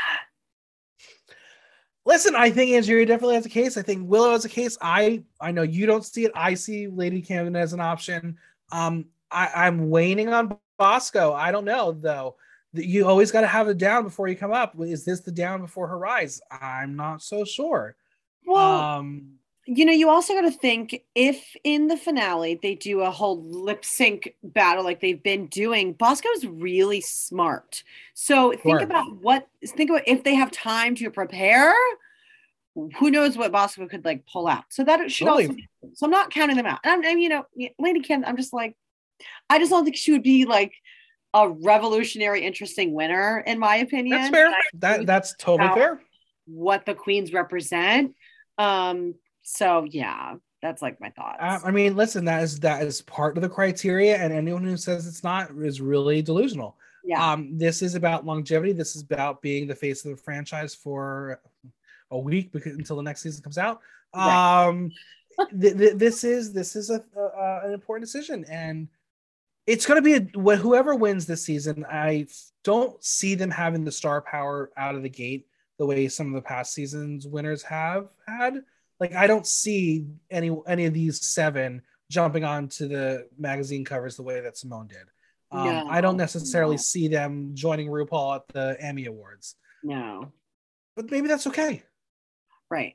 Listen, 2.04 2.34
I 2.34 2.50
think 2.50 2.72
Angeria 2.72 3.06
definitely 3.06 3.36
has 3.36 3.46
a 3.46 3.50
case. 3.50 3.76
I 3.76 3.82
think 3.82 4.08
Willow 4.08 4.32
has 4.32 4.44
a 4.44 4.48
case. 4.48 4.76
I 4.80 5.22
I 5.40 5.52
know 5.52 5.62
you 5.62 5.86
don't 5.86 6.04
see 6.04 6.24
it. 6.24 6.32
I 6.34 6.54
see 6.54 6.88
Lady 6.88 7.22
Camden 7.22 7.54
as 7.54 7.72
an 7.72 7.80
option. 7.80 8.36
Um, 8.72 9.06
I, 9.30 9.50
I'm 9.54 9.88
waning 9.88 10.28
on 10.28 10.56
Bosco. 10.78 11.32
I 11.32 11.52
don't 11.52 11.64
know 11.64 11.92
though. 11.92 12.36
You 12.72 13.06
always 13.06 13.30
got 13.30 13.42
to 13.42 13.46
have 13.46 13.68
it 13.68 13.78
down 13.78 14.02
before 14.02 14.28
you 14.28 14.36
come 14.36 14.52
up. 14.52 14.74
Is 14.80 15.04
this 15.04 15.20
the 15.20 15.30
down 15.30 15.60
before 15.60 15.86
her 15.88 15.98
rise? 15.98 16.40
I'm 16.50 16.96
not 16.96 17.22
so 17.22 17.44
sure. 17.44 17.94
Well, 18.46 18.80
um, 18.80 19.34
you 19.66 19.84
know, 19.84 19.92
you 19.92 20.08
also 20.10 20.34
got 20.34 20.42
to 20.42 20.50
think 20.50 21.02
if 21.14 21.54
in 21.62 21.86
the 21.86 21.96
finale 21.96 22.58
they 22.60 22.74
do 22.74 23.00
a 23.00 23.10
whole 23.10 23.42
lip 23.44 23.84
sync 23.84 24.34
battle 24.42 24.82
like 24.82 25.00
they've 25.00 25.22
been 25.22 25.46
doing, 25.46 25.92
Bosco's 25.92 26.44
really 26.44 27.00
smart. 27.00 27.84
So 28.14 28.52
think 28.52 28.80
about 28.80 29.16
what, 29.20 29.46
think 29.64 29.90
about 29.90 30.02
if 30.06 30.24
they 30.24 30.34
have 30.34 30.50
time 30.50 30.96
to 30.96 31.10
prepare, 31.10 31.74
who 32.74 33.10
knows 33.10 33.36
what 33.36 33.52
Bosco 33.52 33.86
could 33.86 34.04
like 34.04 34.26
pull 34.26 34.48
out. 34.48 34.64
So 34.70 34.82
that 34.82 35.10
should 35.10 35.26
totally. 35.26 35.46
also, 35.46 35.92
so 35.94 36.06
I'm 36.06 36.10
not 36.10 36.30
counting 36.30 36.56
them 36.56 36.66
out. 36.66 36.80
And 36.82 36.92
I'm, 36.92 37.04
I'm, 37.04 37.18
you 37.18 37.28
know, 37.28 37.44
Lady 37.78 38.00
Kim, 38.00 38.24
I'm 38.24 38.36
just 38.36 38.52
like, 38.52 38.74
I 39.48 39.58
just 39.58 39.70
don't 39.70 39.84
think 39.84 39.96
she 39.96 40.10
would 40.10 40.24
be 40.24 40.44
like 40.44 40.72
a 41.34 41.48
revolutionary, 41.48 42.44
interesting 42.44 42.94
winner, 42.94 43.44
in 43.46 43.58
my 43.58 43.76
opinion. 43.76 44.18
That's 44.18 44.30
fair. 44.30 44.54
That, 44.74 45.06
that's 45.06 45.34
totally 45.38 45.68
fair. 45.72 46.00
What 46.46 46.84
the 46.84 46.94
queens 46.94 47.32
represent. 47.32 48.14
Um, 48.58 49.14
so 49.42 49.86
yeah, 49.90 50.36
that's 50.60 50.82
like 50.82 51.00
my 51.00 51.10
thoughts. 51.10 51.38
Uh, 51.40 51.58
I 51.64 51.70
mean, 51.70 51.96
listen, 51.96 52.24
that 52.26 52.42
is 52.42 52.60
that 52.60 52.82
is 52.82 53.02
part 53.02 53.36
of 53.36 53.42
the 53.42 53.48
criteria, 53.48 54.16
and 54.16 54.32
anyone 54.32 54.64
who 54.64 54.76
says 54.76 55.06
it's 55.06 55.24
not 55.24 55.50
is 55.50 55.80
really 55.80 56.22
delusional. 56.22 56.76
Yeah. 57.04 57.32
Um, 57.32 57.58
this 57.58 57.82
is 57.82 57.94
about 57.94 58.24
longevity. 58.24 58.72
This 58.72 58.94
is 58.94 59.02
about 59.02 59.42
being 59.42 59.66
the 59.66 59.74
face 59.74 60.04
of 60.04 60.12
the 60.12 60.16
franchise 60.16 60.74
for 60.74 61.40
a 62.10 62.18
week 62.18 62.52
because, 62.52 62.74
until 62.74 62.96
the 62.96 63.02
next 63.02 63.22
season 63.22 63.42
comes 63.42 63.58
out. 63.58 63.80
Right. 64.14 64.68
Um, 64.68 64.92
th- 65.60 65.76
th- 65.76 65.94
this 65.94 66.22
is 66.22 66.52
this 66.52 66.76
is 66.76 66.90
a, 66.90 67.02
a, 67.16 67.60
an 67.64 67.72
important 67.72 68.06
decision, 68.06 68.44
and 68.48 68.88
it's 69.66 69.86
going 69.86 70.02
to 70.02 70.02
be 70.02 70.14
a, 70.14 70.56
whoever 70.56 70.94
wins 70.94 71.26
this 71.26 71.44
season. 71.44 71.84
I 71.90 72.26
don't 72.62 73.02
see 73.02 73.34
them 73.34 73.50
having 73.50 73.84
the 73.84 73.92
star 73.92 74.22
power 74.22 74.70
out 74.76 74.94
of 74.94 75.02
the 75.02 75.08
gate 75.08 75.46
the 75.78 75.86
way 75.86 76.06
some 76.06 76.28
of 76.28 76.34
the 76.34 76.46
past 76.46 76.72
seasons 76.72 77.26
winners 77.26 77.62
have 77.62 78.08
had 78.28 78.62
like 79.02 79.16
I 79.16 79.26
don't 79.26 79.46
see 79.46 80.06
any 80.30 80.56
any 80.68 80.84
of 80.86 80.94
these 80.94 81.26
seven 81.26 81.82
jumping 82.08 82.44
onto 82.44 82.86
the 82.86 83.26
magazine 83.36 83.84
covers 83.84 84.14
the 84.14 84.22
way 84.22 84.40
that 84.40 84.54
Symone 84.54 84.88
did. 84.88 85.08
Um, 85.50 85.66
no, 85.66 85.88
I 85.88 86.00
don't 86.00 86.16
necessarily 86.16 86.76
no. 86.76 86.82
see 86.82 87.08
them 87.08 87.50
joining 87.52 87.88
RuPaul 87.88 88.36
at 88.36 88.42
the 88.54 88.76
Emmy 88.78 89.06
Awards. 89.06 89.56
No, 89.82 90.30
but 90.94 91.10
maybe 91.10 91.26
that's 91.26 91.48
okay. 91.48 91.82
Right, 92.70 92.94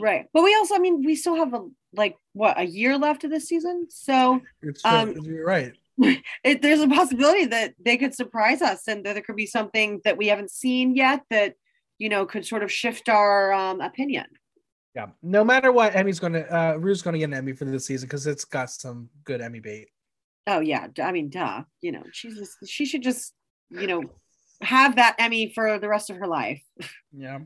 right. 0.00 0.26
But 0.32 0.42
we 0.42 0.52
also, 0.56 0.74
I 0.74 0.78
mean, 0.78 1.04
we 1.04 1.14
still 1.14 1.36
have 1.36 1.54
a 1.54 1.64
like 1.92 2.16
what 2.32 2.58
a 2.58 2.64
year 2.64 2.98
left 2.98 3.22
of 3.22 3.30
this 3.30 3.46
season, 3.46 3.86
so 3.90 4.40
it's 4.62 4.84
um, 4.84 5.16
you're 5.22 5.46
right. 5.46 5.72
It, 6.42 6.60
there's 6.60 6.80
a 6.80 6.88
possibility 6.88 7.44
that 7.46 7.74
they 7.78 7.96
could 7.96 8.16
surprise 8.16 8.62
us, 8.62 8.88
and 8.88 9.06
that 9.06 9.12
there 9.12 9.22
could 9.22 9.36
be 9.36 9.46
something 9.46 10.00
that 10.02 10.16
we 10.16 10.26
haven't 10.26 10.50
seen 10.50 10.96
yet 10.96 11.22
that 11.30 11.54
you 11.98 12.08
know 12.08 12.26
could 12.26 12.44
sort 12.44 12.64
of 12.64 12.72
shift 12.72 13.08
our 13.08 13.52
um, 13.52 13.80
opinion. 13.80 14.26
Yeah. 14.94 15.06
No 15.22 15.42
matter 15.42 15.72
what, 15.72 15.94
Emmy's 15.96 16.20
going 16.20 16.34
to 16.34 16.54
uh 16.54 16.76
Ru's 16.76 17.02
going 17.02 17.14
to 17.14 17.18
get 17.18 17.24
an 17.24 17.34
Emmy 17.34 17.52
for 17.52 17.64
this 17.64 17.86
season 17.86 18.06
because 18.06 18.26
it's 18.26 18.44
got 18.44 18.70
some 18.70 19.08
good 19.24 19.40
Emmy 19.40 19.60
bait. 19.60 19.88
Oh 20.46 20.60
yeah, 20.60 20.88
I 21.02 21.12
mean, 21.12 21.30
duh. 21.30 21.62
You 21.80 21.92
know, 21.92 22.02
she's 22.12 22.36
just, 22.36 22.56
she 22.66 22.84
should 22.84 23.02
just 23.02 23.34
you 23.70 23.86
know 23.86 24.02
have 24.60 24.96
that 24.96 25.16
Emmy 25.18 25.52
for 25.54 25.78
the 25.78 25.88
rest 25.88 26.10
of 26.10 26.16
her 26.16 26.26
life. 26.26 26.62
Yeah. 27.16 27.40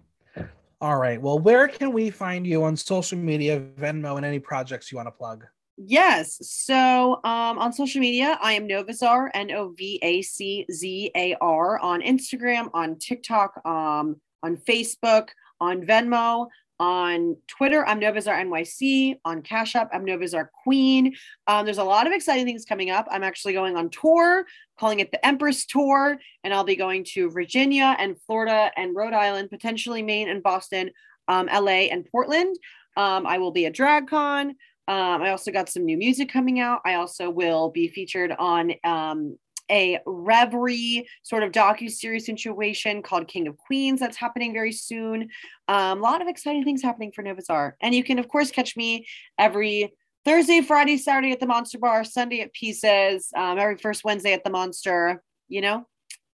All 0.81 0.97
right. 0.97 1.21
Well, 1.21 1.39
where 1.39 1.69
can 1.69 1.93
we 1.93 2.09
find 2.09 2.47
you 2.47 2.63
on 2.63 2.77
social 2.77 3.19
media, 3.19 3.61
Venmo, 3.61 4.17
and 4.17 4.25
any 4.25 4.39
projects 4.39 4.91
you 4.91 4.97
want 4.97 5.09
to 5.09 5.13
plug? 5.13 5.45
Yes. 5.77 6.39
So 6.41 7.21
um, 7.25 7.59
on 7.59 7.73
social 7.73 8.01
media, 8.01 8.39
I 8.41 8.53
am 8.53 8.67
NovaCzar, 8.67 9.31
N 9.35 9.51
O 9.51 9.75
V 9.77 9.99
A 10.03 10.23
C 10.23 10.65
Z 10.71 11.11
A 11.15 11.37
R, 11.41 11.79
on 11.81 12.01
Instagram, 12.01 12.71
on 12.75 12.97
TikTok, 12.99 13.61
um, 13.65 14.21
on 14.43 14.57
Facebook, 14.57 15.29
on 15.61 15.83
Venmo. 15.83 16.47
On 16.81 17.37
Twitter, 17.49 17.87
I'm 17.87 18.01
NovaCzar 18.01 18.41
NYC. 18.47 19.19
On 19.25 19.43
Cash 19.43 19.75
App, 19.75 19.91
I'm 19.93 20.05
NovaCzar 20.05 20.49
Queen. 20.63 21.15
Um, 21.47 21.65
there's 21.65 21.79
a 21.79 21.85
lot 21.85 22.07
of 22.07 22.13
exciting 22.13 22.47
things 22.47 22.65
coming 22.65 22.91
up. 22.91 23.07
I'm 23.11 23.25
actually 23.25 23.53
going 23.53 23.77
on 23.77 23.91
tour, 23.91 24.45
calling 24.79 25.01
it 25.01 25.11
the 25.11 25.25
Empress 25.27 25.67
Tour, 25.67 26.19
and 26.45 26.55
I'll 26.55 26.65
be 26.65 26.77
going 26.77 27.05
to 27.15 27.31
Virginia 27.31 27.97
and 27.99 28.21
Florida 28.23 28.71
and 28.77 28.95
Rhode 28.95 29.13
Island, 29.13 29.51
potentially 29.51 30.03
Maine 30.03 30.29
and 30.29 30.43
Boston, 30.43 30.91
um, 31.27 31.47
LA 31.47 31.89
and 31.91 32.07
Portland. 32.13 32.57
Um, 32.97 33.27
I 33.27 33.39
will 33.39 33.51
be 33.53 33.67
at 33.67 33.75
DragCon. 33.75 34.51
Um, 34.89 35.23
I 35.23 35.31
also 35.31 35.51
got 35.51 35.69
some 35.69 35.85
new 35.85 35.99
music 35.99 36.31
coming 36.31 36.61
out. 36.61 36.81
I 36.85 36.95
also 36.95 37.29
will 37.29 37.71
be 37.71 37.89
featured 37.89 38.33
on 38.39 38.73
um, 38.85 39.37
a 39.71 39.99
reverie 40.07 41.09
sort 41.23 41.43
of 41.43 41.53
docu 41.53 41.91
series 41.91 42.27
situation 42.27 43.03
called 43.03 43.29
King 43.29 43.49
of 43.49 43.57
Queens 43.57 44.01
that's 44.01 44.17
happening 44.17 44.53
very 44.53 44.73
soon. 44.73 45.29
Um, 45.69 45.99
a 45.99 46.03
lot 46.03 46.23
of 46.23 46.29
exciting 46.29 46.65
things 46.65 46.83
happening 46.83 47.13
for 47.13 47.23
NovaCzar, 47.23 47.73
and 47.81 47.95
you 47.95 48.05
can 48.05 48.19
of 48.19 48.29
course 48.29 48.51
catch 48.51 48.77
me 48.77 49.07
every 49.39 49.93
Thursday, 50.25 50.61
Friday, 50.61 50.99
Saturday 50.99 51.33
at 51.33 51.41
the 51.41 51.47
Monster 51.47 51.79
Bar, 51.79 52.05
Sunday 52.05 52.41
at 52.41 52.53
Pieces, 52.53 53.31
um, 53.37 53.59
every 53.59 53.77
first 53.77 54.05
Wednesday 54.05 54.33
at 54.33 54.45
the 54.45 54.51
Monster. 54.51 55.23
You 55.49 55.63
know, 55.63 55.87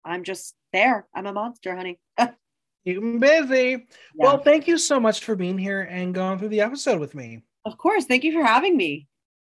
I'm 0.03 0.23
just 0.23 0.55
there. 0.71 1.07
I'm 1.13 1.27
a 1.27 1.33
monster, 1.33 1.75
honey. 1.75 1.99
Keep 2.85 3.19
busy. 3.19 3.55
Yeah. 3.55 3.77
Well, 4.15 4.37
thank 4.39 4.67
you 4.67 4.77
so 4.77 4.99
much 4.99 5.23
for 5.23 5.35
being 5.35 5.57
here 5.57 5.81
and 5.81 6.13
going 6.13 6.39
through 6.39 6.49
the 6.49 6.61
episode 6.61 6.99
with 6.99 7.15
me. 7.15 7.43
Of 7.65 7.77
course. 7.77 8.05
Thank 8.05 8.23
you 8.25 8.33
for 8.33 8.43
having 8.43 8.75
me. 8.75 9.07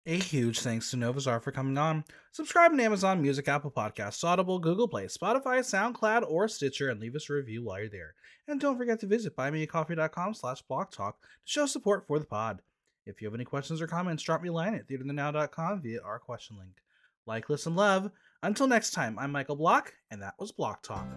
A 0.05 0.17
huge 0.17 0.59
thanks 0.59 0.91
to 0.91 0.97
NovaCzar 0.97 1.41
for 1.41 1.53
coming 1.53 1.77
on. 1.77 2.03
Subscribe 2.33 2.73
on 2.73 2.79
Amazon 2.81 3.21
Music, 3.21 3.47
Apple 3.47 3.71
Podcasts, 3.71 4.21
Audible, 4.21 4.59
Google 4.59 4.89
Play, 4.89 5.05
Spotify, 5.05 5.59
SoundCloud, 5.59 6.29
or 6.29 6.49
Stitcher, 6.49 6.89
and 6.89 6.99
leave 6.99 7.15
us 7.15 7.29
a 7.29 7.33
review 7.33 7.63
while 7.63 7.79
you're 7.79 7.89
there. 7.89 8.13
And 8.47 8.59
don't 8.59 8.77
forget 8.77 8.99
to 8.99 9.07
visit 9.07 9.37
buymeacoffee.com 9.37 10.33
slash 10.33 10.61
to 10.67 11.13
show 11.45 11.65
support 11.65 12.05
for 12.05 12.19
the 12.19 12.25
pod. 12.25 12.61
If 13.05 13.21
you 13.21 13.27
have 13.27 13.35
any 13.35 13.45
questions 13.45 13.81
or 13.81 13.87
comments, 13.87 14.23
drop 14.23 14.41
me 14.41 14.49
a 14.49 14.53
line 14.53 14.75
at 14.75 14.89
theaterthenow.com 14.89 15.81
via 15.81 16.01
our 16.01 16.19
question 16.19 16.57
link. 16.57 16.81
Like, 17.25 17.49
listen, 17.49 17.75
love. 17.75 18.11
Until 18.41 18.67
next 18.67 18.91
time, 18.91 19.17
I'm 19.17 19.31
Michael 19.31 19.55
Block, 19.55 19.93
and 20.11 20.21
that 20.21 20.33
was 20.37 20.51
Block 20.51 20.83
Talk. 20.83 21.07